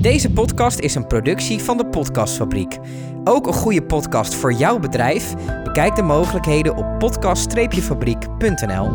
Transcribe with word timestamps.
Deze 0.00 0.30
podcast 0.30 0.78
is 0.78 0.94
een 0.94 1.06
productie 1.06 1.58
van 1.58 1.76
de 1.76 1.86
Podcastfabriek. 1.86 2.78
Ook 3.24 3.46
een 3.46 3.52
goede 3.52 3.82
podcast 3.82 4.34
voor 4.34 4.52
jouw 4.52 4.78
bedrijf? 4.78 5.34
Bekijk 5.64 5.96
de 5.96 6.02
mogelijkheden 6.02 6.76
op 6.76 6.98
podcast-fabriek.nl. 6.98 8.90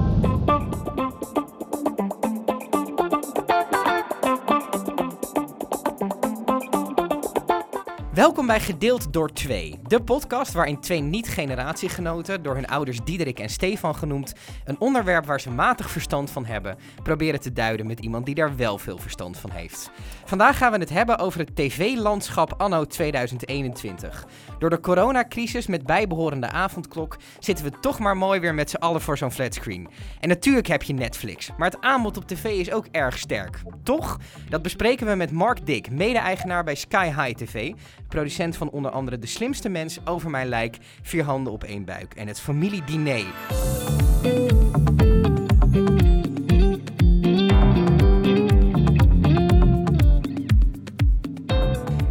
Welkom 8.15 8.47
bij 8.47 8.59
Gedeeld 8.59 9.13
door 9.13 9.33
Twee, 9.33 9.79
de 9.83 10.03
podcast 10.03 10.53
waarin 10.53 10.79
twee 10.79 11.01
niet-generatiegenoten, 11.01 12.43
door 12.43 12.55
hun 12.55 12.67
ouders 12.67 12.99
Diederik 13.03 13.39
en 13.39 13.49
Stefan 13.49 13.95
genoemd, 13.95 14.33
een 14.65 14.79
onderwerp 14.79 15.25
waar 15.25 15.39
ze 15.39 15.51
matig 15.51 15.89
verstand 15.89 16.31
van 16.31 16.45
hebben, 16.45 16.77
proberen 17.03 17.39
te 17.39 17.53
duiden 17.53 17.87
met 17.87 17.99
iemand 17.99 18.25
die 18.25 18.35
daar 18.35 18.55
wel 18.55 18.77
veel 18.77 18.97
verstand 18.97 19.37
van 19.37 19.49
heeft. 19.49 19.91
Vandaag 20.25 20.57
gaan 20.57 20.71
we 20.71 20.77
het 20.77 20.89
hebben 20.89 21.17
over 21.17 21.39
het 21.39 21.55
tv-landschap 21.55 22.53
anno 22.57 22.85
2021. 22.85 24.25
Door 24.59 24.69
de 24.69 24.79
coronacrisis 24.79 25.67
met 25.67 25.85
bijbehorende 25.85 26.49
avondklok 26.49 27.17
zitten 27.39 27.65
we 27.65 27.79
toch 27.79 27.99
maar 27.99 28.17
mooi 28.17 28.39
weer 28.39 28.53
met 28.53 28.69
z'n 28.69 28.75
allen 28.75 29.01
voor 29.01 29.17
zo'n 29.17 29.31
flatscreen. 29.31 29.87
En 30.19 30.29
natuurlijk 30.29 30.67
heb 30.67 30.83
je 30.83 30.93
Netflix, 30.93 31.51
maar 31.57 31.71
het 31.71 31.81
aanbod 31.81 32.17
op 32.17 32.27
tv 32.27 32.45
is 32.45 32.71
ook 32.71 32.87
erg 32.91 33.17
sterk. 33.17 33.61
Toch? 33.83 34.19
Dat 34.49 34.61
bespreken 34.61 35.07
we 35.07 35.15
met 35.15 35.31
Mark 35.31 35.65
Dick, 35.65 35.91
mede-eigenaar 35.91 36.63
bij 36.63 36.75
Sky 36.75 37.05
High 37.05 37.35
TV, 37.43 37.73
producent 38.15 38.57
van 38.57 38.69
onder 38.69 38.91
andere 38.91 39.19
De 39.19 39.27
Slimste 39.27 39.69
Mens, 39.69 39.99
Over 40.05 40.29
Mijn 40.29 40.47
Lijk, 40.47 40.77
Vier 41.01 41.23
Handen 41.23 41.53
op 41.53 41.63
één 41.63 41.85
Buik 41.85 42.13
en 42.13 42.27
het 42.27 42.39
familiediner. 42.39 43.25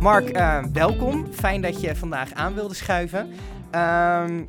Mark, 0.01 0.29
eh, 0.29 0.65
welkom. 0.73 1.27
Fijn 1.33 1.61
dat 1.61 1.81
je 1.81 1.97
vandaag 1.97 2.33
aan 2.33 2.55
wilde 2.55 2.75
schuiven. 2.75 3.29
Ehm, 3.71 4.43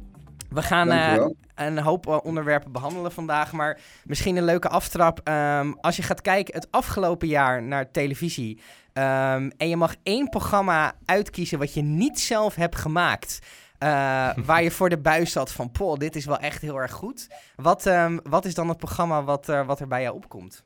we 0.55 0.61
gaan 0.61 0.87
uh, 0.87 0.93
Dankjewel. 0.93 1.35
een 1.55 1.79
hoop 1.79 2.07
eh, 2.07 2.17
onderwerpen 2.23 2.71
behandelen 2.71 3.11
vandaag, 3.11 3.51
maar 3.51 3.79
misschien 4.03 4.35
een 4.35 4.43
leuke 4.43 4.69
aftrap. 4.69 5.19
Ehm, 5.23 5.71
als 5.81 5.95
je 5.95 6.03
gaat 6.03 6.21
kijken 6.21 6.53
het 6.53 6.67
afgelopen 6.71 7.27
jaar 7.27 7.63
naar 7.63 7.91
televisie 7.91 8.61
ehm, 8.93 9.49
en 9.57 9.69
je 9.69 9.77
mag 9.77 9.95
één 10.03 10.29
programma 10.29 10.93
uitkiezen 11.05 11.59
wat 11.59 11.73
je 11.73 11.81
niet 11.81 12.19
zelf 12.19 12.55
hebt 12.55 12.75
gemaakt, 12.75 13.39
eh, 13.77 13.89
waar 14.45 14.63
je 14.63 14.71
voor 14.71 14.89
de 14.89 14.97
buis 14.97 15.31
zat 15.31 15.51
van, 15.51 15.71
poh, 15.71 15.97
dit 15.97 16.15
is 16.15 16.25
wel 16.25 16.39
echt 16.39 16.61
heel 16.61 16.77
erg 16.81 16.91
goed. 16.91 17.27
Wat, 17.55 17.85
ehm, 17.85 18.17
wat 18.23 18.45
is 18.45 18.53
dan 18.53 18.69
het 18.69 18.77
programma 18.77 19.23
wat, 19.23 19.49
eh, 19.49 19.65
wat 19.65 19.79
er 19.79 19.87
bij 19.87 20.01
jou 20.01 20.15
opkomt? 20.15 20.63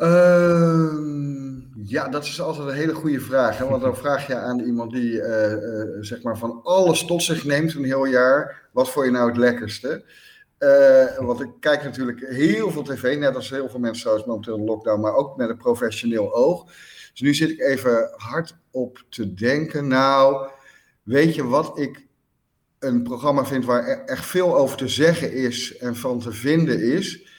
Ehm, 0.00 1.60
ja, 1.84 2.08
dat 2.08 2.24
is 2.24 2.40
altijd 2.40 2.68
een 2.68 2.74
hele 2.74 2.94
goede 2.94 3.20
vraag. 3.20 3.58
Hè? 3.58 3.68
Want 3.68 3.82
dan 3.82 3.96
vraag 4.06 4.26
je 4.26 4.34
aan 4.34 4.60
iemand 4.60 4.92
die 4.92 5.22
eh, 5.22 5.52
eh, 5.52 5.88
zeg 6.00 6.22
maar 6.22 6.38
van 6.38 6.60
alles 6.62 7.04
tot 7.04 7.22
zich 7.22 7.44
neemt 7.44 7.74
een 7.74 7.84
heel 7.84 8.04
jaar. 8.04 8.68
Wat 8.72 8.90
vond 8.90 9.06
je 9.06 9.12
nou 9.12 9.28
het 9.28 9.36
lekkerste? 9.36 10.04
Eh, 10.58 11.18
want 11.18 11.40
ik 11.40 11.50
kijk 11.60 11.82
natuurlijk 11.82 12.26
heel 12.28 12.70
veel 12.70 12.82
tv, 12.82 13.18
net 13.18 13.34
als 13.34 13.50
heel 13.50 13.68
veel 13.68 13.80
mensen 13.80 14.00
trouwens 14.00 14.28
momenteel 14.28 14.56
in 14.56 14.64
lockdown, 14.64 15.00
maar 15.00 15.14
ook 15.14 15.36
met 15.36 15.48
een 15.48 15.56
professioneel 15.56 16.34
oog. 16.34 16.64
Dus 17.10 17.20
nu 17.20 17.34
zit 17.34 17.50
ik 17.50 17.60
even 17.60 18.10
hard 18.16 18.56
op 18.70 19.02
te 19.08 19.34
denken. 19.34 19.88
Nou, 19.88 20.48
weet 21.02 21.34
je 21.34 21.46
wat 21.46 21.78
ik 21.78 22.06
een 22.78 23.02
programma 23.02 23.44
vind 23.44 23.64
waar 23.64 23.88
e- 23.88 24.04
echt 24.06 24.26
veel 24.26 24.56
over 24.56 24.76
te 24.76 24.88
zeggen 24.88 25.32
is 25.32 25.76
en 25.76 25.96
van 25.96 26.20
te 26.20 26.32
vinden 26.32 26.82
is? 26.82 27.29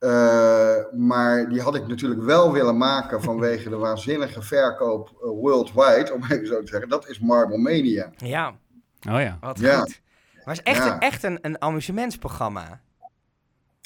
Uh, 0.00 0.74
maar 0.92 1.48
die 1.48 1.60
had 1.60 1.74
ik 1.74 1.86
natuurlijk 1.86 2.22
wel 2.22 2.52
willen 2.52 2.76
maken 2.76 3.22
vanwege 3.22 3.68
de 3.68 3.76
waanzinnige 3.76 4.42
verkoop 4.42 5.08
uh, 5.08 5.28
worldwide, 5.28 6.12
om 6.14 6.22
even 6.30 6.46
zo 6.46 6.60
te 6.62 6.66
zeggen. 6.70 6.88
Dat 6.88 7.08
is 7.08 7.18
Marble 7.18 7.58
Mania. 7.58 8.10
Ja. 8.16 8.48
Oh 9.10 9.20
ja. 9.20 9.38
Wat 9.40 9.58
Ja. 9.58 9.78
goed. 9.80 10.00
Maar 10.44 10.56
het 10.56 10.66
is 10.66 10.72
echt, 10.72 10.84
Ja. 10.84 10.94
een, 10.94 11.00
echt 11.00 11.22
een, 11.22 11.38
een 11.42 11.62
amusementsprogramma. 11.62 12.80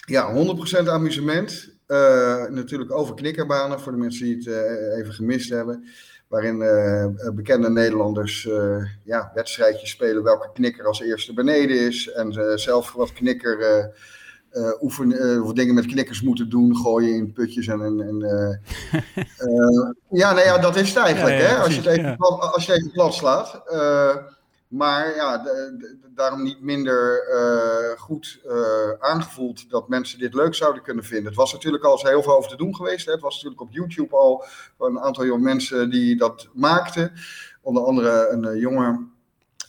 Ja, 0.07 0.35
100% 0.85 0.89
amusement. 0.89 1.71
Uh, 1.89 2.45
natuurlijk 2.49 2.93
over 2.93 3.15
knikkerbanen, 3.15 3.81
voor 3.81 3.93
de 3.93 3.99
mensen 3.99 4.25
die 4.25 4.37
het 4.37 4.47
uh, 4.47 4.99
even 4.99 5.13
gemist 5.13 5.51
hebben. 5.51 5.85
Waarin 6.29 6.61
uh, 6.61 7.07
bekende 7.35 7.71
Nederlanders 7.71 8.49
ja, 9.05 9.31
wedstrijdjes 9.35 9.91
spelen 9.91 10.23
welke 10.23 10.51
knikker 10.53 10.87
als 10.87 11.01
eerste 11.01 11.35
beneden 11.35 11.81
is. 11.81 12.11
En 12.11 12.59
zelf 12.59 12.93
wat 12.93 13.13
knikker 13.13 13.91
uh, 14.53 14.83
oefenen, 14.83 15.43
of 15.43 15.53
dingen 15.53 15.75
met 15.75 15.87
knikkers 15.87 16.23
moeten 16.23 16.49
doen, 16.49 16.77
gooien 16.77 17.15
in 17.15 17.33
putjes 17.33 17.67
en. 17.67 17.81
en, 17.83 18.01
en 18.01 18.21
uh, 18.21 19.91
ja, 20.21 20.33
nou 20.33 20.47
ja, 20.47 20.59
dat 20.59 20.77
is 20.77 20.89
het 20.89 20.99
eigenlijk, 21.05 21.39
ja, 21.39 21.43
ja, 21.43 21.49
hè? 21.49 21.57
Als, 21.57 21.75
je 21.75 21.81
het 21.81 21.99
even, 21.99 22.17
plat, 22.17 22.55
als 22.55 22.67
je 22.67 22.73
het 22.73 22.81
even 22.81 22.93
plat 22.93 23.15
slaat. 23.15 23.63
maar 24.69 25.17
ja, 25.17 25.39
de, 25.39 25.77
de, 25.79 25.99
daarom 26.15 26.43
niet 26.43 26.61
minder 26.61 27.21
goed 27.99 28.41
aangevoeld 28.99 29.71
dat 29.71 29.89
mensen 29.89 30.19
dit 30.19 30.35
leuk 30.35 30.55
zouden 30.55 30.83
kunnen 30.83 31.05
vinden. 31.05 31.27
Het 31.27 31.37
was 31.37 31.53
natuurlijk 31.53 31.85
al 31.85 31.93
eens 31.93 32.03
heel 32.03 32.23
veel 32.23 32.37
over 32.37 32.51
te 32.51 32.57
doen 32.57 32.77
geweest. 32.77 33.07
Hè? 33.07 33.13
Het 33.13 33.21
was 33.21 33.35
natuurlijk 33.35 33.61
op 33.61 33.73
YouTube 33.73 34.17
al 34.17 34.45
een 34.79 35.01
aantal 35.01 35.25
jonge 35.25 35.43
mensen 35.43 35.91
die 35.91 36.17
dat 36.17 36.49
maakten. 36.53 37.13
Onder 37.63 37.85
andere 37.85 38.29
een 38.31 38.59
jongen 38.59 39.12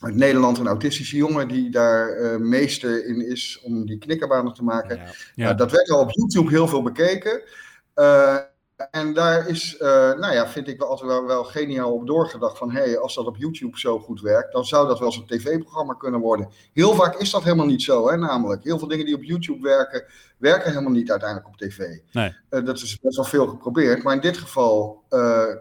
uit 0.04 0.14
Nederland 0.14 0.58
een 0.58 0.66
autistische 0.66 1.16
jongen 1.16 1.48
die 1.48 1.70
daar 1.70 2.20
uh, 2.20 2.36
meester 2.36 3.06
in 3.06 3.28
is 3.28 3.60
om 3.62 3.86
die 3.86 3.98
knikkerbanen 3.98 4.54
te 4.54 4.64
maken. 4.64 4.96
Ja. 4.96 5.04
Ja. 5.34 5.50
Uh, 5.50 5.56
dat 5.56 5.70
werd 5.70 5.90
al 5.90 6.00
op 6.00 6.10
YouTube 6.10 6.50
heel 6.50 6.68
veel 6.68 6.82
bekeken. 6.82 7.42
En 8.90 9.14
daar 9.14 9.48
is, 9.48 9.76
nou 9.78 10.32
ja, 10.32 10.48
vind 10.48 10.68
ik 10.68 10.78
wel 10.78 10.88
altijd 10.88 11.10
wel, 11.10 11.26
wel 11.26 11.44
geniaal 11.44 11.92
op 11.92 12.06
doorgedacht 12.06 12.58
van, 12.58 12.70
hé, 12.70 12.82
hey, 12.82 12.98
als 12.98 13.14
dat 13.14 13.26
op 13.26 13.36
YouTube 13.36 13.78
zo 13.78 13.98
goed 13.98 14.20
werkt, 14.20 14.52
dan 14.52 14.64
zou 14.64 14.88
dat 14.88 14.98
wel 14.98 15.08
eens 15.08 15.16
een 15.16 15.26
tv-programma 15.26 15.94
kunnen 15.94 16.20
worden. 16.20 16.48
Heel 16.72 16.94
vaak 16.94 17.16
is 17.16 17.30
dat 17.30 17.42
helemaal 17.42 17.66
niet 17.66 17.82
zo, 17.82 18.08
hè, 18.08 18.16
namelijk. 18.16 18.64
Heel 18.64 18.78
veel 18.78 18.88
dingen 18.88 19.06
die 19.06 19.14
op 19.14 19.22
YouTube 19.22 19.68
werken, 19.68 20.04
werken 20.38 20.70
helemaal 20.70 20.92
niet 20.92 21.10
uiteindelijk 21.10 21.48
op 21.48 21.56
tv. 21.56 21.78
Nee. 22.12 22.34
dat 22.48 22.76
is 22.76 23.00
best 23.00 23.16
wel 23.16 23.24
veel 23.24 23.46
geprobeerd, 23.46 24.02
maar 24.02 24.14
in 24.14 24.20
dit 24.20 24.36
geval 24.36 25.04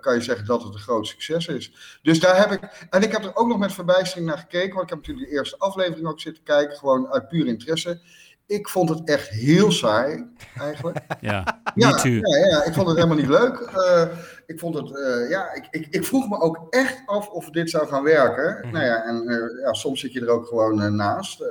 kan 0.01 0.13
je 0.13 0.21
zeggen 0.21 0.45
dat 0.45 0.63
het 0.63 0.73
een 0.73 0.79
groot 0.79 1.07
succes 1.07 1.47
is. 1.47 1.99
Dus 2.01 2.19
daar 2.19 2.37
heb 2.37 2.51
ik, 2.51 2.87
en 2.89 3.01
ik 3.01 3.11
heb 3.11 3.23
er 3.23 3.35
ook 3.35 3.47
nog 3.47 3.57
met 3.57 3.73
verbijstering 3.73 4.27
naar 4.27 4.37
gekeken, 4.37 4.75
want 4.75 4.83
ik 4.83 4.89
heb 4.89 4.97
natuurlijk 4.97 5.29
de 5.29 5.35
eerste 5.35 5.57
aflevering 5.57 6.07
ook 6.07 6.19
zitten 6.19 6.43
kijken, 6.43 6.77
gewoon 6.77 7.07
uit 7.07 7.27
puur 7.27 7.47
interesse. 7.47 8.01
Ik 8.45 8.69
vond 8.69 8.89
het 8.89 9.03
echt 9.03 9.29
heel 9.29 9.71
saai, 9.71 10.25
eigenlijk. 10.57 10.97
Ja, 11.21 11.61
ja. 11.75 11.99
Ja, 12.03 12.47
ja, 12.49 12.63
ik 12.63 12.73
vond 12.73 12.87
het 12.87 12.95
helemaal 12.95 13.17
niet 13.17 13.27
leuk. 13.27 13.71
Uh, 13.75 14.05
ik 14.45 14.59
vond 14.59 14.75
het, 14.75 14.89
uh, 14.89 15.29
ja, 15.29 15.53
ik, 15.53 15.67
ik, 15.71 15.87
ik, 15.89 16.05
vroeg 16.05 16.29
me 16.29 16.39
ook 16.39 16.67
echt 16.69 17.01
af 17.05 17.29
of 17.29 17.49
dit 17.49 17.69
zou 17.69 17.87
gaan 17.87 18.03
werken. 18.03 18.57
-hmm. 18.61 18.71
Nou 18.71 18.85
ja, 18.85 19.03
en 19.03 19.23
uh, 19.25 19.61
ja, 19.63 19.73
soms 19.73 19.99
zit 19.99 20.13
je 20.13 20.21
er 20.21 20.29
ook 20.29 20.47
gewoon 20.47 20.95
naast. 20.95 21.43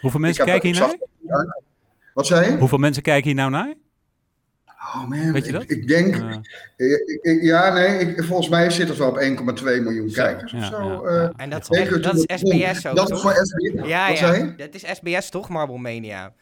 Hoeveel 0.00 0.20
mensen 0.20 0.44
kijken 0.44 0.68
hier 0.72 0.96
naar? 1.22 1.60
Wat 2.14 2.26
zei 2.26 2.50
je? 2.50 2.58
Hoeveel 2.58 2.78
mensen 2.78 3.02
kijken 3.02 3.24
hier 3.24 3.34
nou 3.34 3.50
naar? 3.50 3.74
Oh 4.94 5.08
man, 5.08 5.32
Weet 5.32 5.46
je 5.46 5.52
dat? 5.52 5.62
Ik, 5.62 5.70
ik 5.70 5.88
denk, 5.88 6.16
ik, 6.76 7.18
ik, 7.22 7.42
ja 7.42 7.72
nee, 7.72 7.98
ik, 7.98 8.24
volgens 8.24 8.48
mij 8.48 8.70
zit 8.70 8.88
het 8.88 8.98
wel 8.98 9.08
op 9.08 9.20
1,2 9.20 9.64
miljoen 9.64 10.12
kijkers 10.12 10.52
ja, 10.52 10.58
of 10.58 10.64
zo. 10.64 11.10
ja, 11.10 11.10
Uh, 11.22 11.28
en 11.36 11.50
dat, 11.50 11.70
is, 11.70 11.88
dat 12.00 12.14
is 12.14 12.38
SBS 12.40 12.86
ook, 12.86 12.96
Dat 12.96 13.06
toch? 13.06 13.16
is 13.16 13.22
voor 13.22 13.32
SBS. 13.46 13.88
Ja, 13.88 14.08
Wat 14.08 14.18
ja. 14.18 14.52
dat 14.56 14.74
is 14.74 14.84
SBS 14.96 15.28
toch, 15.30 15.48
Marble 15.48 15.78
Mania? 15.78 16.32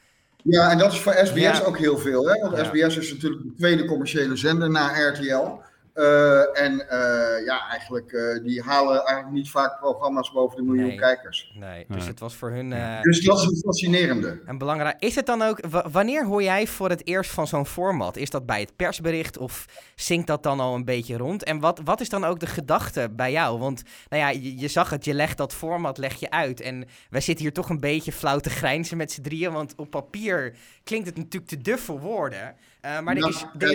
Ja, 0.43 0.71
en 0.71 0.78
dat 0.78 0.93
is 0.93 0.99
voor 1.00 1.12
SBS 1.25 1.41
Ja. 1.41 1.60
ook 1.65 1.78
heel 1.78 1.99
veel. 1.99 2.28
Hè? 2.28 2.41
Want 2.41 2.56
Ja. 2.56 2.65
SBS 2.65 2.97
is 2.97 3.12
natuurlijk 3.12 3.43
de 3.43 3.53
tweede 3.56 3.84
commerciële 3.84 4.37
zender 4.37 4.71
na 4.71 5.09
RTL. 5.09 5.47
Uh, 5.94 6.60
en 6.62 6.72
uh, 6.72 7.44
ja, 7.47 7.69
eigenlijk, 7.71 8.12
uh, 8.12 8.44
die 8.44 8.62
halen 8.62 8.97
eigenlijk 9.05 9.31
niet 9.37 9.50
vaak 9.50 9.78
programma's 9.78 10.32
boven 10.32 10.56
de 10.56 10.62
miljoen 10.62 10.87
Nee. 10.87 10.97
kijkers. 10.99 11.53
Nee, 11.59 11.84
dus 11.88 12.06
het 12.06 12.21
was 12.21 12.34
voor 12.34 12.50
hun 12.50 12.72
eh, 12.72 13.00
Dus 13.00 13.25
dat 13.25 13.43
is 13.43 13.60
fascinerende. 13.65 14.41
een 14.47 14.59
belangrijk... 14.59 14.97
Is 15.03 15.15
het 15.15 15.27
dan 15.27 15.43
ook... 15.43 15.66
wa- 15.71 15.91
wanneer 15.91 16.25
hoor 16.27 16.43
jij 16.43 16.66
voor 16.66 16.88
het 16.88 17.06
eerst 17.06 17.31
van 17.31 17.47
zo'n 17.47 17.66
format? 17.66 18.16
Is 18.16 18.31
dat 18.31 18.47
bij 18.47 18.60
het 18.60 18.77
persbericht 18.77 19.38
of 19.38 19.65
zinkt 19.94 20.27
dat 20.27 20.43
dan 20.43 20.60
al 20.60 20.75
een 20.75 20.84
beetje 20.84 21.16
rond? 21.16 21.44
En 21.44 21.60
wat, 21.60 21.80
wat 21.84 22.01
is 22.01 22.09
dan 22.09 22.24
ook 22.24 22.41
de 22.41 22.47
gedachte 22.47 23.09
bij 23.13 23.33
jou? 23.33 23.59
Want 23.59 23.83
nou 24.09 24.22
ja, 24.22 24.28
je, 24.28 24.59
je 24.59 24.68
zag 24.68 24.91
het, 24.91 25.04
je 25.04 25.15
legt 25.15 25.36
dat 25.39 25.54
format 25.54 25.98
leg 25.98 26.15
je 26.15 26.30
uit. 26.30 26.60
En 26.60 26.84
wij 27.10 27.21
zitten 27.21 27.45
hier 27.45 27.54
toch 27.54 27.68
een 27.68 27.80
beetje 27.80 28.13
flauw 28.13 28.39
te 28.39 28.51
grijnzen 28.51 28.97
met 28.97 29.13
z'n 29.13 29.22
drieën. 29.22 29.53
Want 29.53 29.74
op 29.77 29.91
papier 29.91 30.57
klinkt 30.84 31.07
het 31.07 31.16
natuurlijk 31.16 31.47
te 31.51 31.59
duf 31.60 31.80
voor 31.84 32.01
woorden. 32.01 32.54
Eh, 32.84 33.01
maar 33.01 33.15
er 33.15 33.21
Nou, 33.21 33.33
is, 33.33 33.47
er, 33.59 33.71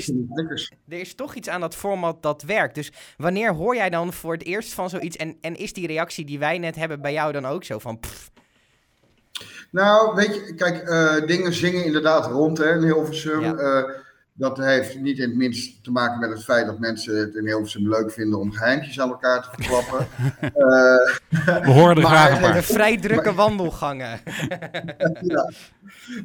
is, 1.00 1.10
er 1.10 1.16
toch 1.16 1.36
iets 1.36 1.50
aan 1.50 1.62
dat 1.62 1.76
format 1.76 2.22
dat 2.24 2.42
werkt. 2.42 2.76
Dus 2.76 2.92
wanneer 3.18 3.54
hoor 3.54 3.76
jij 3.76 3.90
dan 3.90 4.14
voor 4.14 4.34
het 4.34 4.46
eerst 4.46 4.74
van 4.74 4.90
zoiets? 4.90 5.16
En, 5.16 5.38
en 5.42 5.56
is 5.56 5.74
die 5.74 5.88
reactie 5.88 6.26
die 6.26 6.40
wij 6.40 6.58
net 6.58 6.76
hebben 6.76 7.02
bij 7.02 7.14
jou 7.14 7.32
dan 7.32 7.46
ook 7.46 7.64
zo 7.64 7.80
van... 7.80 8.00
pff, 8.00 8.32
Nou, 9.72 10.16
weet 10.16 10.36
je, 10.36 10.54
kijk, 10.56 10.78
eh, 10.78 11.28
dingen 11.28 11.54
zingen 11.54 11.86
inderdaad 11.86 12.26
rond 12.26 12.58
hè, 12.58 12.76
in 12.76 12.84
Hilversum. 12.84 13.42
Ja. 13.42 13.54
Eh, 13.56 13.84
dat 14.34 14.58
heeft 14.58 15.00
niet 15.00 15.18
in 15.18 15.30
het 15.30 15.38
minst 15.38 15.84
te 15.84 15.92
maken 15.92 16.20
met 16.20 16.30
het 16.30 16.44
feit 16.44 16.66
dat 16.66 16.80
mensen 16.80 17.16
het 17.20 17.36
in 17.36 17.46
Hilversum 17.46 17.90
leuk 17.90 18.12
vinden 18.12 18.40
om 18.40 18.52
geheimtjes 18.52 19.00
aan 19.00 19.10
elkaar 19.10 19.42
te 19.42 19.50
verklappen. 19.52 20.08
Eh, 20.40 21.62
We 21.64 21.72
horen 21.72 21.96
er 21.96 22.02
Maar 22.02 22.12
graag 22.12 22.32
een 22.36 22.42
paar. 22.42 22.64
vrij 22.64 22.98
drukke 22.98 23.34
wandelgangen. 23.34 24.20
ja. 25.22 25.52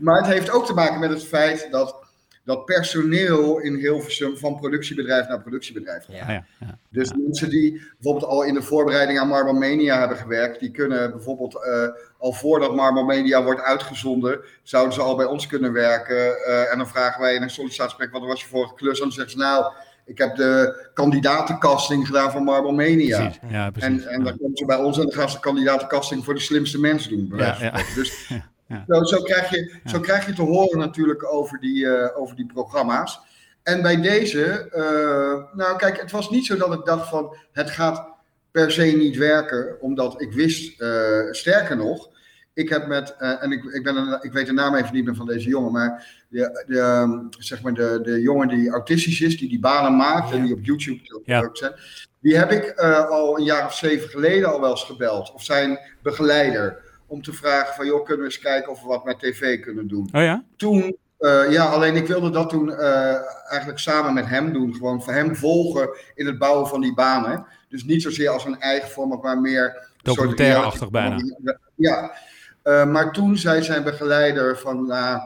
Maar 0.01 0.17
het 0.17 0.27
heeft 0.27 0.51
ook 0.51 0.67
te 0.67 0.75
maken 0.75 1.01
met 1.01 1.11
het 1.11 1.25
feit 1.25 1.69
dat 1.71 2.04
dat 2.45 2.65
personeel 2.65 3.59
in 3.59 3.75
Hilversum 3.75 4.37
van 4.37 4.57
productiebedrijf 4.57 5.29
naar 5.29 5.41
productiebedrijf 5.41 6.05
gaat. 6.05 6.17
Ja, 6.17 6.33
ja, 6.33 6.45
ja. 6.61 6.79
Dus 6.91 7.13
mensen 7.13 7.51
die 7.51 7.83
bijvoorbeeld 7.99 8.31
al 8.31 8.43
in 8.43 8.55
de 8.55 8.63
voorbereiding 8.63 9.19
aan 9.19 9.29
Marble 9.29 9.53
Mania 9.53 9.99
hebben 9.99 10.17
gewerkt, 10.17 10.61
die 10.61 10.71
kunnen 10.71 11.11
bijvoorbeeld 11.11 11.65
eh, 11.65 11.89
al 12.19 12.33
voordat 12.33 12.75
Marble 12.75 13.05
Mania 13.05 13.43
wordt 13.43 13.61
uitgezonden, 13.61 14.41
zouden 14.63 14.95
ze 14.95 15.01
al 15.01 15.17
bij 15.17 15.27
ons 15.27 15.47
kunnen 15.47 15.73
werken. 15.73 16.45
Eh, 16.45 16.73
en 16.73 16.79
dan 16.79 16.89
vragen 16.89 17.21
wij 17.21 17.35
in 17.35 17.43
een 17.43 17.51
sollicitatiegesprek, 17.51 18.13
wat 18.13 18.29
was 18.29 18.41
je 18.41 18.49
vorige 18.49 18.75
klus? 18.75 18.99
En 18.99 19.05
dan 19.05 19.13
zeggen 19.13 19.33
ze, 19.33 19.39
nou, 19.39 19.73
ik 20.07 20.19
heb 20.19 20.37
de 20.37 20.89
kandidatencasting 20.95 22.07
gedaan 22.07 22.31
voor 22.31 22.43
Marble 22.43 22.73
Mania. 22.73 23.19
Precies. 23.19 23.41
Ja, 23.49 23.71
precies. 23.71 24.05
En, 24.05 24.11
en 24.11 24.25
dan 24.25 24.39
komen 24.39 24.57
ze 24.57 24.65
bij 24.65 24.77
ons 24.77 24.99
en 24.99 25.03
dan 25.03 25.13
gaan 25.13 25.29
ze 25.29 25.35
de 25.35 25.43
kandidatencasting 25.43 26.25
voor 26.25 26.35
de 26.35 26.41
slimste 26.41 26.81
mens 26.81 27.09
doen. 27.09 27.33
van. 27.37 27.83
Dus 27.95 28.31
Ja. 28.67 28.85
Zo, 28.89 29.05
zo, 29.05 29.23
krijg 29.23 29.51
je, 29.51 29.75
zo 29.85 30.01
krijg 30.01 30.27
je 30.27 30.33
te 30.33 30.43
horen 30.43 30.79
natuurlijk 30.79 31.33
over 31.33 31.61
die, 31.61 31.87
eh, 31.89 32.21
over 32.21 32.37
die 32.37 32.47
programma's. 32.47 33.21
En 33.63 33.83
bij 33.83 34.01
deze, 34.01 34.69
eh, 34.71 35.57
nou 35.57 35.77
kijk, 35.77 36.01
het 36.01 36.11
was 36.11 36.31
niet 36.31 36.47
zo 36.47 36.57
dat 36.57 36.73
ik 36.73 36.85
dacht 36.85 37.09
van 37.09 37.37
het 37.53 37.71
gaat 37.71 38.09
per 38.51 38.73
se 38.73 38.83
niet 38.83 39.17
werken, 39.17 39.81
omdat 39.81 40.21
ik 40.21 40.33
wist, 40.33 40.81
eh, 40.81 41.21
sterker 41.31 41.77
nog, 41.77 42.09
ik 42.55 42.69
heb 42.69 42.87
met, 42.87 43.17
en 43.17 43.53
ik, 43.53 43.65
ik, 43.65 43.83
ben 43.83 43.97
een, 43.97 44.19
ik 44.23 44.33
weet 44.33 44.47
de 44.47 44.53
naam 44.53 44.75
even 44.75 44.95
niet 44.95 45.05
meer 45.05 45.15
van 45.15 45.27
deze 45.27 45.49
jongen, 45.49 45.73
maar 45.73 46.23
de, 46.29 46.65
de, 46.67 46.79
ehm, 46.81 47.19
zeg 47.39 47.63
maar 47.63 47.75
de, 47.75 48.01
de 48.03 48.21
jongen 48.21 48.49
die 48.49 48.71
autistisch 48.71 49.21
is, 49.21 49.39
die 49.39 49.49
die 49.49 49.61
banen 49.61 49.97
maakt 49.97 50.33
en 50.33 50.43
die 50.45 50.55
op 50.55 50.65
YouTube 50.65 51.23
Ja. 51.25 51.49
zijn, 51.53 51.73
die 52.21 52.37
heb 52.37 52.51
ik 52.51 52.81
al 53.11 53.39
een 53.39 53.45
jaar 53.45 53.67
of 53.67 53.75
zeven 53.75 54.09
geleden 54.09 54.53
al 54.53 54.61
wel 54.61 54.71
eens 54.71 54.85
gebeld, 54.85 55.33
of 55.33 55.43
zijn 55.43 55.79
begeleider, 56.03 56.84
om 57.15 57.23
te 57.23 57.33
vragen 57.33 57.75
van, 57.75 57.87
joh, 57.87 58.05
kunnen 58.05 58.27
we 58.27 58.33
eens 58.33 58.43
kijken 58.43 58.73
of 58.73 58.83
we 58.83 58.89
wat 58.89 59.05
met 59.05 59.19
tv 59.19 59.61
kunnen 59.61 59.89
doen 59.89 60.09
Oh 60.13 60.23
ja? 60.23 60.45
toen, 60.57 60.97
eh, 61.19 61.51
ja, 61.51 61.65
alleen 61.65 61.97
ik 61.97 62.07
wilde 62.07 62.31
dat 62.31 62.49
toen 62.49 62.73
eh, 62.73 63.17
eigenlijk 63.49 63.79
samen 63.79 64.15
met 64.15 64.27
hem 64.27 64.53
doen. 64.53 64.75
Gewoon 64.75 65.03
voor 65.03 65.13
hem 65.13 65.37
volgen 65.37 65.89
in 66.15 66.27
het 66.27 66.39
bouwen 66.39 66.67
van 66.69 66.81
die 66.81 66.95
banen. 66.95 67.47
Dus 67.69 67.85
niet 67.85 68.03
zozeer 68.03 68.29
als 68.29 68.45
een 68.45 68.61
eigen 68.61 68.89
format, 68.89 69.23
maar 69.23 69.41
meer... 69.41 69.93
Documentaire-achtig 70.03 70.89
reality- 70.91 71.35
Ja, 71.75 72.13
Eh, 72.63 72.87
maar 72.87 73.13
toen 73.13 73.37
zei 73.37 73.63
zijn 73.63 73.85
begeleider 73.85 74.59
van... 74.59 74.87
nou, 74.87 75.21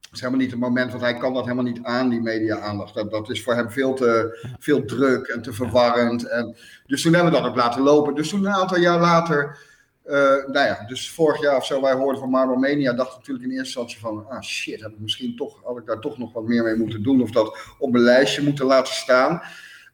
het 0.00 0.12
is 0.12 0.20
helemaal 0.20 0.40
niet 0.40 0.50
het 0.50 0.60
moment, 0.60 0.90
want 0.90 1.02
hij 1.02 1.16
kan 1.16 1.34
dat 1.34 1.42
helemaal 1.42 1.64
niet 1.64 1.82
aan, 1.82 2.08
die 2.08 2.20
media-aandacht. 2.20 2.94
Dat, 2.94 3.10
dat 3.10 3.30
is 3.30 3.42
voor 3.42 3.54
hem 3.54 3.70
veel 3.70 3.94
te 3.94 4.38
veel 4.58 4.84
druk 4.84 5.26
en 5.26 5.42
te 5.42 5.52
verwarrend. 5.52 6.28
En, 6.28 6.56
dus 6.86 7.02
toen 7.02 7.14
hebben 7.14 7.32
we 7.32 7.38
dat 7.38 7.48
ook 7.48 7.56
laten 7.56 7.82
lopen. 7.82 8.14
Dus 8.14 8.28
toen 8.28 8.44
een 8.44 8.52
aantal 8.52 8.78
jaar 8.78 9.00
later, 9.00 9.58
eh, 10.04 10.46
nou 10.46 10.66
ja, 10.66 10.84
dus 10.86 11.10
vorig 11.10 11.40
jaar 11.40 11.56
of 11.56 11.66
zo, 11.66 11.80
wij 11.80 11.92
hoorden 11.92 12.20
van 12.20 12.30
Marble 12.30 12.56
Mania, 12.56 12.92
dacht 12.92 13.16
natuurlijk 13.16 13.44
in 13.44 13.50
eerste 13.50 13.66
instantie 13.66 13.98
van, 13.98 14.26
ah 14.28 14.42
shit, 14.42 14.80
heb 14.80 14.90
ik 14.90 15.00
misschien 15.00 15.36
toch, 15.36 15.60
had 15.64 15.78
ik 15.78 15.86
daar 15.86 16.00
toch 16.00 16.18
nog 16.18 16.32
wat 16.32 16.44
meer 16.44 16.62
mee 16.62 16.74
moeten 16.74 17.02
doen 17.02 17.22
of 17.22 17.30
dat 17.30 17.58
op 17.78 17.92
mijn 17.92 18.04
lijstje 18.04 18.42
moeten 18.42 18.66
laten 18.66 18.94
staan. 18.94 19.42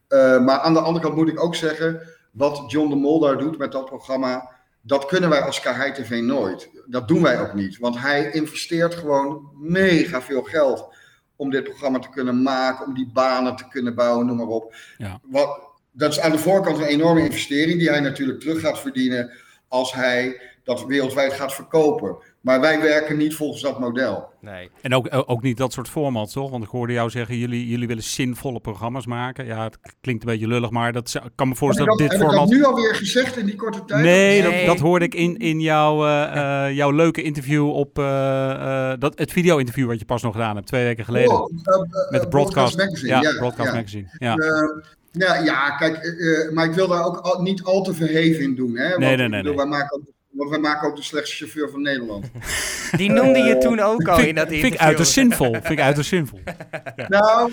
Eh, 0.07 0.43
maar 0.43 0.59
aan 0.59 0.73
de 0.73 0.79
andere 0.79 1.05
kant 1.05 1.15
moet 1.15 1.29
ik 1.29 1.43
ook 1.43 1.55
zeggen, 1.55 2.01
wat 2.31 2.63
John 2.67 2.89
de 2.89 2.95
Mol 2.95 3.19
daar 3.19 3.37
doet 3.37 3.57
met 3.57 3.71
dat 3.71 3.85
programma, 3.85 4.49
dat 4.81 5.05
kunnen 5.05 5.29
wij 5.29 5.41
als 5.41 5.59
KHI 5.59 5.91
TV 5.91 6.21
nooit. 6.21 6.69
Dat 6.85 7.07
doen 7.07 7.21
wij 7.21 7.41
ook 7.41 7.53
niet, 7.53 7.77
want 7.77 7.99
hij 7.99 8.31
investeert 8.31 8.95
gewoon 8.95 9.49
mega 9.55 10.21
veel 10.21 10.43
geld 10.43 10.95
om 11.35 11.49
dit 11.49 11.63
programma 11.63 11.99
te 11.99 12.09
kunnen 12.09 12.41
maken, 12.41 12.85
om 12.85 12.93
die 12.93 13.11
banen 13.13 13.55
te 13.55 13.67
kunnen 13.67 13.95
bouwen, 13.95 14.25
noem 14.25 14.37
maar 14.37 14.47
op. 14.47 14.75
Ja. 14.97 15.19
Wat, 15.23 15.59
dat 15.91 16.11
is 16.11 16.19
aan 16.19 16.31
de 16.31 16.37
voorkant 16.37 16.77
een 16.77 16.83
enorme 16.83 17.23
investering 17.23 17.79
die 17.79 17.89
hij 17.89 17.99
natuurlijk 17.99 18.39
terug 18.39 18.59
gaat 18.59 18.79
verdienen 18.79 19.31
als 19.69 19.93
hij 19.93 20.41
dat 20.63 20.85
wereldwijd 20.85 21.33
gaat 21.33 21.53
verkopen. 21.53 22.17
Maar 22.41 22.61
wij 22.61 22.81
werken 22.81 23.17
niet 23.17 23.35
volgens 23.35 23.61
dat 23.61 23.79
model. 23.79 24.29
Nee. 24.41 24.69
En 24.81 24.93
ook, 24.93 25.07
ook 25.25 25.41
niet 25.41 25.57
dat 25.57 25.73
soort 25.73 25.89
formats, 25.89 26.33
toch? 26.33 26.49
Want 26.49 26.63
ik 26.63 26.69
hoorde 26.69 26.93
jou 26.93 27.09
zeggen, 27.09 27.37
jullie, 27.37 27.67
jullie 27.67 27.87
willen 27.87 28.03
zinvolle 28.03 28.59
programma's 28.59 29.05
maken. 29.05 29.45
Ja, 29.45 29.63
het 29.63 29.77
klinkt 30.01 30.23
een 30.23 30.29
beetje 30.29 30.47
lullig, 30.47 30.69
maar 30.69 30.93
dat 30.93 31.09
zou- 31.09 31.25
ik 31.25 31.31
kan 31.35 31.47
me 31.47 31.53
Heb 31.53 31.61
ik, 31.61 31.65
voorstellen 31.65 31.97
dat, 31.97 31.99
dat 31.99 32.09
dit 32.09 32.19
heb 32.19 32.27
ik 32.29 32.35
dat 32.35 32.47
format... 32.47 32.57
nu 32.57 32.65
alweer 32.65 32.95
gezegd 32.95 33.37
in 33.37 33.45
die 33.45 33.55
korte 33.55 33.85
tijd? 33.85 34.03
Nee, 34.03 34.41
Nee. 34.41 34.57
Dat, 34.65 34.75
dat 34.75 34.79
hoorde 34.79 35.05
ik 35.05 35.15
in, 35.15 35.37
in 35.37 35.59
jouw, 35.59 36.05
eh, 36.05 36.65
eh, 36.67 36.75
jouw 36.75 36.91
leuke 36.91 37.21
interview 37.21 37.69
op 37.69 37.99
eh, 37.99 38.91
eh, 38.91 38.99
dat, 38.99 39.19
het 39.19 39.31
video-interview 39.31 39.87
wat 39.87 39.99
je 39.99 40.05
pas 40.05 40.21
nog 40.21 40.33
gedaan 40.33 40.55
hebt, 40.55 40.67
twee 40.67 40.83
weken 40.83 41.05
geleden. 41.05 41.41
Oh, 41.41 41.51
met 42.09 42.21
de 42.21 42.27
broadcast, 42.27 42.77
Magazine. 42.77 43.07
ja, 43.11 43.21
ja, 43.21 43.37
broadcast 43.37 43.69
ja. 43.69 43.75
magazine. 43.75 44.07
Ja. 44.17 44.35
Eh, 45.11 45.21
ja, 45.27 45.35
ja, 45.35 45.69
kijk, 45.75 45.95
eh, 45.97 46.45
eh, 46.45 46.51
maar 46.51 46.65
ik 46.65 46.73
wil 46.73 46.87
daar 46.87 47.05
ook 47.05 47.17
al- 47.17 47.41
niet 47.41 47.63
al 47.63 47.83
te 47.83 47.93
verheven 47.93 48.43
in 48.43 48.55
doen. 48.55 48.77
Hè? 48.77 48.87
Want, 48.89 48.99
Nee, 48.99 49.15
nee, 49.17 49.27
nee, 49.27 49.41
bedoel, 49.41 49.55
nee. 49.55 49.69
Wij 49.69 49.79
maken 49.79 49.95
ook, 49.97 50.03
want 50.29 50.49
wij 50.49 50.59
maken 50.59 50.87
ook 50.87 50.95
de 50.95 51.03
slechtste 51.03 51.35
chauffeur 51.35 51.69
van 51.69 51.81
Nederland. 51.81 52.25
Die 52.97 53.11
noemde 53.11 53.39
je 53.39 53.57
toen 53.57 53.79
ook 53.79 54.07
al 54.07 54.17
in 54.17 54.23
Vind, 54.23 54.35
dat 54.37 54.47
vind 54.47 54.57
ik 54.59 54.63
interview. 54.63 54.87
uiterst 54.87 55.11
zinvol. 55.11 55.51
Vind 55.51 55.69
ik 55.69 55.79
uiterst 55.79 56.09
zinvol. 56.09 56.39
Nou, 57.07 57.51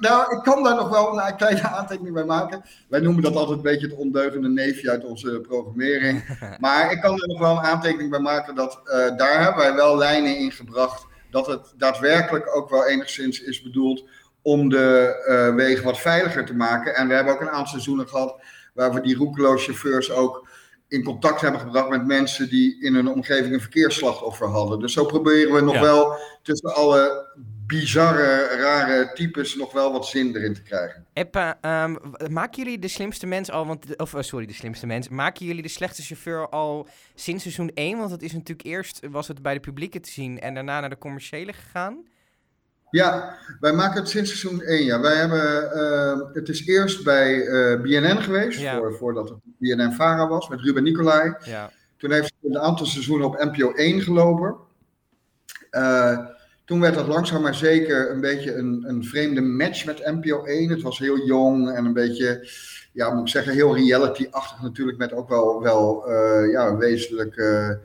nou, 0.00 0.36
ik 0.36 0.42
kan 0.42 0.62
daar 0.62 0.74
nog 0.74 0.88
wel 0.88 1.20
een 1.20 1.36
kleine 1.36 1.62
aantekening 1.62 2.14
bij 2.14 2.24
maken. 2.24 2.62
Wij 2.88 3.00
noemen 3.00 3.22
dat 3.22 3.34
altijd 3.36 3.56
een 3.56 3.62
beetje 3.62 3.86
het 3.86 3.96
ondeugende 3.96 4.48
neefje 4.48 4.90
uit 4.90 5.04
onze 5.04 5.40
programmering. 5.48 6.24
Maar 6.60 6.92
ik 6.92 7.00
kan 7.00 7.20
er 7.20 7.28
nog 7.28 7.38
wel 7.38 7.50
een 7.56 7.64
aantekening 7.64 8.10
bij 8.10 8.20
maken 8.20 8.54
dat 8.54 8.80
eh, 8.84 9.16
daar 9.16 9.42
hebben 9.42 9.62
wij 9.64 9.74
wel 9.74 9.96
lijnen 9.96 10.38
in 10.38 10.52
gebracht. 10.52 11.06
Dat 11.30 11.46
het 11.46 11.74
daadwerkelijk 11.76 12.56
ook 12.56 12.70
wel 12.70 12.86
enigszins 12.86 13.40
is 13.42 13.62
bedoeld 13.62 14.04
om 14.46 14.68
de 14.68 15.14
eh, 15.26 15.54
wegen 15.54 15.84
wat 15.84 15.98
veiliger 16.00 16.44
te 16.44 16.54
maken. 16.54 16.94
En 16.94 17.08
we 17.08 17.14
hebben 17.14 17.32
ook 17.34 17.40
een 17.40 17.48
aantal 17.48 17.66
seizoenen 17.66 18.08
gehad 18.08 18.40
waar 18.74 18.92
we 18.92 19.00
die 19.00 19.16
roekeloos 19.16 19.64
chauffeurs 19.64 20.10
ook 20.10 20.48
in 20.88 21.04
contact 21.04 21.40
hebben 21.40 21.60
gebracht 21.60 21.88
met 21.88 22.06
mensen 22.06 22.48
die 22.48 22.82
in 22.84 22.94
hun 22.94 23.08
omgeving 23.08 23.54
een 23.54 23.60
verkeersslachtoffer 23.60 24.48
hadden. 24.48 24.78
Dus 24.80 24.92
zo 24.92 25.04
proberen 25.04 25.54
we 25.54 25.60
nog 25.60 25.74
Ja. 25.74 25.80
wel 25.80 26.16
tussen 26.42 26.74
alle 26.74 27.26
bizarre, 27.66 28.56
rare 28.56 29.10
types 29.14 29.56
nog 29.56 29.72
wel 29.72 29.92
wat 29.92 30.06
zin 30.06 30.36
erin 30.36 30.54
te 30.54 30.62
krijgen. 30.62 31.06
Eppa, 31.12 31.58
ehm, 31.60 31.96
maken 32.30 32.62
jullie 32.62 32.78
de 32.78 32.88
slimste 32.88 33.26
mens 33.26 33.50
al, 33.50 33.66
want, 33.66 33.96
of 33.96 34.14
eh, 34.14 34.22
sorry, 34.22 34.46
de 34.46 34.52
slimste 34.52 34.86
mens, 34.86 35.08
maken 35.08 35.46
jullie 35.46 35.62
de 35.62 35.68
slechtste 35.68 36.02
chauffeur 36.02 36.48
al 36.48 36.88
sinds 37.14 37.42
seizoen 37.42 37.70
1? 37.74 37.98
Want 37.98 38.10
het 38.10 38.22
is 38.22 38.32
natuurlijk 38.32 38.66
eerst, 38.66 39.00
was 39.10 39.28
het 39.28 39.42
bij 39.42 39.54
de 39.54 39.60
publieke 39.60 40.00
te 40.00 40.10
zien 40.10 40.40
en 40.40 40.54
daarna 40.54 40.80
naar 40.80 40.90
de 40.90 40.98
commerciële 40.98 41.52
gegaan. 41.52 42.04
Ja, 42.90 43.38
wij 43.60 43.72
maken 43.72 44.00
het 44.00 44.08
sinds 44.08 44.38
seizoen 44.38 44.62
1. 44.62 44.84
Ja. 44.84 45.00
Wij 45.00 45.14
hebben, 45.16 45.72
eh, 45.72 46.20
het 46.32 46.48
is 46.48 46.66
eerst 46.66 47.04
bij 47.04 47.46
eh, 47.46 47.80
BNN 47.80 48.22
geweest, 48.22 48.60
Ja. 48.60 48.76
voor, 48.76 48.94
voordat 48.94 49.28
het 49.28 49.38
BNN 49.58 49.92
Vara 49.92 50.28
was, 50.28 50.48
met 50.48 50.60
Ruben 50.60 50.82
Nicolai. 50.82 51.34
Ja. 51.44 51.70
Toen 51.96 52.12
heeft 52.12 52.32
het 52.40 52.54
een 52.54 52.60
aantal 52.60 52.86
seizoenen 52.86 53.26
op 53.26 53.44
NPO 53.44 53.72
1 53.74 54.00
gelopen. 54.00 54.56
Eh, 55.70 56.18
toen 56.64 56.80
werd 56.80 56.94
dat 56.94 57.06
langzaam 57.06 57.42
maar 57.42 57.54
zeker 57.54 58.10
een 58.10 58.20
beetje 58.20 58.54
een, 58.54 58.84
een 58.86 59.04
vreemde 59.04 59.40
match 59.40 59.84
met 59.84 60.06
NPO 60.06 60.44
1. 60.44 60.70
Het 60.70 60.82
was 60.82 60.98
heel 60.98 61.26
jong 61.26 61.70
en 61.70 61.84
een 61.84 61.92
beetje, 61.92 62.48
ja, 62.92 63.10
moet 63.10 63.22
ik 63.26 63.28
zeggen, 63.28 63.52
heel 63.52 63.76
reality-achtig 63.76 64.62
natuurlijk. 64.62 64.98
Met 64.98 65.12
ook 65.12 65.28
wel, 65.28 65.62
wel 65.62 66.06
eh, 66.08 66.50
ja, 66.50 66.76
wezenlijke 66.76 67.80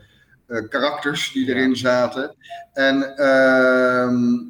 karakters 0.70 1.32
die 1.32 1.48
erin 1.48 1.76
zaten. 1.76 2.36
En, 2.74 3.16
ehm, 3.18 4.50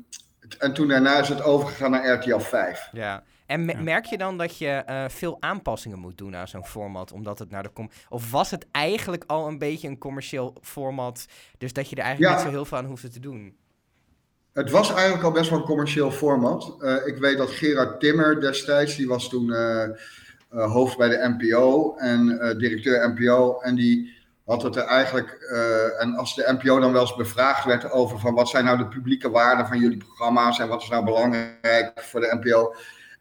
en 0.57 0.73
toen 0.73 0.87
daarna 0.87 1.19
is 1.19 1.29
het 1.29 1.43
overgegaan 1.43 1.91
naar 1.91 2.13
RTL 2.13 2.37
5. 2.39 2.89
ja. 2.91 3.23
En 3.45 3.65
me- 3.65 3.71
Ja. 3.73 3.81
merk 3.81 4.05
je 4.05 4.17
dan 4.17 4.37
dat 4.37 4.57
je 4.57 4.67
eh, 4.67 5.05
veel 5.09 5.37
aanpassingen 5.39 5.99
moet 5.99 6.17
doen 6.17 6.35
aan 6.35 6.47
zo'n 6.47 6.65
format, 6.65 7.11
omdat 7.11 7.39
het 7.39 7.49
naar 7.49 7.63
de 7.63 7.73
com 7.73 7.89
Of 8.09 8.31
was 8.31 8.51
het 8.51 8.65
eigenlijk 8.71 9.23
al 9.27 9.47
een 9.47 9.57
beetje 9.57 9.87
een 9.87 9.97
commercieel 9.97 10.55
format, 10.61 11.25
dus 11.57 11.73
dat 11.73 11.89
je 11.89 11.95
er 11.95 12.03
eigenlijk 12.03 12.33
Ja. 12.33 12.37
niet 12.39 12.47
zo 12.49 12.55
heel 12.55 12.65
veel 12.65 12.77
aan 12.77 12.85
hoefde 12.85 13.07
te 13.09 13.19
doen? 13.19 13.55
Het 14.53 14.69
was 14.71 14.93
eigenlijk 14.93 15.23
al 15.23 15.31
best 15.31 15.49
wel 15.49 15.59
een 15.59 15.65
commercieel 15.65 16.11
format. 16.11 16.75
Eh, 16.81 16.95
ik 17.05 17.17
weet 17.17 17.37
dat 17.37 17.49
Gerard 17.49 17.99
Timmer 17.99 18.41
destijds, 18.41 18.95
die 18.95 19.07
was 19.07 19.29
toen 19.29 19.53
eh, 19.53 19.83
eh, 19.83 19.91
hoofd 20.49 20.97
bij 20.97 21.09
de 21.09 21.35
NPO 21.37 21.95
en 21.97 22.39
eh, 22.39 22.57
directeur 22.57 23.09
NPO. 23.13 23.59
En 23.61 23.75
die 23.75 24.19
had 24.51 24.61
het 24.61 24.75
er 24.75 24.83
eigenlijk, 24.83 25.29
eh, 25.29 26.01
en 26.01 26.15
als 26.15 26.35
de 26.35 26.57
NPO 26.59 26.79
dan 26.79 26.91
wel 26.91 27.01
eens 27.01 27.15
bevraagd 27.15 27.65
werd 27.65 27.91
over 27.91 28.19
van 28.19 28.33
wat 28.33 28.49
zijn 28.49 28.65
nou 28.65 28.77
de 28.77 28.87
publieke 28.87 29.29
waarden 29.29 29.67
van 29.67 29.79
jullie 29.79 29.97
programma's 29.97 30.59
en 30.59 30.67
wat 30.67 30.81
is 30.81 30.89
nou 30.89 31.05
belangrijk 31.05 31.91
voor 31.95 32.19
de 32.19 32.39
NPO. 32.41 32.73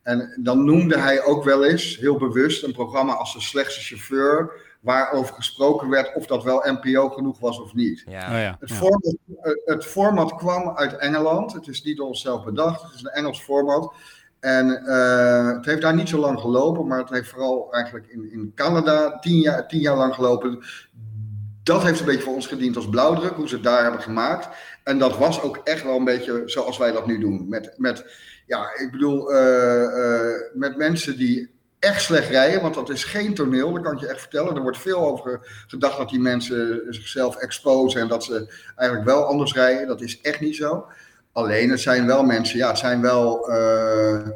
En 0.02 0.36
dan 0.40 0.64
noemde 0.64 0.98
hij 0.98 1.24
ook 1.24 1.44
wel 1.44 1.64
eens, 1.64 1.96
heel 1.96 2.16
bewust, 2.16 2.62
een 2.62 2.72
programma 2.72 3.12
als 3.12 3.32
de 3.32 3.40
slechtste 3.40 3.80
chauffeur, 3.80 4.52
waarover 4.80 5.34
gesproken 5.34 5.88
werd 5.88 6.14
of 6.14 6.26
dat 6.26 6.44
wel 6.44 6.64
NPO 6.64 7.08
genoeg 7.08 7.38
was 7.38 7.60
of 7.60 7.74
niet. 7.74 8.02
Ja. 8.06 8.32
Oh 8.32 8.38
ja. 8.38 8.56
Het, 8.60 8.68
ja. 8.68 8.74
format, 8.74 9.16
eh, 9.42 9.52
het 9.64 9.84
format 9.84 10.34
kwam 10.34 10.76
uit 10.76 10.96
Engeland. 10.96 11.52
Het 11.52 11.66
is 11.66 11.82
niet 11.82 11.96
door 11.96 12.06
onszelf 12.06 12.44
bedacht. 12.44 12.82
Het 12.82 12.94
is 12.94 13.02
een 13.02 13.10
Engels 13.10 13.42
format. 13.42 13.94
En 14.40 14.86
eh, 14.86 15.46
het 15.46 15.66
heeft 15.66 15.82
daar 15.82 15.94
niet 15.94 16.08
zo 16.08 16.18
lang 16.18 16.40
gelopen, 16.40 16.86
maar 16.86 16.98
het 16.98 17.10
heeft 17.10 17.28
vooral 17.28 17.72
eigenlijk 17.72 18.06
in, 18.06 18.32
in 18.32 18.52
Canada 18.54 19.18
tien 19.18 19.40
jaar, 19.40 19.68
tien 19.68 19.80
jaar 19.80 19.96
lang 19.96 20.14
gelopen. 20.14 20.62
Dat 21.70 21.82
heeft 21.82 22.00
een 22.00 22.06
beetje 22.06 22.22
voor 22.22 22.34
ons 22.34 22.46
gediend 22.46 22.76
als 22.76 22.88
blauwdruk, 22.88 23.32
hoe 23.32 23.48
ze 23.48 23.54
het 23.54 23.64
daar 23.64 23.82
hebben 23.82 24.00
gemaakt. 24.00 24.48
En 24.84 24.98
dat 24.98 25.18
was 25.18 25.42
ook 25.42 25.60
echt 25.64 25.82
wel 25.82 25.96
een 25.96 26.04
beetje 26.04 26.42
zoals 26.46 26.78
wij 26.78 26.92
dat 26.92 27.06
nu 27.06 27.18
doen. 27.18 27.48
Met, 27.48 27.74
met 27.76 28.04
ja, 28.46 28.78
ik 28.78 28.90
bedoel, 28.90 29.32
eh, 29.32 29.84
eh, 29.84 30.40
met 30.54 30.76
mensen 30.76 31.16
die 31.16 31.50
echt 31.78 32.02
slecht 32.02 32.28
rijden, 32.28 32.62
want 32.62 32.74
dat 32.74 32.90
is 32.90 33.04
geen 33.04 33.34
toneel, 33.34 33.72
dat 33.72 33.82
kan 33.82 33.92
ik 33.92 34.00
je 34.00 34.06
echt 34.06 34.20
vertellen. 34.20 34.56
Er 34.56 34.62
wordt 34.62 34.78
veel 34.78 34.98
over 34.98 35.64
gedacht 35.66 35.96
dat 35.98 36.08
die 36.08 36.20
mensen 36.20 36.86
zichzelf 36.88 37.36
exposen 37.36 38.00
en 38.00 38.08
dat 38.08 38.24
ze 38.24 38.52
eigenlijk 38.76 39.08
wel 39.08 39.24
anders 39.24 39.54
rijden. 39.54 39.86
Dat 39.86 40.00
is 40.00 40.20
echt 40.20 40.40
niet 40.40 40.56
zo. 40.56 40.86
Alleen 41.32 41.70
het 41.70 41.80
zijn 41.80 42.06
wel 42.06 42.22
mensen, 42.22 42.58
ja, 42.58 42.68
het 42.68 42.78
zijn 42.78 43.00
wel. 43.00 43.48
eh, 43.50 44.28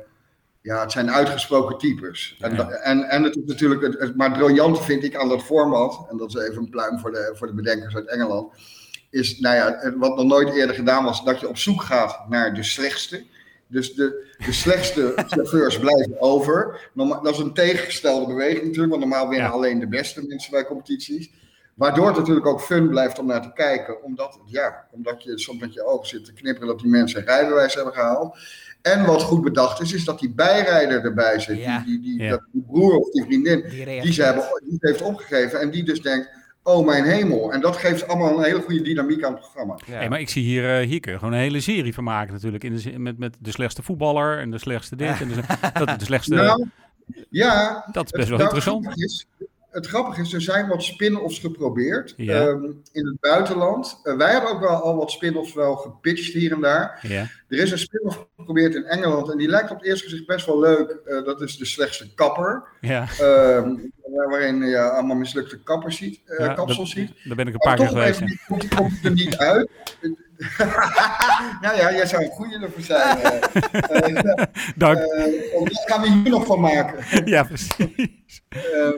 ja, 0.65 0.81
het 0.81 0.93
zijn 0.93 1.11
uitgesproken 1.11 1.79
types. 1.79 2.37
En, 2.41 2.55
Ja. 2.55 2.69
en, 2.71 3.03
en 3.03 3.23
het 3.23 3.37
is 3.37 3.43
natuurlijk, 3.47 3.83
het, 3.83 3.99
het, 3.99 4.17
maar 4.17 4.29
het 4.29 4.39
briljante 4.39 4.83
vind 4.83 5.05
ik 5.05 5.17
aan 5.17 5.29
dat 5.29 5.43
format, 5.43 6.07
en 6.11 6.17
dat 6.17 6.29
is 6.29 6.43
even 6.49 6.63
een 6.63 6.71
pluim 6.71 6.99
voor 6.99 7.11
de, 7.13 7.33
voor 7.35 7.47
de 7.47 7.55
bedenkers 7.55 7.95
uit 7.95 8.09
Engeland, 8.09 8.53
is, 9.11 9.39
nou 9.39 9.55
ja, 9.57 9.93
wat 9.97 10.17
nog 10.17 10.25
nooit 10.27 10.55
eerder 10.55 10.75
gedaan 10.75 11.05
was, 11.05 11.25
dat 11.25 11.41
je 11.41 11.49
op 11.49 11.57
zoek 11.57 11.83
gaat 11.83 12.29
naar 12.29 12.55
de 12.55 12.63
slechtste. 12.63 13.25
Dus 13.67 13.95
de, 13.95 14.35
de 14.47 14.53
slechtste 14.53 15.13
chauffeurs 15.29 15.79
blijven 15.79 16.21
over. 16.21 16.91
Norma- 16.93 17.21
dat 17.21 17.33
is 17.35 17.39
een 17.41 17.53
tegengestelde 17.55 18.27
beweging 18.27 18.63
natuurlijk, 18.65 18.89
want 18.93 19.01
normaal 19.05 19.29
winnen 19.29 19.47
Ja. 19.49 19.53
alleen 19.55 19.79
de 19.81 19.89
beste 19.89 20.27
mensen 20.27 20.51
bij 20.51 20.65
competities. 20.67 21.31
Waardoor 21.75 22.07
het 22.07 22.17
natuurlijk 22.17 22.47
ook 22.47 22.61
fun 22.61 22.89
blijft 22.89 23.19
om 23.19 23.27
naar 23.27 23.43
te 23.43 23.53
kijken, 23.55 24.03
omdat, 24.03 24.41
ja, 24.45 24.87
omdat 24.91 25.23
je 25.23 25.39
soms 25.39 25.61
met 25.61 25.73
je 25.73 25.87
ogen 25.87 26.07
zit 26.07 26.25
te 26.25 26.33
knipperen 26.33 26.69
dat 26.69 26.79
die 26.79 26.89
mensen 26.91 27.21
een 27.21 27.27
rijbewijs 27.27 27.75
hebben 27.75 27.93
gehaald. 27.93 28.39
En 28.83 29.07
wat 29.07 29.23
goed 29.23 29.43
bedacht 29.43 29.81
is, 29.81 29.93
is 29.93 30.05
dat 30.05 30.19
die 30.19 30.31
bijrijder 30.31 31.05
erbij 31.05 31.41
zit, 31.41 31.59
Ja. 31.59 31.79
die, 31.79 32.01
die, 32.01 32.01
die, 32.01 32.23
Ja. 32.23 32.31
dat 32.31 32.43
die 32.53 32.63
broer 32.67 32.97
of 32.97 33.11
die 33.11 33.25
vriendin, 33.25 33.63
Die 34.03 34.13
ze 34.13 34.23
hebben, 34.23 34.45
die 34.69 34.79
ze 34.81 34.89
heeft 34.89 35.03
opgegeven 35.03 35.61
en 35.61 35.71
die 35.71 35.85
dus 35.85 36.03
denkt, 36.03 36.29
oh 36.63 36.87
mijn 36.87 37.05
hemel. 37.05 37.53
En 37.53 37.61
dat 37.61 37.77
geeft 37.77 38.09
allemaal 38.09 38.39
een 38.39 38.45
hele 38.45 38.61
goede 38.61 38.83
dynamiek 38.83 39.25
aan 39.25 39.33
het 39.33 39.41
programma. 39.41 39.79
Ja. 39.87 39.95
Hey, 39.95 40.09
maar 40.09 40.21
ik 40.21 40.29
zie 40.29 40.43
hier, 40.43 40.81
eh, 40.81 40.87
hier 40.87 41.01
kun 41.01 41.13
je 41.13 41.19
gewoon 41.19 41.35
een 41.35 41.41
hele 41.41 41.61
serie 41.61 41.95
van 41.95 42.05
maken 42.05 42.33
natuurlijk. 42.33 42.65
In 42.65 42.77
de, 42.77 42.99
met, 42.99 43.19
met 43.19 43.37
de 43.41 43.51
slechtste 43.51 43.83
voetballer 43.83 44.39
en 44.39 44.51
de 44.51 44.59
slechtste 44.59 44.97
dit 44.97 45.21
en 45.21 45.29
de, 45.29 45.43
dat, 45.85 45.99
de 45.99 46.05
slechtste... 46.05 46.35
Nou, 46.35 46.67
ja, 47.31 47.85
dat 47.93 48.05
is 48.05 48.11
best 48.11 48.29
wel 48.29 48.41
interessant. 48.41 48.89
Is, 48.95 49.27
het 49.75 49.87
grappige 49.87 50.21
is, 50.21 50.33
er 50.33 50.41
zijn 50.41 50.69
wat 50.69 50.83
spin-offs 50.83 51.39
geprobeerd 51.39 52.15
Ja. 52.17 52.41
ehm, 52.41 52.65
in 52.93 53.07
het 53.07 53.21
buitenland. 53.21 54.01
Eh, 54.03 54.17
wij 54.17 54.33
hebben 54.33 54.51
ook 54.51 54.61
wel 54.61 54.83
al 54.83 54.97
wat 54.97 55.11
spin-offs 55.11 55.55
wel 55.55 55.75
gepitcht 55.77 56.33
hier 56.33 56.53
en 56.53 56.61
daar. 56.61 56.99
Ja. 57.03 57.21
Er 57.49 57.59
is 57.59 57.71
een 57.71 57.79
spin-off 57.79 58.27
geprobeerd 58.37 58.75
in 58.75 58.85
Engeland 58.85 59.31
en 59.31 59.39
die 59.39 59.49
lijkt 59.49 59.71
op 59.71 59.77
het 59.77 59.87
eerste 59.87 60.05
gezicht 60.05 60.27
best 60.27 60.47
wel 60.47 60.61
leuk. 60.61 60.91
Eh, 61.07 61.25
dat 61.25 61.41
is 61.41 61.57
de 61.57 61.65
slechtste 61.65 62.15
kapper. 62.15 62.63
Ja. 62.81 63.07
Ehm, 63.21 63.75
waarin 64.29 64.63
je 64.65 64.79
allemaal 64.91 65.17
mislukte 65.17 65.63
kappers 65.63 65.97
ziet, 65.97 66.21
eh, 66.25 66.47
Ja, 66.47 66.55
kapsels 66.55 66.91
ziet. 66.91 67.11
Daar 67.25 67.37
ben 67.37 67.47
ik 67.47 67.53
een 67.53 67.59
paar 67.59 67.77
keer 67.77 67.87
toch 67.89 67.95
geweest. 67.99 68.21
even, 68.21 68.39
ja. 68.49 68.57
die- 68.57 68.69
komt 68.77 69.05
er 69.05 69.11
niet 69.13 69.37
uit. 69.37 69.69
nou 71.63 71.77
ja, 71.77 71.93
jij 71.93 72.07
zou 72.07 72.25
een 72.25 72.31
goede 72.31 72.59
ervoor 72.59 72.83
zijn. 72.83 73.19
Dank. 74.77 74.99
want 75.55 75.73
daar 75.73 75.83
gaan 75.87 76.01
we 76.03 76.11
hier 76.11 76.31
nog 76.31 76.47
van 76.47 76.61
maken. 76.61 77.05
Ja, 77.35 77.43
precies. 77.43 78.43
Ehm, 78.49 78.93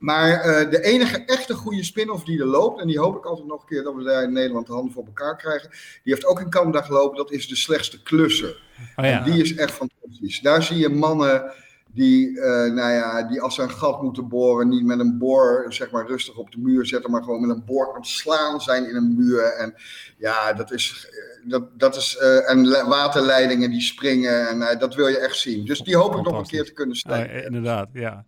maar 0.00 0.40
eh, 0.40 0.70
de 0.70 0.82
enige 0.82 1.24
echte 1.24 1.54
goede 1.54 1.84
spin-off 1.84 2.24
die 2.24 2.40
er 2.40 2.46
loopt, 2.46 2.80
en 2.80 2.86
die 2.86 2.98
hoop 2.98 3.16
ik 3.16 3.24
altijd 3.24 3.46
nog 3.46 3.60
een 3.60 3.68
keer 3.68 3.82
dat 3.82 3.94
we 3.94 4.02
daar 4.02 4.22
in 4.22 4.32
Nederland 4.32 4.66
de 4.66 4.72
handen 4.72 4.92
voor 4.92 5.04
elkaar 5.04 5.36
krijgen, 5.36 5.68
die 6.02 6.12
heeft 6.12 6.26
ook 6.26 6.40
in 6.40 6.50
Canada 6.50 6.82
gelopen, 6.82 7.16
dat 7.16 7.30
is 7.30 7.48
de 7.48 7.56
slechtste 7.56 8.02
klusser. 8.02 8.62
Oh 8.96 9.04
ja. 9.04 9.24
En 9.24 9.32
die 9.32 9.42
is 9.42 9.54
echt 9.54 9.72
fantastisch. 9.72 10.40
Daar 10.40 10.62
zie 10.62 10.76
je 10.78 10.88
mannen 10.88 11.52
die, 11.94 12.40
eh, 12.40 12.72
nou 12.72 12.92
ja, 12.92 13.22
die 13.22 13.40
als 13.40 13.54
ze 13.54 13.62
een 13.62 13.70
gat 13.70 14.02
moeten 14.02 14.28
boren, 14.28 14.68
niet 14.68 14.84
met 14.84 14.98
een 14.98 15.18
boor 15.18 15.66
zeg 15.68 15.90
maar, 15.90 16.06
rustig 16.06 16.36
op 16.36 16.50
de 16.50 16.58
muur 16.58 16.86
zetten, 16.86 17.10
maar 17.10 17.22
gewoon 17.22 17.40
met 17.46 17.56
een 17.56 17.64
boor 17.64 17.88
aan 17.88 18.00
het 18.00 18.06
slaan 18.06 18.60
zijn 18.60 18.88
in 18.88 18.96
een 18.96 19.14
muur. 19.16 19.42
En 19.42 19.74
ja, 20.18 20.52
dat 20.52 20.72
is, 20.72 21.08
eh, 21.10 21.50
dat, 21.50 21.78
dat 21.78 21.96
is 21.96 22.16
en 22.46 22.66
le- 22.68 22.84
waterleidingen 22.84 23.70
die 23.70 23.80
springen 23.80 24.48
en 24.48 24.78
dat 24.78 24.94
wil 24.94 25.06
je 25.06 25.18
echt 25.18 25.36
zien. 25.36 25.64
Dus 25.64 25.80
die 25.80 25.96
hoop 25.96 26.16
ik 26.16 26.22
nog 26.22 26.38
een 26.38 26.46
keer 26.46 26.64
te 26.64 26.72
kunnen 26.72 26.94
Oh, 26.94 27.00
steken. 27.00 27.44
inderdaad, 27.44 27.88
ja. 27.92 28.24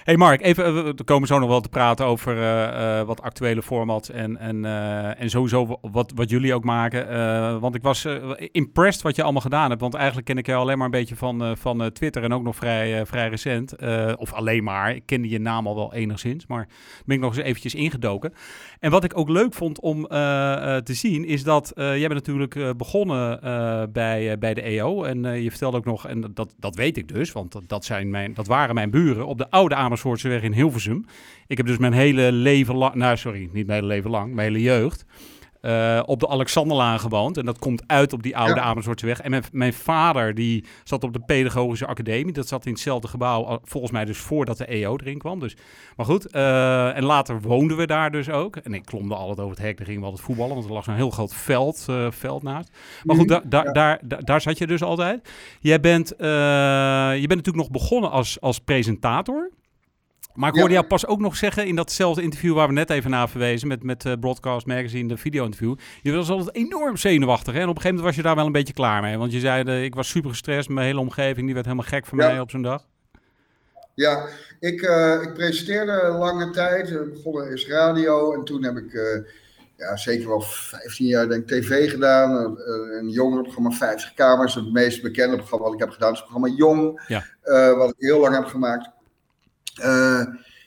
Hey 0.00 0.16
Mark, 0.16 0.42
even, 0.42 0.64
eh, 0.64 0.72
we 0.72 1.04
komen 1.04 1.28
zo 1.28 1.38
nog 1.38 1.48
wel 1.48 1.60
te 1.60 1.68
praten 1.68 2.06
over 2.06 2.36
eh, 2.36 2.98
eh, 2.98 3.06
wat 3.06 3.22
actuele 3.22 3.62
formats 3.62 4.10
en, 4.10 4.36
en, 4.36 4.64
en 5.16 5.30
sowieso 5.30 5.78
wat, 5.80 6.12
wat 6.14 6.30
jullie 6.30 6.54
ook 6.54 6.64
maken. 6.64 7.60
Want 7.60 7.74
ik 7.74 7.82
was 7.82 8.06
impressed 8.52 9.02
wat 9.02 9.16
je 9.16 9.22
allemaal 9.22 9.40
gedaan 9.40 9.68
hebt. 9.68 9.80
Want 9.80 9.94
eigenlijk 9.94 10.26
ken 10.26 10.38
ik 10.38 10.46
jou 10.46 10.60
alleen 10.60 10.76
maar 10.76 10.84
een 10.84 10.90
beetje 10.90 11.16
van, 11.16 11.56
van 11.56 11.92
Twitter 11.92 12.22
en 12.22 12.32
ook 12.32 12.42
nog 12.42 12.56
vrij, 12.56 13.06
vrij 13.06 13.28
recent. 13.28 13.76
Of 14.16 14.32
alleen 14.32 14.64
maar, 14.64 14.94
ik 14.94 15.02
kende 15.06 15.28
je 15.28 15.38
naam 15.38 15.66
al 15.66 15.74
wel 15.74 15.94
enigszins, 15.94 16.46
maar 16.46 16.68
ben 17.04 17.16
ik 17.16 17.22
nog 17.22 17.36
eens 17.36 17.46
eventjes 17.46 17.74
ingedoken. 17.74 18.32
En 18.78 18.90
wat 18.90 19.04
ik 19.04 19.18
ook 19.18 19.28
leuk 19.28 19.54
vond 19.54 19.80
om 19.80 20.06
te 20.08 20.82
zien, 20.94 21.24
is 21.24 21.42
dat 21.42 21.72
jij 21.74 22.08
bent 22.08 22.26
natuurlijk 22.26 22.76
begonnen 22.76 23.40
bij, 23.92 24.38
bij 24.38 24.54
de 24.54 24.62
EO. 24.62 25.04
En 25.04 25.42
je 25.42 25.50
vertelde 25.50 25.76
ook 25.76 25.84
nog, 25.84 26.06
en 26.06 26.20
dat, 26.34 26.54
dat 26.58 26.74
weet 26.74 26.96
ik 26.96 27.08
dus, 27.08 27.32
want 27.32 27.60
dat, 27.66 27.84
zijn 27.84 28.10
mijn, 28.10 28.34
dat 28.34 28.46
waren 28.46 28.74
mijn 28.74 28.90
buren 28.90 29.26
op 29.26 29.38
de 29.38 29.50
oude 29.50 29.74
Amersfoortseweg 29.94 30.42
in 30.42 30.52
Hilversum. 30.52 31.04
Ik 31.46 31.56
heb 31.56 31.66
dus 31.66 31.78
mijn 31.78 31.92
hele 31.92 32.32
leven 32.32 32.74
lang, 32.74 32.94
nou 32.94 33.16
sorry, 33.16 33.48
niet 33.52 33.66
mijn 33.66 33.78
hele 33.82 33.86
leven 33.94 34.10
lang, 34.10 34.34
mijn 34.34 34.52
hele 34.52 34.64
jeugd. 34.64 35.04
eh, 35.60 36.02
op 36.06 36.20
de 36.20 36.28
Alexanderlaan 36.28 37.00
gewoond. 37.00 37.36
En 37.36 37.44
dat 37.44 37.58
komt 37.58 37.82
uit 37.86 38.12
op 38.12 38.22
die 38.22 38.36
oude 38.36 38.54
Ja. 38.54 38.60
Amersfoortseweg. 38.60 39.20
En 39.20 39.30
mijn, 39.30 39.42
mijn 39.52 39.72
vader 39.72 40.34
die 40.34 40.64
zat 40.84 41.04
op 41.04 41.12
de 41.12 41.20
Pedagogische 41.20 41.86
Academie. 41.86 42.32
Dat 42.32 42.48
zat 42.48 42.66
in 42.66 42.72
hetzelfde 42.72 43.08
gebouw, 43.08 43.60
volgens 43.64 43.92
mij 43.92 44.04
dus 44.04 44.18
voordat 44.18 44.58
de 44.58 44.64
EO 44.66 44.96
erin 44.96 45.18
kwam. 45.18 45.40
Dus, 45.40 45.56
maar 45.96 46.06
goed, 46.06 46.26
eh, 46.26 46.96
en 46.96 47.04
later 47.04 47.40
woonden 47.40 47.76
we 47.76 47.86
daar 47.86 48.10
dus 48.10 48.30
ook. 48.30 48.56
En 48.56 48.74
ik 48.74 48.84
klomde 48.84 49.14
altijd 49.14 49.38
over 49.40 49.56
het 49.56 49.64
hek, 49.66 49.76
daar 49.76 49.86
gingen 49.86 50.00
we 50.00 50.06
altijd 50.06 50.24
voetballen. 50.26 50.54
Want 50.54 50.66
er 50.66 50.72
lag 50.72 50.84
zo'n 50.84 50.94
heel 50.94 51.10
groot 51.10 51.34
veld, 51.34 51.84
eh, 51.88 52.06
veld 52.10 52.42
naast. 52.42 52.70
Maar 53.04 53.16
goed, 53.16 53.28
da- 53.28 53.42
da- 53.44 53.62
Ja. 53.64 53.72
daar, 53.72 53.98
da- 54.04 54.16
daar 54.20 54.40
zat 54.40 54.58
je 54.58 54.66
dus 54.66 54.82
altijd. 54.82 55.30
Jij 55.60 55.80
bent, 55.80 56.08
je 56.18 57.24
bent 57.26 57.28
natuurlijk 57.28 57.56
nog 57.56 57.70
begonnen 57.70 58.10
als, 58.10 58.40
als 58.40 58.58
presentator. 58.58 59.50
Maar 60.34 60.48
ik 60.48 60.54
Ja. 60.54 60.60
hoorde 60.60 60.74
jou 60.74 60.86
pas 60.86 61.06
ook 61.06 61.20
nog 61.20 61.36
zeggen 61.36 61.66
in 61.66 61.76
datzelfde 61.76 62.22
interview 62.22 62.54
waar 62.54 62.66
we 62.66 62.72
net 62.72 62.90
even 62.90 63.10
naar 63.10 63.28
verwezen 63.28 63.68
met, 63.68 63.82
met 63.82 64.04
eh, 64.04 64.12
Broadcast 64.20 64.66
Magazine, 64.66 65.08
de 65.08 65.16
video-interview. 65.16 65.74
Je 66.02 66.12
was 66.12 66.30
altijd 66.30 66.56
enorm 66.56 66.96
zenuwachtig. 66.96 67.54
Hè? 67.54 67.60
En 67.60 67.68
op 67.68 67.76
een 67.76 67.80
gegeven 67.82 67.96
moment 67.96 68.06
was 68.06 68.16
je 68.16 68.22
daar 68.28 68.36
wel 68.36 68.46
een 68.46 68.52
beetje 68.52 68.72
klaar 68.72 69.02
mee. 69.02 69.18
Want 69.18 69.32
je 69.32 69.40
zei, 69.40 69.62
eh, 69.64 69.84
ik 69.84 69.94
was 69.94 70.08
super 70.08 70.30
gestrest, 70.30 70.68
mijn 70.68 70.86
hele 70.86 71.00
omgeving 71.00 71.44
die 71.44 71.54
werd 71.54 71.66
helemaal 71.66 71.86
gek 71.88 72.06
van 72.06 72.18
Ja. 72.18 72.26
mij 72.26 72.40
op 72.40 72.50
zo'n 72.50 72.62
dag. 72.62 72.84
Ja, 73.94 74.26
ik, 74.60 74.82
eh, 74.82 75.22
ik 75.22 75.34
presenteerde 75.34 76.16
lange 76.18 76.50
tijd. 76.50 76.90
Ik 76.90 77.12
begon 77.12 77.42
eerst 77.42 77.68
radio 77.68 78.34
en 78.34 78.44
toen 78.44 78.64
heb 78.64 78.76
ik 78.76 78.92
ja, 79.76 79.96
zeker 79.96 80.28
wel 80.28 80.40
15 80.40 81.06
jaar 81.06 81.28
denk 81.28 81.46
tv 81.48 81.90
gedaan. 81.90 82.58
Een 82.98 83.08
jongerenprogramma 83.08 83.70
50 83.70 84.14
kamers. 84.14 84.54
Het 84.54 84.72
meest 84.72 85.02
bekende 85.02 85.36
programma 85.36 85.64
wat 85.64 85.74
ik 85.74 85.80
heb 85.80 85.90
gedaan 85.90 86.12
is 86.12 86.18
het 86.18 86.28
programma 86.28 86.56
Jong. 86.56 87.02
Ja. 87.06 87.24
wat 87.76 87.88
ik 87.90 87.94
heel 87.98 88.20
lang 88.20 88.34
heb 88.34 88.44
gemaakt. 88.44 88.88
Eh, 89.74 90.22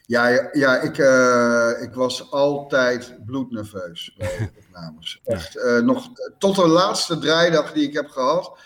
ja, 0.06 0.50
ja, 0.52 0.82
ik, 0.82 0.98
eh, 0.98 1.82
ik 1.82 1.94
was 1.94 2.32
altijd 2.32 3.16
bloednerveus 3.26 4.16
bij 4.18 4.52
opnames. 4.60 5.22
Echt, 5.24 5.58
eh, 5.58 5.80
nog 5.80 6.10
tot 6.38 6.56
de 6.56 6.68
laatste 6.68 7.18
draaidag 7.20 7.72
die 7.72 7.88
ik 7.88 7.94
heb 7.94 8.10
gehad. 8.10 8.58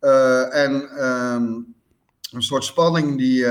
Eh, 0.00 0.54
en 0.54 0.88
ehm, 0.88 1.44
een 2.30 2.42
soort 2.42 2.64
spanning 2.64 3.18
die. 3.18 3.46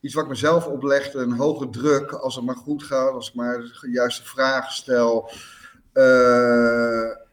iets 0.00 0.14
wat 0.14 0.24
ik 0.24 0.30
mezelf 0.30 0.66
oplegde, 0.66 1.18
een 1.18 1.32
hoge 1.32 1.70
druk. 1.70 2.12
Als 2.12 2.34
het 2.34 2.44
maar 2.44 2.56
goed 2.56 2.82
gaat, 2.82 3.12
als 3.12 3.28
ik 3.28 3.34
maar 3.34 3.58
de 3.58 3.90
juiste 3.90 4.24
vragen 4.24 4.72
stel. 4.72 5.30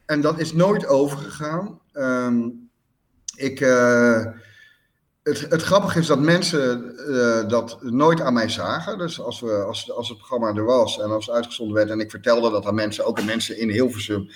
En 0.05 0.21
dat 0.21 0.39
is 0.39 0.53
nooit 0.53 0.85
overgegaan. 0.85 1.79
Ehm, 1.93 2.49
ik. 3.35 3.59
Het, 5.23 5.39
het 5.49 5.61
grappige 5.61 5.99
is 5.99 6.07
dat 6.07 6.19
mensen 6.19 6.95
eh, 6.97 7.49
dat 7.49 7.77
nooit 7.81 8.21
aan 8.21 8.33
mij 8.33 8.49
zagen. 8.49 8.97
Dus 8.97 9.21
als, 9.21 9.39
we, 9.39 9.51
als, 9.51 9.91
als 9.91 10.09
het 10.09 10.17
programma 10.17 10.53
er 10.53 10.65
was 10.65 10.99
en 10.99 11.09
als 11.11 11.25
het 11.25 11.35
uitgezonden 11.35 11.75
werd 11.75 11.89
en 11.89 11.99
ik 11.99 12.09
vertelde 12.09 12.51
dat 12.51 12.65
aan 12.65 12.75
mensen, 12.75 13.05
ook 13.05 13.19
aan 13.19 13.25
mensen 13.25 13.57
in 13.57 13.69
Hilversum, 13.69 14.29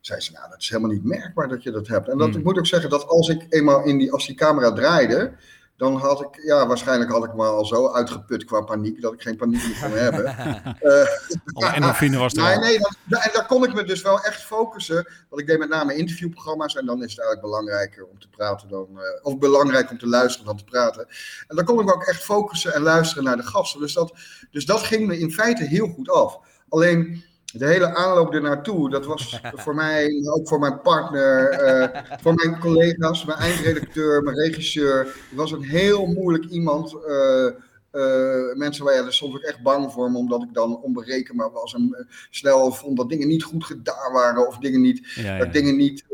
zeiden 0.00 0.26
ze, 0.26 0.32
nou, 0.32 0.50
dat 0.50 0.60
is 0.60 0.68
helemaal 0.68 0.90
niet 0.90 1.04
merkbaar 1.04 1.48
dat 1.48 1.62
je 1.62 1.70
dat 1.70 1.86
hebt. 1.86 2.08
En 2.08 2.18
dat, 2.18 2.28
Hmm. 2.28 2.38
ik 2.38 2.44
moet 2.44 2.58
ook 2.58 2.66
zeggen 2.66 2.90
dat 2.90 3.06
als 3.06 3.28
ik 3.28 3.46
eenmaal 3.48 3.84
in 3.84 3.98
die, 3.98 4.12
als 4.12 4.26
die 4.26 4.36
camera 4.36 4.72
draaide, 4.72 5.32
dan 5.80 5.96
had 5.96 6.20
ik, 6.20 6.42
ja, 6.44 6.66
waarschijnlijk 6.66 7.10
had 7.10 7.24
ik 7.24 7.34
me 7.34 7.44
al 7.44 7.64
zo 7.64 7.92
uitgeput 7.92 8.44
qua 8.44 8.60
paniek, 8.60 9.00
dat 9.02 9.12
ik 9.12 9.22
geen 9.22 9.36
paniek 9.36 9.62
meer 9.66 9.78
kon 9.82 9.90
hebben. 9.98 10.24
Eh, 10.80 11.06
Alle 11.52 11.72
endorfine 11.74 12.18
was 12.18 12.34
er 12.34 12.42
Nee, 12.42 12.56
nee, 12.58 12.78
dan- 12.78 13.20
en 13.20 13.30
daar 13.32 13.46
kon 13.46 13.64
ik 13.64 13.74
me 13.74 13.84
dus 13.84 14.02
wel 14.02 14.20
echt 14.20 14.42
focussen. 14.42 15.08
Want 15.28 15.40
ik 15.42 15.46
deed 15.48 15.58
met 15.58 15.68
name 15.68 15.94
interviewprogramma's 15.94 16.74
en 16.76 16.86
dan 16.86 17.02
is 17.02 17.10
het 17.10 17.20
eigenlijk 17.20 17.40
belangrijker 17.40 18.04
om 18.06 18.18
te 18.18 18.28
praten 18.28 18.68
dan. 18.68 18.86
eh, 18.94 19.02
of 19.24 19.38
belangrijk 19.38 19.90
om 19.90 19.98
te 19.98 20.06
luisteren 20.06 20.46
dan 20.46 20.56
te 20.56 20.64
praten. 20.64 21.06
En 21.48 21.56
dan 21.56 21.64
kon 21.64 21.80
ik 21.80 21.84
me 21.86 21.94
ook 21.94 22.04
echt 22.04 22.22
focussen 22.22 22.74
en 22.74 22.82
luisteren 22.82 23.24
naar 23.24 23.36
de 23.36 23.42
gasten. 23.42 23.80
Dus 23.80 23.92
dat, 23.94 24.12
dus 24.50 24.66
dat 24.66 24.80
ging 24.82 25.06
me 25.06 25.18
in 25.18 25.32
feite 25.32 25.64
heel 25.64 25.88
goed 25.88 26.10
af. 26.10 26.38
Alleen 26.68 27.24
de 27.52 27.66
hele 27.66 27.94
aanloop 27.94 28.34
ernaartoe, 28.34 28.90
dat 28.90 29.06
was 29.06 29.40
voor 29.64 29.74
mij, 29.74 30.22
ook 30.36 30.48
voor 30.48 30.58
mijn 30.58 30.80
partner, 30.80 31.48
eh, 31.50 32.02
voor 32.20 32.34
mijn 32.34 32.58
collega's, 32.60 33.24
mijn 33.24 33.38
eindredacteur, 33.38 34.22
mijn 34.22 34.36
regisseur. 34.36 34.98
Het 35.04 35.14
was 35.34 35.52
een 35.52 35.62
heel 35.62 36.06
moeilijk 36.06 36.44
iemand. 36.44 36.94
eh, 37.06 37.46
eh, 37.90 38.56
mensen 38.56 38.84
waren 38.84 39.06
er 39.06 39.12
soms 39.12 39.34
ook 39.34 39.40
echt 39.42 39.62
bang 39.62 39.92
voor 39.92 40.10
me, 40.10 40.18
omdat 40.18 40.42
ik 40.42 40.54
dan 40.54 40.82
onberekenbaar 40.82 41.50
was 41.50 41.74
en 41.74 42.06
snel 42.30 42.72
vond 42.72 42.96
dat 42.96 43.08
dingen 43.08 43.28
niet 43.28 43.42
goed 43.42 43.64
gedaan 43.64 44.12
waren 44.12 44.46
of 44.46 44.58
dingen 44.58 44.80
niet, 44.80 45.12
Ja, 45.14 45.22
ja. 45.22 45.38
dat 45.38 45.52
dingen 45.52 45.76
niet, 45.76 46.04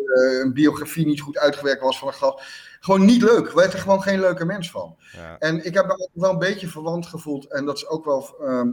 een 0.43 0.53
biografie 0.53 1.07
niet 1.07 1.21
goed 1.21 1.39
uitgewerkt 1.39 1.83
was 1.83 1.99
van 1.99 2.09
een 2.09 2.15
gast. 2.15 2.45
Gewoon 2.81 3.05
niet 3.05 3.23
leuk. 3.23 3.47
Ik 3.47 3.53
werd 3.53 3.73
er 3.73 3.79
gewoon 3.79 4.03
geen 4.03 4.21
leuke 4.21 4.45
mens 4.45 4.71
van. 4.71 4.97
Ja. 5.13 5.37
En 5.39 5.65
ik 5.65 5.75
heb 5.75 5.87
me 5.87 6.09
wel 6.13 6.31
een 6.31 6.39
beetje 6.39 6.67
verwant 6.69 7.07
gevoeld. 7.07 7.53
En 7.53 7.65
dat 7.65 7.77
is 7.77 7.89
ook 7.89 8.05
wel. 8.05 8.37
ehm, 8.41 8.69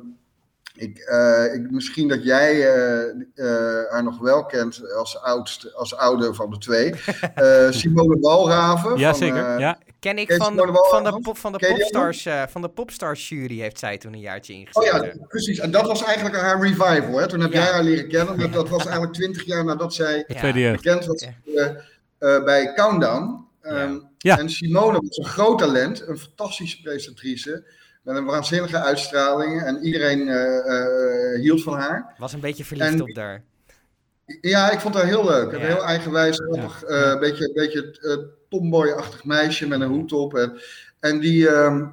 Ik, 0.75 1.09
uh, 1.11 1.53
ik, 1.53 1.71
misschien 1.71 2.07
dat 2.07 2.23
jij 2.23 2.55
uh, 2.55 3.25
uh, 3.35 3.45
haar 3.89 4.03
nog 4.03 4.19
wel 4.19 4.45
kent 4.45 4.93
als, 4.93 5.21
oudste, 5.21 5.73
als 5.73 5.95
oude 5.95 6.33
van 6.33 6.49
de 6.49 6.57
twee. 6.57 6.93
Simone 7.79 8.19
Walraven. 8.19 8.97
Ja, 8.97 9.09
van, 9.09 9.17
zeker. 9.17 9.59
ja. 9.59 9.77
Ken 9.99 10.17
ik 10.17 10.33
van, 10.33 10.55
de, 10.55 10.87
van, 10.91 11.03
de, 11.03 11.19
pop, 11.21 11.37
van, 11.37 11.51
de 11.51 11.67
popstars, 11.67 12.27
van 12.49 12.61
de 12.61 12.69
Popstars 12.69 13.29
jury 13.29 13.59
heeft 13.59 13.79
zij 13.79 13.97
toen 13.97 14.13
een 14.13 14.19
jaartje 14.19 14.53
ingezet. 14.53 14.93
Oh 14.93 15.03
ja, 15.03 15.13
precies. 15.27 15.59
En 15.59 15.71
dat 15.71 15.87
was 15.87 16.03
eigenlijk 16.03 16.35
haar 16.35 16.61
revival. 16.61 17.17
Hè? 17.17 17.27
Toen 17.27 17.39
heb 17.39 17.53
jij 17.53 17.71
haar 17.71 17.83
leren 17.83 18.07
kennen. 18.07 18.39
Dat, 18.39 18.53
dat 18.53 18.69
was 18.69 18.83
eigenlijk 18.83 19.13
twintig 19.13 19.45
jaar 19.45 19.65
nadat 19.65 19.93
zij 19.93 20.23
bekend 20.27 21.05
was 21.05 21.27
bij 22.17 22.73
Countdown. 22.73 23.47
Um, 23.61 24.09
ja. 24.17 24.39
En 24.39 24.49
Simone 24.49 25.01
was 25.01 25.17
een 25.17 25.25
groot 25.25 25.59
talent, 25.59 26.07
een 26.07 26.17
fantastische 26.17 26.81
presentatrice. 26.81 27.63
Met 28.03 28.15
een 28.15 28.25
waanzinnige 28.25 28.77
uitstraling. 28.77 29.61
En 29.61 29.83
iedereen 29.83 30.27
uh, 30.27 31.39
hield 31.39 31.63
van 31.63 31.73
haar. 31.73 32.13
Was 32.17 32.33
een 32.33 32.39
beetje 32.39 32.65
verliefd 32.65 33.01
op 33.01 33.13
daar. 33.13 33.43
Ja, 34.41 34.71
ik 34.71 34.79
vond 34.79 34.95
haar 34.95 35.05
heel 35.05 35.25
leuk. 35.25 35.51
Een 35.51 35.61
heel 35.61 35.83
eigenwijs, 35.83 36.35
grappig, 36.37 36.83
ja. 36.87 37.13
uh, 37.13 37.19
beetje, 37.19 37.51
beetje 37.53 38.31
tomboy-achtig 38.49 39.23
meisje 39.23 39.67
met 39.67 39.81
een 39.81 39.89
hoed 39.89 40.13
op. 40.13 40.35
En, 40.35 40.61
en 40.99 41.19
die, 41.19 41.47
uh, 41.47 41.87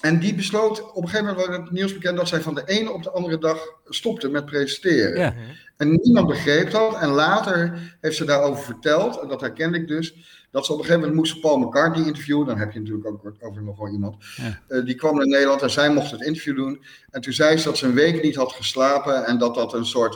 en 0.00 0.18
die 0.18 0.34
besloot, 0.34 0.92
op 0.92 1.02
een 1.02 1.08
gegeven 1.08 1.26
moment 1.26 1.46
werd 1.46 1.60
het 1.60 1.70
nieuws 1.70 1.92
bekend 1.92 2.16
dat 2.16 2.28
zij 2.28 2.40
van 2.40 2.54
de 2.54 2.62
ene 2.66 2.92
op 2.92 3.02
de 3.02 3.10
andere 3.10 3.38
dag 3.38 3.58
stopte 3.84 4.28
met 4.28 4.46
presenteren. 4.46 5.18
Ja. 5.18 5.34
En 5.76 5.98
niemand 6.02 6.26
begreep 6.26 6.70
dat. 6.70 6.94
En 6.94 7.08
later 7.08 7.78
heeft 8.00 8.16
ze 8.16 8.24
daarover 8.24 8.64
verteld, 8.64 9.20
en 9.20 9.28
dat 9.28 9.40
herkende 9.40 9.78
ik 9.78 9.88
dus, 9.88 10.14
dat 10.50 10.66
ze 10.66 10.72
op 10.72 10.78
een 10.78 10.84
gegeven 10.84 11.08
moment 11.08 11.26
moest 11.26 11.40
Paul 11.40 11.58
McCartney 11.58 12.06
interviewen. 12.06 12.46
Dan 12.46 12.58
heb 12.58 12.72
je 12.72 12.78
natuurlijk 12.78 13.06
ook 13.06 13.34
over 13.40 13.62
nog 13.62 13.78
wel 13.78 13.88
iemand. 13.88 14.16
Ja. 14.36 14.60
Uh, 14.68 14.84
die 14.84 14.94
kwam 14.94 15.16
naar 15.16 15.26
Nederland 15.26 15.62
en 15.62 15.70
zij 15.70 15.90
mocht 15.90 16.10
het 16.10 16.22
interview 16.22 16.56
doen. 16.56 16.84
En 17.10 17.20
toen 17.20 17.32
zei 17.32 17.56
ze 17.56 17.64
dat 17.64 17.78
ze 17.78 17.86
een 17.86 17.94
week 17.94 18.22
niet 18.22 18.36
had 18.36 18.52
geslapen 18.52 19.24
en 19.24 19.38
dat 19.38 19.54
dat 19.54 19.72
een 19.72 19.86
soort, 19.86 20.14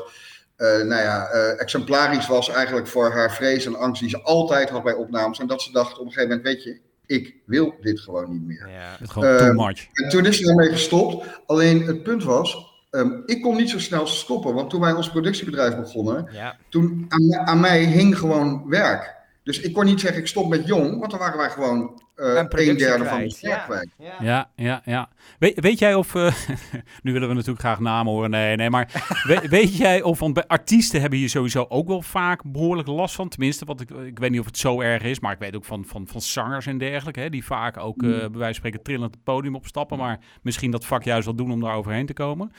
uh, 0.57 0.67
nou 0.69 1.03
ja, 1.03 1.35
uh, 1.35 1.61
exemplarisch 1.61 2.27
was 2.27 2.49
eigenlijk 2.49 2.87
voor 2.87 3.13
haar 3.13 3.33
vrees 3.33 3.67
en 3.67 3.77
angst 3.77 4.01
die 4.01 4.11
ze 4.11 4.23
altijd 4.23 4.71
had 4.71 4.83
bij 4.83 4.95
opnames. 4.95 5.39
En 5.39 5.47
dat 5.47 5.63
ze 5.63 5.73
dacht 5.73 5.99
op 5.99 6.07
een 6.07 6.13
gegeven 6.13 6.29
moment, 6.29 6.47
weet 6.47 6.63
je, 6.63 6.81
ik 7.07 7.37
wil 7.47 7.75
dit 7.81 8.01
gewoon 8.01 8.33
niet 8.33 8.47
meer. 8.47 8.69
Ja, 8.69 8.97
het 8.99 9.11
gewoon 9.11 9.39
too 9.39 9.67
much. 9.67 9.89
En 9.93 10.09
toen 10.09 10.27
is 10.27 10.37
ze 10.37 10.49
ermee 10.49 10.71
gestopt. 10.71 11.41
Alleen 11.47 11.83
het 11.83 12.03
punt 12.03 12.25
was, 12.25 12.73
Um, 12.95 13.23
ik 13.27 13.43
kon 13.43 13.57
niet 13.57 13.71
zo 13.71 13.79
snel 13.79 14.07
stoppen, 14.07 14.55
want 14.55 14.71
toen 14.71 14.81
wij 14.81 14.93
ons 14.93 15.11
productiebedrijf 15.11 15.77
begonnen, 15.77 16.29
ja. 16.33 16.57
toen 16.69 17.07
aan, 17.09 17.47
aan, 17.47 17.61
mij 17.61 17.85
hing 17.85 18.19
gewoon 18.19 18.69
werk. 18.69 19.17
Dus 19.43 19.61
ik 19.61 19.73
kon 19.73 19.85
niet 19.85 20.01
zeggen, 20.01 20.21
ik 20.21 20.27
stop 20.27 20.49
met 20.49 20.67
jong, 20.67 20.99
want 20.99 21.11
dan 21.11 21.21
waren 21.21 21.39
wij 21.39 21.51
gewoon 21.51 22.02
een 22.15 22.77
derde 22.77 23.05
van 23.05 23.19
de 23.19 23.37
ja. 23.41 23.57
kwijt. 23.57 23.89
Ja, 24.21 24.51
ja, 24.57 24.83
ja. 24.85 25.09
Weet, 25.39 25.61
weet 25.61 25.79
jij 25.79 25.95
of, 25.95 26.15
uh, 26.15 26.35
nu 27.03 27.13
willen 27.13 27.29
we 27.29 27.35
natuurlijk 27.35 27.61
graag 27.61 27.81
namen 27.81 28.13
horen, 28.13 28.31
nee, 28.31 28.57
nee, 28.57 28.71
maar 28.71 29.05
weet, 29.27 29.49
weet, 29.49 29.77
jij 29.77 30.03
of, 30.03 30.19
want 30.19 30.35
bij 30.35 30.47
artiesten 30.47 31.01
hebben 31.01 31.19
hier 31.19 31.29
sowieso 31.29 31.67
ook 31.69 31.89
wel 31.89 32.03
vaak 32.03 32.43
behoorlijk 32.45 32.89
last 32.89 33.15
van, 33.15 33.29
tenminste, 33.29 33.65
want 33.65 33.81
ik, 33.81 33.91
ik 33.91 34.19
weet 34.19 34.31
niet 34.31 34.41
of 34.41 34.47
het 34.47 34.59
zo 34.59 34.81
erg 34.81 35.03
is, 35.03 35.21
maar 35.21 35.33
ik 35.33 35.39
weet 35.39 35.57
ook 35.57 35.65
van, 35.65 35.85
van, 35.85 36.07
van 36.07 36.21
zangers 36.21 36.67
en 36.67 36.79
dergelijke, 36.79 37.21
hè, 37.21 37.31
die 37.31 37.45
vaak 37.45 37.77
ook 37.77 38.03
uh, 38.03 38.11
bij 38.11 38.19
wijze 38.19 38.45
van 38.45 38.55
spreken 38.55 38.83
trillend 38.83 39.15
het 39.15 39.25
podium 39.25 39.55
opstappen, 39.55 39.99
maar 39.99 40.19
misschien 40.43 40.71
dat 40.71 40.87
vak 40.87 41.03
juist 41.03 41.25
wel 41.25 41.35
doen 41.35 41.53
om 41.53 41.61
daar 41.61 41.75
overheen 41.75 42.07
te 42.07 42.13
komen. 42.13 42.53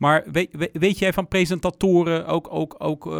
Maar 0.00 0.24
weet, 0.32 0.70
weet 0.72 0.98
jij 0.98 1.12
van 1.12 1.28
presentatoren, 1.28 2.26
ook, 2.26 2.46
ook, 2.50 2.74
ook 2.78 3.06
uh, 3.06 3.12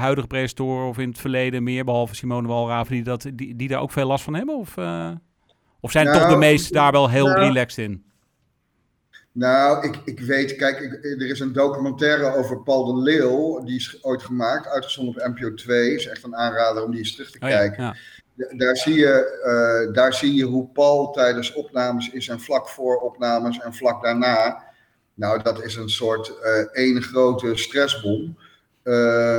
huidige 0.00 0.26
presentatoren 0.26 0.88
of 0.88 0.98
in 0.98 1.08
het 1.08 1.18
verleden 1.18 1.62
meer, 1.62 1.84
behalve 1.84 2.14
Simone 2.14 2.48
Walraven, 2.48 2.92
die, 2.92 3.02
dat, 3.02 3.26
die, 3.34 3.56
die 3.56 3.68
daar 3.68 3.80
ook 3.80 3.90
veel 3.90 4.06
last 4.06 4.24
van 4.24 4.34
hebben? 4.34 4.56
Of, 4.56 4.76
uh, 4.76 5.10
of 5.80 5.90
zijn 5.90 6.06
nou, 6.06 6.18
toch 6.18 6.28
de 6.28 6.36
meesten 6.36 6.72
daar 6.72 6.92
wel 6.92 7.10
heel 7.10 7.26
nou, 7.26 7.38
relaxed 7.38 7.84
in? 7.84 8.04
Nou, 9.32 9.86
ik, 9.86 10.00
ik 10.04 10.20
weet, 10.20 10.56
kijk, 10.56 10.80
ik, 10.80 11.04
er 11.04 11.30
is 11.30 11.40
een 11.40 11.52
documentaire 11.52 12.34
over 12.34 12.62
Paul 12.62 12.84
de 12.84 13.02
Leeuw, 13.02 13.64
die 13.64 13.76
is 13.76 14.04
ooit 14.04 14.22
gemaakt, 14.22 14.66
uitgezonden 14.66 15.14
op 15.14 15.34
NPO 15.34 15.54
2. 15.54 15.94
is 15.94 16.06
echt 16.06 16.24
een 16.24 16.36
aanrader 16.36 16.84
om 16.84 16.90
die 16.90 16.98
eens 16.98 17.12
terug 17.12 17.30
te 17.30 17.38
oh, 17.40 17.48
kijken. 17.48 17.82
Ja, 17.82 17.94
ja. 18.34 18.56
Daar 18.56 18.76
zie, 18.76 18.94
je, 18.94 19.40
uh, 19.86 19.94
daar 19.94 20.14
zie 20.14 20.34
je 20.34 20.44
hoe 20.44 20.68
Paul 20.68 21.10
tijdens 21.10 21.52
opnames 21.52 22.10
is 22.10 22.28
en 22.28 22.40
vlak 22.40 22.68
voor 22.68 22.96
opnames 22.96 23.58
en 23.58 23.74
vlak 23.74 24.02
daarna 24.02 24.68
nou, 25.20 25.42
dat 25.42 25.62
is 25.62 25.76
een 25.76 25.90
soort 25.90 26.32
uh, 26.42 26.58
één 26.72 27.02
grote 27.02 27.56
stressbom. 27.56 28.36
Uh, 28.84 29.38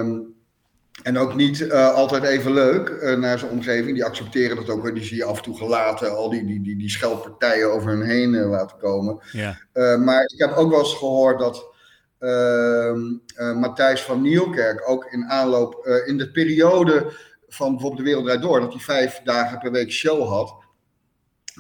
en 1.03 1.17
ook 1.17 1.35
niet 1.35 1.59
uh, 1.59 1.93
altijd 1.93 2.23
even 2.23 2.53
leuk 2.53 2.89
uh, 2.89 3.17
naar 3.17 3.39
zijn 3.39 3.51
omgeving. 3.51 3.93
Die 3.93 4.05
accepteren 4.05 4.55
dat 4.55 4.69
ook. 4.69 4.93
Die 4.93 5.03
zie 5.03 5.17
je 5.17 5.23
af 5.23 5.37
en 5.37 5.43
toe 5.43 5.57
gelaten. 5.57 6.15
Al 6.15 6.29
die, 6.29 6.45
die, 6.45 6.61
die, 6.61 6.77
die 6.77 6.89
scheldpartijen 6.89 7.71
over 7.71 7.89
hun 7.89 8.01
heen 8.01 8.35
laten 8.45 8.77
komen. 8.77 9.19
Ja. 9.31 9.57
maar 9.97 10.23
ik 10.23 10.39
heb 10.39 10.55
ook 10.55 10.69
wel 10.69 10.79
eens 10.79 10.97
gehoord 10.97 11.39
dat 11.39 11.73
ehm, 12.19 13.59
Matthijs 13.59 14.01
van 14.01 14.21
Nieuwkerk 14.21 14.89
ook 14.89 15.05
in 15.05 15.25
aanloop... 15.25 16.01
in 16.05 16.17
de 16.17 16.31
periode 16.31 17.13
van 17.47 17.71
bijvoorbeeld 17.71 17.97
De 17.97 18.03
Wereld 18.03 18.25
Draait 18.25 18.41
Door... 18.41 18.59
dat 18.59 18.73
hij 18.73 18.81
vijf 18.81 19.21
dagen 19.23 19.59
per 19.59 19.71
week 19.71 19.91
show 19.91 20.27
had 20.27 20.60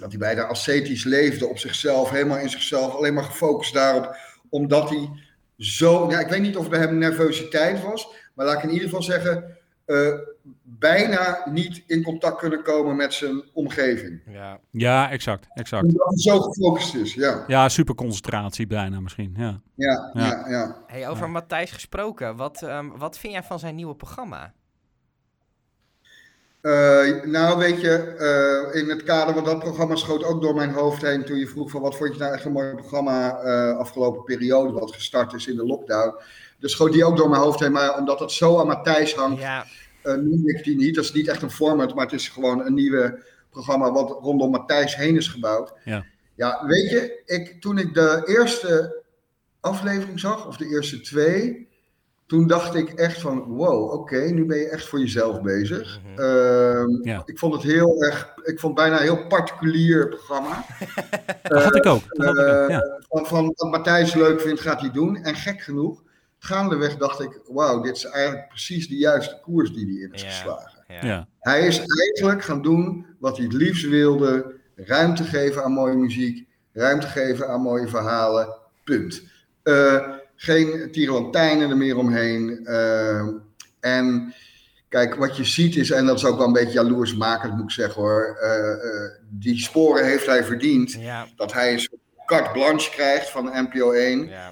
dat 0.01 0.09
hij 0.09 0.19
bijna 0.19 0.43
ascetisch 0.43 1.03
leefde 1.03 1.47
op 1.47 1.57
zichzelf, 1.57 2.09
helemaal 2.09 2.37
in 2.37 2.49
zichzelf, 2.49 2.95
alleen 2.95 3.13
maar 3.13 3.23
gefocust 3.23 3.73
daarop, 3.73 4.15
omdat 4.49 4.89
hij 4.89 5.09
zo, 5.57 6.09
ja, 6.09 6.19
ik 6.19 6.27
weet 6.27 6.41
niet 6.41 6.55
of 6.55 6.61
het 6.61 6.71
bij 6.71 6.79
hem 6.79 6.97
nervositeit 6.97 7.83
was, 7.83 8.07
maar 8.33 8.45
laat 8.45 8.57
ik 8.57 8.63
in 8.63 8.69
ieder 8.69 8.89
geval 8.89 9.03
zeggen, 9.03 9.57
uh, 9.85 10.13
bijna 10.63 11.41
niet 11.51 11.83
in 11.87 12.03
contact 12.03 12.37
kunnen 12.37 12.63
komen 12.63 12.95
met 12.95 13.13
zijn 13.13 13.43
omgeving. 13.53 14.21
Ja, 14.27 14.59
ja 14.71 15.09
exact, 15.09 15.47
exact. 15.53 15.83
Omdat 15.83 16.07
hij 16.07 16.17
zo 16.17 16.39
gefocust 16.39 16.95
is, 16.95 17.13
ja. 17.13 17.43
Ja, 17.47 17.69
superconcentratie 17.69 18.67
bijna 18.67 18.99
misschien, 18.99 19.33
ja. 19.37 19.61
Ja, 19.75 20.11
ja, 20.13 20.25
ja. 20.25 20.49
ja. 20.49 20.83
Hey, 20.87 21.09
over 21.09 21.25
ja. 21.25 21.31
Matthijs 21.31 21.71
gesproken, 21.71 22.35
wat, 22.35 22.61
um, 22.61 22.97
wat 22.97 23.17
vind 23.17 23.33
jij 23.33 23.43
van 23.43 23.59
zijn 23.59 23.75
nieuwe 23.75 23.95
programma? 23.95 24.53
Uh, 26.61 27.23
nou, 27.23 27.57
weet 27.57 27.81
je, 27.81 28.15
uh, 28.73 28.81
in 28.81 28.89
het 28.89 29.03
kader 29.03 29.33
van 29.33 29.43
dat 29.43 29.59
programma 29.59 29.95
schoot 29.95 30.23
ook 30.23 30.41
door 30.41 30.55
mijn 30.55 30.71
hoofd 30.71 31.01
heen 31.01 31.25
toen 31.25 31.37
je 31.37 31.47
vroeg 31.47 31.71
van 31.71 31.81
wat 31.81 31.97
vond 31.97 32.13
je 32.13 32.19
nou 32.19 32.33
echt 32.33 32.45
een 32.45 32.51
mooi 32.51 32.73
programma 32.73 33.43
uh, 33.43 33.77
afgelopen 33.77 34.23
periode 34.23 34.71
wat 34.71 34.93
gestart 34.93 35.33
is 35.33 35.47
in 35.47 35.55
de 35.55 35.65
lockdown. 35.65 36.15
Dus 36.59 36.71
schoot 36.71 36.91
die 36.91 37.05
ook 37.05 37.17
door 37.17 37.29
mijn 37.29 37.41
hoofd 37.41 37.59
heen, 37.59 37.71
maar 37.71 37.97
omdat 37.97 38.19
het 38.19 38.31
zo 38.31 38.59
aan 38.59 38.67
Matthijs 38.67 39.13
hangt, 39.13 39.41
ja. 39.41 39.65
noem 40.03 40.49
ik 40.49 40.63
die 40.63 40.75
niet. 40.75 40.95
Dat 40.95 41.03
is 41.03 41.11
niet 41.11 41.27
echt 41.27 41.41
een 41.41 41.51
format, 41.51 41.95
maar 41.95 42.05
het 42.05 42.13
is 42.13 42.29
gewoon 42.29 42.65
een 42.65 42.73
nieuwe 42.73 43.23
programma 43.49 43.91
wat 43.91 44.17
rondom 44.21 44.51
Matthijs 44.51 44.95
heen 44.95 45.15
is 45.15 45.27
gebouwd. 45.27 45.73
Ja, 45.85 46.05
ja 46.35 46.65
weet 46.65 46.89
je, 46.89 47.21
ik, 47.25 47.61
toen 47.61 47.77
ik 47.77 47.93
de 47.93 48.21
eerste 48.25 49.01
aflevering 49.59 50.19
zag, 50.19 50.47
of 50.47 50.57
de 50.57 50.67
eerste 50.67 51.01
twee, 51.01 51.69
toen 52.31 52.47
dacht 52.47 52.75
ik 52.75 52.89
echt 52.89 53.21
van, 53.21 53.43
wow, 53.43 53.91
oké, 53.91 54.19
nu 54.19 54.45
ben 54.45 54.57
je 54.57 54.69
echt 54.69 54.87
voor 54.87 54.99
jezelf 54.99 55.41
bezig. 55.41 55.99
Mm 55.99 56.15
-hmm. 56.15 56.25
uh, 56.25 57.05
ja. 57.13 57.21
Ik 57.25 57.39
vond 57.39 57.53
het 57.53 57.63
heel 57.63 58.03
erg, 58.03 58.33
ik 58.43 58.59
vond 58.59 58.75
bijna 58.75 58.95
een 58.95 59.01
heel 59.01 59.27
particulier 59.27 60.07
programma. 60.09 60.65
dat 61.43 61.63
had 61.63 61.75
ik 61.75 61.85
ook. 61.85 62.01
Dat 62.07 62.25
had 62.25 62.37
ik 62.37 62.53
ook 62.53 62.69
ja. 62.69 62.99
van, 63.09 63.25
van 63.25 63.53
wat 63.55 63.71
Matthijs 63.71 64.13
leuk 64.13 64.41
vindt, 64.41 64.61
gaat 64.61 64.81
hij 64.81 64.91
doen. 64.91 65.15
En 65.15 65.35
gek 65.35 65.61
genoeg, 65.61 66.03
gaandeweg 66.39 66.97
dacht 66.97 67.19
ik, 67.19 67.39
wauw, 67.47 67.81
dit 67.81 67.95
is 67.95 68.05
eigenlijk 68.05 68.47
precies 68.47 68.87
de 68.87 68.97
juiste 68.97 69.39
koers 69.41 69.73
die 69.73 69.85
hij 69.85 70.03
in 70.03 70.13
is 70.13 70.21
ja. 70.21 70.29
geslagen. 70.29 70.83
Ja. 71.01 71.27
Hij 71.39 71.67
is 71.67 71.77
eigenlijk 71.77 72.43
gaan 72.43 72.61
doen 72.61 73.05
wat 73.19 73.37
hij 73.37 73.45
het 73.45 73.53
liefst 73.53 73.87
wilde, 73.87 74.55
ruimte 74.75 75.23
geven 75.23 75.63
aan 75.63 75.71
mooie 75.71 75.95
muziek, 75.95 76.47
ruimte 76.73 77.07
geven 77.07 77.47
aan 77.47 77.61
mooie 77.61 77.87
verhalen, 77.87 78.55
punt. 78.83 79.21
Uh, 79.63 80.19
geen 80.41 80.91
tirelantijnen 80.91 81.69
er 81.69 81.77
meer 81.77 81.97
omheen. 81.97 82.59
Uh, 82.63 83.27
en 83.79 84.33
kijk, 84.89 85.15
wat 85.15 85.37
je 85.37 85.43
ziet 85.43 85.75
is, 85.75 85.91
en 85.91 86.05
dat 86.05 86.17
is 86.17 86.25
ook 86.25 86.37
wel 86.37 86.47
een 86.47 86.53
beetje 86.53 86.73
jaloersmakend 86.73 87.53
moet 87.53 87.63
ik 87.63 87.71
zeggen 87.71 88.01
hoor. 88.01 88.37
Uh, 88.43 88.91
uh, 88.91 89.09
die 89.29 89.59
sporen 89.59 90.05
heeft 90.05 90.25
hij 90.25 90.43
verdiend. 90.43 90.91
Ja. 90.91 91.27
Dat 91.35 91.53
hij 91.53 91.73
een 91.73 91.89
carte 92.25 92.51
blanche 92.51 92.89
krijgt 92.89 93.29
van 93.29 93.51
NPO 93.53 93.91
1. 93.91 94.27
Ja. 94.27 94.51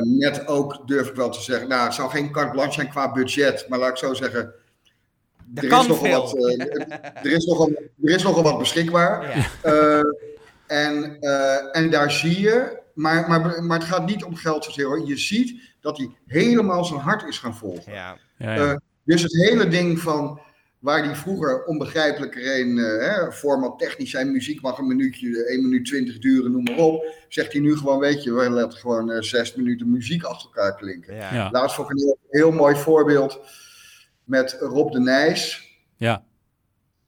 net 0.00 0.46
ook 0.46 0.88
durf 0.88 1.08
ik 1.08 1.14
wel 1.14 1.30
te 1.30 1.42
zeggen, 1.42 1.68
nou 1.68 1.84
het 1.84 1.94
zou 1.94 2.10
geen 2.10 2.32
carte 2.32 2.52
blanche 2.52 2.72
zijn 2.72 2.88
qua 2.88 3.12
budget. 3.12 3.66
Maar 3.68 3.78
laat 3.78 3.90
ik 3.90 3.96
zo 3.96 4.14
zeggen, 4.14 4.54
er, 5.54 5.64
er 5.64 5.78
is, 5.78 5.86
nogal 5.86 6.10
wat, 6.10 6.36
er, 7.24 7.32
is 7.32 7.44
nogal, 7.44 7.70
er 8.02 8.10
is 8.14 8.22
nogal 8.22 8.42
wat 8.42 8.58
beschikbaar. 8.58 9.46
Ja. 9.62 10.02
en, 10.66 11.20
en 11.72 11.90
daar 11.90 12.10
zie 12.10 12.40
je 12.40 12.80
maar, 12.94 13.28
maar, 13.28 13.64
maar 13.64 13.78
het 13.78 13.88
gaat 13.88 14.06
niet 14.06 14.24
om 14.24 14.34
geld 14.34 14.64
zozeer 14.64 14.86
hoor. 14.86 15.06
Je 15.06 15.16
ziet 15.16 15.60
dat 15.80 15.96
hij 15.96 16.10
helemaal 16.26 16.84
zijn 16.84 17.00
hart 17.00 17.28
is 17.28 17.38
gaan 17.38 17.56
volgen. 17.56 17.92
Ja. 17.92 18.18
Ja, 18.36 18.54
ja. 18.54 18.72
Uh, 18.72 18.76
dus 19.04 19.22
het 19.22 19.32
hele 19.32 19.68
ding 19.68 20.00
van 20.00 20.40
waar 20.82 21.02
die 21.02 21.14
vroeger 21.14 21.64
onbegrijpelijk 21.64 22.34
een 22.34 22.76
uh, 22.76 23.30
format 23.30 23.78
technisch 23.78 24.10
zijn, 24.10 24.32
muziek 24.32 24.60
mag 24.60 24.78
een 24.78 24.86
minuutje, 24.86 25.44
1 25.44 25.62
minuut 25.62 25.84
20 25.84 26.18
duren, 26.18 26.52
noem 26.52 26.62
maar 26.62 26.76
op. 26.76 27.04
Zegt 27.28 27.52
hij 27.52 27.60
nu 27.60 27.76
gewoon, 27.76 27.98
weet 27.98 28.22
je, 28.22 28.32
we 28.32 28.50
laten 28.50 28.78
gewoon 28.78 29.10
uh, 29.10 29.20
zes 29.20 29.54
minuten 29.54 29.90
muziek 29.90 30.22
achter 30.22 30.50
elkaar 30.54 30.76
klinken. 30.76 31.14
Ja. 31.14 31.50
Laatst 31.50 31.76
vond 31.76 31.90
ik 31.90 31.96
een 31.96 32.02
heel, 32.02 32.18
heel, 32.30 32.52
mooi 32.52 32.76
voorbeeld 32.76 33.40
met 34.24 34.56
Rob 34.60 34.92
de 34.92 35.00
Nijs. 35.00 35.70
Ja. 35.96 36.24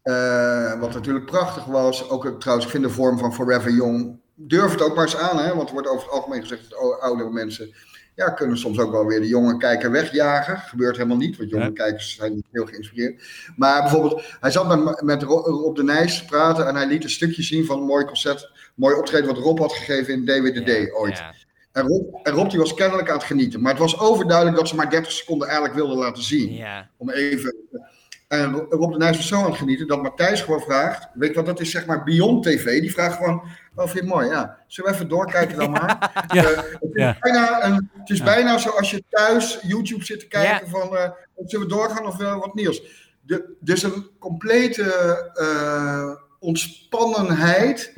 Uh, 0.05 0.81
wat 0.81 0.95
natuurlijk 0.95 1.27
prachtig 1.27 1.65
was. 1.65 2.11
Ook 2.11 2.41
trouwens, 2.41 2.67
ik 2.67 2.73
vind 2.73 2.85
de 2.85 2.91
vorm 2.91 3.19
van 3.19 3.35
Forever 3.35 3.71
Young 3.71 4.21
durf 4.35 4.73
het 4.73 4.83
ook 4.83 4.95
maar 4.95 5.05
eens 5.05 5.17
aan, 5.17 5.39
hè? 5.39 5.55
want 5.55 5.69
er 5.69 5.75
wordt 5.75 5.89
over 5.89 6.05
het 6.05 6.13
algemeen 6.13 6.41
gezegd 6.41 6.71
dat 6.71 7.01
oudere 7.01 7.31
mensen 7.31 7.75
ja, 8.15 8.31
kunnen 8.31 8.59
soms 8.59 8.79
ook 8.79 8.93
wel 8.93 9.07
weer 9.07 9.21
de 9.21 9.29
jonge 9.29 9.57
kijker 9.57 9.91
wegjagen. 9.91 10.59
Gebeurt 10.59 10.97
helemaal 10.97 11.17
niet, 11.17 11.37
want 11.37 11.51
jonge 11.51 11.73
kijkers 11.73 12.15
zijn 12.15 12.35
niet 12.35 12.47
heel 12.51 12.67
geïnspireerd. 12.67 13.23
Maar 13.57 13.83
bijvoorbeeld, 13.83 14.23
hij 14.41 14.51
zat 14.51 14.85
met, 14.85 15.03
met 15.03 15.23
Rob 15.23 15.77
de 15.77 15.83
Nijs 15.83 16.19
te 16.19 16.25
praten 16.25 16.67
en 16.67 16.75
hij 16.75 16.87
liet 16.87 17.05
een 17.05 17.11
stukje 17.11 17.43
zien 17.43 17.65
van 17.65 17.79
een 17.79 17.87
mooi 17.87 18.05
concert, 18.05 18.51
mooi 18.75 18.97
optreden 18.97 19.27
wat 19.27 19.39
Rob 19.39 19.59
had 19.59 19.73
gegeven 19.73 20.15
in 20.15 20.25
DWDD 20.25 20.93
ooit. 20.93 21.23
En 21.73 21.87
Rob, 21.87 22.15
en 22.23 22.33
Rob 22.33 22.51
die 22.51 22.59
was 22.59 22.75
kennelijk 22.75 23.09
aan 23.09 23.17
het 23.17 23.27
genieten. 23.27 23.61
Maar 23.61 23.71
het 23.71 23.81
was 23.81 23.99
overduidelijk 23.99 24.57
dat 24.57 24.69
ze 24.69 24.75
maar 24.75 24.91
30 24.91 25.13
seconden 25.13 25.47
eigenlijk 25.47 25.77
wilden 25.77 25.97
laten 25.97 26.23
zien. 26.23 26.65
Om 26.97 27.11
even 27.11 27.57
en 28.29 28.53
Rob 28.55 28.93
de 28.93 28.99
Nijs 28.99 29.17
was 29.17 29.29
zo 29.29 29.37
aan 29.37 29.45
het 29.45 29.59
genieten 29.59 29.87
dat 29.87 30.03
Matthijs 30.03 30.41
gewoon 30.41 30.61
vraagt. 30.61 31.09
Weet 31.15 31.29
je 31.29 31.35
wat 31.35 31.47
dat 31.47 31.61
is, 31.61 31.71
zeg 31.71 31.87
maar 31.87 32.05
Beyond 32.05 32.43
TV. 32.43 32.81
Die 32.81 32.93
vraagt 32.93 33.17
gewoon: 33.17 33.43
Oh, 33.75 33.85
vind 33.85 33.93
je 33.93 33.99
het 33.99 34.09
mooi? 34.09 34.29
Ja. 34.29 34.59
Zullen 34.67 34.91
we 34.91 34.97
even 34.97 35.09
doorkijken 35.09 35.57
dan 35.57 35.71
maar? 35.81 36.27
Ja. 36.33 36.43
Uh, 36.43 36.57
het 36.57 36.79
is, 36.81 36.91
ja. 36.93 37.17
bijna, 37.21 37.65
een, 37.65 37.91
het 37.99 38.11
is 38.11 38.23
bijna 38.23 38.59
zoals 38.59 38.91
je 38.91 39.05
thuis 39.11 39.59
YouTube 39.63 40.05
zit 40.05 40.21
te 40.21 40.29
kijken: 40.29 40.69
van 40.69 40.93
uh, 40.93 41.09
zullen 41.45 41.67
we 41.67 41.75
doorgaan 41.75 42.07
of 42.07 42.21
uh, 42.21 42.39
wat 42.39 42.55
nieuws? 42.55 42.83
De, 43.21 43.57
dus 43.61 43.83
een 43.83 44.07
complete 44.19 45.33
ontspannenheid 46.39 47.93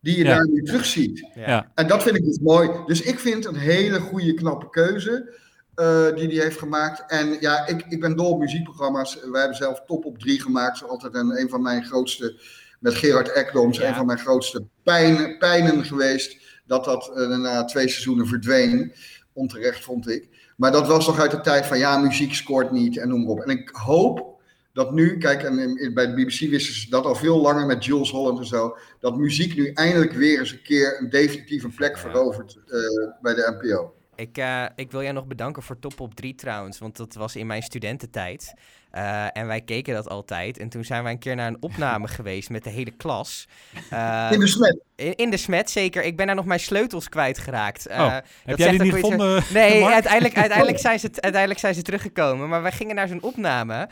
die 0.00 0.18
je 0.18 0.24
daar 0.24 0.48
nu 0.48 0.62
terug 0.62 0.84
ziet. 0.84 1.28
En 1.74 1.86
dat 1.86 2.02
vind 2.02 2.16
ik 2.16 2.24
dus 2.24 2.38
mooi. 2.38 2.70
Dus 2.86 3.02
ik 3.02 3.18
vind 3.18 3.44
een 3.44 3.56
hele 3.56 4.00
goede, 4.00 4.34
knappe 4.34 4.70
keuze. 4.70 5.34
Uh, 5.80 6.14
die 6.14 6.26
hij 6.26 6.44
heeft 6.44 6.58
gemaakt. 6.58 7.04
En 7.06 7.36
ja, 7.40 7.66
ik, 7.66 7.84
ik 7.88 8.00
ben 8.00 8.16
dol 8.16 8.30
op 8.30 8.38
muziekprogramma's. 8.38 9.18
Wij 9.30 9.40
hebben 9.40 9.58
zelf 9.58 9.82
Top 9.86 10.04
op 10.04 10.18
3 10.18 10.40
gemaakt. 10.40 10.78
Zo 10.78 10.86
altijd 10.86 11.14
een, 11.14 11.40
een 11.40 11.48
van 11.48 11.62
mijn 11.62 11.84
grootste, 11.84 12.40
met 12.78 12.94
Gerard 12.94 13.32
Ekdoms, 13.32 13.80
een 13.80 13.94
van 13.94 14.06
mijn 14.06 14.18
grootste 14.18 14.64
pijn, 14.82 15.38
pijnen 15.38 15.84
geweest. 15.84 16.36
Dat 16.66 16.84
dat 16.84 17.12
uh, 17.14 17.36
na 17.36 17.64
twee 17.64 17.88
seizoenen 17.88 18.26
verdween. 18.26 18.92
Onterecht 19.32 19.84
vond 19.84 20.08
ik. 20.08 20.28
Maar 20.56 20.72
dat 20.72 20.86
was 20.86 21.04
toch 21.04 21.20
uit 21.20 21.30
de 21.30 21.40
tijd 21.40 21.66
van 21.66 21.78
ja, 21.78 21.98
muziek 21.98 22.34
scoort 22.34 22.70
niet 22.70 22.98
en 22.98 23.08
noem 23.08 23.20
maar 23.20 23.30
op. 23.30 23.40
En 23.40 23.58
ik 23.58 23.68
hoop 23.72 24.40
dat 24.72 24.92
nu, 24.92 25.18
kijk, 25.18 25.42
en 25.42 25.94
bij 25.94 26.06
de 26.06 26.14
BBC 26.14 26.50
wisten 26.50 26.74
ze 26.74 26.90
dat 26.90 27.04
al 27.04 27.14
veel 27.14 27.40
langer 27.40 27.66
met 27.66 27.84
Jules 27.84 28.10
Holland 28.10 28.38
en 28.38 28.46
zo, 28.46 28.76
dat 29.00 29.16
muziek 29.16 29.56
nu 29.56 29.72
eindelijk 29.72 30.12
weer 30.12 30.38
eens 30.38 30.52
een 30.52 30.62
keer 30.62 31.00
een 31.00 31.10
definitieve 31.10 31.68
plek 31.68 31.98
verovert 31.98 32.58
uh, 32.66 32.72
bij 33.20 33.34
de 33.34 33.56
NPO. 33.60 33.94
Ik, 34.20 34.38
uh, 34.38 34.64
ik 34.74 34.90
wil 34.90 35.02
jij 35.02 35.12
nog 35.12 35.26
bedanken 35.26 35.62
voor 35.62 35.78
Top 35.78 36.00
op 36.00 36.14
3 36.14 36.34
trouwens, 36.34 36.78
want 36.78 36.96
dat 36.96 37.14
was 37.14 37.36
in 37.36 37.46
mijn 37.46 37.62
studententijd. 37.62 38.54
Uh, 38.94 39.36
en 39.36 39.46
wij 39.46 39.60
keken 39.60 39.94
dat 39.94 40.08
altijd. 40.08 40.58
En 40.58 40.68
toen 40.68 40.84
zijn 40.84 41.02
wij 41.02 41.12
een 41.12 41.18
keer 41.18 41.34
naar 41.34 41.46
een 41.46 41.62
opname 41.70 42.08
geweest 42.08 42.50
met 42.50 42.64
de 42.64 42.70
hele 42.70 42.90
klas. 42.90 43.48
Uh, 43.92 44.28
in 44.30 44.40
de 44.40 44.46
smet? 44.46 44.78
In, 44.96 45.14
in, 45.14 45.30
de 45.30 45.36
smet, 45.36 45.70
zeker. 45.70 46.02
Ik 46.02 46.16
ben 46.16 46.26
daar 46.26 46.34
nog 46.34 46.44
mijn 46.44 46.60
sleutels 46.60 47.08
kwijtgeraakt. 47.08 47.90
Uh, 47.90 48.00
oh, 48.00 48.16
heb 48.44 48.58
jij 48.58 48.70
die 48.70 48.82
niet 48.82 48.92
gevonden? 48.92 49.42
Nee, 49.52 49.84
uiteindelijk, 49.84 50.36
uiteindelijk, 50.44 50.78
zijn 50.78 50.98
ze, 50.98 51.08
uiteindelijk 51.14 51.60
zijn 51.60 51.74
ze 51.74 51.82
teruggekomen. 51.82 52.48
Maar 52.48 52.62
wij 52.62 52.72
gingen 52.72 52.94
naar 52.94 53.08
zo'n 53.08 53.22
opname. 53.22 53.88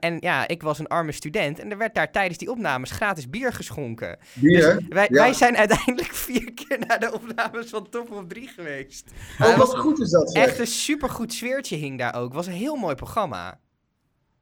en 0.00 0.16
ja, 0.20 0.48
ik 0.48 0.62
was 0.62 0.78
een 0.78 0.86
arme 0.86 1.12
student. 1.12 1.58
En 1.58 1.70
er 1.70 1.78
werd 1.78 1.94
daar 1.94 2.10
tijdens 2.10 2.38
die 2.38 2.50
opnames 2.50 2.90
gratis 2.90 3.30
bier 3.30 3.52
geschonken. 3.52 4.18
Bier? 4.32 4.74
Dus 4.74 4.84
wij, 4.88 5.06
wij 5.10 5.32
zijn 5.32 5.56
uiteindelijk 5.56 6.14
vier 6.28 6.52
keer 6.54 6.78
naar 6.86 7.00
de 7.00 7.12
opnames 7.12 7.68
van 7.70 7.88
Top 7.90 8.12
op 8.12 8.28
3 8.28 8.48
geweest. 8.48 9.10
Oh, 9.40 9.56
wat 9.56 9.76
goed 9.76 10.00
is 10.00 10.10
dat, 10.10 10.32
zeg. 10.32 10.46
Echt 10.46 10.58
een 10.58 10.66
supergoed 10.66 11.32
sfeertje 11.32 11.76
hing 11.76 11.98
daar 11.98 12.14
ook. 12.14 12.24
Het 12.24 12.34
was 12.34 12.46
een 12.46 12.52
heel 12.52 12.76
mooi 12.76 12.94
programma. 12.94 13.58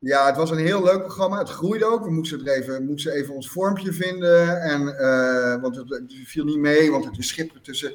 Ja, 0.07 0.27
het 0.27 0.37
was 0.37 0.51
een 0.51 0.67
heel 0.67 0.83
leuk 0.83 1.01
programma. 1.01 1.39
Het 1.39 1.49
groeide 1.49 1.85
ook. 1.85 2.05
We 2.05 2.11
moesten, 2.11 2.47
er 2.47 2.53
even, 2.53 2.87
moesten 2.87 3.13
even 3.13 3.35
ons 3.35 3.51
vormpje 3.51 3.93
vinden. 3.93 4.63
En, 4.63 4.81
uh, 4.83 5.63
want 5.63 5.77
het, 5.77 5.89
het, 5.89 6.13
viel 6.25 6.45
niet 6.45 6.59
mee, 6.59 6.91
want 6.91 7.05
het 7.05 7.19
is 7.19 7.29
schipperen 7.29 7.63
tussen 7.63 7.93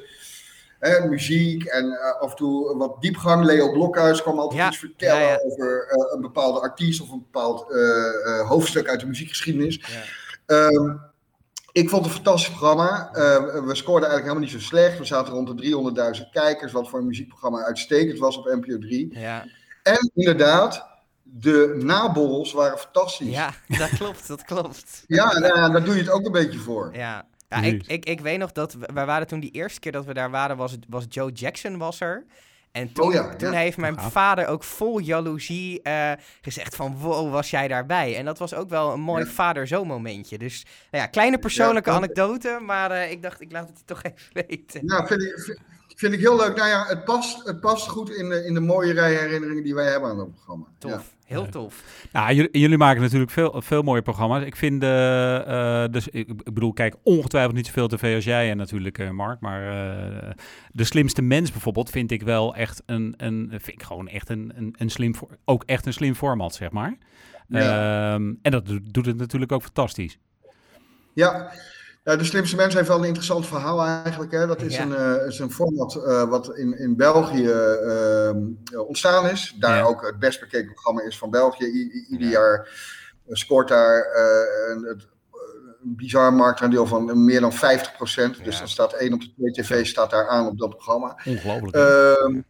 hè, 0.78 1.08
muziek 1.08 1.64
en 1.64 1.84
uh, 1.84 2.20
af 2.20 2.30
en 2.30 2.36
toe 2.36 2.76
wat 2.76 2.96
diepgang. 3.00 3.44
Leo 3.44 3.72
Blokhuis 3.72 4.22
kwam 4.22 4.38
altijd 4.38 4.68
iets 4.68 4.78
vertellen 4.78 5.22
ja, 5.22 5.28
ja. 5.28 5.38
over 5.44 5.88
uh, 5.90 6.14
een 6.14 6.20
bepaalde 6.20 6.60
artiest 6.60 7.00
of 7.00 7.10
een 7.10 7.24
bepaald 7.30 7.66
hoofdstuk 8.46 8.88
uit 8.88 9.00
de 9.00 9.06
muziekgeschiedenis. 9.06 9.84
Um, 10.46 11.00
ik 11.72 11.88
vond 11.88 12.04
het 12.04 12.14
een 12.14 12.22
fantastisch 12.22 12.54
programma. 12.54 13.10
we 13.12 13.74
scoorden 13.74 14.08
eigenlijk 14.08 14.22
helemaal 14.22 14.38
niet 14.38 14.50
zo 14.50 14.58
slecht. 14.58 14.98
We 14.98 15.04
zaten 15.04 15.32
rond 15.32 15.58
de 15.58 16.14
300.000 16.20 16.30
kijkers, 16.32 16.72
wat 16.72 16.88
voor 16.88 16.98
een 16.98 17.06
muziekprogramma 17.06 17.64
uitstekend 17.64 18.18
was 18.18 18.36
op 18.36 18.44
NPO 18.44 18.78
3. 18.78 19.18
En 19.82 20.10
inderdaad, 20.14 20.91
de 21.34 21.80
naborrels 21.82 22.52
waren 22.52 22.78
fantastisch. 22.78 23.28
Ja, 23.28 23.54
dat 23.78 23.88
klopt, 23.88 24.28
dat 24.28 24.44
klopt. 24.44 25.04
ja, 25.06 25.38
nou, 25.38 25.72
daar 25.72 25.84
doe 25.84 25.94
je 25.94 26.00
het 26.00 26.10
ook 26.10 26.26
een 26.26 26.32
beetje 26.32 26.58
voor. 26.58 26.90
Ja, 26.92 27.26
ja 27.48 27.62
ik, 27.62 27.82
ik, 27.86 28.04
ik 28.04 28.20
weet 28.20 28.38
nog 28.38 28.52
dat, 28.52 28.76
wij 28.94 29.06
waren 29.06 29.26
toen 29.26 29.40
die 29.40 29.50
eerste 29.50 29.80
keer 29.80 29.92
dat 29.92 30.04
we 30.04 30.14
daar 30.14 30.30
waren, 30.30 30.56
was, 30.56 30.76
was 30.88 31.04
Joe 31.08 31.32
Jackson 31.32 31.78
was 31.78 32.00
er. 32.00 32.24
En 32.72 32.92
toen, 32.92 33.06
oh 33.06 33.12
ja, 33.12 33.36
toen 33.36 33.52
heeft 33.52 33.76
mijn 33.76 33.98
vader 33.98 34.46
ook 34.46 34.64
vol 34.64 34.98
jaloezie 34.98 35.80
uh, 35.82 36.12
gezegd 36.40 36.76
van, 36.76 36.96
wow, 36.98 37.32
was 37.32 37.50
jij 37.50 37.68
daarbij? 37.68 38.16
En 38.16 38.24
dat 38.24 38.38
was 38.38 38.54
ook 38.54 38.68
wel 38.68 38.92
een 38.92 39.00
mooi 39.00 39.26
vader-zoon 39.26 39.86
momentje. 39.86 40.38
Dus, 40.38 40.66
nou 40.90 41.04
ja, 41.04 41.10
kleine 41.10 41.38
persoonlijke 41.38 41.90
anekdote, 41.90 42.58
maar 42.62 42.90
uh, 42.90 43.10
ik 43.10 43.22
dacht, 43.22 43.40
ik 43.40 43.52
laat 43.52 43.68
het 43.68 43.86
toch 43.86 44.02
even 44.12 44.46
weten. 44.48 44.86
Nou, 44.86 45.06
vind 45.06 45.22
ik, 45.22 45.58
vind 45.96 46.12
ik 46.12 46.20
heel 46.20 46.36
leuk. 46.36 46.56
Nou 46.56 46.68
ja, 46.68 46.86
het 46.86 47.04
past, 47.04 47.46
het 47.46 47.60
past 47.60 47.88
goed 47.88 48.10
in 48.10 48.28
de, 48.28 48.44
in 48.44 48.54
de 48.54 48.60
mooie 48.60 48.92
rij 48.92 49.14
herinneringen 49.14 49.62
die 49.62 49.74
wij 49.74 49.90
hebben 49.90 50.10
aan 50.10 50.18
het 50.18 50.30
programma. 50.30 50.66
Tof. 50.78 51.14
Heel 51.32 51.48
tof. 51.48 52.06
Nou, 52.12 52.34
jullie, 52.34 52.58
jullie, 52.58 52.78
maken 52.78 53.02
natuurlijk 53.02 53.30
veel, 53.30 53.62
veel 53.62 53.82
mooie 53.82 54.02
programma's. 54.02 54.44
Ik 54.44 54.56
vind, 54.56 54.82
uh, 54.82 55.84
dus, 55.90 56.08
ik, 56.08 56.28
ik, 56.28 56.54
bedoel, 56.54 56.72
kijk 56.72 56.96
ongetwijfeld 57.02 57.54
niet 57.54 57.66
zoveel 57.66 57.88
tv 57.88 58.14
als 58.14 58.24
jij 58.24 58.50
en 58.50 58.56
natuurlijk, 58.56 58.98
uh, 58.98 59.10
Mark. 59.10 59.40
Maar 59.40 59.62
uh, 59.62 60.30
De 60.72 60.84
Slimste 60.84 61.22
Mens 61.22 61.50
bijvoorbeeld 61.50 61.90
vind 61.90 62.10
ik 62.10 62.22
wel 62.22 62.54
echt 62.54 62.82
een, 62.86 63.14
een 63.16 63.48
vind 63.50 63.68
ik 63.68 63.82
gewoon 63.82 64.08
echt 64.08 64.28
een, 64.28 64.52
een, 64.54 64.74
een 64.78 64.90
slim, 64.90 65.14
ook 65.44 65.62
echt 65.66 65.86
een 65.86 65.92
slim 65.92 66.14
format, 66.14 66.54
zeg 66.54 66.70
maar. 66.70 66.96
Ja. 67.48 68.14
Um, 68.14 68.38
en 68.42 68.50
dat 68.50 68.66
doet 68.82 69.06
het 69.06 69.16
natuurlijk 69.16 69.52
ook 69.52 69.62
fantastisch. 69.62 70.18
Ja, 71.14 71.52
ja, 72.04 72.16
de 72.16 72.24
slimste 72.24 72.56
mens 72.56 72.74
heeft 72.74 72.88
wel 72.88 72.98
een 72.98 73.04
interessant 73.04 73.46
verhaal 73.46 73.84
eigenlijk. 73.84 74.32
Hè. 74.32 74.46
Dat 74.46 74.62
is, 74.62 74.78
een, 74.78 74.90
uh, 74.90 75.26
is 75.26 75.38
een 75.38 75.50
format 75.50 75.94
uh, 75.94 76.24
wat 76.28 76.56
in, 76.56 76.78
in 76.78 76.96
België 76.96 77.44
uh, 77.44 78.30
ontstaan 78.86 79.28
is. 79.28 79.56
Daar 79.58 79.76
ja. 79.76 79.82
ook 79.82 80.06
het 80.06 80.18
best 80.18 80.40
bekeken 80.40 80.72
programma 80.72 81.02
is 81.02 81.18
van 81.18 81.30
België. 81.30 81.64
I 81.64 82.06
ieder 82.10 82.26
ja. 82.26 82.32
jaar 82.32 82.68
scoort 83.28 83.68
daar 83.68 84.06
een, 84.70 84.82
het, 84.82 85.08
een 85.82 85.96
bizar 85.96 86.32
marktaandeel 86.32 86.86
van 86.86 87.24
meer 87.24 87.40
dan 87.40 87.52
50%. 87.52 87.56
Dus 88.44 88.58
dan 88.58 88.68
staat 88.68 88.92
één 88.92 89.12
op 89.12 89.20
de 89.20 89.32
twee 89.34 89.52
tv 89.52 89.86
staat 89.86 90.10
daar 90.10 90.28
aan 90.28 90.46
op 90.46 90.58
dat 90.58 90.70
programma. 90.70 91.18
Ongelooflijk. 91.24 91.76
Ehm, 91.76 92.40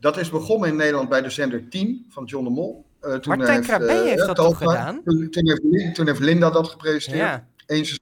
dat 0.00 0.16
is 0.16 0.30
begonnen 0.30 0.68
in 0.68 0.76
Nederland 0.76 1.08
bij 1.08 1.22
de 1.22 1.30
zender 1.30 1.68
10 1.68 2.06
van 2.08 2.24
John 2.24 2.44
de 2.44 2.50
Mol. 2.50 2.86
toen 3.00 3.20
Martijn 3.36 3.64
heeft, 3.64 3.90
heeft 3.90 4.26
dat 4.26 4.36
toch 4.36 4.58
gedaan? 4.58 5.02
Toen, 5.04 5.30
toen, 5.30 5.48
heeft, 5.48 5.94
toen 5.94 6.06
heeft 6.06 6.20
Linda 6.20 6.50
dat 6.50 6.68
gepresenteerd. 6.68 7.42
Seizoen. 7.68 7.97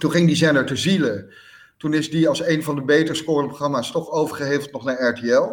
Toen 0.00 0.10
ging 0.10 0.26
die 0.26 0.36
zender 0.36 0.66
te 0.66 0.76
zielen. 0.76 1.32
Toen 1.76 1.94
is 1.94 2.10
die 2.10 2.28
als 2.28 2.46
een 2.46 2.62
van 2.62 2.74
de 2.74 2.82
beter 2.82 3.16
scorende 3.16 3.48
programma's 3.48 3.90
toch 3.90 4.10
overgeheveld 4.10 4.72
nog 4.72 4.84
naar 4.84 5.08
RTL. 5.08 5.52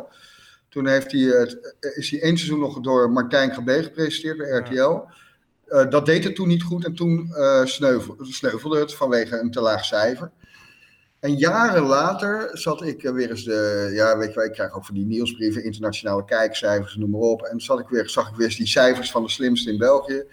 Toen 0.69 0.87
heeft 0.87 1.11
hij 1.11 1.21
het, 1.21 1.75
is 1.95 2.09
hij 2.09 2.21
één 2.21 2.37
seizoen 2.37 2.59
nog 2.59 2.79
door 2.79 3.11
Martijn 3.11 3.53
Gabé 3.53 3.83
gepresenteerd 3.83 4.37
bij 4.37 4.49
RTL. 4.49 4.73
Ja. 4.73 5.15
Uh, 5.67 5.89
dat 5.89 6.05
deed 6.05 6.23
het 6.23 6.35
toen 6.35 6.47
niet 6.47 6.63
goed 6.63 6.85
en 6.85 6.93
toen 6.93 7.29
uh, 7.31 7.65
sneuvelde, 7.65 8.25
sneuvelde 8.25 8.79
het 8.79 8.93
vanwege 8.93 9.39
een 9.39 9.51
te 9.51 9.61
laag 9.61 9.85
cijfer. 9.85 10.31
En 11.19 11.35
jaren 11.35 11.83
later 11.83 12.49
zat 12.57 12.83
ik 12.83 13.01
weer 13.01 13.29
eens 13.29 13.43
de, 13.43 13.89
ja 13.93 14.17
weet 14.17 14.29
je 14.29 14.35
wel, 14.35 14.45
ik 14.45 14.51
krijg 14.51 14.75
ook 14.75 14.85
van 14.85 14.95
die 14.95 15.05
nieuwsbrieven, 15.05 15.63
internationale 15.63 16.25
kijkcijfers, 16.25 16.95
noem 16.95 17.09
maar 17.09 17.19
op. 17.19 17.41
En 17.41 17.59
zat 17.59 17.79
ik 17.79 17.87
weer, 17.87 18.09
zag 18.09 18.29
ik 18.29 18.35
weer 18.35 18.45
eens 18.45 18.57
die 18.57 18.67
cijfers 18.67 19.11
van 19.11 19.23
de 19.23 19.29
slimste 19.29 19.71
in 19.71 19.77
België. 19.77 20.23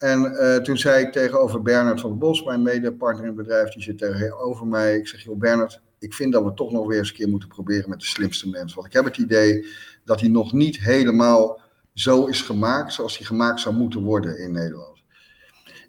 En 0.00 0.32
uh, 0.32 0.56
toen 0.56 0.78
zei 0.78 1.04
ik 1.04 1.12
tegenover 1.12 1.62
Bernard 1.62 2.00
van 2.00 2.10
der 2.10 2.18
Bos, 2.18 2.44
mijn 2.44 2.62
medepartner 2.62 3.26
in 3.26 3.36
het 3.36 3.46
bedrijf, 3.46 3.72
die 3.72 3.82
zit 3.82 3.98
tegenover 3.98 4.66
mij. 4.66 4.96
Ik 4.96 5.08
zeg, 5.08 5.22
joh 5.22 5.38
Bernard, 5.38 5.80
ik 5.98 6.14
vind 6.14 6.32
dat 6.32 6.44
we 6.44 6.54
toch 6.54 6.72
nog 6.72 6.86
weer 6.86 6.98
eens 6.98 7.08
een 7.08 7.14
keer 7.14 7.28
moeten 7.28 7.48
proberen 7.48 7.90
met 7.90 8.00
de 8.00 8.06
slimste 8.06 8.48
mens. 8.48 8.74
Want 8.74 8.86
ik 8.86 8.92
heb 8.92 9.04
het 9.04 9.16
idee 9.16 9.66
dat 10.04 10.20
hij 10.20 10.28
nog 10.28 10.52
niet 10.52 10.78
helemaal 10.78 11.60
zo 11.94 12.26
is 12.26 12.42
gemaakt 12.42 12.92
zoals 12.92 13.18
hij 13.18 13.26
gemaakt 13.26 13.60
zou 13.60 13.74
moeten 13.74 14.02
worden 14.02 14.38
in 14.38 14.52
Nederland. 14.52 15.02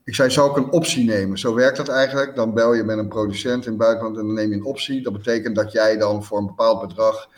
Ik 0.04 0.15
zei, 0.15 0.30
zou 0.30 0.52
ik 0.52 0.58
een 0.58 0.71
optie 0.71 1.06
nemen? 1.06 1.39
Zo 1.39 1.54
werkt 1.54 1.78
dat 1.78 1.88
eigenlijk. 1.88 2.36
Dan 2.36 2.54
bel 2.54 2.74
je 2.74 2.84
met 2.84 2.97
een 2.97 3.08
producent 3.08 3.65
in 3.65 3.71
het 3.71 3.80
buitenland 3.80 4.17
en 4.17 4.26
dan 4.26 4.34
neem 4.34 4.50
je 4.50 4.56
een 4.56 4.65
optie. 4.65 5.04
Dat 5.04 5.13
betekent 5.13 5.56
dat 5.56 5.71
jij 5.71 5.97
dan 5.97 6.24
voor 6.24 6.38
een 6.38 6.45
bepaald 6.45 6.88
bedrag 6.88 7.30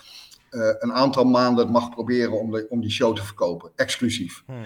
uh, 0.51 0.67
een 0.79 0.93
aantal 0.93 1.23
maanden 1.23 1.71
mag 1.71 1.89
proberen 1.89 2.39
om, 2.39 2.51
de, 2.51 2.65
om 2.69 2.81
die 2.81 2.91
show 2.91 3.15
te 3.15 3.23
verkopen, 3.23 3.71
exclusief. 3.75 4.43
Hmm. 4.45 4.65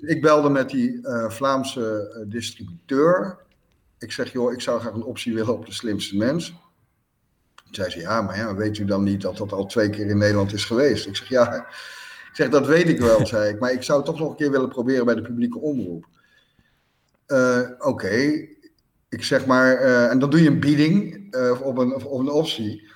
Ik 0.00 0.20
belde 0.20 0.48
met 0.48 0.70
die 0.70 0.98
uh, 1.02 1.30
Vlaamse 1.30 2.14
uh, 2.16 2.30
distributeur. 2.30 3.38
Ik 3.98 4.12
zeg, 4.12 4.32
joh, 4.32 4.52
ik 4.52 4.60
zou 4.60 4.80
graag 4.80 4.92
een 4.92 5.02
optie 5.02 5.34
willen 5.34 5.54
op 5.54 5.66
de 5.66 5.72
slimste 5.72 6.16
mens. 6.16 6.48
Toen 7.64 7.74
zei 7.74 7.90
ze, 7.90 7.98
ja, 7.98 8.22
maar 8.22 8.36
ja, 8.36 8.54
weet 8.54 8.78
u 8.78 8.84
dan 8.84 9.02
niet 9.02 9.20
dat 9.20 9.36
dat 9.36 9.52
al 9.52 9.66
twee 9.66 9.90
keer 9.90 10.06
in 10.06 10.18
Nederland 10.18 10.52
is 10.52 10.64
geweest? 10.64 11.06
Ik 11.06 11.16
zeg, 11.16 11.28
ja, 11.28 11.54
ik 11.56 12.30
zeg, 12.32 12.48
dat 12.48 12.66
weet 12.66 12.88
ik 12.88 13.00
wel, 13.00 13.26
zei 13.26 13.52
ik. 13.52 13.60
Maar 13.60 13.72
ik 13.72 13.82
zou 13.82 14.04
toch 14.04 14.18
nog 14.18 14.30
een 14.30 14.36
keer 14.36 14.50
willen 14.50 14.68
proberen 14.68 15.04
bij 15.04 15.14
de 15.14 15.22
publieke 15.22 15.58
omroep. 15.58 16.06
Uh, 17.26 17.60
Oké. 17.78 18.48
Ik 19.08 19.24
zeg 19.24 19.46
maar, 19.46 19.76
en 19.76 20.18
dan 20.18 20.30
doe 20.30 20.42
je 20.42 20.48
een 20.48 20.60
bieding 20.60 21.28
op, 21.62 21.78
een, 21.78 21.94
op 21.94 22.20
een 22.20 22.30
optie. 22.30 22.90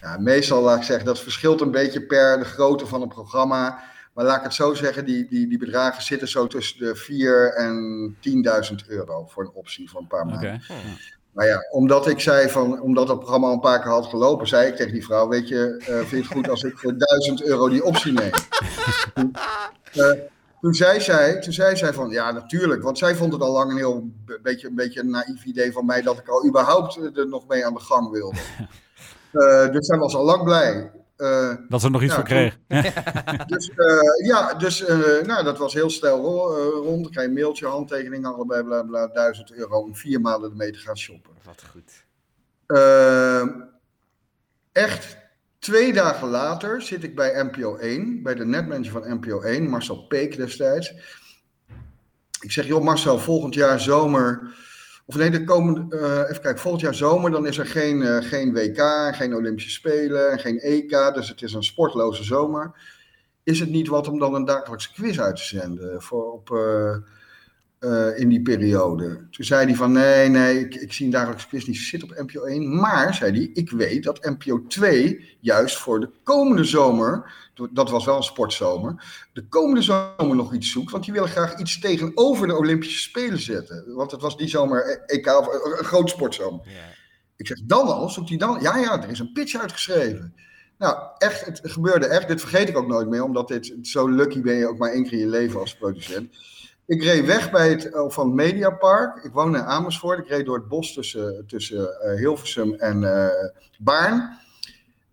Ja, 0.00 0.18
meestal, 0.18 0.62
laat 0.62 0.78
ik 0.78 0.82
zeggen, 0.82 1.06
dat 1.06 1.20
verschilt 1.20 1.60
een 1.60 1.70
beetje 1.70 2.06
per 2.06 2.38
de 2.38 2.44
grootte 2.44 2.86
van 2.86 3.02
een 3.02 3.08
programma. 3.08 3.82
Maar 4.18 4.26
laat 4.26 4.36
ik 4.36 4.42
het 4.42 4.54
zo 4.54 4.74
zeggen, 4.74 5.04
die, 5.04 5.26
die, 5.28 5.48
die 5.48 5.58
bedragen 5.58 6.02
zitten 6.02 6.28
zo 6.28 6.46
tussen 6.46 6.78
de 6.78 6.94
4 6.94 7.54
en 7.54 8.16
10.000 8.70 8.86
euro 8.86 9.26
voor 9.26 9.44
een 9.44 9.50
optie 9.54 9.90
van 9.90 10.00
een 10.00 10.06
paar 10.06 10.26
maanden. 10.26 10.60
Okay. 10.64 10.76
Maar 11.32 11.46
ja, 11.46 11.66
omdat 11.70 12.06
ik 12.06 12.20
zei 12.20 12.48
van, 12.48 12.80
omdat 12.80 13.06
dat 13.06 13.18
programma 13.18 13.46
al 13.46 13.52
een 13.52 13.60
paar 13.60 13.82
keer 13.82 13.90
had 13.90 14.06
gelopen, 14.06 14.48
zei 14.48 14.68
ik 14.68 14.76
tegen 14.76 14.92
die 14.92 15.04
vrouw, 15.04 15.28
weet 15.28 15.48
je, 15.48 15.76
uh, 15.80 15.86
vind 15.86 16.10
je 16.10 16.16
het 16.16 16.26
goed 16.26 16.48
als 16.48 16.62
ik 16.62 16.78
voor 16.78 16.98
1000 16.98 17.42
euro 17.42 17.68
die 17.68 17.84
optie 17.84 18.12
neem? 18.12 18.30
toen, 19.14 19.34
uh, 19.94 20.12
toen, 20.60 20.74
zei 20.74 21.00
zij, 21.00 21.40
toen 21.40 21.52
zei 21.52 21.76
zij 21.76 21.92
van, 21.92 22.10
ja 22.10 22.32
natuurlijk, 22.32 22.82
want 22.82 22.98
zij 22.98 23.14
vond 23.14 23.32
het 23.32 23.42
al 23.42 23.52
lang 23.52 23.70
een 23.70 23.76
heel 23.76 24.10
beetje, 24.42 24.68
een 24.68 24.74
beetje 24.74 25.00
een 25.00 25.10
naïef 25.10 25.44
idee 25.44 25.72
van 25.72 25.86
mij 25.86 26.02
dat 26.02 26.18
ik 26.18 26.28
al 26.28 26.46
überhaupt 26.46 27.16
er 27.16 27.28
nog 27.28 27.46
mee 27.48 27.66
aan 27.66 27.74
de 27.74 27.80
gang 27.80 28.10
wilde. 28.10 28.38
Uh, 29.32 29.68
dus 29.72 29.86
zij 29.86 29.98
was 29.98 30.14
al 30.14 30.24
lang 30.24 30.44
blij. 30.44 30.90
Uh, 31.18 31.54
dat 31.68 31.80
ze 31.80 31.90
nog 31.90 32.02
iets 32.02 32.14
voor 32.14 32.24
kreeg. 32.24 32.58
dus 33.46 33.70
uh, 33.76 34.26
ja, 34.26 34.54
dus 34.54 34.80
uh, 34.80 35.22
nou, 35.22 35.44
dat 35.44 35.58
was 35.58 35.74
heel 35.74 35.90
snel 35.90 36.52
rond. 36.82 37.06
Ik 37.06 37.12
krijg 37.12 37.28
een 37.28 37.34
mailtje, 37.34 37.66
handtekening, 37.66 38.26
allebei, 38.26 38.62
bla 38.62 38.82
bla, 38.82 39.06
1000 39.06 39.52
euro 39.52 39.78
om 39.78 39.96
vier 39.96 40.20
maanden 40.20 40.50
ermee 40.50 40.72
te 40.72 40.78
gaan 40.78 40.98
shoppen. 40.98 41.32
Wat 41.44 41.64
goed. 41.70 42.04
echt 44.72 45.16
twee 45.58 45.92
dagen 45.92 46.28
later 46.28 46.82
zit 46.82 47.02
ik 47.02 47.14
bij 47.14 47.42
NPO 47.42 47.76
1, 47.76 48.22
bij 48.22 48.34
de 48.34 48.46
netmanager 48.46 48.92
van 48.92 49.14
NPO 49.14 49.40
1, 49.40 49.68
Marcel 49.68 50.06
Peek 50.06 50.36
destijds. 50.36 50.94
Ik 52.40 52.52
zeg, 52.52 52.66
joh 52.66 52.84
Marcel, 52.84 53.18
volgend 53.18 53.54
jaar 53.54 53.80
zomer 53.80 54.54
of 55.08 55.16
nee, 55.16 55.30
de 55.30 55.44
komende, 55.44 55.96
uh, 55.96 56.30
even 56.30 56.42
kijken, 56.42 56.58
volgend 56.58 56.82
jaar 56.82 56.94
zomer 56.94 57.30
dan 57.30 57.46
is 57.46 57.58
er 57.58 57.66
geen, 57.66 58.00
uh, 58.00 58.16
geen 58.20 58.52
WK, 58.52 59.14
geen 59.14 59.34
Olympische 59.34 59.70
Spelen, 59.70 60.38
geen 60.38 60.58
EK, 60.58 61.14
dus 61.14 61.28
het 61.28 61.42
is 61.42 61.52
een 61.52 61.62
sportloze 61.62 62.24
zomer. 62.24 62.72
Is 63.42 63.60
het 63.60 63.70
niet 63.70 63.88
wat 63.88 64.08
om 64.08 64.18
dan 64.18 64.34
een 64.34 64.44
dagelijkse 64.44 64.92
quiz 64.92 65.18
uit 65.18 65.36
te 65.36 65.44
zenden 65.44 66.02
voor 66.02 66.32
op, 66.32 66.50
uh, 67.80 68.18
in 68.18 68.28
die 68.28 68.42
periode. 68.42 69.26
Toen 69.30 69.44
zei 69.44 69.66
hij 69.66 69.74
van 69.74 69.92
nee, 69.92 70.28
nee, 70.28 70.60
ik, 70.60 70.74
ik 70.74 70.92
zie 70.92 71.06
een 71.06 71.12
dagelijkse 71.12 71.48
quiz 71.48 71.66
niet 71.66 71.76
zitten 71.76 72.10
op 72.10 72.26
NPO 72.26 72.44
1. 72.44 72.74
Maar, 72.76 73.14
zei 73.14 73.32
hij, 73.32 73.50
ik 73.52 73.70
weet 73.70 74.04
dat 74.04 74.24
NPO 74.24 74.66
2 74.66 75.36
juist 75.40 75.78
voor 75.78 76.00
de 76.00 76.10
komende 76.22 76.64
zomer, 76.64 77.32
dat 77.70 77.90
was 77.90 78.04
wel 78.04 78.16
een 78.16 78.22
sportzomer, 78.22 79.04
de 79.32 79.48
komende 79.48 79.82
zomer 79.82 80.36
nog 80.36 80.54
iets 80.54 80.70
zoekt. 80.70 80.90
Want 80.90 81.04
die 81.04 81.12
willen 81.12 81.28
graag 81.28 81.58
iets 81.58 81.80
tegenover 81.80 82.46
de 82.46 82.56
Olympische 82.56 82.98
Spelen 82.98 83.40
zetten. 83.40 83.94
Want 83.94 84.10
het 84.10 84.20
was 84.20 84.36
die 84.36 84.48
zomer 84.48 85.04
EK, 85.06 85.26
of 85.26 85.78
een 85.78 85.84
groot 85.84 86.10
sportzomer. 86.10 86.60
Ja. 86.64 86.96
Ik 87.36 87.46
zeg, 87.46 87.58
dan 87.64 87.86
al, 87.86 88.08
zoekt 88.08 88.28
hij 88.28 88.38
dan? 88.38 88.58
Ja, 88.60 88.76
ja, 88.76 89.02
er 89.02 89.10
is 89.10 89.18
een 89.18 89.32
pitch 89.32 89.60
uitgeschreven. 89.60 90.34
Nou, 90.78 90.96
echt, 91.18 91.46
het 91.46 91.60
gebeurde 91.62 92.06
echt. 92.06 92.28
Dit 92.28 92.40
vergeet 92.40 92.68
ik 92.68 92.76
ook 92.76 92.86
nooit 92.86 93.08
meer, 93.08 93.22
omdat 93.22 93.48
dit 93.48 93.74
zo 93.82 94.08
lucky 94.08 94.40
ben 94.40 94.54
je 94.54 94.68
ook 94.68 94.78
maar 94.78 94.92
één 94.92 95.02
keer 95.02 95.12
in 95.12 95.18
je 95.18 95.26
leven 95.26 95.60
als 95.60 95.76
producent. 95.76 96.36
Ik 96.86 97.02
reed 97.02 97.26
weg 97.26 97.50
bij 97.50 97.68
het, 97.68 97.84
uh, 97.84 98.08
van 98.08 98.26
het 98.26 98.34
Mediapark. 98.34 99.24
Ik 99.24 99.32
woon 99.32 99.56
in 99.56 99.62
Amersfoort. 99.62 100.18
Ik 100.18 100.28
reed 100.28 100.46
door 100.46 100.56
het 100.56 100.68
bos 100.68 100.94
tussen, 100.94 101.44
tussen 101.46 102.16
Hilversum 102.16 102.74
en 102.74 103.02
uh, 103.02 103.28
Baarn. 103.78 104.38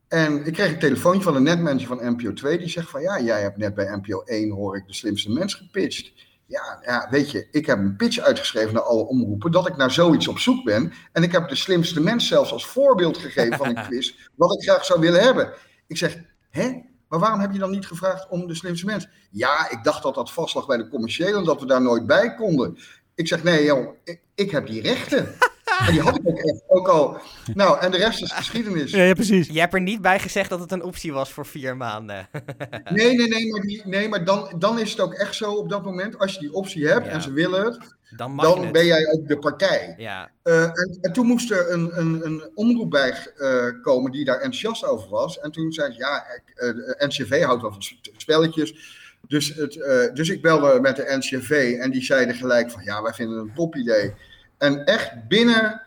En 0.07 0.45
ik 0.45 0.53
kreeg 0.53 0.71
een 0.71 0.79
telefoontje 0.79 1.23
van 1.23 1.33
de 1.33 1.39
netmanager 1.39 1.87
van 1.87 2.11
NPO 2.11 2.33
2. 2.33 2.57
Die 2.57 2.69
zegt 2.69 2.89
van, 2.89 3.01
ja, 3.01 3.21
jij 3.21 3.41
hebt 3.41 3.57
net 3.57 3.75
bij 3.75 3.95
NPO 3.95 4.21
1, 4.21 4.49
hoor 4.49 4.77
ik, 4.77 4.87
de 4.87 4.93
slimste 4.93 5.31
mens 5.31 5.53
gepitcht. 5.53 6.11
Ja, 6.47 6.79
ja, 6.81 7.07
weet 7.09 7.31
je, 7.31 7.47
ik 7.51 7.65
heb 7.65 7.77
een 7.77 7.95
pitch 7.95 8.19
uitgeschreven 8.19 8.73
naar 8.73 8.83
alle 8.83 9.07
omroepen 9.07 9.51
dat 9.51 9.67
ik 9.67 9.77
naar 9.77 9.91
zoiets 9.91 10.27
op 10.27 10.39
zoek 10.39 10.63
ben. 10.63 10.93
En 11.11 11.23
ik 11.23 11.31
heb 11.31 11.49
de 11.49 11.55
slimste 11.55 12.01
mens 12.01 12.27
zelfs 12.27 12.51
als 12.51 12.65
voorbeeld 12.65 13.17
gegeven 13.17 13.57
van 13.57 13.67
een 13.67 13.83
quiz, 13.87 14.15
wat 14.35 14.53
ik 14.53 14.69
graag 14.69 14.85
zou 14.85 14.99
willen 14.99 15.21
hebben. 15.21 15.53
Ik 15.87 15.97
zeg, 15.97 16.17
hè? 16.49 16.81
Maar 17.07 17.19
waarom 17.19 17.39
heb 17.39 17.51
je 17.51 17.59
dan 17.59 17.71
niet 17.71 17.87
gevraagd 17.87 18.29
om 18.29 18.47
de 18.47 18.55
slimste 18.55 18.85
mens? 18.85 19.07
Ja, 19.31 19.69
ik 19.69 19.83
dacht 19.83 20.03
dat 20.03 20.15
dat 20.15 20.31
vast 20.31 20.55
lag 20.55 20.67
bij 20.67 20.77
de 20.77 20.89
commerciële 20.89 21.37
en 21.37 21.43
dat 21.43 21.59
we 21.59 21.65
daar 21.65 21.81
nooit 21.81 22.05
bij 22.07 22.35
konden. 22.35 22.77
Ik 23.15 23.27
zeg, 23.27 23.43
nee 23.43 23.63
joh, 23.63 23.95
ik, 24.03 24.21
ik 24.35 24.51
heb 24.51 24.67
die 24.67 24.81
rechten. 24.81 25.27
En 25.79 25.91
die 25.93 26.01
had 26.01 26.15
ik 26.15 26.27
ook 26.27 26.39
echt 26.39 26.63
ook 26.67 26.87
al. 26.87 27.17
Nou, 27.53 27.79
en 27.79 27.91
de 27.91 27.97
rest 27.97 28.21
is 28.21 28.31
geschiedenis. 28.31 28.91
Ja, 28.91 29.03
ja, 29.03 29.13
precies. 29.13 29.47
Je 29.47 29.59
hebt 29.59 29.73
er 29.73 29.81
niet 29.81 30.01
bij 30.01 30.19
gezegd 30.19 30.49
dat 30.49 30.59
het 30.59 30.71
een 30.71 30.83
optie 30.83 31.13
was 31.13 31.31
voor 31.31 31.45
vier 31.45 31.77
maanden. 31.77 32.27
nee, 32.89 33.15
nee, 33.15 33.27
nee, 33.27 33.51
maar, 33.51 33.61
die, 33.61 33.81
nee, 33.85 34.09
maar 34.09 34.25
dan, 34.25 34.53
dan 34.57 34.79
is 34.79 34.91
het 34.91 34.99
ook 34.99 35.13
echt 35.13 35.35
zo 35.35 35.51
op 35.51 35.69
dat 35.69 35.83
moment. 35.83 36.19
Als 36.19 36.33
je 36.33 36.39
die 36.39 36.53
optie 36.53 36.87
hebt 36.87 37.05
ja. 37.05 37.11
en 37.11 37.21
ze 37.21 37.31
willen 37.31 37.65
het, 37.65 37.95
dan, 38.15 38.37
dan 38.37 38.71
ben 38.71 38.85
jij 38.85 39.07
ook 39.11 39.27
de 39.27 39.37
partij. 39.37 39.93
Ja. 39.97 40.29
Uh, 40.43 40.63
en, 40.63 40.97
en, 41.01 41.13
toen 41.13 41.25
moest 41.25 41.51
er 41.51 41.71
een, 41.71 41.99
een, 41.99 42.25
een 42.25 42.51
omroep 42.55 42.89
bij 42.89 43.15
uh, 43.37 43.65
komen 43.81 44.11
die 44.11 44.25
daar 44.25 44.35
enthousiast 44.35 44.85
over 44.85 45.09
was. 45.09 45.39
En 45.39 45.51
toen 45.51 45.71
zei 45.71 45.91
ze, 45.91 45.97
ja, 45.97 46.25
uh, 46.55 46.75
de 46.75 46.95
NCV 47.07 47.43
houdt 47.43 47.61
wel 47.61 47.71
van 47.71 47.83
spelletjes. 48.17 49.03
Dus, 49.27 49.55
het, 49.55 49.73
dus 50.13 50.29
ik 50.29 50.41
belde 50.41 50.79
met 50.81 50.95
de 50.95 51.15
NCV 51.17 51.77
en 51.79 51.91
die 51.91 52.03
zeiden 52.03 52.35
gelijk 52.35 52.71
van, 52.71 52.83
ja, 52.83 53.01
wij 53.01 53.13
vinden 53.13 53.37
het 53.37 53.47
een 53.47 53.53
top 53.53 53.75
idee. 53.75 54.13
En 54.57 54.85
echt 54.85 55.27
binnen, 55.27 55.81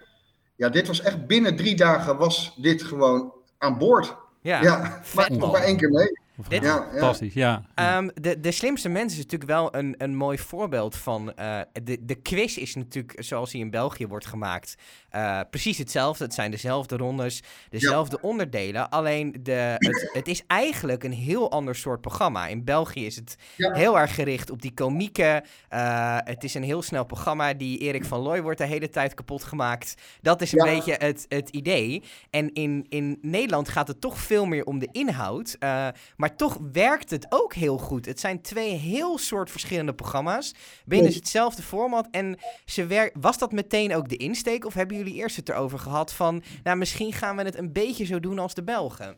ja, 0.57 0.68
dit 0.68 0.87
was 0.87 1.02
echt 1.02 1.26
binnen 1.26 1.57
drie 1.57 1.76
dagen 1.76 2.16
was 2.16 2.54
dit 2.57 2.83
gewoon 2.83 3.33
aan 3.59 3.78
boord. 3.78 4.16
Ja, 4.40 4.62
ja 4.62 5.00
maar, 5.14 5.33
maar 5.33 5.62
één 5.62 5.76
keer 5.76 5.90
mee. 5.90 6.18
Dit, 6.48 6.62
ja, 6.62 6.87
Fantastisch, 6.90 7.35
ja. 7.35 7.64
Um, 7.96 8.11
de, 8.14 8.40
de 8.40 8.50
slimste 8.50 8.88
mens 8.88 9.12
is 9.12 9.18
natuurlijk 9.18 9.50
wel 9.50 9.74
een, 9.74 9.94
een 9.98 10.16
mooi 10.16 10.38
voorbeeld 10.38 10.96
van... 10.96 11.33
Uh, 11.38 11.61
de, 11.83 12.04
de 12.04 12.14
quiz 12.14 12.57
is 12.57 12.74
natuurlijk, 12.74 13.22
zoals 13.22 13.52
hij 13.52 13.61
in 13.61 13.70
België 13.70 14.07
wordt 14.07 14.26
gemaakt... 14.26 14.74
Uh, 15.18 15.40
precies 15.50 15.78
hetzelfde. 15.78 16.24
Het 16.24 16.35
zijn 16.35 16.50
dezelfde 16.50 16.96
rondes, 16.96 17.42
dezelfde 17.70 18.18
ja. 18.22 18.28
onderdelen. 18.28 18.90
Alleen 18.90 19.37
de, 19.42 19.74
het, 19.78 20.11
het, 20.12 20.28
is 20.28 20.42
eigenlijk 20.46 21.04
een 21.04 21.12
heel 21.12 21.50
ander 21.50 21.74
soort 21.74 22.00
programma. 22.00 22.46
In 22.46 22.64
België 22.64 23.07
is 23.07 23.16
het 23.16 23.37
ja. 23.57 23.72
heel 23.72 23.98
erg 23.98 24.14
gericht 24.14 24.50
op 24.50 24.62
die 24.62 24.74
komieken. 24.74 25.44
Uh, 25.72 26.16
het 26.24 26.44
is 26.44 26.54
een 26.54 26.62
heel 26.62 26.83
snel 26.83 27.04
programma. 27.04 27.54
Die 27.54 27.78
Erik 27.78 28.04
van 28.04 28.20
Looy 28.20 28.42
wordt 28.42 28.59
de 28.59 28.66
hele 28.66 28.88
tijd 28.88 29.14
kapot 29.14 29.44
gemaakt. 29.44 29.94
Dat 30.20 30.42
is 30.42 30.52
een 30.52 30.64
ja. 30.64 30.74
beetje 30.74 30.94
het, 30.98 31.26
het 31.28 31.48
idee. 31.48 32.02
En 32.31 32.52
in, 32.52 32.87
in 32.88 33.18
Nederland 33.22 33.68
gaat 33.68 33.88
het 33.88 34.00
toch 34.00 34.18
veel 34.18 34.46
meer 34.46 34.64
om 34.64 34.78
de 34.78 34.88
inhoud. 34.92 35.57
Uh, 35.61 35.88
maar 36.16 36.37
toch 36.37 36.59
werkt 36.72 37.11
het 37.11 37.26
ook 37.28 37.54
heel 37.54 37.78
goed. 37.78 38.07
Het 38.07 38.20
zijn 38.20 38.42
twee 38.42 38.74
heel 38.74 39.18
soort 39.18 39.50
verschillende 39.50 39.94
programma's. 39.94 40.54
Binnen 40.85 41.12
hetzelfde 41.12 41.62
format. 41.62 42.09
En 42.11 42.38
ze 42.64 42.87
werk... 42.87 43.14
was 43.20 43.38
dat 43.38 43.52
meteen 43.52 43.94
ook 43.94 44.09
de 44.09 44.16
insteek? 44.16 44.64
Of 44.64 44.74
hebben 44.74 44.96
jullie 44.96 45.07
eerst 45.12 45.36
het 45.36 45.48
erover 45.48 45.78
gehad 45.78 46.12
van, 46.12 46.42
nou 46.62 46.76
misschien 46.76 47.12
gaan 47.12 47.36
we 47.36 47.42
het 47.42 47.58
een 47.58 47.72
beetje 47.72 48.04
zo 48.04 48.20
doen 48.20 48.38
als 48.38 48.54
de 48.54 48.62
Belgen? 48.62 49.16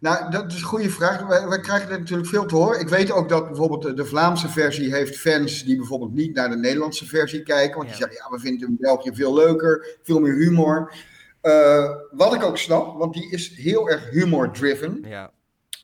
Nou, 0.00 0.30
dat 0.30 0.52
is 0.52 0.54
een 0.54 0.62
goede 0.62 0.90
vraag. 0.90 1.26
Wij, 1.26 1.48
wij 1.48 1.60
krijgen 1.60 1.90
er 1.90 1.98
natuurlijk 1.98 2.28
veel 2.28 2.46
te 2.46 2.54
horen. 2.54 2.80
Ik 2.80 2.88
weet 2.88 3.10
ook 3.10 3.28
dat 3.28 3.46
bijvoorbeeld 3.46 3.96
de 3.96 4.04
Vlaamse 4.04 4.48
versie 4.48 4.94
heeft 4.94 5.18
fans 5.18 5.64
die 5.64 5.76
bijvoorbeeld 5.76 6.12
niet 6.12 6.34
naar 6.34 6.50
de 6.50 6.56
Nederlandse 6.56 7.06
versie 7.06 7.42
kijken. 7.42 7.76
Want 7.76 7.88
ja. 7.88 7.96
die 7.96 8.04
zeggen, 8.04 8.24
ja, 8.24 8.36
we 8.36 8.42
vinden 8.42 8.68
in 8.68 8.76
België 8.80 9.10
veel 9.14 9.34
leuker, 9.34 9.98
veel 10.02 10.20
meer 10.20 10.34
humor. 10.34 10.94
Uh, 11.42 11.90
wat 12.10 12.34
ik 12.34 12.42
ook 12.42 12.58
snap, 12.58 12.98
want 12.98 13.14
die 13.14 13.30
is 13.30 13.54
heel 13.56 13.90
erg 13.90 14.10
humor-driven. 14.10 15.04
Ja. 15.06 15.30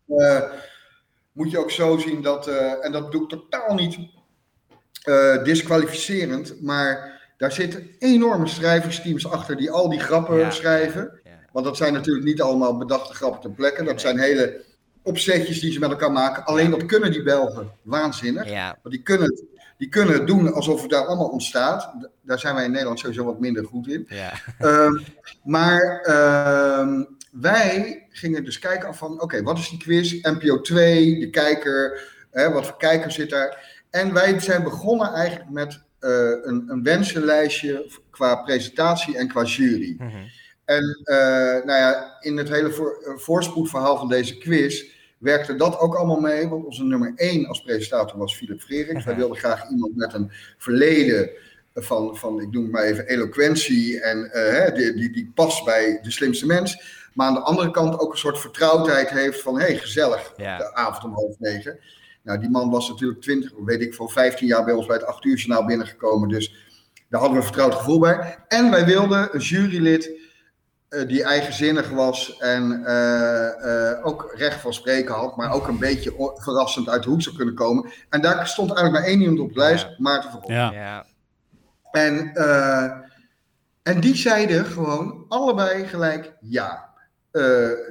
Uh, 0.08 0.42
moet 1.32 1.50
je 1.50 1.58
ook 1.58 1.70
zo 1.70 1.98
zien 1.98 2.22
dat, 2.22 2.48
uh, 2.48 2.84
en 2.84 2.92
dat 2.92 3.12
doe 3.12 3.22
ik 3.22 3.28
totaal 3.28 3.74
niet 3.74 3.98
disqualificerend, 5.44 6.62
maar 6.62 7.15
daar 7.36 7.52
zitten 7.52 7.90
enorme 7.98 8.46
schrijversteams 8.46 9.30
achter 9.30 9.56
die 9.56 9.70
al 9.70 9.88
die 9.88 10.00
grappen 10.00 10.38
ja, 10.38 10.50
schrijven. 10.50 11.20
Ja. 11.24 11.30
Want 11.52 11.64
dat 11.64 11.76
zijn 11.76 11.92
natuurlijk 11.92 12.26
niet 12.26 12.42
allemaal 12.42 12.76
bedachte 12.76 13.14
grappen 13.14 13.40
ter 13.40 13.50
plekke. 13.50 13.84
Dat 13.84 14.00
zijn 14.00 14.18
hele 14.18 14.64
opzetjes 15.02 15.60
die 15.60 15.72
ze 15.72 15.78
met 15.78 15.90
elkaar 15.90 16.12
maken. 16.12 16.44
Alleen 16.44 16.70
dat 16.70 16.86
kunnen 16.86 17.12
die 17.12 17.22
Belgen 17.22 17.70
waanzinnig. 17.82 18.50
Want 18.82 18.94
die 18.94 19.02
kunnen, 19.02 19.26
het, 19.26 19.44
die 19.78 19.88
kunnen 19.88 20.14
het 20.14 20.26
doen 20.26 20.52
alsof 20.52 20.80
het 20.80 20.90
daar 20.90 21.06
allemaal 21.06 21.28
ontstaat. 21.28 21.90
Daar 22.22 22.38
zijn 22.38 22.54
wij 22.54 22.64
in 22.64 22.70
Nederland 22.70 22.98
sowieso 22.98 23.24
wat 23.24 23.40
minder 23.40 23.64
goed 23.64 23.88
in. 23.88 24.08
Um, 24.60 25.04
maar 25.56 26.06
um, 26.80 27.16
wij 27.30 28.06
gingen 28.10 28.44
dus 28.44 28.58
kijken 28.58 28.88
af 28.88 28.98
van, 28.98 29.12
oké, 29.12 29.22
okay, 29.22 29.42
wat 29.42 29.58
is 29.58 29.68
die 29.68 29.78
quiz? 29.78 30.22
NPO 30.22 30.60
2, 30.60 31.20
de 31.20 31.30
kijker, 31.30 32.00
hè, 32.30 32.52
wat 32.52 32.66
voor 32.66 32.76
kijker 32.76 33.12
zit 33.12 33.30
daar? 33.30 33.80
En 33.90 34.12
wij 34.12 34.40
zijn 34.40 34.62
begonnen 34.62 35.12
eigenlijk 35.12 35.50
met 35.50 35.80
een, 36.42 36.64
een, 36.68 36.82
wensenlijstje 36.82 37.90
qua 38.10 38.36
presentatie 38.36 39.16
en 39.16 39.28
qua 39.28 39.42
jury. 39.42 39.96
Mm 39.98 40.08
-hmm. 40.08 40.24
En 40.64 41.02
uh, 41.04 41.16
nou 41.64 41.78
ja, 41.78 42.16
in 42.20 42.36
het 42.36 42.48
hele 42.48 42.70
voor, 42.70 43.14
voorspoedverhaal 43.16 43.96
van 43.96 44.08
deze 44.08 44.38
quiz 44.38 44.84
werkte 45.18 45.56
dat 45.56 45.78
ook 45.78 45.94
allemaal 45.94 46.20
mee. 46.20 46.48
Want 46.48 46.64
onze 46.64 46.84
nummer 46.84 47.12
één 47.16 47.46
als 47.46 47.62
presentator 47.62 48.18
was 48.18 48.36
Philip 48.36 48.62
-hmm. 48.68 49.04
Wij 49.04 49.16
wilden 49.16 49.36
graag 49.36 49.70
iemand 49.70 49.96
met 49.96 50.14
een 50.14 50.30
verleden 50.58 51.30
van, 51.74 52.16
van 52.16 52.40
ik 52.40 52.50
noem 52.50 52.62
het 52.62 52.72
maar 52.72 52.82
even, 52.82 53.06
eloquentie. 53.06 54.00
En 54.00 54.30
uh, 54.34 54.74
die, 54.74 54.94
die, 54.94 55.12
die 55.12 55.32
past 55.34 55.64
bij 55.64 55.98
de 56.02 56.10
slimste 56.10 56.46
mens. 56.46 56.94
Maar 57.14 57.26
aan 57.26 57.34
de 57.34 57.40
andere 57.40 57.70
kant 57.70 57.98
ook 57.98 58.12
een 58.12 58.18
soort 58.18 58.38
vertrouwdheid 58.38 59.10
heeft 59.10 59.42
van... 59.42 59.58
hé, 59.58 59.64
hey, 59.64 59.76
gezellig, 59.76 60.32
ja. 60.36 60.58
de 60.58 60.74
avond 60.74 61.04
om 61.04 61.12
half 61.14 61.38
negen. 61.38 61.78
Nou, 62.26 62.38
die 62.40 62.50
man 62.50 62.70
was 62.70 62.88
natuurlijk 62.88 63.20
20, 63.20 63.52
weet 63.64 63.80
ik 63.80 63.94
veel, 63.94 64.08
15 64.08 64.46
jaar 64.46 64.64
bij 64.64 64.74
ons 64.74 64.86
bij 64.86 64.96
het 64.96 65.06
8 65.06 65.24
uur 65.24 65.36
journaal 65.36 65.66
binnengekomen. 65.66 66.28
Dus 66.28 66.54
Daar 67.08 67.20
hadden 67.20 67.30
we 67.30 67.36
een 67.36 67.52
vertrouwd 67.52 67.74
gevoel 67.74 67.98
bij. 67.98 68.38
En 68.48 68.70
wij 68.70 68.84
wilden 68.84 69.34
een 69.34 69.40
jurylid 69.40 70.10
uh, 70.90 71.08
die 71.08 71.22
eigenzinnig 71.22 71.90
was 71.90 72.38
en 72.38 72.82
uh, 72.86 73.48
uh, 73.64 74.06
ook 74.06 74.32
recht 74.36 74.60
van 74.60 74.72
spreken 74.72 75.14
had, 75.14 75.36
maar 75.36 75.52
ook 75.52 75.68
een 75.68 75.78
beetje 75.78 76.32
verrassend 76.36 76.88
uit 76.88 77.02
de 77.02 77.08
hoek 77.08 77.22
zou 77.22 77.36
kunnen 77.36 77.54
komen. 77.54 77.90
En 78.08 78.20
daar 78.20 78.46
stond 78.46 78.68
eigenlijk 78.68 78.98
maar 78.98 79.12
één 79.12 79.20
iemand 79.20 79.40
op 79.40 79.52
de 79.52 79.58
lijst, 79.58 79.84
ja. 79.84 79.94
Maarten 79.98 80.30
van 80.30 80.42
ja. 80.46 80.72
ja. 80.72 81.06
En, 81.90 82.32
en 83.82 84.00
die 84.00 84.16
zeiden 84.16 84.64
gewoon 84.64 85.24
allebei 85.28 85.86
gelijk 85.86 86.32
ja. 86.40 86.94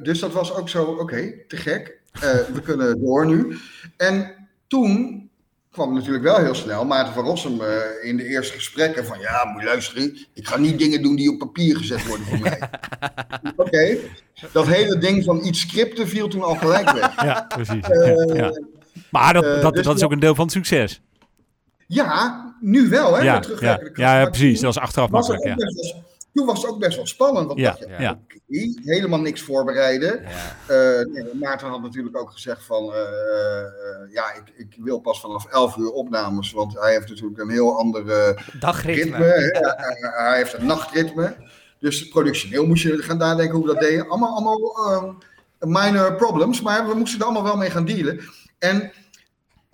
dus 0.01 0.19
dat 0.19 0.31
was 0.31 0.53
ook 0.53 0.69
zo, 0.69 0.83
oké, 0.83 1.01
okay, 1.01 1.43
te 1.47 1.57
gek. 1.57 2.03
We 2.19 2.61
kunnen 2.63 3.01
door 3.01 3.25
nu. 3.25 3.57
En 3.97 4.33
toen 4.67 5.25
kwam 5.71 5.93
natuurlijk 5.93 6.23
wel 6.23 6.37
heel 6.37 6.55
snel 6.55 6.85
Maarten 6.85 7.13
van 7.13 7.23
Rossum 7.23 7.61
uh, 7.61 7.67
in 8.01 8.17
de 8.17 8.25
eerste 8.25 8.53
gesprekken 8.53 9.05
van 9.05 9.19
ja, 9.19 9.49
moet 9.51 9.61
je 9.61 9.67
luisteren, 9.67 10.17
ik 10.33 10.47
ga 10.47 10.57
niet 10.57 10.79
dingen 10.79 11.01
doen 11.01 11.15
die 11.15 11.31
op 11.31 11.39
papier 11.39 11.77
gezet 11.77 12.07
worden 12.07 12.25
voor 12.25 12.39
mij. 12.39 12.59
Oké, 13.55 13.61
okay. 13.61 13.99
dat 14.51 14.67
hele 14.67 14.97
ding 14.97 15.23
van 15.23 15.45
iets 15.45 15.59
scripten 15.59 16.07
viel 16.07 16.27
toen 16.27 16.43
al 16.43 16.55
gelijk 16.55 16.91
weg. 16.91 17.23
Ja, 17.23 17.45
precies. 17.47 17.89
Uh, 17.89 18.35
ja. 18.35 18.61
Maar 19.11 19.33
dat, 19.33 19.61
dat, 19.61 19.73
dus 19.73 19.85
dat 19.85 19.95
is 19.95 20.03
ook 20.03 20.11
een 20.11 20.19
deel 20.19 20.35
van 20.35 20.43
het 20.43 20.53
succes. 20.53 21.01
Ja, 21.87 22.55
nu 22.59 22.89
wel 22.89 23.15
hè. 23.15 23.23
Ja, 23.23 23.43
ja, 23.59 23.79
ja, 23.93 24.29
precies, 24.29 24.59
dat 24.59 24.75
is 24.75 24.81
achteraf 24.81 25.09
makkelijk. 25.09 25.43
Ja 25.43 25.55
toen 26.35 26.45
was 26.45 26.61
het 26.61 26.71
ook 26.71 26.79
best 26.79 26.95
wel 26.95 27.07
spannend. 27.07 27.47
Want 27.47 27.59
ja, 27.59 27.75
je, 27.79 27.87
ja. 27.99 28.19
helemaal 28.83 29.19
niks 29.19 29.41
voorbereiden. 29.41 30.21
Ja. 30.21 31.03
Uh, 31.03 31.33
Maarten 31.33 31.67
had 31.67 31.81
natuurlijk 31.81 32.17
ook 32.17 32.31
gezegd 32.31 32.63
van, 32.63 32.83
uh, 32.83 32.91
uh, 32.91 34.13
ja, 34.13 34.33
ik, 34.33 34.53
ik, 34.55 34.75
wil 34.83 34.99
pas 34.99 35.19
vanaf 35.19 35.45
11 35.45 35.75
uur 35.77 35.91
opnames, 35.91 36.51
want 36.51 36.79
hij 36.79 36.91
heeft 36.91 37.09
natuurlijk 37.09 37.39
een 37.39 37.49
heel 37.49 37.77
ander 37.77 38.05
dagritme. 38.59 39.17
Ritme, 39.17 40.13
hij 40.17 40.37
heeft 40.37 40.53
een 40.53 40.65
nachtritme. 40.65 41.35
Dus 41.79 42.07
productioneel 42.07 42.65
moest 42.65 42.83
je 42.83 42.97
gaan 42.97 43.17
nadenken 43.17 43.55
hoe 43.55 43.65
we 43.65 43.73
dat 43.73 43.81
deden. 43.81 44.09
Allemaal, 44.09 44.35
allemaal 44.35 45.15
minor 45.59 46.15
problems, 46.15 46.61
maar 46.61 46.87
we 46.87 46.93
moesten 46.93 47.19
er 47.19 47.25
allemaal 47.25 47.43
wel 47.43 47.57
mee 47.57 47.69
gaan 47.69 47.85
dealen. 47.85 48.19
En 48.59 48.91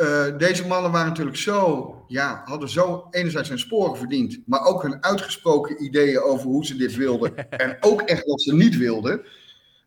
uh, 0.01 0.37
deze 0.37 0.67
mannen 0.67 0.91
waren 0.91 1.07
natuurlijk 1.07 1.37
zo, 1.37 1.95
ja, 2.07 2.41
hadden 2.45 2.69
zo 2.69 3.07
enerzijds 3.11 3.49
hun 3.49 3.59
sporen 3.59 3.97
verdiend, 3.97 4.39
maar 4.45 4.65
ook 4.65 4.81
hun 4.81 5.03
uitgesproken 5.03 5.83
ideeën 5.83 6.21
over 6.21 6.45
hoe 6.47 6.65
ze 6.65 6.75
dit 6.75 6.95
wilden 6.95 7.49
en 7.49 7.77
ook 7.79 8.01
echt 8.01 8.25
wat 8.25 8.41
ze 8.41 8.55
niet 8.55 8.77
wilden, 8.77 9.21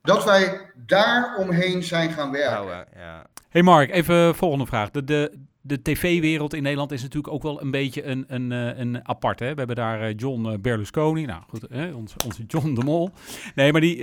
dat 0.02 0.24
wij 0.24 0.72
daar 0.86 1.36
omheen 1.38 1.82
zijn 1.82 2.10
gaan 2.10 2.30
werken. 2.30 2.86
ja. 2.96 3.26
Hey 3.48 3.62
Mark, 3.62 3.90
even 3.90 4.34
volgende 4.34 4.66
vraag. 4.66 4.90
De, 4.90 5.04
de, 5.04 5.38
de 5.60 5.82
tv-wereld 5.82 6.54
in 6.54 6.62
Nederland 6.62 6.92
is 6.92 7.02
natuurlijk 7.02 7.34
ook 7.34 7.42
wel 7.42 7.60
een 7.60 7.70
beetje 7.70 8.04
een, 8.04 8.24
een, 8.28 8.52
eh, 8.52 8.78
een 8.78 9.08
apart. 9.08 9.38
Hè? 9.38 9.50
We 9.50 9.58
hebben 9.58 9.76
daar 9.76 10.00
eh, 10.00 10.14
John 10.16 10.58
Berlusconi, 10.60 11.24
nou 11.24 11.42
goed, 11.48 11.66
hè? 11.68 11.92
Onze, 11.92 12.16
onze 12.24 12.44
John 12.46 12.74
de 12.74 12.84
Mol. 12.84 13.10
Nee, 13.54 13.72
maar 13.72 13.80
die, 13.80 13.96
uh, 13.96 14.02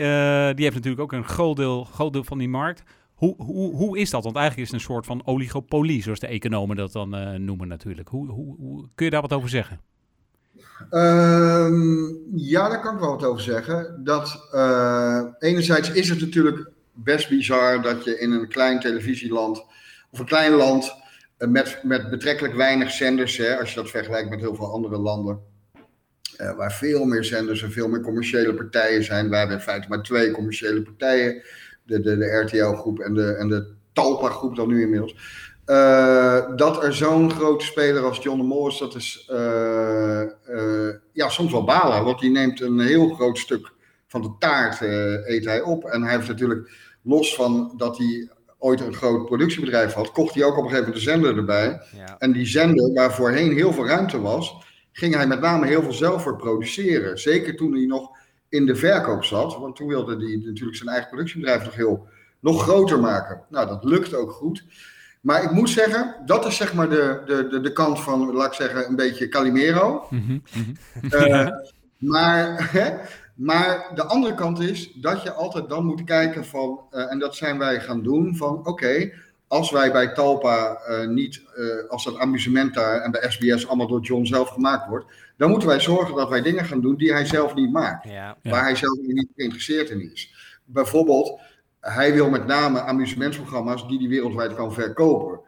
die 0.56 0.64
heeft 0.64 0.76
natuurlijk 0.76 1.02
ook 1.02 1.12
een 1.12 1.24
groot 1.24 1.56
deel, 1.56 1.84
groot 1.84 2.14
deel 2.14 2.24
van 2.24 2.38
die 2.38 2.50
markt. 2.50 2.84
Hoe, 3.22 3.36
hoe, 3.38 3.76
hoe 3.76 3.98
is 3.98 4.10
dat? 4.10 4.24
Want 4.24 4.36
eigenlijk 4.36 4.68
is 4.68 4.74
het 4.74 4.82
een 4.82 4.94
soort 4.94 5.06
van 5.06 5.26
oligopolie, 5.26 6.02
zoals 6.02 6.20
de 6.20 6.28
economen 6.28 6.76
dat 6.76 6.92
dan 6.92 7.16
uh, 7.16 7.32
noemen 7.32 7.68
natuurlijk. 7.68 8.08
Hoe, 8.08 8.30
hoe, 8.30 8.56
hoe, 8.58 8.88
kun 8.96 9.06
je 9.06 9.12
daar 9.12 9.22
wat 9.22 9.34
over 9.34 9.50
zeggen? 9.50 9.80
Um, 10.92 12.20
ja, 12.36 12.70
daar 12.70 12.82
kan 12.82 12.94
ik 12.94 13.00
wel 13.00 13.10
wat 13.10 13.24
over 13.24 13.42
zeggen. 13.42 14.02
Dat 14.04 14.50
uh, 14.54 15.22
enerzijds 15.40 15.92
is 15.92 16.10
het 16.10 16.20
natuurlijk 16.20 16.70
best 16.94 17.30
bizar 17.30 17.82
dat 17.82 18.04
je 18.04 18.20
in 18.20 18.32
een 18.32 18.48
klein 18.48 18.80
televisieland 18.80 19.66
of 20.12 20.20
een 20.20 20.26
klein 20.26 20.52
land 20.52 20.94
uh, 21.38 21.48
met, 21.48 21.80
met 21.84 22.10
betrekkelijk 22.10 22.56
weinig 22.56 22.92
zenders, 22.92 23.38
hè, 23.38 23.60
als 23.60 23.70
je 23.70 23.76
dat 23.76 23.90
vergelijkt 23.90 24.30
met 24.30 24.40
heel 24.40 24.56
veel 24.56 24.72
andere 24.72 24.98
landen, 24.98 25.40
waar 26.56 26.74
veel 26.74 27.06
meer 27.06 27.24
zenders 27.24 27.64
en 27.64 27.72
veel 27.72 27.88
meer 27.88 28.02
commerciële 28.02 28.54
partijen 28.54 29.04
zijn. 29.04 29.30
Wij 29.30 29.40
hebben 29.40 29.58
in 29.58 29.64
feite 29.64 29.88
maar 29.90 30.04
twee 30.04 30.32
commerciële 30.32 30.82
partijen 30.82 31.44
de, 31.92 32.02
de, 32.02 32.18
de 32.18 32.40
RTL-groep 32.40 33.00
en 33.00 33.14
de, 33.14 33.34
en 33.34 33.48
de 33.48 33.74
Talpa-groep 33.94 34.56
dan 34.56 34.68
nu 34.68 34.82
inmiddels. 34.82 35.16
Uh, 35.66 36.56
dat 36.56 36.84
er 36.84 36.94
zo'n 36.94 37.32
grote 37.32 37.66
speler 37.66 38.04
als 38.04 38.18
John 38.18 38.38
de 38.38 38.44
Mol 38.44 38.68
is, 38.68 38.78
dat 38.78 38.96
is 38.96 39.30
uh, 39.32 40.22
uh, 40.50 40.94
ja, 41.14 41.30
soms 41.30 41.52
wel 41.52 41.64
balen. 41.64 42.04
Want 42.04 42.20
die 42.20 42.32
neemt 42.32 42.62
een 42.62 42.80
heel 42.80 43.10
groot 43.10 43.38
stuk 43.38 43.72
van 44.08 44.22
de 44.22 44.32
taart, 44.40 44.82
eet 44.82 45.46
hij 45.46 45.62
op. 45.62 45.86
En 45.86 46.04
hij 46.04 46.16
heeft 46.16 46.28
natuurlijk, 46.28 46.72
los 47.02 47.36
van 47.36 47.74
dat 47.78 47.98
hij 47.98 48.30
ooit 48.58 48.82
een 48.82 48.94
groot 48.94 49.26
productiebedrijf 49.26 49.94
had, 49.94 50.12
kocht 50.12 50.36
hij 50.36 50.44
ook 50.44 50.58
op 50.58 50.64
een 50.64 50.70
gegeven 50.70 50.86
moment 50.86 51.06
de 51.06 51.12
zender 51.12 51.38
erbij. 51.38 51.82
Ja. 51.96 52.16
En 52.18 52.32
die 52.32 52.46
zender, 52.46 52.94
waar 52.94 53.14
voorheen 53.14 53.54
heel 53.54 53.74
veel 53.74 53.88
ruimte 53.88 54.22
was, 54.22 54.56
ging 54.92 55.16
hij 55.16 55.28
met 55.28 55.42
name 55.42 55.68
heel 55.68 55.82
veel 55.82 55.94
zelf 55.94 56.24
voor 56.24 56.36
produceren. 56.36 57.20
Zeker 57.20 57.56
toen 57.56 57.74
hij 57.74 57.86
nog 57.86 58.10
in 58.52 58.66
de 58.66 58.76
verkoop 58.76 59.24
zat. 59.24 59.58
Want 59.58 59.76
toen 59.76 59.88
wilde 59.88 60.26
hij 60.26 60.42
natuurlijk 60.44 60.78
zijn 60.78 60.90
eigen 60.90 61.10
productiebedrijf 61.10 61.64
nog 61.64 61.76
heel 61.76 62.08
nog 62.40 62.64
groter 62.64 63.00
maken. 63.00 63.42
Nou, 63.50 63.68
dat 63.68 63.84
lukt 63.84 64.14
ook 64.14 64.32
goed. 64.32 64.64
Maar 65.22 65.44
ik 65.44 65.52
moet 65.52 65.70
zeggen, 65.70 66.16
dat 66.26 66.46
is 66.46 66.56
zeg 66.56 66.74
maar 66.74 66.90
de, 66.90 67.22
de, 67.26 67.48
de, 67.48 67.62
de 67.62 67.72
kant 67.72 68.00
van, 68.00 68.34
laat 68.34 68.48
ik 68.48 68.54
zeggen, 68.54 68.88
een 68.88 68.96
beetje 68.96 69.30
Calimero. 69.30 70.08
Mm 70.10 70.42
-hmm. 70.52 70.78
uh, 71.02 71.48
maar, 71.98 72.72
hè, 72.72 72.98
maar 73.36 73.92
de 73.96 74.04
andere 74.04 74.36
kant 74.36 74.60
is 74.60 74.92
dat 74.94 75.24
je 75.24 75.32
altijd 75.32 75.70
dan 75.70 75.86
moet 75.86 76.04
kijken 76.04 76.46
van, 76.46 76.80
uh, 76.92 77.12
en 77.12 77.20
dat 77.20 77.36
zijn 77.36 77.58
wij 77.58 77.80
gaan 77.80 78.04
doen, 78.04 78.36
van 78.36 78.58
oké, 78.58 78.70
okay, 78.70 79.14
als 79.48 79.72
wij 79.72 79.92
bij 79.92 80.14
Talpa 80.14 80.82
uh, 80.90 81.08
niet, 81.08 81.42
als 81.90 82.04
dat 82.04 82.18
amusement 82.18 82.74
daar 82.74 83.02
en 83.02 83.12
bij 83.12 83.32
SBS 83.32 83.68
allemaal 83.68 83.88
door 83.88 84.02
John 84.02 84.26
zelf 84.26 84.50
gemaakt 84.50 84.88
wordt, 84.88 85.06
dan 85.42 85.50
moeten 85.50 85.68
wij 85.68 85.80
zorgen 85.80 86.16
dat 86.16 86.30
wij 86.30 86.42
dingen 86.42 86.66
gaan 86.66 86.82
doen 86.82 86.96
die 86.96 87.14
hij 87.14 87.26
zelf 87.26 87.56
niet 87.56 87.72
maakt. 87.72 88.08
Ja. 88.08 88.38
Waar 88.44 88.64
hij 88.64 88.76
zelf 88.76 88.98
niet 89.02 89.28
geïnteresseerd 89.36 89.90
in 89.90 90.12
is. 90.12 90.34
Bijvoorbeeld, 90.66 91.40
hij 91.80 92.14
wil 92.14 92.30
met 92.30 92.46
name 92.46 92.82
amusementsprogramma's 92.82 93.88
die 93.88 94.00
hij 94.00 94.08
wereldwijd 94.08 94.56
kan 94.56 94.74
verkopen. 94.74 95.40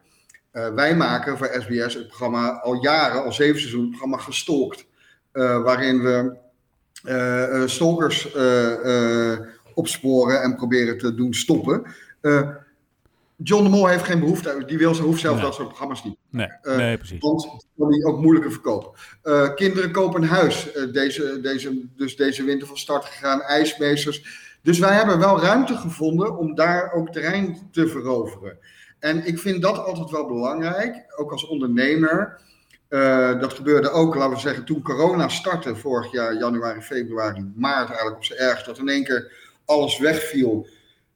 Uh, 0.54 0.74
wij 0.74 0.96
maken 0.96 1.38
voor 1.38 1.50
SBS 1.60 1.94
het 1.94 2.08
programma 2.08 2.50
al 2.50 2.74
jaren, 2.74 3.24
al 3.24 3.32
zeven 3.32 3.60
seizoenen, 3.60 3.90
het 3.90 3.98
programma 3.98 4.24
Gestolkt. 4.24 4.86
Uh, 5.34 5.64
waarin 5.64 6.02
we 6.02 6.36
uh, 7.06 7.68
stalkers 7.68 8.32
opsporen 9.74 10.42
en 10.42 10.56
proberen 10.56 10.98
te 10.98 11.16
doen 11.16 11.34
stoppen. 11.34 11.86
John 13.44 13.64
de 13.64 13.70
Mol 13.70 13.88
heeft 13.88 14.04
geen 14.04 14.20
behoefte, 14.20 14.64
die 14.66 14.78
wil, 14.78 14.96
hoeft 14.96 15.22
zelf 15.22 15.40
dat 15.40 15.54
soort 15.54 15.68
programma's 15.68 16.04
niet. 16.04 16.18
Nee, 16.30 16.48
uh, 16.64 16.76
nee 16.76 16.98
precies. 16.98 17.20
Want 17.20 17.68
kan 17.78 17.92
die 17.92 18.06
ook 18.06 18.22
moeilijker 18.22 18.52
verkopen. 18.52 18.92
Uh, 19.24 19.54
kinderen 19.54 19.92
kopen 19.92 20.22
een 20.22 20.28
huis. 20.28 20.76
Uh, 20.76 20.94
deze, 20.94 21.40
deze, 21.42 21.86
dus 21.96 22.16
deze 22.16 22.44
winter 22.44 22.68
van 22.68 22.78
start 22.78 23.06
gegaan, 23.06 23.42
ijsmeesters. 23.42 24.42
Dus 24.62 24.80
wij 24.80 24.94
hebben 24.94 25.20
wel 25.20 25.42
ruimte 25.42 25.76
gevonden 25.76 26.38
om 26.38 26.56
daar 26.56 26.92
ook 26.92 27.12
terrein 27.12 27.70
te 27.72 27.88
veroveren. 27.88 28.58
En 29.00 29.26
ik 29.26 29.40
vind 29.40 29.62
dat 29.62 29.78
altijd 29.78 30.10
wel 30.10 30.28
belangrijk, 30.28 31.06
ook 31.16 31.32
als 31.32 31.48
ondernemer. 31.48 32.42
dat 33.40 33.54
gebeurde 33.54 33.90
ook, 33.90 34.16
laten 34.16 34.34
we 34.34 34.40
zeggen, 34.40 34.66
toen 34.66 34.82
corona 34.82 35.28
startte 35.28 35.76
vorig 35.76 36.12
jaar, 36.12 36.38
januari, 36.38 36.82
februari, 36.82 37.52
maart 37.56 37.88
eigenlijk 37.88 38.16
op 38.16 38.24
zijn 38.24 38.40
ergst, 38.40 38.66
dat 38.66 38.78
in 38.78 38.90
één 38.90 39.04
keer 39.04 39.32
alles 39.66 39.98
wegviel 39.98 40.68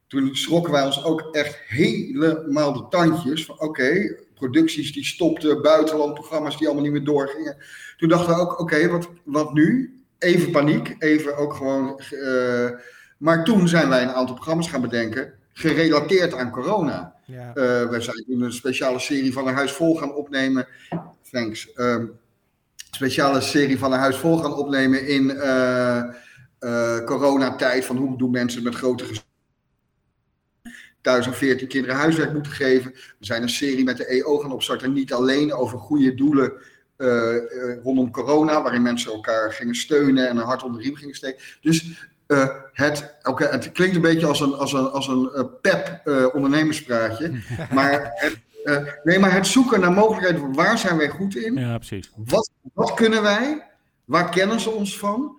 toen 0.08 0.36
schrokken 0.36 0.72
wij 0.72 0.86
ons 0.86 1.04
ook 1.04 1.22
echt 1.32 1.60
helemaal 1.68 2.74
de 2.74 2.86
tandjes. 2.90 3.46
Van 3.46 3.60
oké, 3.60 4.16
producties 4.36 4.94
die 4.94 5.06
stopten, 5.06 5.62
buitenlandprogramma's 5.62 6.58
die 6.58 6.68
allemaal 6.68 6.84
niet 6.84 6.94
meer 6.94 7.04
doorgingen. 7.04 7.58
Toen 7.98 8.10
dachten 8.10 8.36
we 8.36 8.42
ook, 8.42 8.60
oké, 8.60 8.90
wat, 8.90 9.10
wat 9.24 9.54
nu? 9.54 9.92
Even 10.18 10.52
paniek, 10.52 10.96
even 11.00 11.38
ook 11.38 11.54
gewoon. 11.54 12.02
Uh, 12.12 12.70
maar 13.18 13.44
toen 13.44 13.68
zijn 13.68 13.90
wij 13.90 14.04
een 14.04 14.14
aantal 14.14 14.36
programma's 14.36 14.70
gaan 14.70 14.82
bedenken, 14.82 15.34
gerelateerd 15.54 16.34
aan 16.34 16.52
corona. 16.52 17.16
Ja. 17.26 17.48
Uh, 17.48 17.90
wij 17.90 18.02
zijn 18.02 18.26
toen 18.28 18.42
een 18.42 18.54
speciale 18.54 19.00
serie 19.00 19.34
van 19.34 19.48
een 19.48 19.54
huis 19.54 19.72
vol 19.72 19.96
gaan 19.96 20.14
opnemen. 20.14 20.68
Thanks. 21.32 21.70
Uh, 21.76 22.04
speciale 22.92 23.42
serie 23.42 23.80
van 23.80 23.94
een 23.94 24.00
huis 24.00 24.18
vol 24.18 24.38
gaan 24.38 24.54
opnemen 24.54 25.08
in 25.08 25.24
uh, 25.30 26.04
coronatijd. 27.06 27.86
Van 27.86 27.98
hoe 27.98 28.18
doen 28.18 28.32
mensen 28.32 28.64
met 28.64 28.76
grote 28.76 29.06
thuis 31.08 31.28
14 31.32 31.68
kinderen 31.68 31.96
huiswerk 31.96 32.34
moeten 32.34 32.52
geven. 32.52 32.92
We 32.92 33.26
zijn 33.26 33.42
een 33.42 33.50
serie 33.50 33.84
met 33.84 33.98
de 33.98 34.06
EO 34.06 34.38
gaan 34.38 34.52
opstarten, 34.52 34.94
niet 34.94 35.14
alleen 35.14 35.54
over 35.54 35.80
goede 35.80 36.16
doelen 36.16 36.54
uh, 36.98 37.08
uh, 37.08 37.84
rondom 37.84 38.12
corona, 38.12 38.62
waarin 38.62 38.82
mensen 38.82 39.12
elkaar 39.12 39.54
gingen 39.54 39.76
steunen 39.76 40.30
en 40.30 40.38
een 40.38 40.44
hart 40.44 40.64
onder 40.64 40.80
de 40.80 40.86
riem 40.86 40.96
gingen 40.96 41.16
steken. 41.16 41.44
Dus 41.62 42.08
uh, 42.28 42.48
het, 42.74 43.16
okay, 43.24 43.50
het 43.50 43.72
klinkt 43.72 43.96
een 43.96 44.02
beetje 44.02 44.26
als 44.26 44.40
een, 44.40 44.54
als 44.54 44.74
een, 44.74 44.90
als 44.90 45.08
een 45.08 45.50
pep 45.62 46.02
ondernemerspraatje, 46.34 47.32
maar 47.76 48.12
het, 48.14 48.38
nee, 49.04 49.20
maar 49.20 49.34
het 49.34 49.48
zoeken 49.48 49.80
naar 49.80 49.92
mogelijkheden, 49.92 50.54
waar 50.54 50.78
zijn 50.78 50.98
wij 50.98 51.10
goed 51.10 51.36
in? 51.36 51.56
Ja, 51.56 51.78
precies. 51.78 52.12
Wat, 52.16 52.52
wat 52.74 52.94
kunnen 52.94 53.22
wij? 53.22 53.66
Waar 54.06 54.30
kennen 54.30 54.60
ze 54.60 54.70
ons 54.70 54.98
van? 54.98 55.37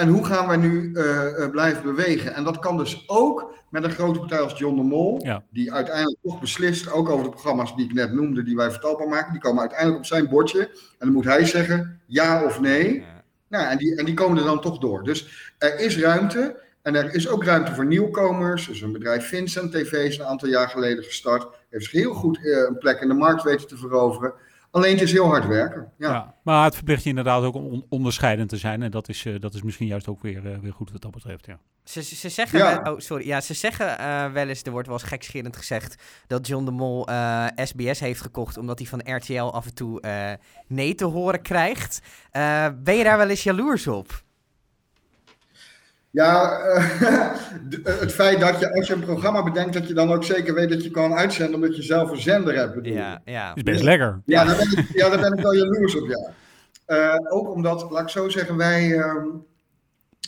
En 0.00 0.08
hoe 0.08 0.24
gaan 0.24 0.46
wij 0.46 0.56
nu 0.56 0.92
eh, 0.94 1.42
eh, 1.42 1.50
blijven 1.50 1.82
bewegen? 1.82 2.34
En 2.34 2.44
dat 2.44 2.58
kan 2.58 2.76
dus 2.76 3.04
ook 3.06 3.52
met 3.70 3.84
een 3.84 3.90
grote 3.90 4.18
partij 4.18 4.40
als 4.40 4.58
John 4.58 4.76
de 4.76 4.82
Mol, 4.82 5.20
Ja. 5.24 5.42
die 5.50 5.72
uiteindelijk 5.72 6.18
toch 6.22 6.40
beslist, 6.40 6.92
ook 6.92 7.08
over 7.08 7.24
de 7.24 7.30
programma's 7.30 7.76
die 7.76 7.84
ik 7.84 7.92
net 7.92 8.12
noemde, 8.12 8.42
die 8.42 8.56
wij 8.56 8.70
vertaalbaar 8.70 9.08
maken, 9.08 9.32
die 9.32 9.40
komen 9.40 9.60
uiteindelijk 9.60 9.98
op 9.98 10.06
zijn 10.06 10.28
bordje. 10.28 10.60
En 10.60 10.98
dan 10.98 11.12
moet 11.12 11.24
hij 11.24 11.44
zeggen 11.44 12.00
ja 12.06 12.44
of 12.44 12.60
nee. 12.60 12.94
Ja. 12.94 13.22
Nou, 13.48 13.66
en 13.70 13.78
die, 13.78 13.96
en 13.96 14.04
die 14.04 14.14
komen 14.14 14.38
er 14.38 14.44
dan 14.44 14.60
toch 14.60 14.78
door. 14.78 15.02
Dus 15.04 15.52
er 15.58 15.78
is 15.80 15.98
ruimte. 15.98 16.60
En 16.82 16.94
er 16.94 17.14
is 17.14 17.28
ook 17.28 17.44
ruimte 17.44 17.74
voor 17.74 17.86
nieuwkomers. 17.86 18.66
Dus 18.66 18.80
een 18.80 18.92
bedrijf 18.92 19.28
Vincent 19.28 19.72
TV 19.72 19.92
is 19.92 20.18
een 20.18 20.24
aantal 20.24 20.48
jaar 20.48 20.68
geleden 20.68 21.04
gestart. 21.04 21.46
Heeft 21.70 21.84
zich 21.84 21.92
heel 21.92 22.14
goed 22.14 22.36
eh, 22.36 22.44
een 22.68 22.78
plek 22.78 23.00
in 23.00 23.08
de 23.08 23.14
markt 23.14 23.42
weten 23.42 23.66
te 23.68 23.76
veroveren. 23.76 24.32
Alleen 24.70 24.92
het 24.92 25.02
is 25.02 25.12
heel 25.12 25.26
hard 25.26 25.46
werken. 25.46 25.92
Ja. 25.98 26.10
Ja. 26.10 26.34
Maar 26.42 26.64
het 26.64 26.74
verplicht 26.74 27.02
je 27.02 27.08
inderdaad 27.08 27.42
ook 27.42 27.54
om 27.54 27.64
on- 27.66 27.86
onderscheidend 27.88 28.48
te 28.48 28.56
zijn. 28.56 28.82
En 28.82 28.90
dat 28.90 29.08
is, 29.08 29.24
eh, 29.26 29.34
dat 29.40 29.54
is 29.54 29.62
misschien 29.62 29.86
juist 29.86 30.08
ook 30.08 30.20
weer, 30.22 30.52
eh, 30.52 30.58
weer 30.58 30.72
goed 30.72 30.92
wat 30.92 31.02
dat 31.02 31.10
betreft. 31.10 31.46
Ja. 31.46 31.58
Ze, 31.84 32.02
ze 32.02 32.14
ze 32.16 32.28
zeggen, 32.28 32.58
Ja. 32.58 32.82
wel- 32.82 32.92
oh, 32.92 32.98
sorry, 32.98 33.26
ja, 33.26 33.40
ze 33.40 33.54
zeggen 33.54 33.98
eh, 33.98 34.32
wel 34.32 34.48
eens, 34.48 34.62
er 34.62 34.70
wordt 34.70 34.86
wel 34.88 34.96
eens 34.98 35.08
gekscherend 35.08 35.56
gezegd, 35.56 36.02
dat 36.26 36.46
John 36.46 36.64
de 36.64 36.70
Mol 36.70 37.06
eh, 37.08 37.46
SBS 37.56 38.00
heeft 38.00 38.20
gekocht 38.20 38.56
omdat 38.56 38.78
hij 38.78 38.88
van 38.88 39.00
RTL 39.16 39.40
af 39.42 39.66
en 39.66 39.74
toe 39.74 40.00
eh, 40.00 40.32
nee 40.66 40.94
te 40.94 41.04
horen 41.04 41.42
krijgt. 41.42 42.00
Eh, 42.30 42.66
ben 42.82 42.94
je 42.94 43.04
daar 43.04 43.16
wel 43.18 43.28
eens 43.28 43.42
jaloers 43.42 43.86
op? 43.86 44.22
Ja, 46.10 46.58
eh, 46.58 47.02
eh, 47.02 48.00
het 48.00 48.12
feit 48.12 48.40
dat 48.40 48.58
je 48.60 48.74
als 48.74 48.86
je 48.86 48.94
een 48.94 49.00
programma 49.00 49.42
bedenkt, 49.42 49.72
dat 49.72 49.88
je 49.88 49.94
dan 49.94 50.12
ook 50.12 50.24
zeker 50.24 50.54
weet 50.54 50.68
dat 50.68 50.84
je 50.84 50.90
kan 50.90 51.14
uitzenden 51.14 51.54
omdat 51.54 51.76
je 51.76 51.82
zelf 51.82 52.10
een 52.10 52.20
zender 52.20 52.54
hebt. 52.54 52.74
bedoel? 52.74 52.92
Ja, 52.92 53.22
ja. 53.24 53.54
Is 53.54 53.62
best 53.62 53.82
lekker. 53.82 54.20
Ja, 54.24 54.44
daar 54.44 54.56
ben 54.56 54.78
ik, 54.78 54.86
ja, 54.92 55.08
daar 55.08 55.20
ben 55.20 55.32
ik 55.32 55.42
wel 55.42 55.54
jaloers 55.54 55.96
op, 55.96 56.08
ja. 56.08 56.32
Eh, 56.84 57.16
ook 57.28 57.54
omdat, 57.54 57.90
laat 57.90 58.02
ik 58.02 58.08
zo 58.08 58.28
zeggen, 58.28 58.56
wij, 58.56 58.98
ehm, 58.98 59.26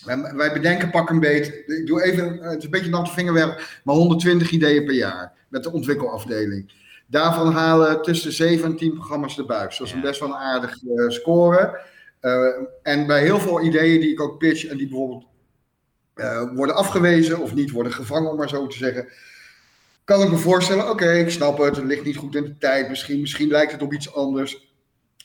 wij, 0.05 0.35
wij 0.35 0.53
bedenken 0.53 0.91
pak 0.91 1.11
een 1.11 1.21
beet. 1.21 1.63
Ik 1.67 1.87
doe 1.87 2.03
even, 2.03 2.39
het 2.39 2.59
is 2.59 2.65
een 2.65 2.71
beetje 2.71 2.91
natte 2.91 3.13
vingerwerk, 3.13 3.81
maar 3.85 3.95
120 3.95 4.51
ideeën 4.51 4.85
per 4.85 4.95
jaar 4.95 5.33
met 5.49 5.63
de 5.63 5.73
ontwikkelafdeling. 5.73 6.73
Daarvan 7.07 7.53
halen 7.53 8.03
tussen 8.03 8.29
de 8.29 8.35
7 8.35 8.65
en 8.65 8.77
10 8.77 8.95
programma's 8.95 9.37
de 9.37 9.45
buis. 9.45 9.79
Dat 9.79 9.87
is 9.87 9.93
een 9.93 10.01
best 10.01 10.21
wel 10.21 10.29
een 10.29 10.35
aardig 10.35 10.71
eh, 10.71 11.09
score. 11.09 11.81
Eh, 12.21 12.47
en 12.83 13.07
bij 13.07 13.23
heel 13.23 13.39
veel 13.41 13.63
ideeën 13.63 14.01
die 14.01 14.11
ik 14.11 14.21
ook 14.21 14.39
pitch 14.39 14.67
en 14.67 14.77
die 14.77 14.89
bijvoorbeeld 14.89 15.25
eh, 16.15 16.43
worden 16.55 16.75
afgewezen 16.75 17.39
of 17.39 17.55
niet 17.55 17.71
worden 17.71 17.93
gevangen, 17.93 18.31
om 18.31 18.37
maar 18.37 18.49
zo 18.49 18.67
te 18.67 18.77
zeggen, 18.77 19.09
kan 20.05 20.23
ik 20.23 20.31
me 20.31 20.37
voorstellen, 20.37 20.91
oké, 20.91 21.13
ik 21.13 21.31
snap 21.31 21.59
het, 21.59 21.77
het 21.77 21.85
ligt 21.85 22.05
niet 22.05 22.17
goed 22.17 22.35
in 22.35 22.45
de 22.45 22.59
tijd, 22.59 22.89
misschien, 22.89 23.21
misschien 23.21 23.49
lijkt 23.49 23.73
het 23.73 23.83
op 23.83 23.93
iets 23.93 24.15
anders. 24.15 24.71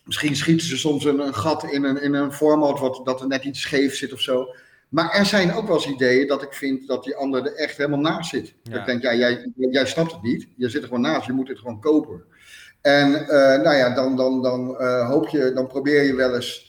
Misschien 0.04 0.36
schieten 0.36 0.68
ze 0.68 0.78
soms 0.78 1.06
een, 1.06 1.20
een 1.20 1.36
gat 1.36 1.64
in 1.64 1.84
een, 1.84 2.02
in 2.02 2.14
een 2.14 2.34
format 2.34 2.80
wat, 2.80 3.02
dat 3.04 3.22
er 3.22 3.28
net 3.28 3.44
iets 3.44 3.62
scheef 3.62 3.96
zit 3.96 4.14
of 4.14 4.22
zo. 4.22 4.48
Maar 4.90 5.12
er 5.12 5.26
zijn 5.26 5.54
ook 5.54 5.68
wel 5.68 5.76
eens 5.76 5.88
ideeën 5.88 6.28
dat 6.28 6.44
ik 6.44 6.54
vind 6.54 6.88
dat 6.88 7.04
die 7.04 7.16
ander 7.16 7.46
er 7.46 7.56
echt 7.56 7.78
helemaal 7.78 8.00
naast 8.00 8.30
zit. 8.30 8.54
Dat 8.64 8.80
ik 8.80 8.86
denk, 8.86 9.02
ja, 9.02 9.16
jij, 9.16 9.52
jij 9.56 9.86
snapt 9.86 10.12
het 10.12 10.22
niet. 10.22 10.48
Je 10.56 10.70
zit 10.70 10.82
er 10.82 10.88
gewoon 10.88 11.04
naast, 11.04 11.28
je 11.28 11.34
moet 11.34 11.48
het 11.48 11.60
gewoon 11.60 11.80
kopen. 11.80 12.24
En 12.82 13.28
eh, 13.28 13.62
nou 13.64 13.76
ja, 13.76 13.96
dan, 13.96 14.16
dan, 14.16 14.42
dan 14.42 14.78
eh, 14.78 15.10
hoop 15.10 15.28
je, 15.28 15.52
dan 15.54 15.68
probeer 15.68 16.04
je 16.04 16.16
wel 16.16 16.36
eens 16.36 16.67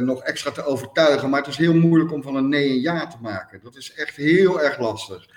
nog 0.00 0.22
extra 0.22 0.50
te 0.50 0.64
overtuigen. 0.64 1.30
Maar 1.30 1.40
het 1.40 1.48
is 1.48 1.56
heel 1.56 1.74
moeilijk 1.74 2.12
om 2.12 2.22
van 2.22 2.36
een 2.36 2.48
nee 2.48 2.70
een 2.70 2.80
ja 2.80 3.06
te 3.06 3.16
maken. 3.20 3.60
Dat 3.62 3.76
is 3.76 3.94
echt 3.94 4.16
heel 4.16 4.62
erg 4.62 4.78
lastig. 4.78 5.28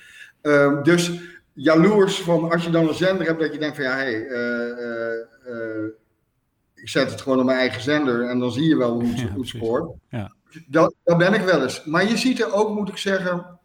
Ehm, 0.42 0.84
dus 0.84 1.12
jaloers 1.54 2.22
van 2.22 2.52
als 2.52 2.64
je 2.64 2.70
dan 2.70 2.88
een 2.88 2.94
zender 2.94 3.28
hebt 3.28 3.40
dat 3.40 3.54
je 3.54 3.60
denkt 3.60 3.76
van 3.76 3.86
ja, 3.86 3.96
hé, 3.96 4.02
hey, 4.02 4.28
eh, 4.28 4.70
eh, 4.72 5.20
eh, 5.46 5.90
ik 6.76 6.90
zet 6.90 7.12
het 7.12 7.22
gewoon 7.22 7.40
op 7.40 7.46
mijn 7.46 7.58
eigen 7.58 7.82
zender 7.82 8.30
en 8.30 8.40
dan 8.40 8.52
zie 8.52 8.68
je 8.68 8.78
wel 8.78 8.92
hoe 8.92 9.08
het, 9.08 9.20
Ja, 9.20 9.22
hoe 9.22 9.28
het 9.28 9.36
precies. 9.36 9.60
scoort. 9.60 9.92
Ja. 10.10 10.32
Dat, 10.68 10.94
dat 11.04 11.18
ben 11.18 11.34
ik 11.34 11.42
wel 11.42 11.62
eens. 11.62 11.84
Maar 11.84 12.08
je 12.10 12.18
ziet 12.18 12.42
er 12.42 12.54
ook, 12.54 12.70
moet 12.70 12.90
ik 12.90 12.98
zeggen, 12.98 13.60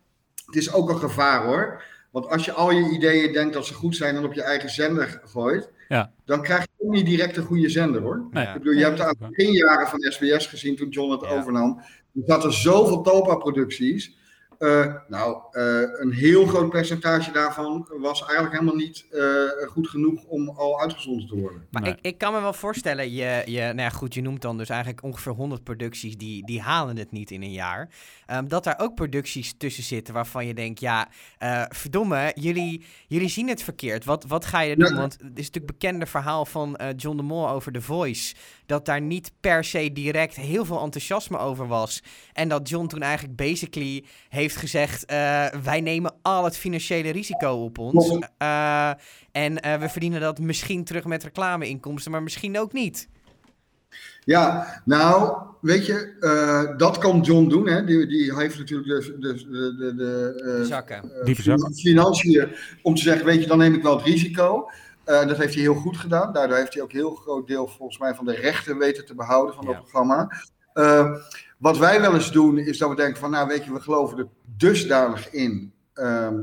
het 0.47 0.57
is 0.57 0.73
ook 0.73 0.89
een 0.89 0.99
gevaar 0.99 1.45
hoor. 1.45 1.83
Want 2.11 2.29
als 2.29 2.45
je 2.45 2.53
al 2.53 2.71
je 2.71 2.91
ideeën 2.91 3.33
denkt 3.33 3.55
dat 3.55 3.67
ze 3.67 3.75
goed 3.75 3.97
zijn 3.97 4.17
en 4.17 4.25
op 4.25 4.33
je 4.33 4.43
eigen 4.43 4.71
zender 4.71 5.21
gooit, 5.25 5.71
Ja. 5.89 6.13
dan 6.25 6.43
krijg 6.43 6.63
je 6.63 6.85
ook 6.87 6.93
niet 6.93 7.07
direct 7.07 7.37
een 7.37 7.45
goede 7.45 7.69
zender 7.69 8.03
hoor. 8.03 8.27
Nee. 8.31 8.45
Ja. 8.45 8.53
Ik 8.55 8.59
bedoel, 8.59 8.79
je 8.79 8.85
hebt 8.85 9.01
aan 9.01 9.15
de 9.19 9.27
ook 9.27 9.29
beginjaren 9.29 9.87
van 9.87 10.13
SBS 10.13 10.47
gezien 10.47 10.77
toen 10.77 10.89
John 10.89 11.11
het 11.11 11.27
overnam. 11.27 11.79
Er 12.15 12.23
zaten 12.27 12.53
zoveel 12.53 13.03
Topa-producties. 13.03 14.17
Eh, 14.59 14.95
nou, 15.09 15.43
eh, 15.51 15.81
een 16.01 16.13
heel 16.13 16.47
groot 16.47 16.71
percentage 16.71 17.31
daarvan 17.31 17.89
was 18.01 18.21
eigenlijk 18.21 18.53
helemaal 18.53 18.75
niet 18.75 19.07
eh, 19.11 19.69
goed 19.69 19.89
genoeg 19.89 20.25
om 20.25 20.49
al 20.49 20.81
uitgezonden 20.81 21.27
te 21.27 21.37
worden. 21.37 21.67
Maar 21.71 21.83
Nee. 21.83 21.93
ik, 21.93 21.99
ik 22.01 22.19
kan 22.19 22.33
me 22.33 22.41
wel 22.41 22.53
voorstellen, 22.53 23.11
je, 23.13 23.43
je, 23.45 23.61
nou 23.61 23.81
ja, 23.81 23.91
goed, 23.91 24.15
je 24.15 24.23
noemt 24.23 24.43
dan 24.43 24.59
dus 24.59 24.69
eigenlijk 24.69 25.03
ongeveer 25.03 25.33
100 25.33 25.65
producties 25.65 26.17
die, 26.17 26.47
die 26.47 26.61
halen 26.61 26.97
het 26.97 27.13
niet 27.13 27.31
in 27.31 27.43
een 27.43 27.53
jaar. 27.53 27.89
Ehm, 28.27 28.49
dat 28.49 28.65
daar 28.65 28.79
ook 28.79 28.95
producties 28.95 29.55
tussen 29.59 29.83
zitten 29.83 30.15
waarvan 30.15 30.47
je 30.47 30.55
denkt, 30.55 30.81
ja, 30.81 31.09
eh, 31.39 31.63
verdomme, 31.69 32.33
jullie, 32.35 32.85
jullie 33.07 33.29
zien 33.29 33.49
het 33.49 33.63
verkeerd. 33.63 34.05
Wat, 34.05 34.25
wat 34.25 34.45
ga 34.45 34.61
je 34.61 34.77
doen? 34.77 34.95
Ja. 34.95 35.01
Want 35.01 35.13
het 35.13 35.39
is 35.39 35.47
natuurlijk 35.47 35.57
een 35.57 35.79
bekende 35.79 36.07
verhaal 36.07 36.45
van 36.47 36.77
eh, 36.77 36.89
John 36.97 37.17
de 37.17 37.23
Mol 37.23 37.49
over 37.49 37.73
The 37.73 37.81
Voice. 37.83 38.35
Dat 38.67 38.87
daar 38.87 39.01
niet 39.01 39.33
per 39.41 39.65
se 39.65 39.93
direct 39.93 40.37
heel 40.37 40.65
veel 40.65 40.81
enthousiasme 40.81 41.39
over 41.39 41.67
was. 41.67 42.03
En 42.33 42.49
dat 42.49 42.69
John 42.69 42.87
toen 42.87 43.03
eigenlijk 43.03 43.37
basically 43.37 44.05
heeft 44.29 44.57
gezegd, 44.57 45.05
eh, 45.05 45.47
wij 45.63 45.81
nemen 45.81 46.15
al 46.23 46.45
het 46.45 46.57
financiële 46.57 47.11
risico 47.11 47.49
op 47.49 47.79
ons. 47.79 48.19
Eh, 48.39 48.91
en 49.33 49.61
eh, 49.61 49.79
we 49.79 49.89
verdienen 49.89 50.21
dat 50.21 50.39
misschien 50.39 50.85
terug 50.85 51.05
met 51.05 51.23
reclameinkomsten, 51.23 52.11
maar 52.11 52.23
misschien 52.23 52.59
ook 52.59 52.73
niet. 52.73 53.09
Ja, 54.25 54.67
nou, 54.85 55.37
weet 55.61 55.87
je, 55.87 56.17
eh, 56.21 56.77
dat 56.77 56.99
kan 56.99 57.21
John 57.21 57.49
doen. 57.49 57.69
Hè? 57.69 57.85
Die, 57.85 58.07
die 58.07 58.39
heeft 58.39 58.59
natuurlijk 58.59 58.89
de, 58.89 59.17
de, 59.19 59.35
de, 59.35 59.77
de, 59.77 59.95
de, 59.95 60.43
De 60.59 60.65
zakken. 60.65 61.13
Diepe 61.25 61.43
zakken. 61.43 61.75
financiën 61.75 62.49
om 62.83 62.95
te 62.95 63.03
zeggen, 63.03 63.27
weet 63.27 63.43
je, 63.43 63.47
dan 63.47 63.59
neem 63.59 63.75
ik 63.75 63.83
wel 63.83 63.97
het 63.97 64.07
risico. 64.07 64.71
Eh, 65.07 65.27
dat 65.27 65.37
heeft 65.37 65.55
hij 65.55 65.63
heel 65.63 65.75
goed 65.75 65.97
gedaan. 65.97 66.33
Daardoor 66.33 66.57
heeft 66.57 66.75
hij 66.75 66.83
ook 66.83 66.91
een 66.91 66.97
heel 66.97 67.15
groot 67.15 67.47
deel 67.47 67.67
volgens 67.69 67.99
mij 67.99 68.15
van 68.15 68.25
de 68.25 68.35
rechten 68.35 68.79
weten 68.79 69.07
te 69.07 69.15
behouden 69.15 69.55
van 69.55 69.65
Ja. 69.65 69.71
dat 69.73 69.81
programma. 69.81 70.31
Eh, 70.73 71.11
wat 71.59 71.79
wij 71.79 72.01
wel 72.01 72.15
eens 72.15 72.33
doen, 72.33 72.59
is 72.59 72.79
dat 72.79 72.89
we 72.89 72.97
denken 72.97 73.21
van, 73.21 73.31
nou 73.31 73.49
weet 73.49 73.65
je, 73.65 73.73
we 73.73 73.81
geloven 73.81 74.19
er 74.19 74.29
dusdanig 74.57 75.31
in. 75.31 75.73
ehm, 75.95 76.43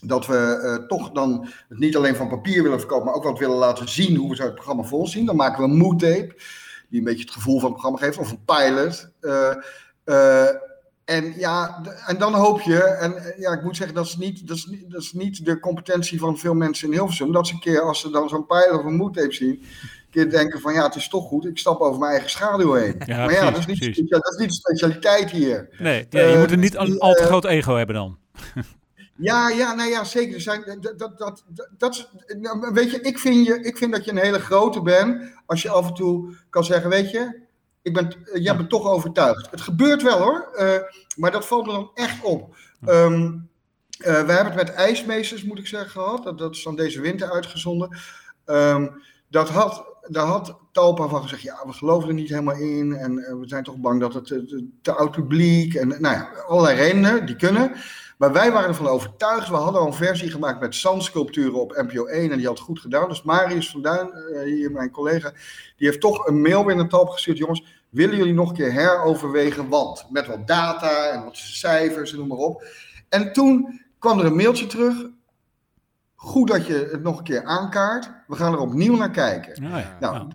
dat 0.00 0.26
we 0.26 0.36
eh, 0.36 0.86
toch 0.86 1.10
dan 1.10 1.48
het 1.68 1.78
niet 1.78 1.96
alleen 1.96 2.16
van 2.16 2.28
papier 2.28 2.62
willen 2.62 2.78
verkopen, 2.78 3.04
maar 3.06 3.14
ook 3.14 3.24
wat 3.24 3.38
willen 3.38 3.56
laten 3.56 3.88
zien 3.88 4.16
hoe 4.16 4.28
we 4.30 4.36
zo 4.36 4.42
het 4.44 4.54
programma 4.54 4.82
volzien. 4.82 5.26
Dan 5.26 5.36
maken 5.36 5.62
we 5.64 5.70
een 5.70 5.76
moodtape, 5.76 6.34
die 6.88 6.98
een 6.98 7.04
beetje 7.04 7.24
het 7.24 7.32
gevoel 7.32 7.60
van 7.60 7.70
het 7.70 7.78
programma 7.80 7.98
geeft, 8.06 8.18
of 8.18 8.30
een 8.30 8.44
pilot. 8.44 9.10
En 11.08 11.34
ja, 11.36 11.82
en 12.06 12.18
dan 12.18 12.34
hoop 12.34 12.60
je, 12.60 12.82
en 12.82 13.16
eh, 13.16 13.38
ja, 13.38 13.52
ik 13.52 13.62
moet 13.62 13.76
zeggen, 13.76 13.94
dat 13.94 14.06
is, 14.06 14.16
niet, 14.16 14.48
dat, 14.48 14.56
is 14.56 14.66
niet, 14.66 14.90
dat 14.90 15.02
is 15.02 15.12
niet 15.12 15.44
de 15.44 15.60
competentie 15.60 16.18
van 16.18 16.38
veel 16.38 16.54
mensen 16.54 16.88
in 16.88 16.94
Hilversum, 16.94 17.32
dat 17.32 17.46
ze 17.46 17.54
een 17.54 17.60
keer, 17.60 17.80
als 17.80 18.00
ze 18.00 18.10
dan 18.10 18.28
zo'n 18.28 18.46
pilot 18.46 18.78
of 18.78 18.84
een 18.84 18.96
moodtape 18.96 19.32
zien, 19.32 19.50
een 19.50 20.10
keer 20.10 20.30
denken 20.30 20.60
van 20.60 20.72
ja, 20.72 20.84
het 20.84 20.94
is 20.94 21.08
toch 21.08 21.28
goed, 21.28 21.46
ik 21.46 21.58
stap 21.58 21.80
over 21.80 21.98
mijn 21.98 22.10
eigen 22.10 22.30
schaduw 22.30 22.72
heen. 22.72 22.94
Ja, 23.06 23.24
maar 23.24 23.32
ja, 23.32 23.50
dat 23.50 23.58
is, 23.58 23.66
niet, 23.66 23.78
precies. 23.78 24.08
dat 24.08 24.32
is 24.32 24.36
niet 24.36 24.48
de 24.48 24.54
specialiteit 24.54 25.30
hier. 25.30 25.68
Nee, 25.78 26.06
ja, 26.10 26.20
je 26.20 26.32
Eh, 26.32 26.38
moet 26.38 26.50
er 26.50 26.58
niet 26.58 26.74
een 26.74 26.98
al 26.98 27.12
te 27.12 27.20
eh, 27.20 27.26
groot 27.26 27.44
ego 27.44 27.74
hebben 27.76 27.94
dan. 27.94 28.18
Ja, 29.20 29.48
ja, 29.48 29.74
nou 29.74 29.90
ja, 29.90 30.04
zeker. 30.04 30.34
Er 30.34 30.40
zijn, 30.40 30.78
dat, 30.80 30.98
dat, 30.98 31.18
dat, 31.18 31.44
dat, 31.78 32.10
nou, 32.40 32.72
weet 32.72 32.90
je, 32.90 33.00
ik 33.00 33.18
vind, 33.18 33.46
je, 33.46 33.60
ik 33.60 33.76
vind 33.76 33.92
dat 33.92 34.04
je 34.04 34.10
een 34.10 34.16
hele 34.16 34.40
grote 34.40 34.82
bent 34.82 35.22
als 35.46 35.62
je 35.62 35.70
af 35.70 35.88
en 35.88 35.94
toe 35.94 36.34
kan 36.50 36.64
zeggen, 36.64 36.90
weet 36.90 37.10
je, 37.10 37.40
ik 37.82 37.94
ben, 37.94 38.12
eh, 38.24 38.42
jij 38.42 38.56
bent 38.56 38.70
toch 38.70 38.86
overtuigd. 38.86 39.50
Het 39.50 39.60
gebeurt 39.60 40.02
wel 40.02 40.18
hoor, 40.18 40.48
eh, 40.54 40.78
maar 41.16 41.30
dat 41.30 41.46
valt 41.46 41.66
me 41.66 41.72
dan 41.72 41.90
echt 41.94 42.22
op. 42.22 42.56
Ehm, 42.84 43.32
eh, 43.98 44.22
we 44.26 44.32
hebben 44.32 44.44
het 44.44 44.54
met 44.54 44.72
ijsmeesters, 44.72 45.44
moet 45.44 45.58
ik 45.58 45.66
zeggen, 45.66 45.90
gehad. 45.90 46.24
Dat, 46.24 46.38
dat 46.38 46.54
is 46.54 46.62
dan 46.62 46.76
deze 46.76 47.00
winter 47.00 47.30
uitgezonden. 47.30 47.98
Ehm, 48.44 48.88
dat 49.28 49.48
had, 49.48 49.84
daar 50.08 50.26
had 50.26 50.58
Talpa 50.72 51.08
van 51.08 51.22
gezegd, 51.22 51.42
ja, 51.42 51.62
we 51.66 51.72
geloven 51.72 52.08
er 52.08 52.14
niet 52.14 52.28
helemaal 52.28 52.56
in. 52.56 52.92
En 52.92 53.14
we 53.14 53.48
zijn 53.48 53.64
toch 53.64 53.76
bang 53.76 54.00
dat 54.00 54.14
het 54.14 54.26
te, 54.26 54.68
te 54.82 54.92
oud 54.92 55.10
publiek. 55.10 55.74
En 55.74 55.88
nou 55.88 56.14
ja, 56.14 56.28
allerlei 56.46 56.76
redenen, 56.76 57.26
die 57.26 57.36
kunnen. 57.36 57.72
Maar 58.18 58.32
wij 58.32 58.52
waren 58.52 58.68
ervan 58.68 58.86
overtuigd. 58.86 59.48
We 59.48 59.54
hadden 59.54 59.80
al 59.80 59.86
een 59.86 59.92
versie 59.92 60.30
gemaakt 60.30 60.60
met 60.60 60.74
zandsculpturen 60.74 61.60
op 61.60 61.76
NPO 61.76 62.06
1 62.06 62.30
en 62.30 62.36
die 62.36 62.46
had 62.46 62.60
goed 62.60 62.80
gedaan. 62.80 63.08
Dus 63.08 63.22
Marius 63.22 63.70
van 63.70 63.82
Duin, 63.82 64.12
eh, 64.12 64.42
hier 64.42 64.70
mijn 64.70 64.90
collega, 64.90 65.32
die 65.76 65.86
heeft 65.86 66.00
toch 66.00 66.26
een 66.26 66.40
mail 66.40 66.64
binnen 66.64 66.88
Talp 66.88 67.08
gestuurd. 67.08 67.38
Jongens, 67.38 67.82
willen 67.88 68.16
jullie 68.16 68.34
nog 68.34 68.48
een 68.48 68.54
keer 68.54 68.72
heroverwegen? 68.72 69.68
Want 69.68 70.06
met 70.10 70.26
wat 70.26 70.46
data 70.46 71.08
en 71.08 71.24
wat 71.24 71.36
cijfers 71.36 72.12
en 72.12 72.18
noem 72.18 72.28
maar 72.28 72.38
op. 72.38 72.64
En 73.08 73.32
toen 73.32 73.80
kwam 73.98 74.18
er 74.18 74.24
een 74.24 74.36
mailtje 74.36 74.66
terug. 74.66 75.06
Goed 76.14 76.48
dat 76.48 76.66
je 76.66 76.88
het 76.90 77.02
nog 77.02 77.18
een 77.18 77.24
keer 77.24 77.44
aankaart. 77.44 78.10
We 78.26 78.36
gaan 78.36 78.52
er 78.52 78.58
opnieuw 78.58 78.96
naar 78.96 79.10
kijken. 79.10 79.62
Ja. 79.62 79.96
Nou, 80.00 80.28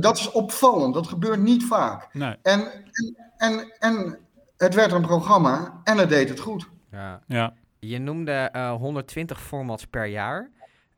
dat 0.00 0.16
is 0.16 0.30
opvallend. 0.30 0.94
Dat 0.94 1.06
gebeurt 1.06 1.40
niet 1.40 1.64
vaak. 1.64 2.14
Nee, 2.14 2.36
En, 2.42 2.60
en, 2.60 3.14
en, 3.36 3.74
en 3.78 4.18
het 4.56 4.74
werd 4.74 4.92
een 4.92 5.02
programma 5.06 5.80
en 5.84 5.98
het 5.98 6.08
deed 6.08 6.28
het 6.28 6.40
goed. 6.40 6.68
Ja. 6.90 7.20
ja. 7.26 7.52
Je 7.78 7.98
noemde 7.98 8.32
eh, 8.32 8.72
120 8.72 9.40
formats 9.40 9.86
per 9.86 10.06
jaar. 10.06 10.50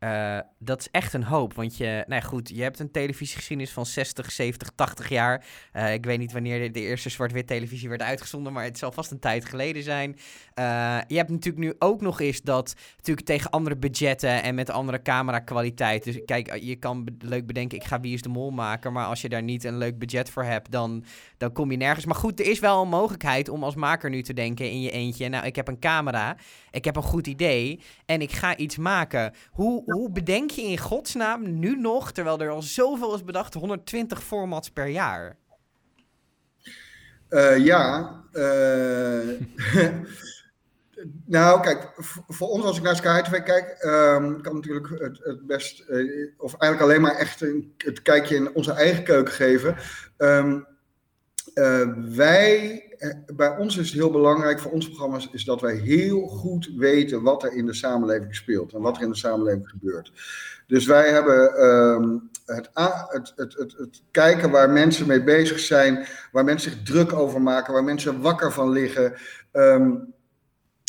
Uh, 0.05 0.39
dat 0.59 0.81
is 0.81 0.89
echt 0.91 1.13
een 1.13 1.25
hoop. 1.25 1.55
Want 1.55 1.77
je, 1.77 2.05
nou 2.07 2.23
goed, 2.23 2.49
je 2.49 2.63
hebt 2.63 2.79
een 2.79 2.91
televisiegeschiedenis 2.91 3.73
van 3.73 3.87
60, 3.87 4.33
70, 4.33 4.71
80 4.75 5.09
jaar. 5.09 5.45
Uh, 5.73 5.93
ik 5.93 6.05
weet 6.05 6.19
niet 6.19 6.33
wanneer 6.33 6.73
de, 6.73 6.81
eerste 6.81 7.09
zwart-wit 7.09 7.47
televisie 7.47 7.89
werd 7.89 8.03
uitgezonden, 8.03 8.53
maar 8.53 8.65
het 8.65 8.79
zal 8.79 8.93
vast 8.93 9.11
een 9.11 9.19
tijd 9.19 9.45
geleden 9.45 9.83
zijn. 9.83 10.11
Uh, 10.11 10.99
je 11.07 11.17
hebt 11.17 11.31
natuurlijk 11.31 11.65
nu 11.65 11.75
ook 11.79 12.01
nog 12.01 12.21
eens 12.21 12.43
dat 12.43 12.75
natuurlijk 12.97 13.27
tegen 13.27 13.51
andere 13.51 13.77
budgetten 13.77 14.43
en 14.43 14.55
met 14.55 14.71
andere 14.71 15.03
camerakwaliteit. 15.03 16.05
Dus 16.05 16.19
kijk, 16.25 16.59
je 16.61 16.77
kan 16.77 17.07
leuk 17.19 17.47
bedenken, 17.47 17.79
ik 17.79 17.85
ga 17.85 18.01
Wie 18.01 18.15
is 18.15 18.23
de 18.23 18.29
Mol 18.29 18.51
maken. 18.51 18.93
Maar 18.93 19.07
als 19.07 19.21
je 19.21 19.29
daar 19.29 19.43
niet 19.43 19.65
een 19.65 19.79
leuk 19.79 19.99
budget 19.99 20.31
voor 20.31 20.45
hebt, 20.45 20.71
dan, 20.71 21.05
dan 21.37 21.53
kom 21.53 21.71
je 21.71 21.77
nergens. 21.77 22.07
Maar 22.07 22.15
goed, 22.15 22.41
er 22.41 22.47
is 22.47 22.59
wel 22.59 22.83
een 22.83 22.89
mogelijkheid 22.89 23.49
om 23.49 23.65
als 23.65 23.75
maker 23.75 24.11
nu 24.11 24.23
te 24.23 24.33
denken 24.33 24.71
in 24.71 24.81
je 24.81 24.91
eentje. 24.91 25.29
Nou, 25.29 25.47
ik 25.47 25.57
heb 25.57 25.69
een 25.69 25.79
camera, 25.79 26.37
ik 26.71 26.85
heb 26.85 26.97
een 26.97 27.03
goed 27.03 27.27
idee 27.27 27.81
en 28.07 28.21
ik 28.21 28.33
ga 28.33 28.57
iets 28.57 28.77
maken. 28.77 29.35
Hoe, 29.51 29.90
hoe 29.93 30.11
bedenk 30.11 30.51
je 30.51 30.63
in 30.63 30.79
godsnaam 30.79 31.59
nu 31.59 31.77
nog, 31.77 32.13
terwijl 32.13 32.41
er 32.41 32.51
al 32.51 32.63
zoveel 32.63 33.15
is 33.15 33.25
bedacht, 33.25 33.55
120 33.55 34.23
formats 34.23 34.71
per 34.71 34.87
jaar? 34.87 35.37
Uh, 37.31 37.59
ja. 37.59 38.15
Uh, 38.33 39.41
nou, 41.27 41.61
kijk, 41.63 41.93
voor 42.29 42.49
ons 42.49 42.65
als 42.65 42.77
ik 42.77 42.83
naar 42.83 42.97
Sky 42.97 43.21
TV 43.23 43.43
kijk, 43.43 43.85
um, 43.85 44.43
kan 44.43 44.55
natuurlijk 44.55 44.89
het, 44.89 45.19
het 45.23 45.47
best, 45.47 45.85
uh, 45.89 46.33
of 46.39 46.55
eigenlijk 46.57 46.91
alleen 46.91 47.03
maar 47.03 47.17
echt 47.17 47.41
een, 47.41 47.75
het 47.77 48.03
kijkje 48.03 48.37
in 48.37 48.55
onze 48.55 48.73
eigen 48.73 49.05
keuken 49.05 49.33
geven. 49.33 49.77
Um, 50.19 50.67
wij 52.17 52.90
bij 53.35 53.57
ons 53.57 53.77
is 53.77 53.87
het 53.87 53.99
heel 53.99 54.11
belangrijk 54.11 54.61
voor 54.61 54.71
ons 54.71 54.89
programma's 54.89 55.29
is 55.33 55.45
dat 55.45 55.61
wij 55.61 55.75
heel 55.75 56.21
goed 56.21 56.71
weten 56.77 57.23
wat 57.23 57.43
er 57.43 57.53
in 57.53 57.67
de 57.67 57.75
samenleving 57.75 58.35
speelt 58.35 58.73
en 58.73 58.81
wat 58.81 58.97
er 58.97 59.03
in 59.03 59.11
de 59.11 59.17
samenleving 59.17 59.69
gebeurt. 59.69 60.13
Dus 60.67 60.87
wij 60.87 61.11
hebben 61.11 61.65
um, 61.65 62.31
het, 62.47 62.71
het, 62.73 63.33
het, 63.37 63.75
het, 63.77 64.03
kijken 64.11 64.51
waar 64.51 64.71
mensen 64.71 65.07
mee 65.07 65.23
bezig 65.23 65.59
zijn, 65.59 66.07
waar 66.33 66.45
mensen 66.45 66.71
zich 66.71 66.83
druk 66.83 67.13
over 67.13 67.43
maken, 67.43 67.73
waar 67.73 67.85
mensen 67.85 68.21
wakker 68.21 68.53
van 68.53 68.71
liggen. 68.71 69.15
Um, 69.53 70.15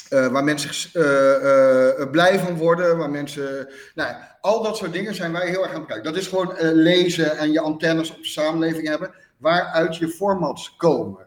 uh, 0.09 0.27
waar 0.27 0.43
mensen 0.43 1.01
uh, 1.01 1.99
uh, 1.99 2.11
blij 2.11 2.39
van 2.39 2.57
worden, 2.57 2.97
waar 2.97 3.09
mensen. 3.09 3.67
Nou, 3.95 4.15
al 4.41 4.63
dat 4.63 4.77
soort 4.77 4.93
dingen 4.93 5.15
zijn 5.15 5.31
wij 5.31 5.47
heel 5.47 5.63
erg 5.63 5.73
aan 5.73 5.79
het 5.79 5.87
kijken. 5.87 6.03
Dat 6.13 6.21
is 6.21 6.27
gewoon 6.27 6.55
lezen 6.59 7.37
en 7.37 7.51
je 7.51 7.59
antennes 7.59 8.11
op 8.11 8.17
de 8.17 8.25
samenleving 8.25 8.87
hebben, 8.87 9.13
waaruit 9.37 9.97
je 9.97 10.07
formats 10.07 10.75
komen. 10.75 11.25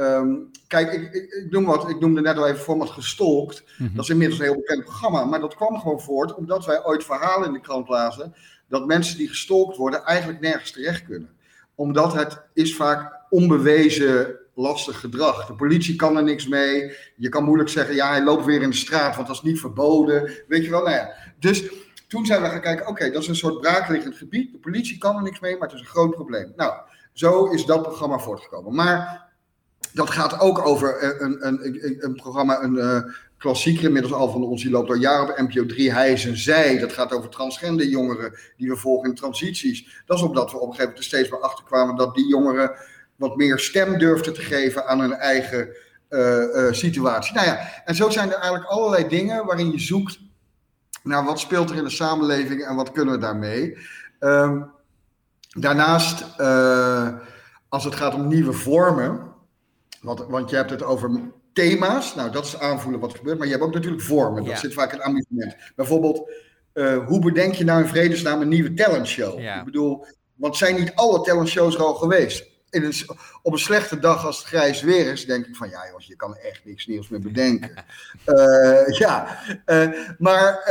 Um, 0.00 0.50
kijk, 0.66 0.92
ik, 0.92 1.14
ik, 1.14 1.32
ik, 1.32 1.50
noem 1.50 1.64
wat, 1.64 1.88
ik 1.88 2.00
noemde 2.00 2.20
net 2.20 2.36
al 2.36 2.46
even 2.46 2.60
format 2.60 2.90
gestolkt. 2.90 3.62
Mm 3.78 3.86
-hmm. 3.86 3.96
Dat 3.96 4.04
is 4.04 4.10
inmiddels 4.10 4.38
een 4.38 4.46
heel 4.46 4.56
bekend 4.56 4.84
programma. 4.84 5.24
Maar 5.24 5.40
dat 5.40 5.54
kwam 5.54 5.80
gewoon 5.80 6.00
voort 6.00 6.34
omdat 6.34 6.66
wij 6.66 6.84
ooit 6.84 7.04
verhalen 7.04 7.46
in 7.46 7.52
de 7.52 7.60
krant 7.60 7.88
lazen. 7.88 8.34
dat 8.68 8.86
mensen 8.86 9.16
die 9.16 9.28
gestolkt 9.28 9.76
worden 9.76 10.04
eigenlijk 10.04 10.40
nergens 10.40 10.72
terecht 10.72 11.04
kunnen. 11.04 11.30
Omdat 11.74 12.14
het 12.14 12.42
is 12.54 12.76
vaak 12.76 13.12
onbewezen 13.30 14.38
lastig 14.54 15.00
gedrag. 15.00 15.46
De 15.46 15.54
politie 15.54 15.96
kan 15.96 16.16
er 16.16 16.22
niks 16.22 16.48
mee. 16.48 16.96
Je 17.16 17.28
kan 17.28 17.44
moeilijk 17.44 17.68
zeggen, 17.68 17.94
ja, 17.94 18.08
hij 18.08 18.22
loopt 18.22 18.44
weer 18.44 18.62
in 18.62 18.70
de 18.70 18.76
straat, 18.76 19.14
want 19.14 19.26
dat 19.26 19.36
is 19.36 19.42
niet 19.42 19.60
verboden. 19.60 20.32
Weet 20.48 20.64
je 20.64 20.70
wel, 20.70 20.82
nou 20.82 20.94
ja. 20.94 21.14
Dus 21.38 21.70
toen 22.08 22.26
zijn 22.26 22.42
we 22.42 22.48
gaan 22.48 22.60
kijken, 22.60 22.86
oké, 22.86 23.10
dat 23.10 23.22
is 23.22 23.28
een 23.28 23.36
soort 23.36 23.60
braakliggend 23.60 24.16
gebied. 24.16 24.52
De 24.52 24.58
politie 24.58 24.98
kan 24.98 25.16
er 25.16 25.22
niks 25.22 25.40
mee, 25.40 25.52
maar 25.52 25.68
het 25.68 25.76
is 25.76 25.80
een 25.80 25.86
groot 25.86 26.14
probleem. 26.14 26.52
Nou, 26.56 26.72
zo 27.12 27.50
is 27.50 27.64
dat 27.64 27.82
programma 27.82 28.18
voortgekomen. 28.18 28.74
Maar 28.74 29.29
dat 29.92 30.10
gaat 30.10 30.40
ook 30.40 30.66
over 30.66 31.20
een, 31.22 31.46
een, 31.46 31.64
een, 31.66 31.96
een 31.98 32.14
programma, 32.14 32.62
een 32.62 32.74
uh, 32.74 33.02
klassieker 33.38 33.84
inmiddels 33.84 34.12
al 34.14 34.30
van 34.30 34.44
ons, 34.44 34.62
die 34.62 34.70
loopt 34.70 34.88
al 34.88 34.94
jaren 34.94 35.28
op 35.28 35.38
NPO 35.38 35.66
3, 35.66 35.92
Hij 35.92 36.12
is 36.12 36.26
en 36.26 36.36
Zij. 36.36 36.78
Dat 36.78 36.92
gaat 36.92 37.12
over 37.12 37.28
transgender 37.28 37.86
jongeren 37.86 38.34
die 38.56 38.68
we 38.68 38.76
volgen 38.76 39.08
in 39.08 39.14
transities. 39.14 40.02
Dat 40.06 40.16
is 40.16 40.24
omdat 40.24 40.50
we 40.50 40.56
op 40.56 40.62
een 40.62 40.68
gegeven 40.68 40.88
moment 40.88 41.04
steeds 41.04 41.30
meer 41.30 41.40
achter 41.40 41.64
kwamen 41.64 41.96
dat 41.96 42.14
die 42.14 42.28
jongeren 42.28 42.72
wat 43.16 43.36
meer 43.36 43.58
stem 43.58 43.98
durfden 43.98 44.34
te 44.34 44.40
geven 44.40 44.86
aan 44.86 45.00
hun 45.00 45.12
eigen 45.12 45.68
uh, 46.10 46.72
situatie. 46.72 47.34
Nou 47.34 47.46
ja, 47.46 47.82
en 47.84 47.94
zo 47.94 48.10
zijn 48.10 48.28
er 48.28 48.38
eigenlijk 48.38 48.64
allerlei 48.64 49.08
dingen 49.08 49.46
waarin 49.46 49.70
je 49.70 49.78
zoekt 49.78 50.18
naar 51.02 51.24
wat 51.24 51.40
speelt 51.40 51.70
er 51.70 51.76
in 51.76 51.84
de 51.84 51.90
samenleving 51.90 52.64
en 52.64 52.76
wat 52.76 52.92
kunnen 52.92 53.14
we 53.14 53.20
daarmee. 53.20 53.78
Um, 54.20 54.70
daarnaast, 55.48 56.24
als 57.68 57.84
het 57.84 57.94
gaat 57.94 58.14
om 58.14 58.28
nieuwe 58.28 58.52
vormen 58.52 59.29
want, 60.00 60.26
want 60.28 60.50
je 60.50 60.56
hebt 60.56 60.70
het 60.70 60.82
over 60.82 61.20
thema's. 61.52 62.14
Nou, 62.14 62.30
dat 62.30 62.44
is 62.44 62.58
aanvoelen 62.58 63.00
wat 63.00 63.12
er 63.12 63.18
gebeurt. 63.18 63.38
Maar 63.38 63.46
je 63.46 63.52
hebt 63.52 63.64
ook 63.64 63.74
natuurlijk 63.74 64.02
vormen. 64.02 64.44
Dat 64.44 64.52
ja. 64.52 64.58
zit 64.58 64.72
vaak 64.72 64.92
in 64.92 65.02
amusement. 65.02 65.56
Bijvoorbeeld, 65.76 66.30
uh, 66.74 67.06
hoe 67.06 67.20
bedenk 67.20 67.54
je 67.54 67.64
nou 67.64 67.82
in 67.82 67.88
vredesnaam 67.88 68.40
een 68.40 68.48
nieuwe 68.48 68.74
talentshow? 68.74 69.40
Ja. 69.40 69.58
Ik 69.58 69.64
bedoel, 69.64 70.06
want 70.34 70.56
zijn 70.56 70.74
niet 70.74 70.94
alle 70.94 71.20
talentshows 71.20 71.74
er 71.74 71.82
al 71.82 71.94
geweest? 71.94 72.48
In 72.70 72.84
een, 72.84 72.92
op 73.42 73.52
een 73.52 73.58
slechte 73.58 73.98
dag 73.98 74.26
als 74.26 74.38
het 74.38 74.46
grijs 74.46 74.82
weer 74.82 75.12
is, 75.12 75.26
denk 75.26 75.46
ik 75.46 75.56
van 75.56 75.68
ja, 75.68 75.86
jongens, 75.86 76.06
je 76.06 76.16
kan 76.16 76.36
echt 76.36 76.64
niks 76.64 76.86
nieuws 76.86 77.08
meer 77.08 77.20
bedenken. 77.20 77.84
uh, 78.26 78.88
ja, 79.02 79.38
uh, 79.66 79.88
maar 80.18 80.62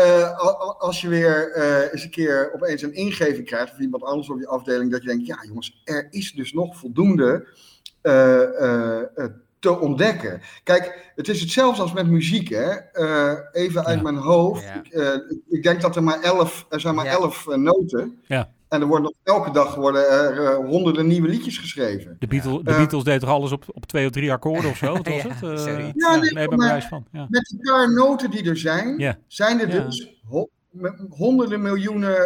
als 0.77 1.01
je 1.01 1.07
weer 1.07 1.55
eens 1.91 2.03
een 2.03 2.09
keer 2.09 2.51
opeens 2.53 2.81
een 2.81 2.93
ingeving 2.93 3.45
krijgt 3.45 3.73
of 3.73 3.79
iemand 3.79 4.03
anders 4.03 4.29
op 4.29 4.39
je 4.39 4.47
afdeling, 4.47 4.91
dat 4.91 5.01
je 5.01 5.07
denkt, 5.07 5.25
ja, 5.25 5.43
jongens, 5.47 5.81
er 5.83 6.07
is 6.09 6.31
dus 6.31 6.53
nog 6.53 6.77
voldoende 6.77 7.47
te 9.59 9.79
ontdekken. 9.79 10.41
Kijk, 10.63 11.11
het 11.15 11.27
is 11.27 11.41
hetzelfde 11.41 11.81
als 11.81 11.93
met 11.93 12.07
muziek. 12.07 12.49
Hè? 12.49 12.75
Uh, 12.93 13.33
even 13.51 13.85
uit 13.85 13.97
ja. 13.97 14.03
mijn 14.03 14.15
hoofd. 14.15 14.63
Ja. 14.63 15.13
Ik, 15.13 15.43
ik, 15.49 15.63
denk 15.63 15.81
dat 15.81 15.95
er 15.95 16.03
maar 16.03 16.21
elf, 16.21 16.65
er 16.69 16.79
zijn 16.79 16.95
maar 16.95 17.05
ja. 17.05 17.11
elf 17.11 17.45
noten. 17.55 18.19
Ja. 18.27 18.49
En 18.67 18.81
er 18.81 18.87
worden 18.87 19.13
elke 19.23 19.51
dag 19.51 19.75
worden 19.75 20.09
er 20.09 20.55
honderden 20.55 21.07
nieuwe 21.07 21.27
liedjes 21.27 21.57
geschreven. 21.57 22.15
De, 22.19 22.27
Beatles, 22.27 22.57
de 22.57 22.63
Beatles 22.63 23.03
deden 23.03 23.19
toch 23.19 23.29
alles 23.29 23.51
op, 23.51 23.63
op 23.67 23.85
twee 23.85 24.05
of 24.05 24.11
drie 24.11 24.31
akkoorden 24.31 24.69
of 24.69 24.77
zo? 24.77 24.93
Wat 24.93 25.07
was 25.07 25.23
het? 25.27 25.59
Sorry. 25.59 25.91
Ja, 25.95 26.15
nee, 26.15 26.31
nee, 26.31 26.47
maar 26.47 26.87
van. 26.89 27.05
met 27.11 27.45
die 27.49 27.59
paar 27.61 27.93
noten 27.93 28.31
die 28.31 28.49
er 28.49 28.57
zijn, 28.57 29.17
zijn 29.27 29.59
er 29.59 29.69
dus 29.69 30.21
honderden 31.09 31.61
miljoenen 31.61 32.17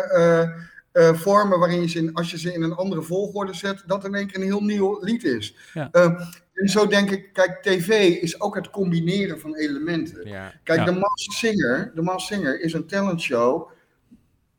uh, 0.94 1.14
vormen 1.14 1.60
waarin 1.60 1.82
je 1.82 1.88
ze, 1.90 1.98
in, 1.98 2.14
als 2.14 2.32
je 2.32 2.40
ze 2.40 2.54
in 2.54 2.62
een 2.62 2.74
andere 2.76 3.02
volgorde 3.02 3.54
zet, 3.54 3.84
dat 3.86 4.06
in 4.06 4.16
één 4.16 4.28
keer 4.28 4.36
een 4.36 4.46
heel 4.46 4.64
nieuw 4.64 5.00
lied 5.02 5.24
is. 5.24 5.56
Ja. 5.74 5.90
Uh, 5.92 6.22
en 6.54 6.68
zo 6.68 6.88
denk 6.88 7.10
ik, 7.12 7.34
kijk, 7.34 7.62
tv 7.62 7.90
is 8.22 8.42
ook 8.42 8.56
het 8.56 8.70
combineren 8.70 9.40
van 9.40 9.56
elementen. 9.56 10.28
Ja. 10.28 10.54
Kijk, 10.64 10.80
Ja. 10.80 10.86
de 10.86 10.92
Masked 10.92 11.34
Singer, 11.34 11.92
de 11.96 12.02
Masked 12.02 12.38
Singer 12.38 12.62
is 12.62 12.74
een 12.74 12.88
talentshow, 12.88 13.70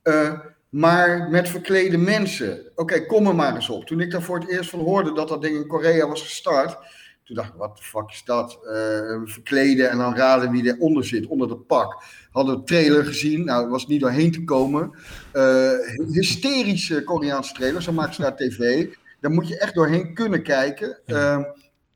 uh, 0.03 0.39
maar 0.69 1.29
met 1.31 1.49
verklede 1.49 1.99
mensen. 1.99 2.61
Oké, 2.75 3.07
kom 3.07 3.27
er 3.27 3.35
maar 3.35 3.55
eens 3.55 3.69
op. 3.69 3.85
Toen 3.87 4.01
ik 4.01 4.11
daar 4.11 4.23
voor 4.23 4.39
het 4.39 4.49
eerst 4.49 4.71
van 4.71 4.81
hoorde 4.81 5.13
dat 5.13 5.29
dat 5.29 5.43
ding 5.43 5.57
in 5.57 5.67
Korea 5.67 6.09
was 6.09 6.23
gestart, 6.23 6.79
toen 7.25 7.37
dacht 7.37 7.49
ik, 7.49 7.55
wat 7.55 7.77
de 7.77 7.83
fuck 7.83 8.11
is 8.11 8.23
dat? 8.25 8.59
Uh, 8.65 9.21
verkleden 9.25 9.91
en 9.91 9.99
dan 9.99 10.17
raden 10.17 10.51
wie 10.51 10.67
eronder 10.67 11.05
zit, 11.05 11.27
onder 11.27 11.49
de 11.49 11.57
pak. 11.57 12.03
Hadden 12.31 12.55
een 12.55 12.65
trailer 12.65 13.05
gezien, 13.05 13.45
nou, 13.45 13.63
het 13.63 13.71
was 13.71 13.87
niet 13.87 14.01
doorheen 14.01 14.33
te 14.33 14.45
komen. 14.45 14.99
Uh, 15.33 15.71
hysterische 16.11 17.05
Koreaanse 17.05 17.55
trailer, 17.55 17.83
zo 17.83 17.93
maken 17.93 18.15
ze 18.15 18.21
naar 18.21 18.37
tv. 18.37 18.87
Daar 19.21 19.31
moet 19.31 19.49
je 19.49 19.59
echt 19.59 19.75
doorheen 19.75 20.15
kunnen 20.15 20.43
kijken. 20.43 20.99
Uh, 21.07 21.43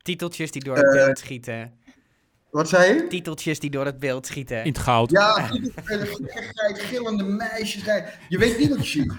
Titeltjes 0.01 0.51
die 0.51 0.63
door 0.63 0.77
het 0.77 0.91
beeld 0.91 1.19
schieten. 1.19 1.73
Wat 2.49 2.69
zei 2.69 2.93
je? 2.93 3.07
Titeltjes 3.07 3.59
die 3.59 3.69
door 3.69 3.85
het 3.85 3.99
beeld 3.99 4.27
schieten. 4.27 4.63
In 4.63 4.71
het 4.71 4.77
goud. 4.77 5.11
Ja, 5.11 5.49
gillende 6.73 7.23
meisjes. 7.23 7.83
Je 8.29 8.37
weet 8.37 8.57
niet 8.57 8.69
wat 8.69 8.77
je 8.77 8.99
ziet. 8.99 9.13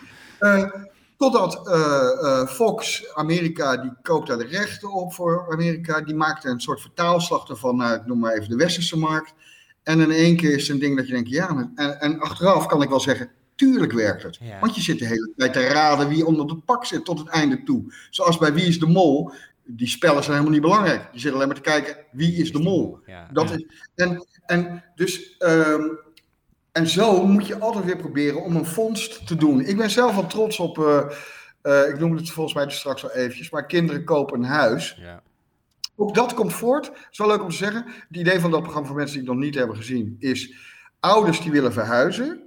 Totdat 1.20 1.68
uh, 1.68 1.74
uh, 1.74 2.46
Fox, 2.46 3.04
Amerika, 3.14 3.76
die 3.76 3.92
koopt 4.02 4.28
daar 4.28 4.38
de 4.38 4.46
rechten 4.46 4.92
op 4.92 5.12
voor 5.12 5.52
Amerika. 5.52 6.00
Die 6.00 6.14
maakt 6.14 6.44
er 6.44 6.50
een 6.50 6.60
soort 6.60 6.80
vertaalslag 6.80 7.48
ervan 7.48 7.76
naar, 7.76 7.94
ik 7.94 8.06
noem 8.06 8.18
maar 8.18 8.32
even 8.32 8.48
de 8.48 8.56
westerse 8.56 8.98
markt. 8.98 9.34
En 9.82 10.00
in 10.00 10.10
één 10.10 10.36
keer 10.36 10.54
is 10.54 10.62
het 10.62 10.70
een 10.70 10.78
ding 10.78 10.96
dat 10.96 11.06
je 11.06 11.12
denkt, 11.12 11.28
ja, 11.28 11.70
en, 11.74 12.00
en 12.00 12.20
achteraf 12.20 12.66
kan 12.66 12.82
ik 12.82 12.88
wel 12.88 13.00
zeggen, 13.00 13.30
tuurlijk 13.54 13.92
werkt 13.92 14.22
het. 14.22 14.38
Ja. 14.40 14.58
Want 14.60 14.74
je 14.74 14.80
zit 14.80 14.98
de 14.98 15.06
hele 15.06 15.32
tijd 15.36 15.52
te 15.52 15.66
raden 15.66 16.08
wie 16.08 16.26
onder 16.26 16.46
het 16.46 16.64
pak 16.64 16.84
zit 16.84 17.04
tot 17.04 17.18
het 17.18 17.28
einde 17.28 17.62
toe. 17.62 17.94
Zoals 18.10 18.38
bij 18.38 18.52
Wie 18.52 18.66
is 18.66 18.78
de 18.78 18.86
Mol, 18.86 19.32
die 19.64 19.88
spellen 19.88 20.22
zijn 20.22 20.36
helemaal 20.36 20.52
niet 20.52 20.62
belangrijk. 20.62 21.08
Je 21.12 21.20
zit 21.20 21.32
alleen 21.32 21.46
maar 21.46 21.56
te 21.56 21.62
kijken, 21.62 21.96
wie 22.12 22.36
is 22.36 22.52
de 22.52 22.58
mol? 22.58 22.98
Ja. 23.06 23.28
Dat 23.32 23.48
Ja. 23.48 23.54
is, 23.54 23.66
en, 23.94 24.26
en 24.46 24.84
dus... 24.94 25.36
Um, 25.38 25.98
en 26.72 26.86
zo 26.86 27.26
moet 27.26 27.46
je 27.46 27.58
altijd 27.58 27.84
weer 27.84 27.96
proberen 27.96 28.42
om 28.42 28.56
een 28.56 28.66
vondst 28.66 29.26
te 29.26 29.36
doen. 29.36 29.60
Ik 29.60 29.76
ben 29.76 29.90
zelf 29.90 30.14
wel 30.14 30.26
trots 30.26 30.58
op, 30.58 30.78
uh, 30.78 31.00
uh, 31.62 31.88
ik 31.88 31.98
noemde 31.98 32.16
het 32.16 32.30
volgens 32.30 32.54
mij 32.54 32.64
dus 32.64 32.78
straks 32.78 33.04
al 33.04 33.10
eventjes, 33.10 33.50
maar 33.50 33.66
kinderen 33.66 34.04
kopen 34.04 34.38
een 34.38 34.48
huis. 34.48 34.96
Ja. 35.00 35.22
Ook 35.96 36.14
dat 36.14 36.34
komt 36.34 36.52
voort. 36.52 36.86
Het 36.86 37.08
is 37.10 37.18
wel 37.18 37.26
leuk 37.26 37.42
om 37.42 37.48
te 37.48 37.56
zeggen. 37.56 37.84
Het 38.08 38.16
idee 38.16 38.40
van 38.40 38.50
dat 38.50 38.60
programma 38.60 38.88
voor 38.88 38.96
mensen 38.96 39.18
die 39.18 39.24
het 39.26 39.34
nog 39.34 39.44
niet 39.44 39.54
hebben 39.54 39.76
gezien 39.76 40.16
is, 40.18 40.54
ouders 41.00 41.40
die 41.40 41.50
willen 41.50 41.72
verhuizen, 41.72 42.42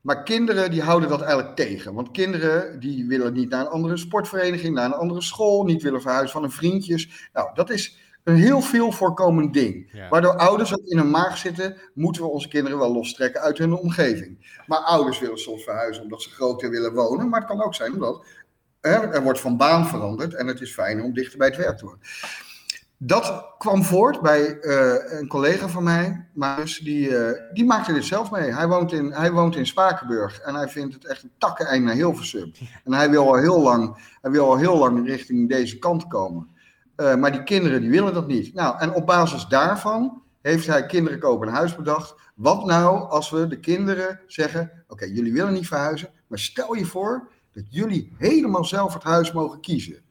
maar 0.00 0.22
kinderen 0.22 0.70
die 0.70 0.82
houden 0.82 1.08
dat 1.08 1.20
eigenlijk 1.20 1.56
tegen. 1.56 1.94
Want 1.94 2.10
kinderen 2.10 2.80
die 2.80 3.06
willen 3.06 3.32
niet 3.32 3.48
naar 3.48 3.60
een 3.60 3.72
andere 3.72 3.96
sportvereniging, 3.96 4.74
naar 4.74 4.84
een 4.84 4.92
andere 4.92 5.22
school, 5.22 5.64
niet 5.64 5.82
willen 5.82 6.00
verhuizen 6.00 6.32
van 6.32 6.42
hun 6.42 6.50
vriendjes. 6.50 7.28
Nou, 7.32 7.50
dat 7.54 7.70
is 7.70 7.98
een 8.28 8.36
heel 8.36 8.60
veel 8.60 8.92
voorkomend 8.92 9.52
ding. 9.52 10.06
Waardoor 10.10 10.36
ouders 10.36 10.72
ook 10.72 10.86
in 10.86 10.98
hun 10.98 11.10
maag 11.10 11.38
zitten, 11.38 11.76
moeten 11.94 12.22
we 12.22 12.28
onze 12.28 12.48
kinderen 12.48 12.78
wel 12.78 12.92
lostrekken 12.92 13.40
uit 13.40 13.58
hun 13.58 13.72
omgeving. 13.72 14.60
Maar 14.66 14.78
ouders 14.78 15.18
willen 15.18 15.38
soms 15.38 15.64
verhuizen 15.64 16.02
omdat 16.02 16.22
ze 16.22 16.30
groter 16.30 16.70
willen 16.70 16.94
wonen. 16.94 17.28
Maar 17.28 17.40
het 17.40 17.48
kan 17.48 17.62
ook 17.62 17.74
zijn 17.74 17.92
omdat 17.92 18.24
hè, 18.80 18.90
er 18.90 19.22
wordt 19.22 19.40
van 19.40 19.56
baan 19.56 19.86
veranderd 19.86 20.34
en 20.34 20.46
het 20.46 20.60
is 20.60 20.72
fijn 20.72 21.02
om 21.02 21.12
dichter 21.12 21.38
bij 21.38 21.46
het 21.46 21.56
werk 21.56 21.78
te 21.78 21.84
worden. 21.84 22.06
Dat 23.00 23.44
kwam 23.58 23.84
voort 23.84 24.20
bij 24.20 24.58
uh, 24.60 25.18
een 25.18 25.28
collega 25.28 25.68
van 25.68 25.82
mij, 25.82 26.28
Maus, 26.34 26.78
die, 26.78 27.08
uh, 27.08 27.30
die 27.52 27.64
maakte 27.64 27.92
dit 27.92 28.04
zelf 28.04 28.30
mee. 28.30 28.54
Hij 28.54 28.68
woont, 28.68 28.92
in, 28.92 29.12
hij 29.12 29.32
woont 29.32 29.56
in 29.56 29.66
Spakenburg 29.66 30.40
en 30.40 30.54
hij 30.54 30.68
vindt 30.68 30.94
het 30.94 31.06
echt 31.06 31.22
een 31.22 31.32
takkeneind 31.38 31.84
naar 31.84 31.94
Hilversum. 31.94 32.52
En 32.84 32.92
hij 32.92 33.10
wil 33.10 33.26
al 33.26 33.36
heel 33.36 33.60
lang, 33.60 34.10
hij 34.20 34.30
wil 34.30 34.50
al 34.50 34.56
heel 34.56 34.78
lang 34.78 35.06
richting 35.06 35.48
deze 35.48 35.78
kant 35.78 36.06
komen. 36.06 36.56
Uh, 37.00 37.14
maar 37.14 37.32
die 37.32 37.42
kinderen 37.42 37.80
die 37.80 37.90
willen 37.90 38.14
dat 38.14 38.26
niet. 38.26 38.54
Nou, 38.54 38.78
en 38.78 38.94
op 38.94 39.06
basis 39.06 39.46
daarvan 39.46 40.22
heeft 40.40 40.66
hij 40.66 40.86
kinderen 40.86 41.18
kopen 41.18 41.48
een 41.48 41.54
huis 41.54 41.76
bedacht. 41.76 42.14
Wat 42.34 42.66
nou 42.66 43.08
als 43.08 43.30
we 43.30 43.46
de 43.46 43.60
kinderen 43.60 44.20
zeggen: 44.26 44.84
Oké, 44.88 45.04
jullie 45.04 45.32
willen 45.32 45.52
niet 45.52 45.66
verhuizen, 45.66 46.08
maar 46.26 46.38
stel 46.38 46.74
je 46.74 46.84
voor 46.84 47.28
dat 47.52 47.64
jullie 47.68 48.14
helemaal 48.18 48.64
zelf 48.64 48.94
het 48.94 49.02
huis 49.02 49.32
mogen 49.32 49.60
kiezen. 49.60 50.02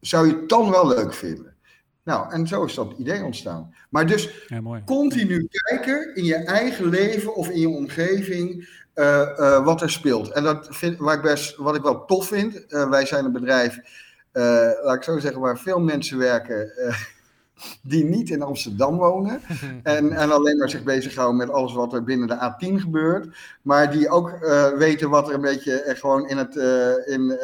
Zou 0.00 0.26
je 0.26 0.34
het 0.34 0.48
dan 0.48 0.70
wel 0.70 0.88
leuk 0.88 1.14
vinden? 1.14 1.54
Nou, 2.02 2.32
en 2.32 2.46
zo 2.46 2.64
is 2.64 2.74
dat 2.74 2.94
idee 2.98 3.24
ontstaan. 3.24 3.74
Maar 3.88 4.06
dus 4.06 4.44
ja, 4.46 4.82
continu 4.84 5.48
kijken 5.50 6.14
in 6.14 6.24
je 6.24 6.34
eigen 6.34 6.88
leven 6.88 7.34
of 7.34 7.48
in 7.48 7.60
je 7.60 7.68
omgeving 7.68 8.68
uh, 8.94 9.28
uh, 9.36 9.64
wat 9.64 9.82
er 9.82 9.90
speelt. 9.90 10.30
En 10.30 10.42
dat 10.42 10.66
vind, 10.70 10.98
waar 10.98 11.16
ik 11.16 11.22
best, 11.22 11.56
wat 11.56 11.76
ik 11.76 11.82
wel 11.82 12.04
tof 12.04 12.26
vind, 12.26 12.64
wij 12.68 13.06
zijn 13.06 13.24
een 13.24 13.32
bedrijf, 13.32 13.78
laat 14.82 14.94
ik 14.94 15.02
zo 15.02 15.18
zeggen, 15.18 15.40
waar 15.40 15.58
veel 15.58 15.80
mensen 15.80 16.18
werken 16.18 16.72
die 17.82 18.04
niet 18.04 18.30
in 18.30 18.42
Amsterdam 18.42 18.96
wonen. 18.96 19.40
en, 19.82 20.12
en 20.12 20.30
alleen 20.30 20.58
maar 20.58 20.70
zich 20.70 20.82
bezighouden 20.82 21.36
met 21.36 21.50
alles 21.50 21.72
wat 21.72 21.92
er 21.92 22.04
binnen 22.04 22.28
de 22.28 22.36
A10 22.36 22.74
gebeurt. 22.74 23.36
Maar 23.62 23.90
die 23.90 24.08
ook 24.08 24.38
uh, 24.42 24.72
weten 24.72 25.10
wat 25.10 25.28
er 25.28 25.34
een 25.34 25.40
beetje 25.40 25.84
uh, 25.86 25.94
gewoon 25.94 26.28
in, 26.28 26.36
het, 26.36 26.56
uh, 26.56 27.14
in, 27.14 27.38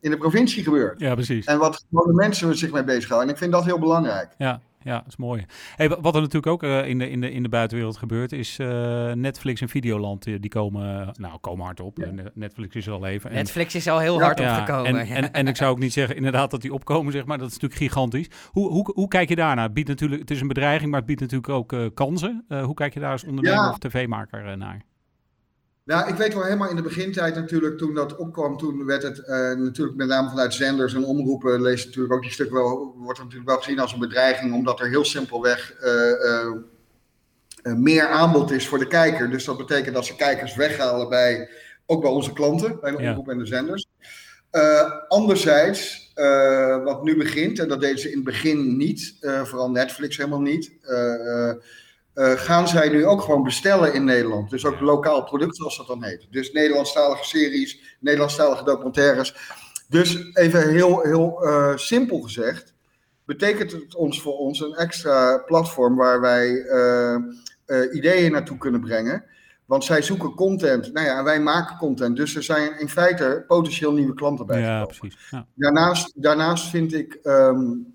in 0.00 0.10
de 0.10 0.18
provincie 0.18 0.62
gebeurt. 0.62 1.00
Ja, 1.00 1.14
precies. 1.14 1.46
En 1.46 1.58
wat 1.58 1.84
gewoon 1.90 2.06
de 2.06 2.14
mensen 2.14 2.56
zich 2.56 2.72
mee 2.72 2.84
bezighouden. 2.84 3.28
En 3.28 3.34
ik 3.34 3.40
vind 3.40 3.52
dat 3.52 3.64
heel 3.64 3.78
belangrijk. 3.78 4.28
Ja, 4.38 4.60
ja, 4.84 4.96
dat 4.96 5.06
is 5.06 5.16
mooi. 5.16 5.44
Hey, 5.76 5.88
wat 5.88 6.14
er 6.14 6.20
natuurlijk 6.20 6.46
ook 6.46 6.62
uh, 6.62 6.88
in, 6.88 6.98
de, 6.98 7.10
in, 7.10 7.20
de, 7.20 7.32
in 7.32 7.42
de 7.42 7.48
buitenwereld 7.48 7.96
gebeurt, 7.96 8.32
is 8.32 8.58
uh, 8.58 9.12
Netflix 9.12 9.60
en 9.60 9.68
Videoland. 9.68 10.22
Die, 10.22 10.40
die 10.40 10.50
komen, 10.50 11.14
nou, 11.18 11.38
komen 11.38 11.64
hard 11.64 11.80
op. 11.80 11.98
Ja. 11.98 12.30
Netflix 12.34 12.74
is 12.74 12.88
al 12.88 13.06
even. 13.06 13.32
Netflix 13.32 13.74
is 13.74 13.88
al 13.88 13.98
heel 13.98 14.20
hard 14.20 14.38
ja, 14.38 14.58
opgekomen. 14.58 15.00
En, 15.00 15.06
en, 15.06 15.32
en, 15.32 15.46
ik 15.46 15.56
zou 15.56 15.70
ook 15.70 15.78
niet 15.78 15.92
zeggen 15.92 16.16
inderdaad 16.16 16.50
dat 16.50 16.62
die 16.62 16.72
opkomen, 16.72 17.12
zeg 17.12 17.24
maar. 17.24 17.38
Dat 17.38 17.46
is 17.48 17.58
natuurlijk 17.58 17.80
gigantisch. 17.80 18.28
Hoe, 18.50 18.70
hoe, 18.70 18.90
hoe 18.94 19.08
kijk 19.08 19.28
je 19.28 19.36
daarnaar? 19.36 19.64
Het, 19.64 19.74
biedt 19.74 19.88
natuurlijk, 19.88 20.20
het 20.20 20.30
is 20.30 20.40
een 20.40 20.48
bedreiging, 20.48 20.90
maar 20.90 20.98
het 20.98 21.08
biedt 21.08 21.20
natuurlijk 21.20 21.48
ook 21.48 21.72
uh, 21.72 21.86
kansen. 21.94 22.44
hoe 22.48 22.74
kijk 22.74 22.94
je 22.94 23.00
daar 23.00 23.12
als 23.12 23.24
ondernemer 23.24 23.70
of 23.70 23.78
tv-maker 23.78 24.56
naar? 24.58 24.82
Nou, 25.84 26.08
ik 26.08 26.14
weet 26.14 26.34
wel 26.34 26.44
helemaal 26.44 26.70
in 26.70 26.76
de 26.76 26.82
begintijd 26.82 27.34
natuurlijk, 27.34 27.78
toen 27.78 27.94
dat 27.94 28.16
opkwam, 28.16 28.56
toen 28.56 28.84
werd 28.84 29.02
het 29.02 29.18
uh, 29.18 29.26
natuurlijk 29.52 29.96
met 29.96 30.08
name 30.08 30.28
vanuit 30.28 30.54
zenders 30.54 30.94
en 30.94 31.04
omroepen, 31.04 31.62
leest 31.62 31.86
natuurlijk 31.86 32.14
ook 32.14 32.22
die 32.22 32.32
stuk 32.32 32.50
wel, 32.50 32.94
wordt 32.96 33.18
natuurlijk 33.18 33.48
wel 33.48 33.58
gezien 33.58 33.78
als 33.78 33.92
een 33.92 33.98
bedreiging, 33.98 34.54
omdat 34.54 34.80
er 34.80 34.88
heel 34.88 35.04
simpelweg 35.04 35.74
uh, 35.82 36.54
uh, 37.62 37.74
meer 37.74 38.08
aanbod 38.08 38.50
is 38.50 38.68
voor 38.68 38.78
de 38.78 38.86
kijker. 38.86 39.30
Dus 39.30 39.44
dat 39.44 39.56
betekent 39.56 39.94
dat 39.94 40.06
ze 40.06 40.16
kijkers 40.16 40.54
weghalen 40.54 41.08
bij, 41.08 41.48
ook 41.86 42.00
bij 42.00 42.10
onze 42.10 42.32
klanten, 42.32 42.78
bij 42.80 42.90
de 42.90 42.96
omroep 42.96 43.28
en 43.28 43.38
de 43.38 43.46
zenders. 43.46 43.86
anderzijds, 45.08 46.12
wat 46.84 47.04
nu 47.04 47.16
begint, 47.16 47.58
en 47.58 47.68
dat 47.68 47.80
deden 47.80 47.98
ze 47.98 48.08
in 48.08 48.14
het 48.14 48.24
begin 48.24 48.76
niet, 48.76 49.16
vooral 49.20 49.70
Netflix 49.70 50.16
helemaal 50.16 50.40
niet, 50.40 50.72
uh, 52.14 52.30
gaan 52.30 52.68
zij 52.68 52.88
nu 52.88 53.06
ook 53.06 53.20
gewoon 53.20 53.42
bestellen 53.42 53.94
in 53.94 54.04
Nederland. 54.04 54.50
Dus 54.50 54.64
ook 54.64 54.80
lokaal 54.80 55.24
product, 55.24 55.56
zoals 55.56 55.76
dat 55.76 55.86
dan 55.86 56.04
heet. 56.04 56.26
Dus 56.30 56.52
Nederlandstalige 56.52 57.24
series, 57.24 57.96
Nederlandstalige 58.00 58.64
documentaires. 58.64 59.34
Dus 59.88 60.32
even 60.32 60.70
heel, 60.70 61.00
heel 61.00 61.46
uh, 61.46 61.76
simpel 61.76 62.20
gezegd, 62.20 62.74
betekent 63.24 63.72
het 63.72 63.94
ons 63.94 64.22
voor 64.22 64.36
ons 64.38 64.60
een 64.60 64.74
extra 64.74 65.38
platform 65.38 65.96
waar 65.96 66.20
wij 66.20 66.50
uh, 66.50 67.16
ideeën 67.94 68.32
naartoe 68.32 68.58
kunnen 68.58 68.80
brengen. 68.80 69.24
Want 69.64 69.84
zij 69.84 70.02
zoeken 70.02 70.34
content. 70.34 70.92
Nou 70.92 71.06
ja, 71.06 71.22
wij 71.22 71.40
maken 71.40 71.76
content. 71.76 72.16
Dus 72.16 72.36
er 72.36 72.42
zijn 72.42 72.80
in 72.80 72.88
feite 72.88 73.44
potentieel 73.46 73.92
nieuwe 73.92 74.14
klanten 74.14 74.46
bij. 74.46 74.60
Ja, 74.60 74.84
precies. 74.84 75.16
Ja. 75.30 75.46
Daarnaast, 75.54 76.22
daarnaast 76.22 76.70
vind 76.70 76.94
ik. 76.94 77.18
Um, 77.22 77.93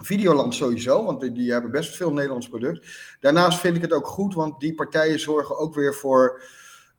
Videoland 0.00 0.54
sowieso, 0.54 1.04
want 1.04 1.20
die, 1.20 1.32
die, 1.32 1.52
hebben 1.52 1.70
best 1.70 1.96
veel 1.96 2.12
Nederlands 2.12 2.48
product. 2.48 2.86
Daarnaast 3.20 3.58
vind 3.60 3.76
ik 3.76 3.82
het 3.82 3.92
ook 3.92 4.06
goed, 4.06 4.34
want 4.34 4.60
die 4.60 4.74
partijen 4.74 5.20
zorgen 5.20 5.58
ook 5.58 5.74
weer 5.74 5.94
voor 5.94 6.42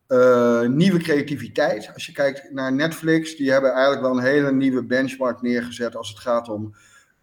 uh, 0.08 0.62
nieuwe 0.62 1.00
creativiteit. 1.00 1.92
Als 1.94 2.06
je 2.06 2.12
kijkt 2.12 2.52
naar 2.52 2.74
Netflix, 2.74 3.36
die 3.36 3.52
hebben 3.52 3.72
eigenlijk 3.72 4.02
wel 4.02 4.18
een 4.18 4.24
hele 4.24 4.52
nieuwe 4.52 4.84
benchmark 4.84 5.42
neergezet 5.42 5.96
als 5.96 6.10
het 6.10 6.20
gaat 6.20 6.50
om 6.50 6.76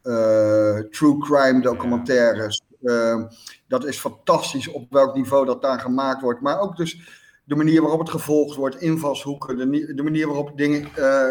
uh, 0.03 0.79
true 0.79 1.18
crime 1.18 1.61
documentaires. 1.61 2.62
Uh, 2.83 3.24
dat 3.68 3.85
is 3.85 3.99
fantastisch 3.99 4.68
op 4.68 4.87
welk 4.91 5.14
niveau 5.14 5.47
dat 5.47 5.62
daar 5.62 5.81
gemaakt 5.81 6.22
wordt. 6.22 6.41
Maar 6.41 6.61
ook 6.61 6.76
dus 6.76 7.01
de 7.49 7.55
manier 7.55 7.81
waarop 7.81 8.01
het 8.01 8.11
gevolgd 8.11 8.57
wordt, 8.57 8.81
invalshoeken, 8.81 9.57
de, 9.57 9.95
de 9.95 10.03
manier 10.03 10.27
waarop 10.27 10.57
dingen 10.57 10.89
uh, 10.99 11.25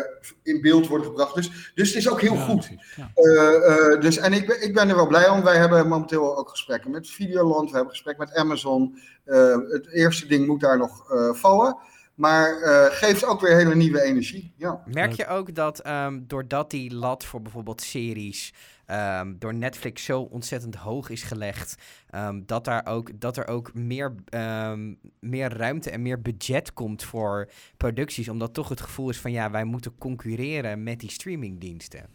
in 0.43 0.61
beeld 0.61 0.87
worden 0.87 1.07
gebracht. 1.07 1.35
Dus, 1.35 1.71
dus 1.75 1.87
het 1.87 1.97
is 1.97 2.09
ook 2.09 2.21
heel 2.21 2.33
ja, 2.33 2.45
goed. 2.45 2.69
Ja. 2.95 3.11
Uh, 3.15 3.93
uh, 3.93 4.01
dus, 4.01 4.17
en 4.17 4.33
ik 4.33 4.47
ben, 4.47 4.63
ik 4.63 4.73
ben 4.73 4.89
er 4.89 4.95
wel 4.95 5.07
blij 5.07 5.29
om. 5.29 5.43
Wij 5.43 5.57
hebben 5.57 5.87
momenteel 5.87 6.37
ook 6.37 6.49
gesprekken 6.49 6.91
met 6.91 7.09
Videoland, 7.09 7.69
we 7.69 7.75
hebben 7.75 7.93
gesprek 7.93 8.17
met 8.17 8.33
Amazon. 8.33 8.99
het 9.69 9.87
eerste 9.91 10.27
ding 10.27 10.47
moet 10.47 10.61
daar 10.61 10.77
nog 10.77 11.05
vallen. 11.31 11.77
Maar 12.15 12.55
geeft 12.91 13.25
ook 13.25 13.41
weer 13.41 13.55
hele 13.55 13.75
nieuwe 13.75 14.01
energie. 14.01 14.53
Ja. 14.55 14.81
Merk 14.85 15.11
je 15.11 15.27
ook 15.27 15.55
dat 15.55 15.87
um, 15.87 16.23
doordat 16.27 16.71
die 16.71 16.95
lat 16.95 17.25
voor 17.25 17.41
bijvoorbeeld 17.41 17.81
series 17.81 18.53
um, 18.91 19.35
door 19.39 19.53
Netflix 19.53 20.03
zo 20.03 20.21
ontzettend 20.21 20.75
hoog 20.75 21.09
is 21.09 21.23
gelegd, 21.23 21.75
um, 22.15 22.43
dat, 22.45 22.65
daar 22.65 22.85
ook, 22.85 23.19
dat 23.19 23.37
er 23.37 23.47
ook 23.47 23.73
meer, 23.73 24.15
um, 24.29 24.99
meer 25.19 25.57
ruimte 25.57 25.89
en 25.89 26.01
meer 26.01 26.21
budget 26.21 26.73
komt 26.73 27.03
voor 27.03 27.49
producties, 27.77 28.29
omdat 28.29 28.53
toch 28.53 28.69
het 28.69 28.81
gevoel 28.81 29.09
is 29.09 29.19
van 29.19 29.31
ja, 29.31 29.51
wij 29.51 29.63
moeten 29.63 29.97
concurreren 29.97 30.83
met 30.83 30.99
die 30.99 31.11
streamingdiensten. 31.11 32.05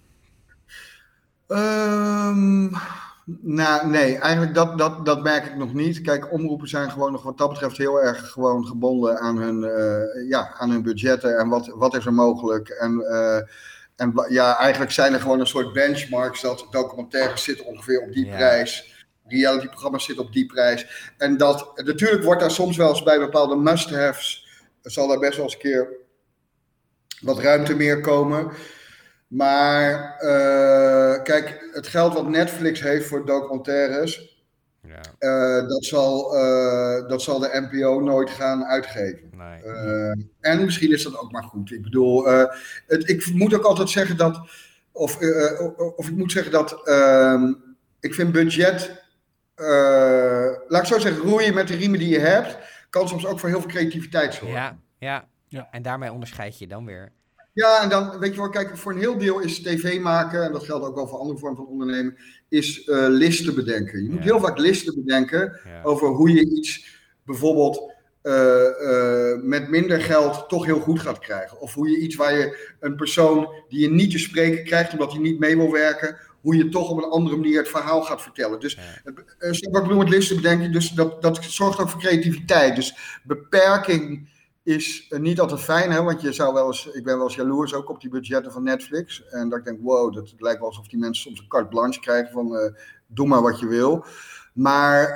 nou, 3.40 3.88
nee, 3.88 4.18
eigenlijk 4.18 4.54
dat, 4.54 4.78
dat, 4.78 5.06
dat 5.06 5.22
merk 5.22 5.46
ik 5.46 5.56
nog 5.56 5.74
niet. 5.74 6.00
Kijk, 6.00 6.32
omroepen 6.32 6.68
zijn 6.68 6.90
gewoon 6.90 7.12
nog 7.12 7.22
wat 7.22 7.38
dat 7.38 7.48
betreft 7.48 7.76
heel 7.76 8.02
erg 8.02 8.30
gewoon 8.30 8.66
gebonden 8.66 9.18
aan 9.18 9.36
hun, 9.36 9.62
uh, 9.62 10.28
ja, 10.28 10.54
aan 10.54 10.70
hun 10.70 10.82
budgetten 10.82 11.38
en 11.38 11.48
wat, 11.48 11.66
wat 11.66 11.96
is 11.96 12.06
er 12.06 12.14
mogelijk. 12.14 12.68
En 12.68 12.92
uh, 12.92 13.36
en 13.96 14.26
ja, 14.28 14.58
eigenlijk 14.58 14.92
zijn 14.92 15.12
er 15.12 15.20
gewoon 15.20 15.40
een 15.40 15.46
soort 15.46 15.72
benchmarks 15.72 16.40
dat 16.40 16.66
documentaires 16.70 17.44
zitten 17.44 17.66
ongeveer 17.66 18.00
op 18.00 18.12
die 18.12 18.26
ja. 18.26 18.36
prijs. 18.36 19.04
Reality-programma's 19.26 20.04
zitten 20.04 20.24
op 20.24 20.32
die 20.32 20.46
prijs. 20.46 21.12
En 21.18 21.36
dat, 21.36 21.72
natuurlijk 21.84 22.24
wordt 22.24 22.40
daar 22.40 22.50
soms 22.50 22.76
wel 22.76 22.88
eens 22.88 23.02
bij 23.02 23.18
bepaalde 23.18 23.56
must-haves, 23.56 24.46
zal 24.82 25.08
daar 25.08 25.18
best 25.18 25.36
wel 25.36 25.44
eens 25.44 25.54
een 25.54 25.60
keer 25.60 25.88
wat 27.20 27.38
ruimte 27.38 27.74
meer 27.74 28.00
komen. 28.00 28.52
Maar 29.26 30.18
uh, 30.24 31.22
kijk, 31.22 31.68
het 31.72 31.86
geld 31.86 32.14
wat 32.14 32.28
Netflix 32.28 32.80
heeft 32.80 33.06
voor 33.06 33.26
documentaires, 33.26 34.31
ja. 34.88 35.00
Uh, 35.18 35.68
dat, 35.68 35.84
zal, 35.84 36.36
uh, 36.36 37.08
dat 37.08 37.22
zal 37.22 37.38
de 37.38 37.68
NPO 37.70 38.00
nooit 38.00 38.30
gaan 38.30 38.64
uitgeven. 38.64 39.30
Nee. 39.36 39.62
Uh, 39.64 40.24
en 40.40 40.64
misschien 40.64 40.92
is 40.92 41.02
dat 41.02 41.18
ook 41.18 41.32
maar 41.32 41.42
goed. 41.42 41.72
Ik 41.72 41.82
bedoel, 41.82 42.26
het, 42.86 43.08
ik 43.08 43.32
moet 43.34 43.54
ook 43.54 43.64
altijd 43.64 43.90
zeggen 43.90 44.16
dat. 44.16 44.40
Of, 44.92 45.18
of 45.96 46.08
ik 46.08 46.16
moet 46.16 46.32
zeggen 46.32 46.52
dat. 46.52 46.88
Ehm, 46.88 47.52
ik 48.00 48.14
vind 48.14 48.32
budget. 48.32 49.02
laat 50.68 50.80
ik 50.80 50.84
zo 50.84 50.98
zeggen, 50.98 51.22
roeien 51.22 51.54
met 51.54 51.68
de 51.68 51.76
riemen 51.76 51.98
die 51.98 52.08
je 52.08 52.18
hebt. 52.18 52.58
kan 52.90 53.08
soms 53.08 53.26
ook 53.26 53.40
voor 53.40 53.48
heel 53.48 53.60
veel 53.60 53.70
creativiteit 53.70 54.34
zorgen. 54.34 54.56
Ja, 54.56 54.78
ja. 54.98 55.28
ja. 55.48 55.68
en 55.70 55.82
daarmee 55.82 56.12
onderscheid 56.12 56.58
je 56.58 56.66
dan 56.66 56.84
weer. 56.84 57.12
Ja, 57.52 57.82
en 57.82 57.88
dan 57.88 58.18
weet 58.18 58.34
je 58.34 58.40
wel, 58.40 58.48
kijk, 58.48 58.76
voor 58.78 58.92
een 58.92 58.98
heel 58.98 59.18
deel 59.18 59.38
is 59.38 59.62
tv 59.62 60.00
maken, 60.00 60.42
en 60.44 60.52
dat 60.52 60.64
geldt 60.64 60.86
ook 60.86 60.94
wel 60.94 61.06
voor 61.06 61.18
andere 61.18 61.38
vormen 61.38 61.56
van 61.56 61.66
ondernemen, 61.66 62.16
is 62.52 62.86
uh, 62.86 63.06
listen 63.08 63.54
bedenken. 63.54 64.02
Je 64.02 64.10
moet 64.10 64.18
ja. 64.18 64.24
heel 64.24 64.40
vaak 64.40 64.58
listen 64.58 64.94
bedenken 64.94 65.60
ja. 65.64 65.82
over 65.82 66.08
hoe 66.08 66.32
je 66.32 66.50
iets 66.50 67.00
bijvoorbeeld 67.24 67.92
uh, 68.22 68.34
uh, 68.80 69.42
met 69.42 69.68
minder 69.68 70.00
geld 70.00 70.48
toch 70.48 70.64
heel 70.64 70.80
goed 70.80 71.00
gaat 71.00 71.18
krijgen. 71.18 71.60
Of 71.60 71.74
hoe 71.74 71.90
je 71.90 71.98
iets 71.98 72.16
waar 72.16 72.38
je 72.38 72.74
een 72.80 72.96
persoon 72.96 73.48
die 73.68 73.80
je 73.80 73.90
niet 73.90 74.10
te 74.10 74.18
spreken 74.18 74.64
krijgt 74.64 74.92
omdat 74.92 75.12
hij 75.12 75.20
niet 75.20 75.38
mee 75.38 75.56
wil 75.56 75.72
werken, 75.72 76.16
hoe 76.40 76.56
je 76.56 76.68
toch 76.68 76.90
op 76.90 76.96
een 76.96 77.10
andere 77.10 77.36
manier 77.36 77.58
het 77.58 77.68
verhaal 77.68 78.02
gaat 78.02 78.22
vertellen. 78.22 78.60
Dus 78.60 78.74
ja. 78.74 79.12
wat 79.38 79.56
ik 79.56 79.70
bedoel 79.82 79.98
met 79.98 80.08
listen 80.08 80.36
bedenken, 80.36 80.72
dus 80.72 80.90
dat, 80.90 81.22
dat 81.22 81.44
zorgt 81.44 81.78
ook 81.78 81.88
voor 81.88 82.00
creativiteit. 82.00 82.76
Dus 82.76 83.20
beperking 83.24 84.28
is 84.62 85.06
niet 85.10 85.40
altijd 85.40 85.60
fijn, 85.60 85.90
hè? 85.90 86.02
want 86.02 86.20
je 86.20 86.32
zou 86.32 86.54
wel 86.54 86.66
eens, 86.66 86.86
ik 86.86 87.04
ben 87.04 87.16
wel 87.16 87.26
eens 87.26 87.34
jaloers 87.34 87.74
ook 87.74 87.90
op 87.90 88.00
die 88.00 88.10
budgetten 88.10 88.52
van 88.52 88.62
Netflix. 88.62 89.26
En 89.28 89.48
dat 89.48 89.58
ik 89.58 89.64
denk, 89.64 89.78
wow, 89.82 90.14
dat, 90.14 90.30
het 90.30 90.40
lijkt 90.40 90.58
wel 90.58 90.68
alsof 90.68 90.88
die 90.88 90.98
mensen 90.98 91.22
soms 91.22 91.40
een 91.40 91.48
carte 91.48 91.68
blanche 91.68 92.00
krijgen 92.00 92.32
van 92.32 92.54
uh, 92.54 92.74
doe 93.06 93.26
maar 93.26 93.42
wat 93.42 93.60
je 93.60 93.66
wil. 93.66 94.04
Maar 94.54 95.08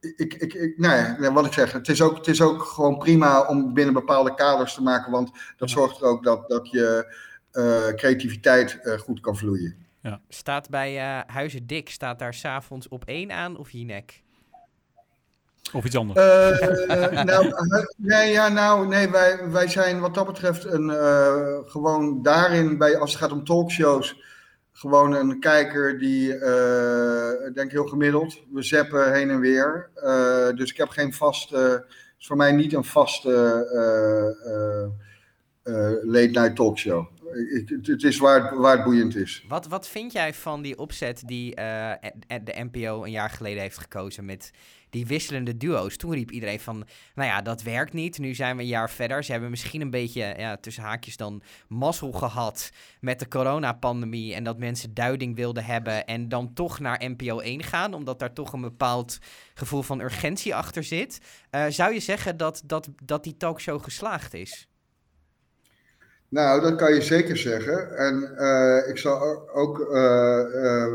ik, 0.00 0.34
ik, 0.34 0.54
ik, 0.54 0.78
nee, 0.78 1.30
wat 1.30 1.46
ik 1.46 1.52
zeg, 1.52 1.72
het 1.72 1.88
is, 1.88 2.02
ook, 2.02 2.16
het 2.16 2.26
is 2.26 2.40
ook 2.40 2.62
gewoon 2.62 2.98
prima 2.98 3.46
om 3.46 3.74
binnen 3.74 3.94
bepaalde 3.94 4.34
kaders 4.34 4.74
te 4.74 4.82
maken, 4.82 5.12
want 5.12 5.30
dat 5.56 5.70
zorgt 5.70 6.00
er 6.00 6.06
ook 6.06 6.24
dat, 6.24 6.48
dat 6.48 6.70
je 6.70 7.14
creativiteit 7.96 8.78
goed 8.98 9.20
kan 9.20 9.36
vloeien. 9.36 9.84
Ja. 10.04 10.20
Staat 10.28 10.70
bij 10.70 10.94
uh, 10.94 11.20
Huizen 11.34 11.66
Dik, 11.66 11.90
staat 11.90 12.18
daar 12.18 12.34
s'avonds 12.34 12.88
op 12.88 13.04
één 13.04 13.32
aan 13.32 13.56
of 13.56 13.70
Jinek? 13.70 14.23
Of 15.74 15.84
iets 15.84 15.96
anders? 15.96 16.20
Uh, 16.20 17.22
nou, 17.24 17.52
nee, 17.96 18.32
ja, 18.32 18.48
nou, 18.48 18.88
nee 18.88 19.10
wij, 19.10 19.50
wij 19.50 19.68
zijn 19.68 20.00
wat 20.00 20.14
dat 20.14 20.26
betreft 20.26 20.64
een, 20.64 20.88
uh, 20.88 21.58
gewoon 21.64 22.22
daarin, 22.22 22.78
bij, 22.78 22.98
als 22.98 23.10
het 23.10 23.20
gaat 23.20 23.32
om 23.32 23.44
talkshows, 23.44 24.22
gewoon 24.72 25.12
een 25.12 25.40
kijker 25.40 25.98
die, 25.98 26.34
uh, 26.34 27.54
denk 27.54 27.70
heel 27.70 27.86
gemiddeld. 27.86 28.38
We 28.52 28.62
zeppen 28.62 29.12
heen 29.12 29.30
en 29.30 29.40
weer. 29.40 29.90
dus 30.56 30.70
ik 30.70 30.76
heb 30.76 30.88
geen 30.88 31.12
vaste, 31.12 31.86
is 32.18 32.26
voor 32.26 32.36
mij 32.36 32.52
niet 32.52 32.72
een 32.72 32.84
vaste 32.84 33.30
late 36.04 36.30
night 36.30 36.56
talkshow 36.56 37.06
ik, 37.34 37.86
het 37.86 38.02
is 38.02 38.18
waar, 38.18 38.58
waar 38.58 38.76
het 38.76 38.84
boeiend 38.84 39.16
is. 39.16 39.44
Wat, 39.48 39.66
wat 39.66 39.88
vind 39.88 40.12
jij 40.12 40.34
van 40.34 40.62
die 40.62 40.78
opzet 40.78 41.22
die 41.26 41.50
uh, 41.50 41.92
de 42.26 42.68
NPO 42.70 43.04
een 43.04 43.10
jaar 43.10 43.30
geleden 43.30 43.62
heeft 43.62 43.78
gekozen 43.78 44.24
met 44.24 44.50
die 44.90 45.06
wisselende 45.06 45.56
duo's? 45.56 45.96
Toen 45.96 46.12
riep 46.12 46.30
iedereen 46.30 46.60
van, 46.60 46.86
nou 47.14 47.28
ja, 47.28 47.42
dat 47.42 47.62
werkt 47.62 47.92
niet. 47.92 48.18
Nu 48.18 48.34
zijn 48.34 48.56
we 48.56 48.62
een 48.62 48.68
jaar 48.68 48.90
verder. 48.90 49.24
Ze 49.24 49.32
hebben 49.32 49.50
misschien 49.50 49.80
een 49.80 49.90
beetje, 49.90 50.34
ja, 50.38 50.56
tussen 50.56 50.82
haakjes 50.82 51.16
dan, 51.16 51.42
mazzel 51.68 52.12
gehad 52.12 52.70
met 53.00 53.18
de 53.18 53.28
coronapandemie. 53.28 54.34
En 54.34 54.44
dat 54.44 54.58
mensen 54.58 54.94
duiding 54.94 55.36
wilden 55.36 55.64
hebben 55.64 56.06
en 56.06 56.28
dan 56.28 56.52
toch 56.54 56.78
naar 56.78 57.02
NPO 57.04 57.38
1 57.38 57.62
gaan. 57.62 57.94
Omdat 57.94 58.18
daar 58.18 58.32
toch 58.32 58.52
een 58.52 58.60
bepaald 58.60 59.18
gevoel 59.54 59.82
van 59.82 60.00
urgentie 60.00 60.54
achter 60.54 60.84
zit. 60.84 61.18
Uh, 61.50 61.64
zou 61.68 61.92
je 61.92 62.00
zeggen 62.00 62.36
dat, 62.36 62.62
dat, 62.66 62.88
dat 63.02 63.24
die 63.24 63.36
talkshow 63.36 63.82
geslaagd 63.82 64.34
is? 64.34 64.68
Nou, 66.34 66.60
dat 66.60 66.76
kan 66.76 66.94
je 66.94 67.02
zeker 67.02 67.36
zeggen. 67.36 67.96
En 67.96 68.34
uh, 68.38 68.88
ik 68.88 68.98
zal 68.98 69.48
ook, 69.54 69.78
uh, 69.78 70.40
uh, 70.54 70.94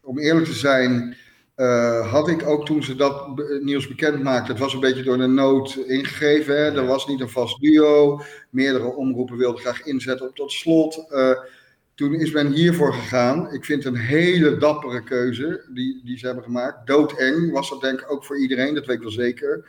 om 0.00 0.18
eerlijk 0.18 0.46
te 0.46 0.52
zijn, 0.52 1.16
had 2.10 2.28
ik 2.28 2.46
ook 2.46 2.66
toen 2.66 2.82
ze 2.82 2.96
dat 2.96 3.42
nieuws 3.60 3.88
bekend 3.88 4.22
maakten, 4.22 4.52
het 4.52 4.62
was 4.62 4.74
een 4.74 4.80
beetje 4.80 5.02
door 5.02 5.18
de 5.18 5.26
nood 5.26 5.76
ingegeven. 5.76 6.56
Hè? 6.56 6.76
Er 6.76 6.86
was 6.86 7.06
niet 7.06 7.20
een 7.20 7.28
vast 7.28 7.60
duo. 7.60 8.20
Meerdere 8.50 8.84
omroepen 8.84 9.36
wilden 9.36 9.60
graag 9.60 9.82
inzetten 9.82 10.28
op 10.28 10.34
tot 10.34 10.52
slot. 10.52 11.06
toen 11.94 12.14
is 12.14 12.32
men 12.32 12.52
hiervoor 12.52 12.92
gegaan. 12.92 13.52
Ik 13.52 13.64
vind 13.64 13.84
het 13.84 13.94
een 13.94 14.00
hele 14.00 14.56
dappere 14.56 15.02
keuze 15.02 15.64
die, 15.74 16.00
die 16.04 16.18
ze 16.18 16.26
hebben 16.26 16.44
gemaakt. 16.44 16.86
Doodeng 16.86 17.52
was 17.52 17.70
dat 17.70 17.80
denk 17.80 18.00
ik 18.00 18.12
ook 18.12 18.24
voor 18.24 18.38
iedereen, 18.38 18.74
dat 18.74 18.86
weet 18.86 18.96
ik 18.96 19.02
wel 19.02 19.10
zeker. 19.10 19.64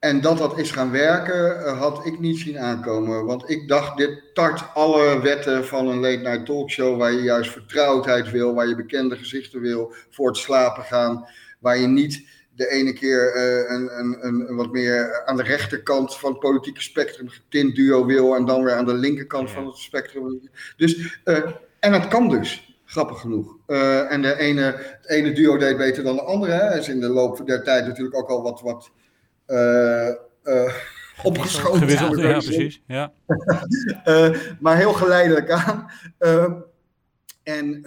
En 0.00 0.20
dat 0.20 0.38
dat 0.38 0.58
is 0.58 0.70
gaan 0.70 0.90
werken, 0.90 1.64
eh, 1.64 1.78
had 1.78 2.06
ik 2.06 2.18
niet 2.18 2.38
zien 2.38 2.58
aankomen. 2.58 3.24
Want 3.24 3.50
ik 3.50 3.68
dacht, 3.68 3.96
dit 3.96 4.22
tart 4.34 4.74
alle 4.74 5.20
wetten 5.22 5.66
van 5.66 5.88
een 5.88 6.00
late 6.00 6.16
night 6.16 6.46
talkshow, 6.46 6.98
waar 6.98 7.12
je 7.12 7.22
juist 7.22 7.50
vertrouwdheid 7.50 8.30
wil, 8.30 8.54
waar 8.54 8.68
je 8.68 8.76
bekende 8.76 9.16
gezichten 9.16 9.60
wil 9.60 9.94
voor 10.10 10.26
het 10.26 10.36
slapen 10.36 10.82
gaan, 10.82 11.26
waar 11.58 11.78
je 11.78 11.86
niet 11.86 12.28
de 12.54 12.70
ene 12.70 12.92
keer 12.92 13.36
uh, 13.36 13.70
een, 13.70 13.98
een, 13.98 14.26
een, 14.26 14.56
wat 14.56 14.72
meer 14.72 15.22
aan 15.24 15.36
de 15.36 15.42
rechterkant 15.42 16.16
van 16.16 16.30
het 16.30 16.40
politieke 16.40 16.82
spectrum 16.82 17.28
getint 17.28 17.74
duo 17.74 18.06
wil 18.06 18.34
en 18.34 18.44
dan 18.44 18.64
weer 18.64 18.74
aan 18.74 18.86
de 18.86 18.94
linkerkant 18.94 19.50
van 19.50 19.66
het 19.66 19.76
spectrum. 19.76 20.50
Dus, 20.76 21.20
uh, 21.24 21.38
en 21.80 21.92
het 21.92 22.08
kan 22.08 22.28
dus, 22.28 22.78
grappig 22.84 23.20
genoeg. 23.20 23.56
Uh, 23.66 24.12
en 24.12 24.22
de 24.22 24.38
ene, 24.38 24.62
het 24.62 25.08
ene 25.08 25.32
duo 25.32 25.56
deed 25.56 25.76
beter 25.76 26.04
dan 26.04 26.16
de 26.16 26.22
andere. 26.22 26.52
Hè. 26.52 26.78
is 26.78 26.88
in 26.88 27.00
de 27.00 27.08
loop 27.08 27.46
der 27.46 27.62
tijd 27.62 27.86
natuurlijk 27.86 28.16
ook 28.16 28.28
al 28.28 28.42
wat, 28.42 28.60
wat 28.60 28.90
opgeschoten. 31.22 31.78
Gewisseld, 31.78 32.18
ja, 32.18 32.32
precies. 32.32 32.82
Ja. 32.86 33.12
uh, 34.06 34.36
maar 34.60 34.76
heel 34.76 34.92
geleidelijk 34.92 35.50
aan. 35.50 35.90
Uh, 36.18 36.52
en, 37.42 37.84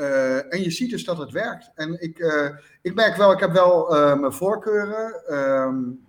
en 0.49 0.63
je 0.63 0.71
ziet 0.71 0.89
dus 0.89 1.03
dat 1.03 1.17
het 1.17 1.31
werkt. 1.31 1.71
En 1.75 2.01
ik, 2.01 2.25
ik 2.81 2.95
merk 2.95 3.15
wel, 3.15 3.31
ik 3.31 3.39
heb 3.39 3.51
wel 3.51 3.87
mijn 4.15 4.33
voorkeuren. 4.33 5.33
Um, 5.37 6.01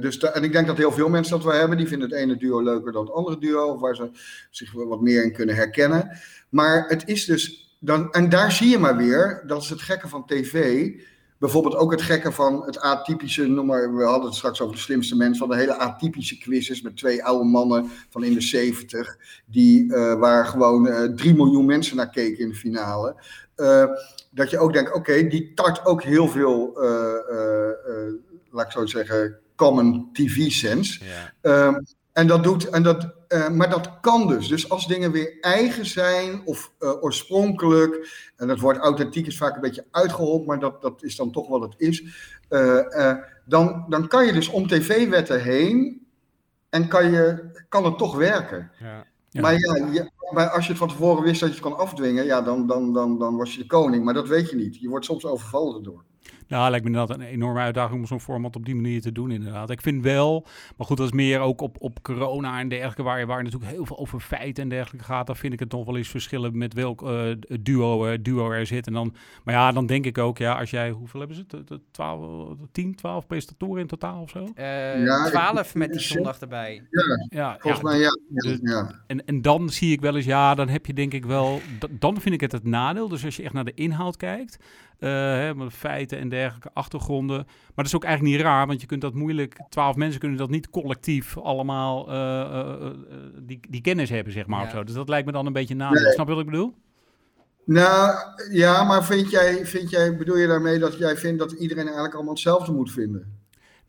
dus 0.00 0.18
en 0.18 0.44
ik 0.44 0.52
denk 0.52 0.66
dat 0.66 0.76
heel 0.76 0.92
veel 0.92 1.08
mensen 1.08 1.36
dat 1.36 1.44
wel 1.44 1.58
hebben. 1.58 1.76
Die 1.76 1.88
vinden 1.88 2.10
het 2.10 2.18
ene 2.18 2.36
duo 2.36 2.62
leuker 2.62 2.92
dan 2.92 3.04
het 3.04 3.14
andere 3.14 3.38
duo. 3.38 3.66
Of 3.66 3.80
waar 3.80 3.96
ze 3.96 4.10
zich 4.50 4.72
wat 4.72 5.00
meer 5.00 5.24
in 5.24 5.32
kunnen 5.32 5.54
herkennen. 5.54 6.18
Maar 6.48 6.88
het 6.88 7.08
is 7.08 7.24
dus. 7.24 7.60
Dan, 7.80 8.12
en 8.12 8.28
daar 8.28 8.52
zie 8.52 8.68
je 8.68 8.78
maar 8.78 8.96
weer, 8.96 9.42
dat 9.46 9.62
is 9.62 9.70
het 9.70 9.80
gekke 9.80 10.08
van 10.08 10.26
tv 10.26 10.88
bijvoorbeeld 11.42 11.76
ook 11.76 11.90
het 11.90 12.02
gekke 12.02 12.32
van 12.32 12.62
het 12.64 12.80
atypische, 12.80 13.46
noem 13.46 13.66
maar, 13.66 13.94
we 13.96 14.04
hadden 14.04 14.26
het 14.26 14.34
straks 14.34 14.60
over 14.60 14.74
de 14.74 14.80
slimste 14.80 15.16
mensen, 15.16 15.36
van 15.36 15.48
de 15.48 15.56
hele 15.56 15.76
atypische 15.76 16.38
quizzes 16.38 16.82
met 16.82 16.96
twee 16.96 17.24
oude 17.24 17.44
mannen 17.44 17.90
van 18.10 18.24
in 18.24 18.34
de 18.34 18.40
70, 18.40 19.16
die, 19.46 19.84
uh, 19.84 20.14
waar 20.14 20.46
gewoon 20.46 20.86
uh, 20.86 21.04
eh, 21.04 21.12
3 21.12 21.34
miljoen 21.34 21.64
mensen 21.64 21.96
naar 21.96 22.10
keken 22.10 22.38
in 22.38 22.48
de 22.48 22.54
finale. 22.54 23.22
Uh, 23.56 23.84
dat 24.30 24.50
je 24.50 24.58
ook 24.58 24.72
denkt, 24.72 24.94
oké, 24.94 25.26
die 25.28 25.54
tart 25.54 25.86
ook 25.86 26.02
heel 26.02 26.28
veel, 26.28 26.72
laat 28.50 28.66
ik 28.66 28.72
zo 28.72 28.86
zeggen, 28.86 29.38
common 29.56 30.08
TV-sense. 30.12 31.04
Ja. 31.04 31.32
Ehm, 31.40 31.80
en 32.12 32.26
dat 32.26 32.42
doet, 32.42 32.68
en 32.68 32.82
dat, 32.82 33.14
uh, 33.32 33.48
maar 33.48 33.70
dat 33.70 34.00
kan 34.00 34.28
dus. 34.28 34.48
Dus 34.48 34.70
als 34.70 34.86
dingen 34.86 35.12
weer 35.12 35.40
eigen 35.40 35.86
zijn 35.86 36.42
of 36.44 36.72
uh, 36.80 37.02
oorspronkelijk, 37.02 38.08
en 38.36 38.48
dat 38.48 38.60
woord 38.60 38.76
authentiek 38.76 39.26
is 39.26 39.36
vaak 39.36 39.54
een 39.54 39.60
beetje 39.60 39.86
uitgehold, 39.90 40.46
maar 40.46 40.58
dat, 40.58 40.82
dat 40.82 41.02
is 41.02 41.16
dan 41.16 41.30
toch 41.30 41.48
wat 41.48 41.62
het 41.62 41.74
is. 41.76 42.04
Uh, 42.50 43.14
dan, 43.44 43.84
dan 43.88 44.08
kan 44.08 44.26
je 44.26 44.32
dus 44.32 44.48
om 44.48 44.66
tv-wetten 44.66 45.42
heen 45.42 46.06
en 46.68 46.88
kan, 46.88 47.10
je, 47.10 47.50
kan 47.68 47.84
het 47.84 47.98
toch 47.98 48.16
werken. 48.16 48.70
Ja. 48.80 49.06
Ja. 49.32 49.40
Maar 49.40 49.52
ja, 49.52 49.86
je, 49.92 50.10
maar 50.30 50.48
als 50.48 50.64
je 50.64 50.70
het 50.70 50.78
van 50.78 50.88
tevoren 50.88 51.22
wist 51.22 51.40
dat 51.40 51.48
je 51.48 51.54
het 51.54 51.64
kon 51.64 51.76
afdwingen, 51.76 52.24
ja, 52.24 52.42
dan, 52.42 52.66
dan, 52.66 52.92
dan, 52.92 53.18
dan 53.18 53.36
was 53.36 53.52
je 53.52 53.58
de 53.58 53.66
koning. 53.66 54.04
Maar 54.04 54.14
dat 54.14 54.28
weet 54.28 54.50
je 54.50 54.56
niet. 54.56 54.80
Je 54.80 54.88
wordt 54.88 55.04
soms 55.04 55.24
overvallen 55.24 55.76
erdoor. 55.76 56.04
Nou, 56.52 56.70
lijkt 56.70 56.84
me 56.84 56.90
inderdaad 56.90 57.16
een 57.16 57.26
enorme 57.26 57.60
uitdaging 57.60 58.00
om 58.00 58.06
zo'n 58.06 58.20
format 58.20 58.56
op 58.56 58.64
die 58.64 58.74
manier 58.74 59.00
te 59.00 59.12
doen, 59.12 59.30
inderdaad. 59.30 59.70
Ik 59.70 59.80
vind 59.80 60.02
wel, 60.02 60.46
maar 60.76 60.86
goed, 60.86 60.96
dat 60.96 61.06
is 61.06 61.12
meer 61.12 61.40
ook 61.40 61.60
op, 61.60 61.76
op 61.80 62.02
corona 62.02 62.60
en 62.60 62.68
dergelijke, 62.68 63.02
waar, 63.02 63.26
waar 63.26 63.42
natuurlijk 63.42 63.72
heel 63.72 63.86
veel 63.86 63.98
over 63.98 64.20
feiten 64.20 64.62
en 64.62 64.68
dergelijke 64.68 65.06
gaat. 65.06 65.26
Dan 65.26 65.36
vind 65.36 65.52
ik 65.52 65.58
het 65.60 65.72
nog 65.72 65.84
wel 65.84 65.96
eens 65.96 66.08
verschillen 66.08 66.58
met 66.58 66.74
welk 66.74 67.02
uh, 67.02 67.34
duo, 67.60 68.06
uh, 68.06 68.18
duo 68.20 68.50
er 68.50 68.66
zit. 68.66 68.86
En 68.86 68.92
dan, 68.92 69.14
maar 69.44 69.54
ja, 69.54 69.72
dan 69.72 69.86
denk 69.86 70.06
ik 70.06 70.18
ook, 70.18 70.38
ja, 70.38 70.58
als 70.58 70.70
jij, 70.70 70.90
hoeveel 70.90 71.20
hebben 71.20 71.36
ze? 71.36 71.64
De, 71.64 71.80
12, 71.90 72.56
10, 72.72 72.94
12 72.94 73.26
presentatoren 73.26 73.80
in 73.80 73.86
totaal 73.86 74.22
of 74.22 74.30
zo? 74.30 74.38
Uh, 74.38 75.04
ja, 75.04 75.24
12 75.24 75.74
met 75.74 75.92
die 75.92 76.00
zondag 76.00 76.38
erbij. 76.38 76.82
Ja, 76.90 77.26
ja 77.28 77.56
volgens 77.58 77.82
mij 77.82 77.98
ja. 77.98 78.18
Dus, 78.28 78.58
ja. 78.62 79.02
En, 79.06 79.26
en 79.26 79.42
dan 79.42 79.70
zie 79.70 79.92
ik 79.92 80.00
wel 80.00 80.16
eens, 80.16 80.24
ja, 80.24 80.54
dan 80.54 80.68
heb 80.68 80.86
je 80.86 80.92
denk 80.92 81.12
ik 81.12 81.24
wel, 81.24 81.60
dan 81.90 82.20
vind 82.20 82.34
ik 82.34 82.40
het 82.40 82.52
het 82.52 82.64
nadeel. 82.64 83.08
Dus 83.08 83.24
als 83.24 83.36
je 83.36 83.42
echt 83.42 83.52
naar 83.52 83.64
de 83.64 83.74
inhoud 83.74 84.16
kijkt, 84.16 84.58
uh, 85.02 85.08
hè, 85.10 85.70
feiten 85.70 86.18
en 86.18 86.28
dergelijke 86.28 86.70
achtergronden. 86.72 87.36
Maar 87.46 87.74
dat 87.74 87.86
is 87.86 87.94
ook 87.94 88.04
eigenlijk 88.04 88.36
niet 88.36 88.44
raar, 88.44 88.66
want 88.66 88.80
je 88.80 88.86
kunt 88.86 89.00
dat 89.00 89.14
moeilijk. 89.14 89.60
Twaalf 89.68 89.96
mensen 89.96 90.20
kunnen 90.20 90.38
dat 90.38 90.50
niet 90.50 90.70
collectief 90.70 91.38
allemaal 91.38 92.12
uh, 92.12 92.14
uh, 92.14 92.90
die, 93.38 93.60
die 93.68 93.80
kennis 93.80 94.10
hebben, 94.10 94.32
zeg 94.32 94.46
maar. 94.46 94.60
Ja. 94.60 94.66
Of 94.66 94.70
zo. 94.70 94.84
Dus 94.84 94.94
dat 94.94 95.08
lijkt 95.08 95.26
me 95.26 95.32
dan 95.32 95.46
een 95.46 95.52
beetje 95.52 95.74
na. 95.74 95.90
Nee. 95.90 96.12
Snap 96.12 96.26
je 96.26 96.34
wat 96.34 96.42
ik 96.42 96.50
bedoel? 96.50 96.74
Nou 97.64 98.14
ja, 98.50 98.84
maar 98.84 99.04
vind 99.04 99.30
jij, 99.30 99.66
vind 99.66 99.90
jij, 99.90 100.16
bedoel 100.16 100.36
je 100.36 100.46
daarmee 100.46 100.78
dat 100.78 100.98
jij 100.98 101.16
vindt 101.16 101.38
dat 101.38 101.52
iedereen 101.52 101.84
eigenlijk 101.84 102.14
allemaal 102.14 102.32
hetzelfde 102.32 102.72
moet 102.72 102.92
vinden? 102.92 103.41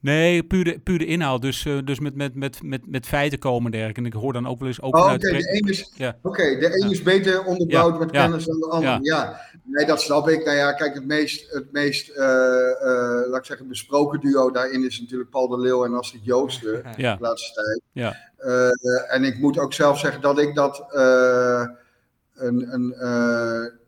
Nee, 0.03 0.43
puur 0.43 0.63
de, 0.63 0.79
puur 0.79 0.99
de 0.99 1.05
inhoud. 1.05 1.41
Dus, 1.41 1.65
uh, 1.65 1.79
dus 1.83 1.99
met, 1.99 2.15
met, 2.15 2.35
met, 2.35 2.63
met, 2.63 2.81
met 2.87 3.05
feiten 3.05 3.39
komen 3.39 3.71
dergelijke. 3.71 3.99
En 3.99 4.05
ik 4.05 4.13
hoor 4.13 4.33
dan 4.33 4.47
ook 4.47 4.59
wel 4.59 4.67
eens 4.67 4.81
ook 4.81 4.95
oh, 4.95 5.05
Oké, 5.05 5.17
de 5.17 5.55
een 5.55 5.69
is, 5.69 5.91
ja. 5.95 6.17
okay, 6.21 6.59
de 6.59 6.65
een 6.65 6.87
ja. 6.87 6.89
is 6.89 7.01
beter 7.01 7.43
onderbouwd 7.43 7.93
ja. 7.93 7.99
met 7.99 8.11
kennis 8.11 8.45
dan 8.45 8.59
de 8.59 8.69
ander. 8.69 8.99
Ja. 9.01 9.39
nee, 9.63 9.85
dat 9.85 10.01
snap 10.01 10.29
ik. 10.29 10.45
Nou 10.45 10.57
ja, 10.57 10.73
kijk, 10.73 10.93
het 10.93 11.05
meest, 11.05 11.51
het 11.51 11.71
meest 11.71 12.09
uh, 12.09 12.15
uh, 12.15 13.29
laat 13.29 13.37
ik 13.37 13.45
zeggen, 13.45 13.67
besproken 13.67 14.19
duo 14.19 14.51
daarin 14.51 14.85
is 14.85 14.99
natuurlijk 14.99 15.29
Paul 15.29 15.47
de 15.47 15.59
Leeuw 15.59 15.85
en 15.85 15.93
Astrid 15.93 16.25
Joosten. 16.25 16.83
De 16.97 17.17
laatste 17.19 17.53
tijd. 17.53 17.81
Ja. 17.91 18.15
en 19.07 19.23
ik 19.23 19.39
moet 19.39 19.57
ook 19.57 19.73
zelf 19.73 19.99
zeggen 19.99 20.21
dat 20.21 20.39
ik 20.39 20.55
dat 20.55 20.85
een... 22.33 22.73
een 22.73 23.81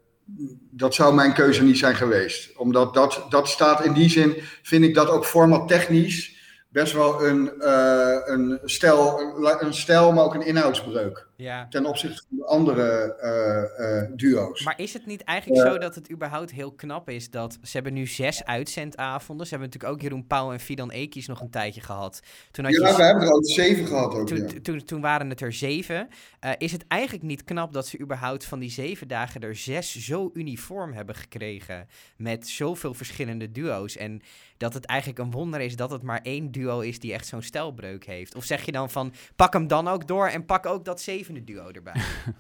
dat 0.72 0.96
zou 0.96 1.14
mijn 1.14 1.34
keuze 1.34 1.64
niet 1.64 1.78
zijn 1.78 1.96
geweest. 1.96 2.58
Omdat 2.58 2.94
dat, 2.94 3.26
dat 3.30 3.48
staat 3.48 3.86
in 3.86 3.94
die 3.94 4.10
zin, 4.10 4.36
vind 4.62 4.84
ik 4.84 4.94
dat 4.94 5.08
ook 5.08 5.26
formattechnisch 5.26 6.36
best 6.70 6.94
wel 6.94 7.26
een, 7.26 7.52
uh, 7.60 8.18
een, 8.26 8.60
stijl, 8.64 9.20
een 9.60 9.74
stijl, 9.74 10.12
maar 10.12 10.24
ook 10.24 10.34
een 10.34 10.46
inhoudsbreuk. 10.46 11.25
Ja. 11.38 11.68
ten 11.70 11.86
opzichte 11.86 12.24
van 12.30 12.38
de 12.38 12.46
andere 12.46 13.16
eh, 13.16 14.02
eh, 14.02 14.10
duo's. 14.16 14.64
Maar 14.64 14.80
is 14.80 14.94
het 14.94 15.06
niet 15.06 15.24
eigenlijk 15.24 15.68
zo 15.68 15.78
dat 15.78 15.96
het 15.96 16.12
überhaupt 16.12 16.52
heel 16.52 16.72
knap 16.72 17.10
is 17.10 17.30
dat 17.30 17.58
ze 17.62 17.72
hebben 17.72 17.94
nu 17.94 18.08
zes 18.08 18.46
uitzendavonden. 18.46 19.48
Ze 19.48 19.52
hebben 19.52 19.70
natuurlijk 19.70 19.94
ook 19.94 20.02
Jeroen 20.02 20.28
Pauw 20.28 20.52
en 20.52 20.60
Fidan 20.60 20.92
Ekies 20.92 21.28
nog 21.28 21.42
een 21.42 21.50
tijdje 21.50 21.82
gehad. 21.82 22.22
Toen 22.52 22.66
had 22.66 22.74
ja, 22.74 22.88
je 22.88 22.96
we 22.96 23.04
hebben 23.04 23.24
er 23.24 23.34
ook 23.34 23.46
zeven 23.46 23.88
gehad 23.88 24.14
ook. 24.14 24.28
toen, 24.28 24.38
ja. 24.38 24.62
toen, 24.62 24.84
toen 24.84 25.02
waren 25.02 25.30
het 25.30 25.42
er 25.42 25.54
zeven. 25.54 26.08
Eh, 26.40 26.52
is 26.58 26.72
het 26.72 26.86
eigenlijk 26.88 27.24
niet 27.24 27.44
knap 27.44 27.74
dat 27.74 27.88
ze 27.88 28.00
überhaupt 28.00 28.46
van 28.46 28.60
die 28.60 28.72
zeven 28.72 29.08
dagen 29.08 29.42
er 29.42 29.56
zes 29.56 29.96
zo 29.96 30.30
uniform 30.34 30.94
hebben 30.94 31.16
gekregen? 31.16 31.88
Met 32.18 32.48
zoveel 32.48 32.94
verschillende 32.94 33.52
duo's. 33.52 33.98
En 33.98 34.22
dat 34.58 34.74
het 34.74 34.86
eigenlijk 34.86 35.20
een 35.20 35.32
wonder 35.32 35.62
is 35.62 35.76
dat 35.76 35.92
het 35.92 36.02
maar 36.02 36.20
één 36.24 36.52
duo 36.52 36.80
is 36.80 37.00
die 37.00 37.14
echt 37.14 37.28
zo'n 37.28 37.42
stijlbreuk 37.42 38.06
heeft. 38.06 38.36
Of 38.36 38.44
zeg 38.44 38.66
je 38.66 38.72
dan 38.72 38.90
van 38.90 39.14
pak 39.36 39.54
hem 39.54 39.68
dan 39.68 39.88
ook 39.88 40.08
door 40.08 40.28
en 40.28 40.46
pak 40.46 40.66
ook 40.66 40.86
dat 40.86 41.02
zevende 41.02 41.44
duo 41.44 41.70
erbij? 41.72 42.02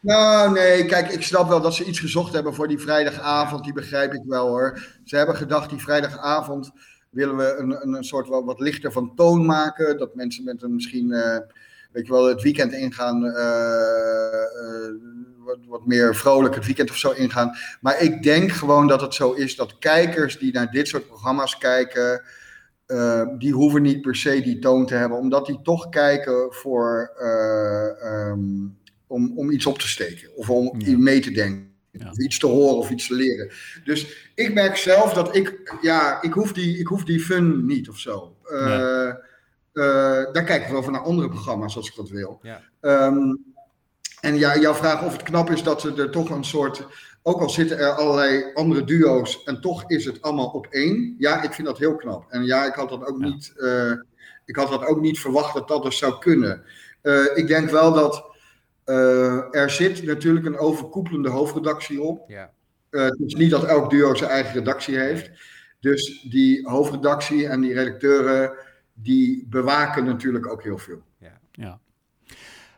Nou, 0.00 0.52
nee, 0.52 0.84
kijk, 0.84 1.08
ik 1.08 1.22
snap 1.22 1.48
wel 1.48 1.60
dat 1.60 1.74
ze 1.74 1.84
iets 1.84 2.00
gezocht 2.00 2.32
hebben 2.32 2.54
voor 2.54 2.68
die 2.68 2.78
vrijdagavond. 2.78 3.64
Die 3.64 3.72
begrijp 3.72 4.12
ik 4.12 4.22
wel 4.26 4.48
hoor. 4.48 4.98
Ze 5.04 5.16
hebben 5.16 5.36
gedacht, 5.36 5.70
die 5.70 5.78
vrijdagavond 5.78 6.70
willen 7.10 7.36
we 7.36 7.56
een, 7.58 7.82
een, 7.82 7.94
een 7.94 8.04
soort 8.04 8.28
wat, 8.28 8.44
wat 8.44 8.60
lichter 8.60 8.92
van 8.92 9.14
toon 9.14 9.46
maken. 9.46 9.98
Dat 9.98 10.14
mensen 10.14 10.44
met 10.44 10.62
een 10.62 10.74
misschien, 10.74 11.12
eh, 11.12 11.38
weet 11.92 12.06
je 12.06 12.12
wel, 12.12 12.24
het 12.28 12.42
weekend 12.42 12.72
ingaan. 12.72 13.24
eh, 13.24 14.42
eh, 14.42 14.94
wat, 15.46 15.58
wat 15.66 15.86
meer 15.86 16.14
vrolijk 16.16 16.54
het 16.54 16.66
weekend 16.66 16.90
of 16.90 16.96
zo 16.96 17.10
ingaan. 17.10 17.56
Maar 17.80 18.00
ik 18.02 18.22
denk 18.22 18.50
gewoon 18.52 18.86
dat 18.86 19.00
het 19.00 19.14
zo 19.14 19.32
is 19.32 19.56
dat 19.56 19.78
kijkers 19.78 20.38
die 20.38 20.52
naar 20.52 20.70
dit 20.70 20.88
soort 20.88 21.06
programma's 21.06 21.58
kijken. 21.58 22.22
eh, 22.86 23.22
die 23.38 23.52
hoeven 23.52 23.82
niet 23.82 24.00
per 24.00 24.16
se 24.16 24.40
die 24.40 24.58
toon 24.58 24.86
te 24.86 24.94
hebben, 24.94 25.18
omdat 25.18 25.46
die 25.46 25.60
toch 25.62 25.88
kijken 25.88 26.52
voor. 26.54 27.12
eh, 27.18 28.02
ehm, 28.02 28.40
om, 29.08 29.38
om 29.38 29.50
iets 29.50 29.66
op 29.66 29.78
te 29.78 29.88
steken 29.88 30.36
of 30.36 30.50
om 30.50 30.74
Ja. 30.80 30.98
mee 30.98 31.20
te 31.20 31.30
denken. 31.30 31.74
Ja. 31.90 32.10
Of 32.10 32.18
iets 32.18 32.38
te 32.38 32.46
horen 32.46 32.76
of 32.76 32.90
iets 32.90 33.06
te 33.06 33.14
leren. 33.14 33.50
Dus 33.84 34.30
ik 34.34 34.54
merk 34.54 34.76
zelf 34.76 35.12
dat 35.12 35.36
ik, 35.36 35.74
ja, 35.82 36.22
ik 36.22 36.32
hoef 36.32 36.52
die, 36.52 36.78
ik 36.78 36.86
hoef 36.86 37.04
die 37.04 37.20
fun 37.20 37.66
niet 37.66 37.88
of 37.88 37.98
zo. 37.98 38.36
Eh, 38.42 38.64
Nee. 38.66 39.12
daar 40.32 40.44
kijk 40.44 40.62
ik 40.64 40.68
wel 40.72 40.82
van 40.82 40.92
naar 40.92 41.02
andere 41.02 41.28
programma's 41.28 41.76
als 41.76 41.88
ik 41.88 41.94
dat 41.96 42.08
wil. 42.08 42.38
Ja. 42.42 42.60
Ehm, 42.80 43.34
en 44.20 44.36
ja, 44.38 44.58
jouw 44.58 44.74
vraag 44.74 45.04
of 45.04 45.12
het 45.12 45.22
knap 45.22 45.50
is 45.50 45.62
dat 45.62 45.80
ze 45.80 45.94
er 45.94 46.10
toch 46.10 46.30
een 46.30 46.44
soort. 46.44 46.86
Ook 47.22 47.40
al 47.40 47.50
zitten 47.50 47.78
er 47.78 47.90
allerlei 47.90 48.44
andere 48.54 48.84
duo's 48.84 49.42
en 49.44 49.60
toch 49.60 49.84
is 49.90 50.04
het 50.04 50.22
allemaal 50.22 50.46
op 50.48 50.66
één. 50.70 51.14
Ja, 51.18 51.42
ik 51.42 51.52
vind 51.52 51.66
dat 51.66 51.78
heel 51.78 51.96
knap. 51.96 52.24
En 52.30 52.44
ja, 52.44 52.64
ik 52.66 52.74
had 52.74 52.88
dat 52.88 53.06
ook, 53.06 53.20
Ja. 53.20 53.26
niet, 53.28 53.52
eh, 53.56 53.92
ik 54.44 54.56
had 54.56 54.68
dat 54.68 54.84
ook 54.86 55.00
niet 55.00 55.18
verwacht 55.20 55.54
dat 55.54 55.68
dat 55.68 55.82
dus 55.82 55.98
zou 55.98 56.18
kunnen. 56.18 56.62
Eh, 57.02 57.24
ik 57.34 57.46
denk 57.46 57.70
wel 57.70 57.92
dat 57.92 58.34
eh, 58.84 59.54
er 59.54 59.70
zit 59.70 60.02
natuurlijk 60.02 60.46
een 60.46 60.58
overkoepelende 60.58 61.28
hoofdredactie 61.28 62.00
op. 62.02 62.24
ja. 62.30 62.50
Eh, 62.90 63.04
het 63.04 63.20
is 63.26 63.34
niet 63.34 63.50
dat 63.50 63.64
elk 63.64 63.90
duo 63.90 64.14
zijn 64.14 64.30
eigen 64.30 64.52
redactie 64.54 64.98
heeft. 64.98 65.30
Dus 65.80 66.26
die 66.30 66.68
hoofdredactie 66.68 67.48
en 67.48 67.60
die 67.60 67.72
redacteuren, 67.74 68.52
die 68.94 69.46
bewaken 69.48 70.04
natuurlijk 70.04 70.46
ook 70.52 70.62
heel 70.62 70.78
veel. 70.78 71.02
Ja. 71.52 71.80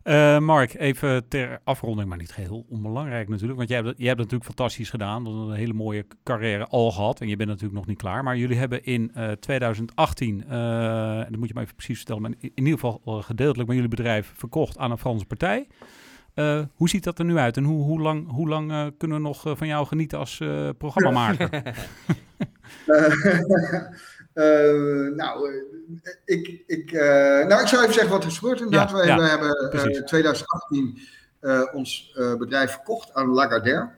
Eh, 0.08 0.38
Mark, 0.38 0.74
even 0.74 1.28
ter 1.28 1.60
afronding, 1.64 2.08
maar 2.08 2.18
niet 2.18 2.32
geheel 2.32 2.66
onbelangrijk 2.68 3.28
natuurlijk. 3.28 3.58
Want 3.58 3.68
jij 3.68 3.78
hebt, 3.78 3.98
jij 3.98 4.06
hebt 4.06 4.20
het 4.20 4.30
natuurlijk 4.30 4.56
fantastisch 4.56 4.90
gedaan. 4.90 5.24
Dat 5.24 5.32
een 5.32 5.52
hele 5.52 5.72
mooie 5.72 6.06
carrière 6.24 6.66
al 6.66 6.90
gehad. 6.92 7.20
En 7.20 7.28
je 7.28 7.36
bent 7.36 7.48
natuurlijk 7.48 7.78
nog 7.78 7.86
niet 7.86 7.98
klaar. 7.98 8.22
Maar 8.22 8.36
jullie 8.36 8.56
hebben 8.56 8.84
in 8.84 9.10
eh, 9.14 9.30
2018, 9.30 10.44
eh, 10.48 11.18
en 11.18 11.26
dat 11.30 11.38
moet 11.38 11.48
je 11.48 11.54
me 11.54 11.60
even 11.60 11.74
precies 11.74 11.96
vertellen, 11.96 12.22
maar 12.22 12.30
in, 12.30 12.50
in 12.54 12.64
ieder 12.64 12.78
geval 12.78 13.00
eh, 13.04 13.22
gedeeltelijk 13.22 13.68
met 13.68 13.76
jullie 13.76 13.96
bedrijf 13.96 14.32
verkocht 14.34 14.78
aan 14.78 14.90
een 14.90 14.98
Franse 14.98 15.26
partij. 15.26 15.66
Eh, 16.38 16.60
hoe 16.74 16.88
ziet 16.88 17.04
dat 17.04 17.18
er 17.18 17.24
nu 17.24 17.36
uit 17.36 17.56
en 17.56 17.64
hoe, 17.64 17.84
hoe 17.84 18.00
lang, 18.00 18.30
hoe 18.30 18.48
lang 18.48 18.70
eh, 18.70 18.86
kunnen 18.98 19.16
we 19.16 19.22
nog 19.22 19.46
eh, 19.46 19.52
van 19.56 19.66
jou 19.66 19.86
genieten 19.86 20.18
als 20.18 20.40
eh 20.40 20.68
programmamaker? 20.78 21.50
Eh, 24.38 25.14
nou, 25.14 25.52
eh, 25.52 26.12
ik, 26.24 26.62
ik, 26.66 26.92
eh, 26.92 27.46
nou, 27.46 27.60
ik 27.60 27.66
zou 27.66 27.82
even 27.82 27.94
zeggen 27.94 28.12
wat 28.12 28.22
er 28.22 28.28
is 28.28 28.38
gebeurd. 28.38 28.60
Inderdaad, 28.60 28.90
Ja, 28.90 28.96
wij, 28.96 29.06
ja, 29.06 29.16
wij 29.16 29.28
hebben 29.28 29.48
in 29.48 29.68
precies. 29.68 30.02
2018 30.04 30.98
eh, 31.40 31.62
ons 31.72 32.16
bedrijf 32.38 32.70
verkocht 32.70 33.14
aan 33.14 33.28
Lagardère. 33.28 33.90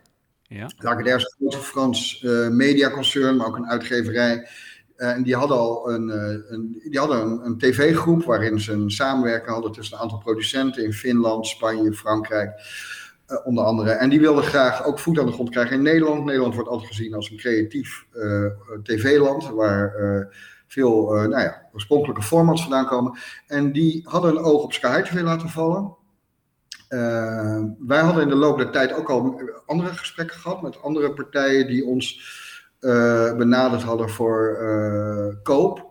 ja, 0.43 0.71
Lagardère 0.79 1.17
is 1.17 1.35
een 1.39 1.51
groot 1.51 1.65
Frans 1.65 2.23
mediaconcern, 2.51 3.37
maar 3.37 3.47
ook 3.47 3.57
een 3.57 3.69
uitgeverij. 3.69 4.49
En 4.97 5.23
die 5.23 5.37
hadden 5.37 5.57
al 5.57 5.91
een, 5.91 6.09
een, 6.53 6.83
die 6.85 6.99
hadden 6.99 7.21
een, 7.21 7.45
een 7.45 7.59
tv-groep 7.59 8.25
waarin 8.25 8.61
ze 8.61 8.73
een 8.73 8.91
samenwerking 8.91 9.53
hadden 9.53 9.73
tussen 9.73 9.97
een 9.97 10.03
aantal 10.03 10.19
producenten 10.19 10.85
in 10.85 10.93
Finland, 10.93 11.47
Spanje, 11.47 11.93
Frankrijk, 11.93 12.51
eh, 13.31 13.47
onder 13.47 13.65
andere. 13.65 13.91
En 13.91 14.09
die 14.11 14.21
wilden 14.21 14.45
graag 14.45 14.85
ook 14.85 14.99
voet 14.99 15.19
aan 15.19 15.27
de 15.27 15.33
grond 15.33 15.51
krijgen 15.51 15.77
in 15.77 15.83
Nederland. 15.83 16.25
Nederland 16.25 16.55
wordt 16.55 16.69
altijd 16.69 16.89
gezien 16.89 17.15
als 17.15 17.31
een 17.31 17.37
creatief 17.37 18.07
eh, 18.13 18.47
tv-land, 18.83 19.49
waar 19.49 19.95
eh, 19.95 20.27
veel 20.67 21.13
nou 21.13 21.41
ja, 21.43 21.69
oorspronkelijke 21.73 22.23
formats 22.23 22.63
vandaan 22.63 22.87
komen. 22.87 23.19
En 23.47 23.73
die 23.73 24.03
hadden 24.05 24.31
een 24.31 24.45
oog 24.45 24.63
op 24.63 24.73
Sky 24.73 25.03
TV 25.03 25.21
laten 25.21 25.49
vallen. 25.49 25.97
Wij 27.79 28.01
hadden 28.01 28.23
in 28.23 28.29
de 28.29 28.35
loop 28.35 28.59
der 28.59 28.71
tijd 28.71 28.93
ook 28.93 29.11
al 29.11 29.41
andere 29.67 29.95
gesprekken 29.95 30.37
gehad 30.37 30.63
met 30.63 30.83
andere 30.83 31.13
partijen 31.13 31.67
die 31.67 31.85
ons 31.85 32.39
benaderd 33.37 33.83
hadden 33.83 34.11
voor 34.11 34.59
koop. 35.43 35.90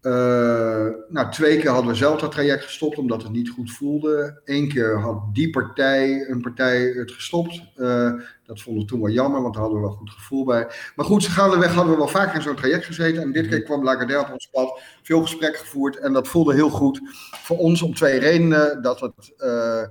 Eh, 0.00 0.86
nou, 1.08 1.30
twee 1.30 1.58
keer 1.58 1.70
hadden 1.70 1.90
we 1.90 1.96
zelf 1.96 2.20
dat 2.20 2.32
traject 2.32 2.64
gestopt 2.64 2.98
omdat 2.98 3.22
het 3.22 3.32
niet 3.32 3.50
goed 3.50 3.70
voelde. 3.70 4.40
Eén 4.44 4.68
keer 4.68 5.00
had 5.00 5.34
die 5.34 5.50
partij, 5.50 6.28
een 6.28 6.40
partij, 6.40 6.80
het 6.80 7.12
gestopt. 7.12 7.62
Eh, 7.76 8.12
dat 8.46 8.60
vonden 8.60 8.82
we 8.82 8.88
toen 8.88 9.00
wel 9.00 9.10
jammer, 9.10 9.42
want 9.42 9.54
daar 9.54 9.62
hadden 9.62 9.80
we 9.80 9.86
wel 9.86 9.96
goed 9.96 10.10
gevoel 10.10 10.44
bij. 10.44 10.68
Maar 10.96 11.06
goed, 11.06 11.26
gaandeweg 11.26 11.74
hadden 11.74 11.92
we 11.92 11.98
wel 11.98 12.08
vaker 12.08 12.34
in 12.34 12.42
zo'n 12.42 12.56
traject 12.56 12.84
gezeten. 12.84 13.22
En 13.22 13.32
dit 13.32 13.48
keer 13.48 13.62
kwam 13.62 13.84
Lagardère 13.84 14.20
op 14.20 14.32
ons 14.32 14.48
pad, 14.52 14.80
veel 15.02 15.20
gesprekken 15.20 15.60
gevoerd. 15.60 15.96
En 15.96 16.12
dat 16.12 16.28
voelde 16.28 16.54
heel 16.54 16.70
goed 16.70 17.00
voor 17.42 17.58
ons 17.58 17.82
om 17.82 17.94
twee 17.94 18.18
redenen. 18.18 18.82
Dat 18.82 19.00
het 19.00 19.34
eh, 19.36 19.82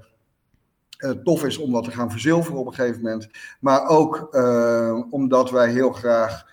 tof 1.24 1.46
is 1.46 1.58
om 1.58 1.72
wat 1.72 1.84
te 1.84 1.92
gaan 1.92 2.12
verzilveren 2.12 2.60
op 2.60 2.68
een 2.68 2.74
gegeven 2.74 3.02
moment. 3.02 3.30
Maar 3.60 3.88
ook 3.88 4.28
omdat 5.10 5.52
wij 5.52 5.70
heel 5.72 5.92
graag 5.92 6.46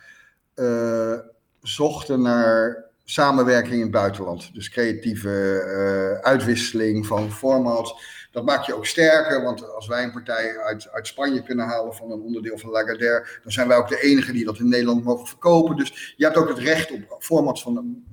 zochten 1.62 2.22
naar 2.22 2.85
samenwerking 3.10 3.74
in 3.74 3.80
het 3.80 3.90
buitenland. 3.90 4.54
Dus 4.54 4.68
creatieve 4.70 5.60
eh, 5.60 6.24
uitwisseling 6.30 7.06
van 7.06 7.30
formats. 7.32 8.14
Dat 8.30 8.44
maakt 8.44 8.66
je 8.66 8.74
ook 8.74 8.86
sterker, 8.86 9.42
want 9.42 9.74
als 9.74 9.86
wij 9.86 10.02
een 10.02 10.12
partij 10.12 10.58
uit, 10.58 10.88
uit 10.92 11.06
Spanje 11.06 11.42
kunnen 11.42 11.66
halen 11.66 11.94
van 11.94 12.10
een 12.10 12.20
onderdeel 12.20 12.58
van 12.58 12.70
Lagardère, 12.70 13.26
dan 13.42 13.52
zijn 13.52 13.68
wij 13.68 13.76
ook 13.76 13.88
de 13.88 14.00
enige 14.00 14.32
die 14.32 14.44
dat 14.44 14.58
in 14.58 14.68
Nederland 14.68 15.04
mogen 15.04 15.26
verkopen. 15.26 15.76
Dus 15.76 16.14
je 16.16 16.24
hebt 16.24 16.36
ook 16.36 16.48
het 16.48 16.58
recht 16.58 16.92
op 16.92 17.16
formats 17.18 17.62
van 17.62 18.04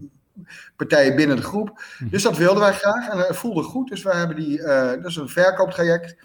partijen 0.75 1.15
binnen 1.15 1.35
de 1.35 1.41
groep. 1.41 1.83
Dus 2.09 2.23
dat 2.23 2.37
wilden 2.37 2.59
wij 2.63 2.73
graag 2.73 3.09
en 3.09 3.17
het 3.17 3.35
voelde 3.35 3.63
goed. 3.63 3.89
Dus 3.89 4.03
wij 4.03 4.17
hebben 4.17 4.35
die, 4.35 4.63
eh, 4.63 4.89
dat 5.01 5.05
is 5.05 5.15
een 5.15 5.29
verkooptraject. 5.29 6.15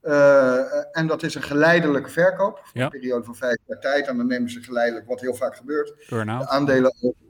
Eh, 0.00 0.96
en 0.96 1.06
dat 1.06 1.22
is 1.22 1.34
een 1.34 1.42
geleidelijke 1.42 2.10
verkoop. 2.10 2.58
Voor 2.58 2.70
Ja. 2.72 2.84
een 2.84 2.90
periode 2.90 3.24
van 3.24 3.34
vijf 3.34 3.56
jaar 3.66 3.80
tijd. 3.80 4.06
En 4.06 4.16
dan 4.16 4.26
nemen 4.26 4.50
ze 4.50 4.62
geleidelijk, 4.62 5.06
wat 5.06 5.20
heel 5.20 5.34
vaak 5.34 5.56
gebeurt, 5.56 5.92
de 6.38 6.48
aandelen 6.48 6.94
over. 7.00 7.24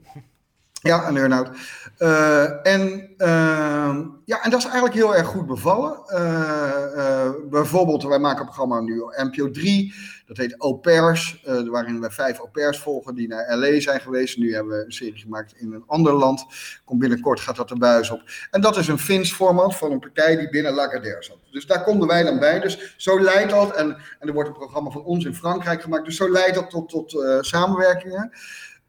Ja, 0.81 1.07
een 1.07 1.17
earn-out. 1.17 1.49
Eh, 1.97 2.67
en, 2.67 3.13
ehm, 3.17 4.05
ja, 4.25 4.43
en 4.43 4.49
dat 4.49 4.59
is 4.59 4.65
eigenlijk 4.65 4.93
heel 4.93 5.15
erg 5.15 5.27
goed 5.27 5.45
bevallen. 5.45 6.03
Eh, 6.07 7.25
eh, 7.25 7.31
bijvoorbeeld, 7.49 8.03
wij 8.03 8.19
maken 8.19 8.39
een 8.39 8.45
programma 8.45 8.79
nu 8.79 8.99
op 8.99 9.15
NPO 9.17 9.51
3. 9.51 9.93
Dat 10.27 10.37
heet 10.37 10.55
Au 10.57 10.73
Pairs, 10.75 11.41
eh, 11.45 11.67
waarin 11.67 12.01
we 12.01 12.11
vijf 12.11 12.37
au 12.37 12.75
volgen 12.75 13.15
die 13.15 13.27
naar 13.27 13.57
L.A. 13.57 13.79
zijn 13.79 13.99
geweest. 13.99 14.37
Nu 14.37 14.53
hebben 14.53 14.77
we 14.77 14.85
een 14.85 14.91
serie 14.91 15.17
gemaakt 15.17 15.53
in 15.57 15.73
een 15.73 15.83
ander 15.87 16.13
land. 16.13 16.45
Komt 16.85 16.99
binnenkort, 16.99 17.39
gaat 17.39 17.55
dat 17.55 17.69
de 17.69 17.77
buis 17.77 18.09
op. 18.09 18.21
En 18.51 18.61
dat 18.61 18.77
is 18.77 18.87
een 18.87 18.99
Fins 18.99 19.33
format 19.33 19.75
van 19.75 19.91
een 19.91 19.99
partij 19.99 20.35
die 20.35 20.49
binnen 20.49 20.73
Lagardère 20.73 21.23
zat. 21.23 21.37
Dus 21.51 21.65
daar 21.65 21.83
konden 21.83 22.07
wij 22.07 22.23
dan 22.23 22.39
bij. 22.39 22.59
Dus 22.59 22.93
zo 22.97 23.21
leidt 23.21 23.49
dat. 23.49 23.75
En, 23.75 23.97
en 24.19 24.27
er 24.27 24.33
wordt 24.33 24.49
een 24.49 24.55
programma 24.55 24.89
van 24.89 25.03
ons 25.03 25.25
in 25.25 25.35
Frankrijk 25.35 25.81
gemaakt. 25.81 26.05
Dus 26.05 26.15
zo 26.15 26.31
leidt 26.31 26.55
dat 26.55 26.69
tot, 26.69 26.89
tot 26.89 27.23
eh, 27.23 27.37
samenwerkingen. 27.41 28.31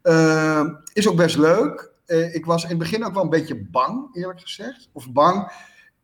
Eh, 0.01 0.65
is 0.93 1.07
ook 1.07 1.15
best 1.15 1.37
leuk. 1.37 1.91
Eh, 2.05 2.35
ik 2.35 2.45
was 2.45 2.63
in 2.63 2.69
het 2.69 2.77
begin 2.77 3.05
ook 3.05 3.13
wel 3.13 3.23
een 3.23 3.29
beetje 3.29 3.65
bang, 3.71 4.15
eerlijk 4.15 4.41
gezegd. 4.41 4.89
Of 4.91 5.11
bang. 5.11 5.51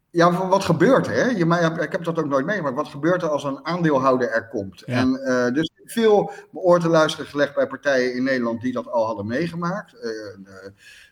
Ja, 0.09 0.47
wat 0.47 0.63
gebeurt 0.63 1.07
er? 1.07 1.13
Hè? 1.13 1.23
Je, 1.23 1.45
maar, 1.45 1.81
ik 1.81 1.91
heb 1.91 2.03
dat 2.03 2.19
ook 2.19 2.27
nooit 2.27 2.45
meegemaakt. 2.45 2.75
Wat 2.75 2.87
gebeurt 2.87 3.21
er 3.21 3.29
als 3.29 3.43
een 3.43 3.65
aandeelhouder 3.65 4.29
er 4.29 4.47
komt? 4.47 4.83
Ja. 4.85 4.97
En 4.97 5.19
uh, 5.23 5.53
dus 5.53 5.71
veel 5.85 6.31
oor 6.53 6.79
te 6.79 6.87
luisteren 6.87 7.27
gelegd 7.27 7.55
bij 7.55 7.67
partijen 7.67 8.15
in 8.15 8.23
Nederland 8.23 8.61
die 8.61 8.71
dat 8.73 8.87
al 8.91 9.05
hadden 9.05 9.27
meegemaakt. 9.27 9.93
Uh, 9.93 10.67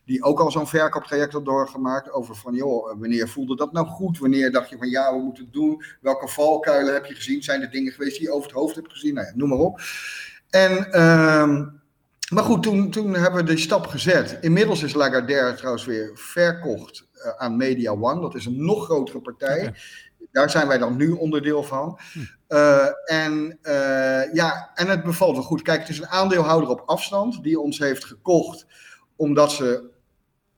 die 0.05 0.23
ook 0.23 0.39
al 0.39 0.51
zo'n 0.51 0.67
verkooptraject 0.67 1.33
hadden 1.33 1.53
doorgemaakt. 1.53 2.11
Over 2.11 2.35
van, 2.35 2.53
joh, 2.53 2.99
wanneer 2.99 3.29
voelde 3.29 3.55
dat 3.55 3.71
nou 3.71 3.87
goed? 3.87 4.19
Wanneer 4.19 4.51
dacht 4.51 4.69
je 4.69 4.77
van, 4.77 4.89
ja, 4.89 5.15
we 5.15 5.21
moeten 5.21 5.43
het 5.43 5.53
doen? 5.53 5.83
Welke 6.01 6.27
valkuilen 6.27 6.93
heb 6.93 7.05
je 7.05 7.15
gezien? 7.15 7.43
Zijn 7.43 7.61
er 7.61 7.71
dingen 7.71 7.91
geweest 7.91 8.17
die 8.17 8.27
je 8.27 8.33
over 8.33 8.47
het 8.47 8.57
hoofd 8.57 8.75
hebt 8.75 8.91
gezien? 8.91 9.13
Nou 9.13 9.27
ja, 9.27 9.33
noem 9.35 9.49
maar 9.49 9.57
op. 9.57 9.81
En... 10.49 11.81
Maar 12.31 12.43
goed, 12.43 12.63
toen, 12.63 12.89
toen 12.89 13.13
hebben 13.13 13.45
we 13.45 13.49
die 13.49 13.57
stap 13.57 13.87
gezet. 13.87 14.37
Inmiddels 14.41 14.83
is 14.83 14.93
Lagardère 14.93 15.53
trouwens 15.53 15.85
weer 15.85 16.11
verkocht 16.13 17.07
uh, 17.15 17.27
aan 17.37 17.57
Media 17.57 17.91
One. 17.91 18.21
Dat 18.21 18.35
is 18.35 18.45
een 18.45 18.65
nog 18.65 18.85
grotere 18.85 19.19
partij. 19.19 19.59
Okay. 19.59 19.75
daar 20.31 20.49
zijn 20.49 20.67
wij 20.67 20.77
dan 20.77 20.95
nu 20.95 21.11
onderdeel 21.11 21.63
van. 21.63 21.99
Hm. 22.13 22.19
Uh, 22.47 22.85
en, 23.05 23.59
uh, 23.63 24.33
ja, 24.33 24.71
en 24.73 24.87
het 24.87 25.03
bevalt 25.03 25.35
wel 25.35 25.43
goed. 25.43 25.61
Kijk, 25.61 25.79
het 25.79 25.89
is 25.89 25.99
een 25.99 26.07
aandeelhouder 26.07 26.69
op 26.69 26.83
afstand 26.85 27.43
die 27.43 27.59
ons 27.59 27.79
heeft 27.79 28.05
gekocht 28.05 28.65
omdat 29.15 29.51
ze 29.51 29.91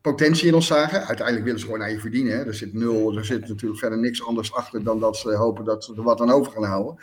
potentie 0.01 0.47
in 0.47 0.55
ons 0.55 0.67
zagen. 0.67 1.05
Uiteindelijk 1.05 1.45
willen 1.45 1.59
ze 1.59 1.65
gewoon 1.65 1.79
naar 1.79 1.91
je 1.91 1.99
verdienen. 1.99 2.37
Hè. 2.37 2.45
Er 2.45 2.53
zit 2.53 2.73
nul, 2.73 3.17
er 3.17 3.25
zit 3.25 3.47
natuurlijk 3.47 3.79
verder 3.79 3.99
niks 3.99 4.25
anders 4.25 4.53
achter 4.53 4.83
dan 4.83 4.99
dat 4.99 5.17
ze 5.17 5.35
hopen 5.35 5.65
dat 5.65 5.83
ze 5.83 5.93
er 5.95 6.03
wat 6.03 6.21
aan 6.21 6.31
over 6.31 6.51
gaan 6.51 6.63
houden. 6.63 6.95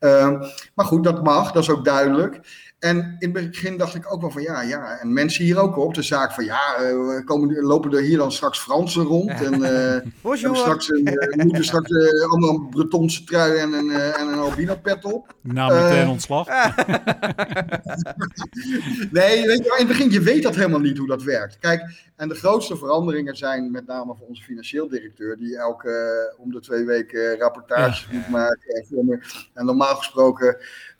Uh, 0.00 0.40
maar 0.74 0.86
goed, 0.86 1.04
dat 1.04 1.24
mag, 1.24 1.52
dat 1.52 1.62
is 1.62 1.70
ook 1.70 1.84
duidelijk. 1.84 2.40
En 2.86 3.16
in 3.18 3.34
het 3.34 3.50
begin 3.50 3.76
dacht 3.76 3.94
ik 3.94 4.12
ook 4.12 4.20
wel 4.20 4.30
van 4.30 4.42
ja, 4.42 4.62
ja. 4.62 4.98
En 4.98 5.12
mensen 5.12 5.44
hier 5.44 5.58
ook 5.58 5.76
op 5.76 5.94
de 5.94 6.02
zaak 6.02 6.32
van 6.32 6.44
ja, 6.44 6.60
uh, 6.80 7.24
komen, 7.24 7.62
lopen 7.62 7.92
er 7.92 8.02
hier 8.02 8.18
dan 8.18 8.32
straks 8.32 8.58
Fransen 8.58 9.02
rond. 9.02 9.30
En 9.30 9.60
uh, 10.22 10.54
straks 10.54 10.88
een, 10.88 11.18
moeten 11.36 11.64
straks 11.64 11.90
allemaal 12.28 12.50
een 12.50 12.68
Bretonse 12.68 13.24
trui 13.24 13.56
en 13.56 13.72
een, 13.72 13.90
en 13.90 14.26
een 14.26 14.38
albino 14.38 14.74
pet 14.82 15.04
op. 15.04 15.34
Nou, 15.40 15.82
meteen 15.82 16.08
ontslag. 16.08 16.46
nee, 19.10 19.46
weet 19.46 19.64
je, 19.64 19.74
in 19.78 19.86
het 19.86 19.88
begin, 19.88 20.10
je 20.10 20.20
weet 20.20 20.42
dat 20.42 20.54
helemaal 20.54 20.80
niet 20.80 20.98
hoe 20.98 21.06
dat 21.06 21.22
werkt. 21.22 21.58
Kijk, 21.58 22.04
en 22.16 22.28
de 22.28 22.34
grootste 22.34 22.76
veranderingen 22.76 23.36
zijn 23.36 23.70
met 23.70 23.86
name 23.86 24.14
voor 24.18 24.26
onze 24.26 24.42
financieel 24.42 24.88
directeur, 24.88 25.36
die 25.36 25.58
elke 25.58 26.34
om 26.38 26.52
de 26.52 26.60
twee 26.60 26.84
weken 26.84 27.38
rapportages 27.38 28.08
ja. 28.10 28.16
moet 28.16 28.28
maken. 28.28 28.86
En, 28.90 29.22
en 29.54 29.64
normaal 29.64 29.96
gesproken 29.96 30.56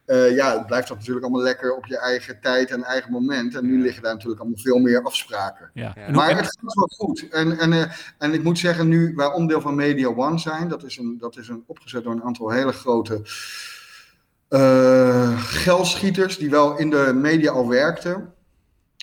uh, 0.06 0.36
ja, 0.36 0.52
het 0.56 0.66
blijft 0.66 0.88
dat 0.88 0.96
natuurlijk 0.96 1.24
allemaal 1.24 1.44
lekker 1.44 1.76
op 1.76 1.86
je 1.86 1.98
eigen 1.98 2.40
tijd 2.40 2.70
en 2.70 2.82
eigen 2.82 3.12
moment. 3.12 3.54
En 3.54 3.66
nu 3.66 3.82
liggen 3.82 4.02
daar 4.02 4.12
natuurlijk 4.12 4.40
allemaal 4.40 4.58
veel 4.58 4.78
meer 4.78 5.02
afspraken. 5.02 5.70
Ja. 5.74 5.92
Ja. 5.96 6.10
Maar 6.10 6.28
het 6.28 6.46
gaat 6.46 6.74
wel 6.74 6.90
goed. 6.96 7.28
En, 7.28 7.58
en, 7.58 7.72
uh, 7.72 7.84
en 8.18 8.32
ik 8.32 8.42
moet 8.42 8.58
zeggen, 8.58 8.88
nu 8.88 9.12
wij 9.14 9.32
onderdeel 9.32 9.60
van 9.60 9.74
Media 9.74 10.08
One 10.08 10.38
zijn, 10.38 10.68
dat 10.68 10.84
is 10.84 10.98
een, 10.98 11.16
dat 11.18 11.36
is 11.36 11.48
een 11.48 11.64
opgezet 11.66 12.04
door 12.04 12.12
een 12.12 12.22
aantal 12.22 12.50
hele 12.50 12.72
grote 12.72 13.22
uh, 14.50 15.42
geldschieters 15.42 16.38
die 16.38 16.50
wel 16.50 16.78
in 16.78 16.90
de 16.90 17.12
media 17.14 17.50
al 17.50 17.68
werkten. 17.68 18.34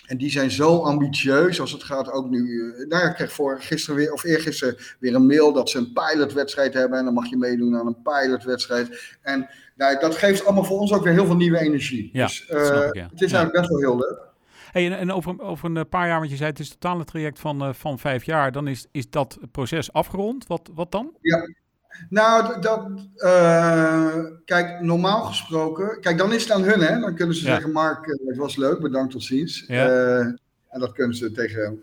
En 0.04 0.16
die 0.16 0.30
zijn 0.30 0.50
zo 0.50 0.78
ambitieus 0.78 1.60
als 1.60 1.72
het 1.72 1.82
gaat 1.82 2.10
ook 2.12 2.30
nu. 2.30 2.74
Nou 2.88 3.02
ja, 3.02 3.08
ik 3.08 3.14
kreeg 3.14 3.32
voor 3.32 3.60
gisteren 3.60 3.96
weer, 3.96 4.12
of 4.12 4.24
eergisteren 4.24 4.76
weer 4.98 5.14
een 5.14 5.26
mail 5.26 5.52
dat 5.52 5.70
ze 5.70 5.78
een 5.78 5.92
pilotwedstrijd 5.92 6.74
hebben. 6.74 6.98
En 6.98 7.04
dan 7.04 7.14
mag 7.14 7.26
je 7.26 7.36
meedoen 7.36 7.76
aan 7.76 7.86
een 7.86 8.02
pilotwedstrijd. 8.02 9.16
En 9.22 9.48
nou, 9.76 9.98
dat 9.98 10.14
geeft 10.14 10.44
allemaal 10.44 10.64
voor 10.64 10.78
ons 10.78 10.92
ook 10.92 11.04
weer 11.04 11.12
heel 11.12 11.26
veel 11.26 11.36
nieuwe 11.36 11.58
energie. 11.58 12.10
Ja, 12.12 12.26
dus 12.26 12.48
uh, 12.50 12.58
ik, 12.58 12.94
ja. 12.94 13.08
het 13.10 13.22
is 13.22 13.32
eigenlijk 13.32 13.52
best 13.52 13.68
wel 13.68 13.78
heel 13.78 13.96
leuk. 13.96 14.32
Hey, 14.70 14.86
en, 14.86 14.98
en 14.98 15.12
over, 15.12 15.40
over 15.40 15.76
een 15.76 15.88
paar 15.88 16.08
jaar, 16.08 16.18
want 16.18 16.30
je 16.30 16.36
zei 16.36 16.50
het 16.50 16.58
is 16.58 16.68
het 16.68 16.80
totale 16.80 17.04
traject 17.04 17.38
van, 17.38 17.62
uh, 17.62 17.72
van 17.72 17.98
vijf 17.98 18.24
jaar. 18.24 18.52
Dan 18.52 18.68
is, 18.68 18.86
is 18.90 19.10
dat 19.10 19.38
proces 19.52 19.92
afgerond. 19.92 20.46
Wat, 20.46 20.70
wat 20.74 20.92
dan? 20.92 21.12
Ja, 21.20 21.48
nou, 22.08 22.60
dat, 22.60 22.88
uh, 23.16 24.24
kijk, 24.44 24.80
normaal 24.80 25.22
gesproken, 25.22 26.00
kijk, 26.00 26.18
dan 26.18 26.32
is 26.32 26.42
het 26.42 26.52
aan 26.52 26.62
hun, 26.62 26.80
hè. 26.80 27.00
Dan 27.00 27.14
kunnen 27.14 27.36
ze 27.36 27.44
ja. 27.44 27.52
zeggen, 27.52 27.72
Mark, 27.72 28.06
het 28.26 28.36
was 28.36 28.56
leuk, 28.56 28.80
bedankt 28.80 29.12
tot 29.12 29.22
ziens. 29.22 29.64
Ja. 29.66 29.88
Uh, 29.88 30.18
en 30.68 30.80
dat 30.80 30.92
kunnen 30.92 31.16
ze 31.16 31.32
tegen, 31.32 31.82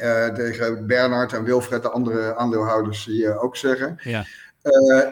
uh, 0.00 0.26
tegen 0.26 0.86
Bernard 0.86 1.32
en 1.32 1.44
Wilfred, 1.44 1.82
de 1.82 1.90
andere 1.90 2.36
aandeelhouders, 2.36 3.04
hier 3.04 3.38
ook 3.38 3.56
zeggen. 3.56 3.98
Ja. 4.02 4.24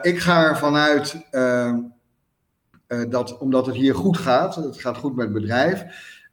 ik 0.02 0.18
ga 0.18 0.48
ervan 0.48 0.76
uit 0.76 1.16
dat, 3.08 3.38
omdat 3.38 3.66
het 3.66 3.74
hier 3.74 3.94
goed 3.94 4.18
gaat, 4.18 4.54
het 4.54 4.80
gaat 4.80 4.96
goed 4.96 5.16
met 5.16 5.24
het 5.24 5.34
bedrijf, 5.34 5.84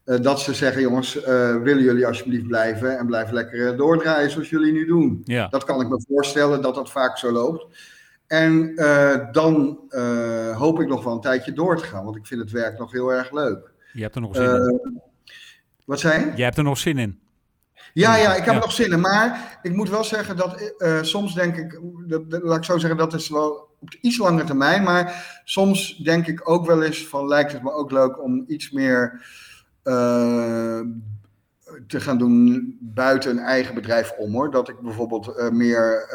dat 0.03 0.39
ze 0.39 0.53
zeggen, 0.53 0.81
jongens, 0.81 1.15
uh, 1.15 1.23
willen 1.61 1.83
jullie 1.83 2.07
alsjeblieft 2.07 2.47
blijven 2.47 2.97
en 2.97 3.05
blijf 3.05 3.31
lekker 3.31 3.77
doordraaien 3.77 4.31
zoals 4.31 4.49
jullie 4.49 4.71
nu 4.71 4.85
doen. 4.85 5.21
Ja. 5.23 5.47
Dat 5.47 5.63
kan 5.63 5.81
ik 5.81 5.89
me 5.89 6.03
voorstellen 6.07 6.61
dat 6.61 6.75
dat 6.75 6.91
vaak 6.91 7.17
zo 7.17 7.31
loopt. 7.31 7.65
En 8.27 8.75
dan 9.31 9.79
hoop 10.55 10.81
ik 10.81 10.87
nog 10.87 11.03
wel 11.03 11.13
een 11.13 11.21
tijdje 11.21 11.53
door 11.53 11.77
te 11.77 11.83
gaan, 11.83 12.03
want 12.03 12.15
ik 12.15 12.25
vind 12.25 12.41
het 12.41 12.51
werk 12.51 12.77
nog 12.77 12.91
heel 12.91 13.13
erg 13.13 13.31
leuk. 13.31 13.71
Je 13.93 14.01
hebt 14.01 14.15
er 14.15 14.21
nog 14.21 14.35
zin 14.35 14.45
in. 14.45 15.01
Wat 15.85 15.99
zei 15.99 16.25
je? 16.25 16.31
Je 16.35 16.43
hebt 16.43 16.57
er 16.57 16.63
nog 16.63 16.77
zin 16.77 16.97
in. 16.97 17.19
Ja, 17.93 18.15
ja, 18.15 18.29
ik 18.29 18.43
heb 18.43 18.45
ja. 18.45 18.53
er 18.53 18.59
nog 18.59 18.71
zin 18.71 18.91
in. 18.91 18.99
Maar 18.99 19.59
ik 19.61 19.75
moet 19.75 19.89
wel 19.89 20.03
zeggen 20.03 20.37
dat 20.37 20.73
soms 21.01 21.33
denk 21.33 21.55
ik, 21.55 21.79
dat, 22.07 22.31
dat, 22.31 22.43
laat 22.43 22.57
ik 22.57 22.63
zo 22.63 22.77
zeggen, 22.77 22.99
dat 22.99 23.13
is 23.13 23.29
wel 23.29 23.69
op 23.79 23.93
iets 24.01 24.17
langere 24.17 24.45
termijn. 24.45 24.83
Maar 24.83 25.41
soms 25.43 25.97
denk 25.97 26.27
ik 26.27 26.49
ook 26.49 26.65
wel 26.65 26.83
eens 26.83 27.07
van, 27.07 27.27
lijkt 27.27 27.51
het 27.51 27.63
me 27.63 27.71
ook 27.71 27.91
leuk 27.91 28.23
om 28.23 28.43
iets 28.47 28.71
meer 28.71 29.25
te 31.87 31.99
gaan 31.99 32.17
doen 32.17 32.77
buiten 32.79 33.31
een 33.31 33.39
eigen 33.39 33.75
bedrijf 33.75 34.11
om 34.17 34.33
hoor. 34.33 34.51
Dat 34.51 34.69
ik 34.69 34.79
bijvoorbeeld 34.79 35.27
uh, 35.37 35.49
meer 35.49 36.09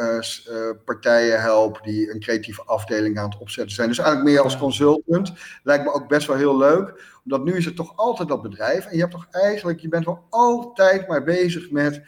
uh, 0.50 0.70
partijen 0.84 1.40
help 1.40 1.80
die 1.82 2.12
een 2.12 2.20
creatieve 2.20 2.62
afdeling 2.62 3.18
aan 3.18 3.28
het 3.28 3.38
opzetten 3.38 3.74
zijn. 3.74 3.88
Dus 3.88 3.98
eigenlijk 3.98 4.28
meer 4.30 4.42
als 4.42 4.58
consultant. 4.58 5.32
Lijkt 5.62 5.84
me 5.84 5.92
ook 5.92 6.08
best 6.08 6.26
wel 6.26 6.36
heel 6.36 6.58
leuk. 6.58 7.18
Omdat 7.24 7.44
nu 7.44 7.56
is 7.56 7.64
het 7.64 7.76
toch 7.76 7.96
altijd 7.96 8.28
dat 8.28 8.42
bedrijf. 8.42 8.86
En 8.86 8.94
je 8.94 9.00
hebt 9.00 9.12
toch 9.12 9.26
eigenlijk, 9.30 9.80
je 9.80 9.88
bent 9.88 10.04
wel 10.04 10.24
altijd 10.30 11.08
maar 11.08 11.24
bezig 11.24 11.70
met 11.70 12.02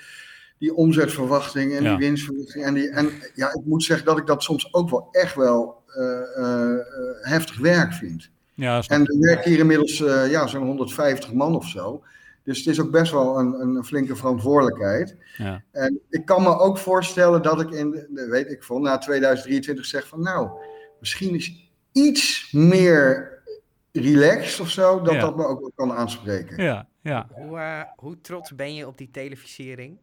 die 0.58 0.74
omzetverwachting 0.74 1.72
en 1.76 1.82
Ja. 1.82 1.96
die 1.96 2.06
winstverwachting. 2.06 2.64
En, 2.64 2.74
die, 2.74 2.90
en 2.90 3.10
ja, 3.34 3.48
ik 3.48 3.64
moet 3.64 3.82
zeggen 3.84 4.06
dat 4.06 4.18
ik 4.18 4.26
dat 4.26 4.42
soms 4.42 4.74
ook 4.74 4.90
wel 4.90 5.08
echt 5.10 5.34
wel 5.34 5.82
uh, 5.96 6.76
heftig 7.22 7.58
werk 7.58 7.92
vind. 7.92 8.30
Ja, 8.58 8.82
En 8.86 9.06
er 9.06 9.18
werken 9.18 9.50
hier 9.50 9.58
inmiddels 9.58 10.00
uh, 10.00 10.30
ja, 10.30 10.46
zo'n 10.46 10.66
150 10.66 11.32
man 11.32 11.54
of 11.54 11.68
zo. 11.68 12.02
Dus 12.44 12.58
het 12.58 12.66
is 12.66 12.80
ook 12.80 12.90
best 12.90 13.12
wel 13.12 13.38
een, 13.38 13.60
een 13.60 13.84
flinke 13.84 14.16
verantwoordelijkheid. 14.16 15.16
Ja. 15.36 15.62
En 15.72 16.00
ik 16.10 16.24
kan 16.24 16.42
me 16.42 16.58
ook 16.58 16.78
voorstellen 16.78 17.42
dat 17.42 17.60
ik 17.60 17.70
in, 17.70 17.90
de, 17.90 18.26
weet 18.30 18.50
ik 18.50 18.62
veel, 18.62 18.78
na 18.78 18.98
2023 18.98 19.86
zeg 19.86 20.08
van 20.08 20.22
nou, 20.22 20.50
misschien 21.00 21.34
is 21.34 21.70
iets 21.92 22.52
meer 22.52 23.32
relaxed 23.92 24.60
of 24.60 24.70
zo, 24.70 25.02
dat 25.02 25.14
Ja. 25.14 25.20
dat 25.20 25.36
me 25.36 25.46
ook 25.46 25.60
wel 25.60 25.72
kan 25.74 25.92
aanspreken. 25.92 26.62
Ja, 26.62 26.88
ja. 27.02 27.26
Hoe, 27.32 27.56
uh, 27.56 27.82
hoe 27.96 28.20
trots 28.20 28.54
ben 28.54 28.74
je 28.74 28.86
op 28.86 28.98
die 28.98 29.10
televisiering? 29.10 29.98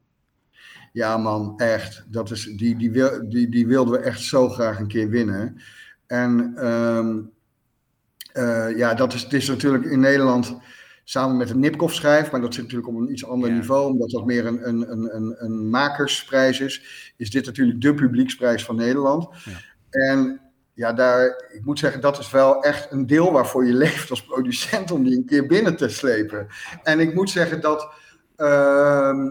Ja 0.91 1.17
man, 1.17 1.53
echt. 1.57 2.05
Dat 2.07 2.31
is, 2.31 2.43
die, 2.43 2.77
die, 2.77 2.91
wil, 2.91 3.29
die, 3.29 3.49
die 3.49 3.67
wilden 3.67 3.93
we 3.93 4.05
echt 4.05 4.21
zo 4.21 4.49
graag 4.49 4.79
een 4.79 4.87
keer 4.87 5.09
winnen. 5.09 5.61
En 6.07 6.65
um, 6.67 7.33
uh, 8.37 8.77
ja, 8.77 8.93
dat 8.93 9.13
is, 9.13 9.23
het 9.23 9.33
is 9.33 9.47
natuurlijk 9.47 9.85
in 9.85 9.99
Nederland 9.99 10.57
samen 11.03 11.37
met 11.37 11.49
een 11.49 11.59
Nipkoff 11.59 11.93
schrijf, 11.93 12.31
maar 12.31 12.41
dat 12.41 12.53
zit 12.53 12.63
natuurlijk 12.63 12.89
op 12.89 12.95
een 12.95 13.11
iets 13.11 13.25
ander 13.25 13.49
Ja. 13.49 13.55
niveau, 13.55 13.91
omdat 13.91 14.09
dat 14.09 14.25
meer 14.25 14.45
een, 14.45 14.67
een, 14.67 14.91
een, 14.91 15.15
een, 15.15 15.35
een 15.37 15.69
makersprijs 15.69 16.59
is, 16.59 17.13
is 17.17 17.29
dit 17.31 17.45
natuurlijk 17.45 17.81
de 17.81 17.93
publieksprijs 17.93 18.65
van 18.65 18.75
Nederland. 18.75 19.27
Ja. 19.45 19.51
En 19.89 20.41
ja, 20.73 20.93
daar, 20.93 21.43
ik 21.53 21.65
moet 21.65 21.79
zeggen, 21.79 22.01
dat 22.01 22.19
is 22.19 22.31
wel 22.31 22.63
echt 22.63 22.91
een 22.91 23.07
deel 23.07 23.31
waarvoor 23.31 23.65
je 23.65 23.73
leeft 23.73 24.09
als 24.09 24.25
producent, 24.25 24.91
om 24.91 25.03
die 25.03 25.17
een 25.17 25.25
keer 25.25 25.47
binnen 25.47 25.75
te 25.75 25.89
slepen. 25.89 26.47
En 26.83 26.99
ik 26.99 27.13
moet 27.13 27.29
zeggen 27.29 27.61
dat, 27.61 27.89
uh, 28.37 29.29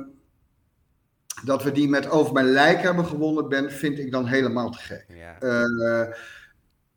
dat 1.45 1.63
we 1.63 1.73
die 1.73 1.89
met 1.89 2.11
Over 2.11 2.33
Mijn 2.33 2.51
Lijk 2.51 2.83
hebben 2.83 3.05
gewonnen, 3.07 3.49
ben, 3.49 3.73
vind 3.73 3.99
ik 3.99 4.13
dan 4.13 4.27
helemaal 4.27 4.71
te 4.71 4.79
gek. 4.79 5.07
Ja. 5.09 5.37
Uh, 5.43 6.15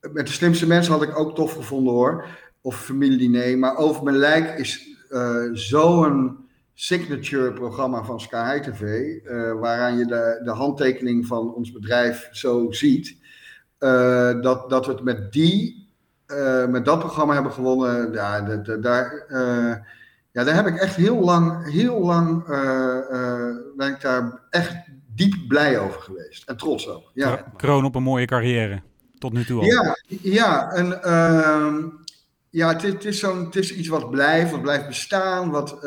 met 0.02 0.28
de 0.28 0.34
slimste 0.34 0.68
mensen 0.68 0.94
had 0.94 1.04
ik 1.04 1.20
ook 1.20 1.36
tof 1.36 1.54
gevonden 1.54 1.94
hoor. 1.94 2.26
Of 2.62 2.84
familiediner. 2.84 3.58
Maar 3.58 3.78
Over 3.78 4.04
Mijn 4.04 4.18
Lijk 4.18 4.60
is 4.60 4.88
uh, 5.10 5.50
zo'n 5.54 6.38
signature 6.74 7.54
programma 7.54 8.04
van 8.04 8.20
Sky 8.20 8.60
TV. 8.60 8.82
Uh, 8.82 9.54
waaraan 9.60 9.98
je 9.98 10.06
de, 10.06 10.42
de 10.44 10.52
handtekening 10.52 11.26
van 11.26 11.54
ons 11.54 11.72
bedrijf 11.72 12.28
zo 12.32 12.72
ziet. 12.72 13.18
Uh, 13.80 14.42
dat, 14.42 14.70
dat 14.70 14.86
we 14.86 14.92
het 14.92 15.04
met 15.04 15.32
die, 15.32 15.86
met 16.68 16.86
dat 16.86 17.00
programma 17.00 17.34
hebben 17.34 17.52
gewonnen. 17.52 18.14
Ja, 18.14 18.42
de, 18.42 18.80
daar, 18.80 19.26
ja, 20.32 20.44
daar 20.44 20.56
heb 20.56 20.68
ik 20.68 20.78
echt 20.78 20.96
heel 20.96 21.20
lang, 21.20 21.72
heel 21.72 22.00
lang 22.00 22.46
ben 23.76 23.90
ik 23.90 24.02
daar 24.02 24.42
echt 24.50 24.76
diep 25.16 25.48
blij 25.48 25.80
over 25.80 26.02
geweest. 26.02 26.50
En 26.50 26.58
trots 26.58 26.88
op. 26.88 27.12
Ja. 27.14 27.54
Kroon 27.56 27.86
op 27.86 27.96
een 27.96 28.04
mooie 28.04 28.26
carrière. 28.26 28.82
Tot 29.20 29.34
nu 29.34 29.46
toe 29.46 29.60
al. 29.60 29.66
Ja, 29.66 29.98
ja, 30.22 30.72
en, 30.72 31.00
uh, 31.06 31.84
ja 32.50 32.68
het, 32.68 32.82
het, 32.82 33.06
is 33.06 33.20
zo'n, 33.20 33.46
het 33.46 33.56
is 33.56 33.76
iets 33.76 33.88
wat 33.88 34.10
blijft, 34.10 34.52
wat 34.52 34.62
blijft 34.62 34.88
bestaan, 34.88 35.50
wat, 35.50 35.72
uh, 35.74 35.82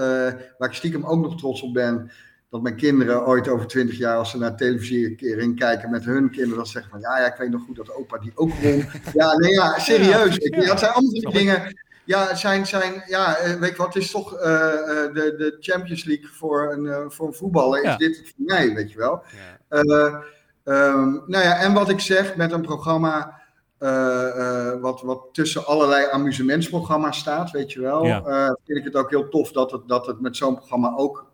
waar 0.58 0.68
ik 0.68 0.72
stiekem 0.72 1.04
ook 1.04 1.22
nog 1.22 1.38
trots 1.38 1.62
op 1.62 1.72
ben. 1.72 2.10
Dat 2.50 2.62
mijn 2.62 2.76
kinderen 2.76 3.26
ooit 3.26 3.48
over 3.48 3.66
twintig 3.66 3.98
jaar, 3.98 4.16
als 4.16 4.30
ze 4.30 4.38
naar 4.38 4.56
televisie 4.56 5.06
een 5.06 5.16
keer 5.16 5.38
in 5.38 5.54
kijken 5.54 5.90
met 5.90 6.04
hun 6.04 6.30
kinderen, 6.30 6.56
dat 6.58 6.68
zeggen 6.68 6.90
van 6.90 7.00
ja, 7.00 7.18
ja, 7.18 7.26
ik 7.26 7.38
weet 7.38 7.50
nog 7.50 7.62
goed 7.66 7.76
dat 7.76 7.94
opa 7.94 8.18
die 8.18 8.32
ook 8.34 8.54
won. 8.54 8.84
ja, 9.14 9.36
nee, 9.36 9.52
ja, 9.52 9.78
serieus. 9.78 10.36
Ik, 10.36 10.54
ja, 10.54 10.70
het 10.70 10.78
zijn 10.78 10.92
allemaal 10.92 11.12
die 11.12 11.30
dingen. 11.30 11.78
Ja, 12.04 12.28
het 12.28 12.38
zijn, 12.38 12.66
zijn, 12.66 13.02
ja, 13.06 13.36
weet 13.60 13.70
je 13.70 13.76
wat, 13.76 13.94
het 13.94 14.02
is 14.02 14.10
toch 14.10 14.34
uh, 14.34 14.40
de, 14.40 15.34
de 15.38 15.56
Champions 15.60 16.04
League 16.04 16.28
voor 16.28 16.72
een, 16.72 17.10
voor 17.10 17.26
een 17.26 17.34
voetballer. 17.34 17.82
Ja. 17.82 17.90
Is 17.90 17.96
dit 17.96 18.16
het 18.16 18.26
voor 18.26 18.44
mij, 18.44 18.74
weet 18.74 18.92
je 18.92 18.98
wel? 18.98 19.22
Ja. 19.68 20.22
Uh, 20.70 20.76
Um, 20.76 21.22
nou 21.26 21.44
ja, 21.44 21.56
en 21.56 21.72
wat 21.72 21.88
ik 21.88 22.00
zeg 22.00 22.36
met 22.36 22.52
een 22.52 22.62
programma 22.62 23.40
uh, 23.80 24.28
uh, 24.36 24.80
wat, 24.80 25.02
wat 25.02 25.28
tussen 25.32 25.66
allerlei 25.66 26.06
amusementsprogramma's 26.10 27.18
staat, 27.18 27.50
weet 27.50 27.72
je 27.72 27.80
wel, 27.80 28.04
Ja. 28.04 28.22
uh, 28.26 28.52
vind 28.64 28.78
ik 28.78 28.84
het 28.84 28.94
ook 28.94 29.10
heel 29.10 29.28
tof 29.28 29.52
dat 29.52 29.70
het, 29.70 29.88
dat 29.88 30.06
het 30.06 30.20
met 30.20 30.36
zo'n 30.36 30.54
programma 30.56 30.94
ook 30.96 31.32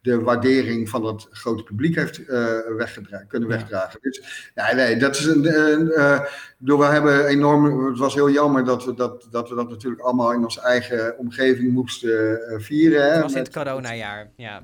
de 0.00 0.20
waardering 0.20 0.88
van 0.88 1.04
het 1.04 1.26
grote 1.30 1.62
publiek 1.62 1.94
heeft 1.94 2.20
weggedra 2.76 3.24
kunnen 3.28 3.48
wegdragen. 3.48 3.98
Dus, 4.02 4.50
ja, 4.54 4.74
nee, 4.74 4.96
dat 4.96 5.16
is 5.16 5.24
een. 5.24 5.42
door 6.58 6.78
we 6.78 6.84
hebben 6.84 7.26
enorm. 7.26 7.86
Het 7.86 7.98
was 7.98 8.14
heel 8.14 8.30
jammer 8.30 8.64
dat 8.64 8.84
we 8.84 8.94
dat, 8.94 9.26
dat 9.30 9.48
we 9.48 9.54
dat 9.54 9.68
natuurlijk 9.68 10.02
allemaal 10.02 10.32
in 10.32 10.42
onze 10.42 10.60
eigen 10.60 11.18
omgeving 11.18 11.72
moesten 11.72 12.40
vieren. 12.62 13.12
Het 13.12 13.22
was 13.22 13.32
in 13.32 13.38
het 13.38 13.52
coronajaar, 13.52 14.30
ja. 14.36 14.62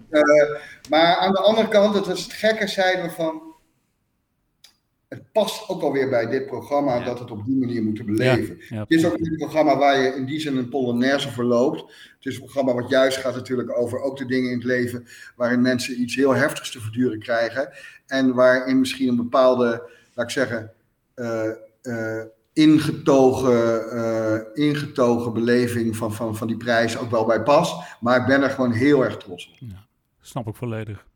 maar 0.90 1.16
aan 1.16 1.32
de 1.32 1.40
andere 1.40 1.68
kant, 1.68 1.94
het 1.94 2.07
was 2.07 2.22
het 2.22 2.32
gekke, 2.32 2.66
zeiden 2.66 3.05
we 3.05 3.11
van 3.11 3.47
het 5.09 5.32
past 5.32 5.68
ook 5.68 5.82
alweer 5.82 6.09
bij 6.09 6.26
dit 6.26 6.46
programma 6.46 7.04
dat 7.04 7.18
het 7.18 7.30
op 7.30 7.44
die 7.44 7.56
manier 7.56 7.82
moeten 7.82 8.06
beleven. 8.06 8.59
het 8.68 8.90
is 8.90 9.06
ook 9.06 9.18
een 9.18 9.36
programma 9.36 9.76
waar 9.76 10.00
je 10.00 10.14
in 10.14 10.26
die 10.26 10.40
zin 10.40 10.56
een 10.56 10.68
polonaise 10.68 11.30
verloopt. 11.30 11.80
Het 12.16 12.26
is 12.26 12.34
een 12.34 12.42
programma 12.42 12.74
wat 12.74 12.90
juist 12.90 13.18
gaat 13.18 13.34
natuurlijk 13.34 13.78
over 13.78 14.00
ook 14.00 14.16
de 14.16 14.26
dingen 14.26 14.50
in 14.50 14.56
het 14.56 14.66
leven 14.66 15.06
waarin 15.36 15.62
mensen 15.62 16.00
iets 16.00 16.14
heel 16.14 16.34
heftigs 16.34 16.70
te 16.70 16.80
verduren 16.80 17.18
krijgen. 17.18 17.68
En 18.06 18.34
waarin 18.34 18.78
misschien 18.78 19.09
een 19.09 19.16
bepaalde, 19.16 19.90
laat 20.14 20.26
ik 20.26 20.32
zeggen, 20.32 20.72
uh, 21.16 21.50
uh, 21.82 22.22
ingetogen, 22.52 23.84
uh, 23.96 24.40
ingetogen 24.54 25.32
beleving 25.32 25.96
van, 25.96 26.12
van, 26.12 26.36
van 26.36 26.46
die 26.46 26.56
prijs 26.56 26.98
ook 26.98 27.11
wel 27.11 27.24
bij 27.24 27.42
past. 27.42 27.98
Maar 28.00 28.20
ik 28.20 28.26
ben 28.26 28.42
er 28.42 28.50
gewoon 28.50 28.72
heel 28.72 29.04
erg 29.04 29.16
trots 29.16 29.48
op. 29.48 29.68
Ja, 29.68 29.86
snap 30.20 30.46
ik 30.46 30.54
volledig. 30.54 31.07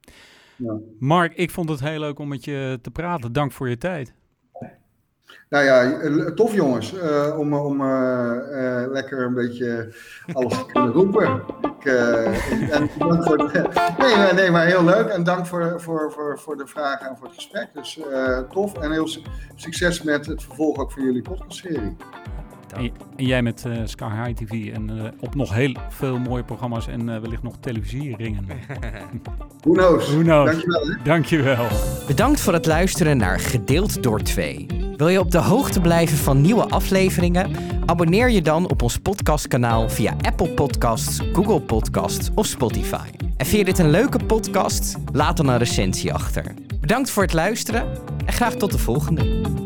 Ja. 0.62 0.78
Mark, 0.98 1.34
ik 1.34 1.50
vond 1.50 1.68
het 1.68 1.80
heel 1.80 1.98
leuk 1.98 2.18
om 2.18 2.28
met 2.28 2.44
je 2.44 2.78
te 2.82 2.90
praten. 2.90 3.32
Dank 3.32 3.52
voor 3.52 3.68
je 3.68 3.78
tijd. 3.78 4.14
Nou 5.48 5.64
ja, 5.64 6.00
tof 6.34 6.54
jongens, 6.54 6.94
uh, 6.94 7.38
om, 7.38 7.54
om 7.54 7.80
uh, 7.80 8.84
lekker 8.90 9.26
een 9.26 9.34
beetje 9.34 9.94
alles 10.32 10.58
te 10.58 10.66
kunnen 10.66 10.92
roepen. 10.92 11.42
Ik, 11.60 11.84
en 12.70 12.90
dank 12.98 13.24
voor 13.24 13.36
de, 13.36 13.68
nee, 13.98 14.32
nee, 14.32 14.50
maar 14.50 14.66
heel 14.66 14.84
leuk. 14.84 15.06
En 15.06 15.24
dank 15.24 15.46
voor, 15.46 15.80
voor, 15.80 16.12
voor, 16.12 16.38
voor 16.38 16.56
de 16.56 16.66
vragen 16.66 17.08
en 17.08 17.16
voor 17.16 17.26
het 17.26 17.34
gesprek. 17.34 17.68
Dus 17.74 18.00
tof 18.50 18.78
en 18.78 18.92
heel 18.92 19.08
succes 19.54 20.02
met 20.02 20.26
het 20.26 20.42
vervolg 20.42 20.78
ook 20.78 20.92
van 20.92 21.02
jullie 21.02 21.22
podcastserie. 21.22 21.96
En, 22.73 22.91
en, 23.16 23.25
jij 23.27 23.43
met 23.43 23.64
uh, 23.66 23.75
Sky 23.85 24.09
High 24.25 24.45
TV 24.45 24.73
en 24.73 24.91
uh, 24.91 25.05
op 25.20 25.35
nog 25.35 25.55
heel 25.55 25.75
veel 25.89 26.18
mooie 26.18 26.45
programma's 26.45 26.87
en 26.87 27.09
uh, 27.09 27.18
wellicht 27.18 27.43
nog 27.43 27.57
televisieringen. 27.61 28.47
Who 29.64 29.73
knows? 29.73 30.11
Who 30.12 30.23
knows? 30.23 30.51
Dankjewel. 30.51 30.87
Hè? 30.87 31.03
Dankjewel. 31.05 31.66
Bedankt 32.07 32.41
voor 32.41 32.53
het 32.53 32.66
luisteren 32.66 33.16
naar 33.16 33.41
Gedeeld 33.41 34.03
door 34.03 34.23
2. 34.23 34.66
Wil 34.97 35.09
je 35.09 35.20
op 35.20 35.31
de 35.31 35.39
hoogte 35.39 35.81
blijven 35.81 36.18
van 36.18 36.41
nieuwe 36.41 36.68
afleveringen? 36.68 37.51
Abonneer 37.87 38.31
je 38.31 38.43
dan 38.43 38.68
op 38.68 38.83
ons 38.83 38.99
podcastkanaal 38.99 39.89
via 39.89 40.16
Apple 40.20 40.49
Podcasts, 40.49 41.20
Google 41.33 41.61
Podcasts 41.61 42.31
of 42.35 42.47
Spotify. 42.47 43.09
En 43.37 43.47
vind 43.47 43.59
je 43.59 43.64
dit 43.64 43.79
een 43.79 43.91
leuke 43.91 44.25
podcast? 44.25 44.97
Laat 45.12 45.37
dan 45.37 45.49
een 45.49 45.59
recensie 45.59 46.12
achter. 46.12 46.55
Bedankt 46.81 47.11
voor 47.11 47.23
het 47.23 47.33
luisteren 47.33 47.87
en 48.27 48.33
graag 48.33 48.55
tot 48.55 48.73
de 48.73 48.79
volgende. 48.79 49.61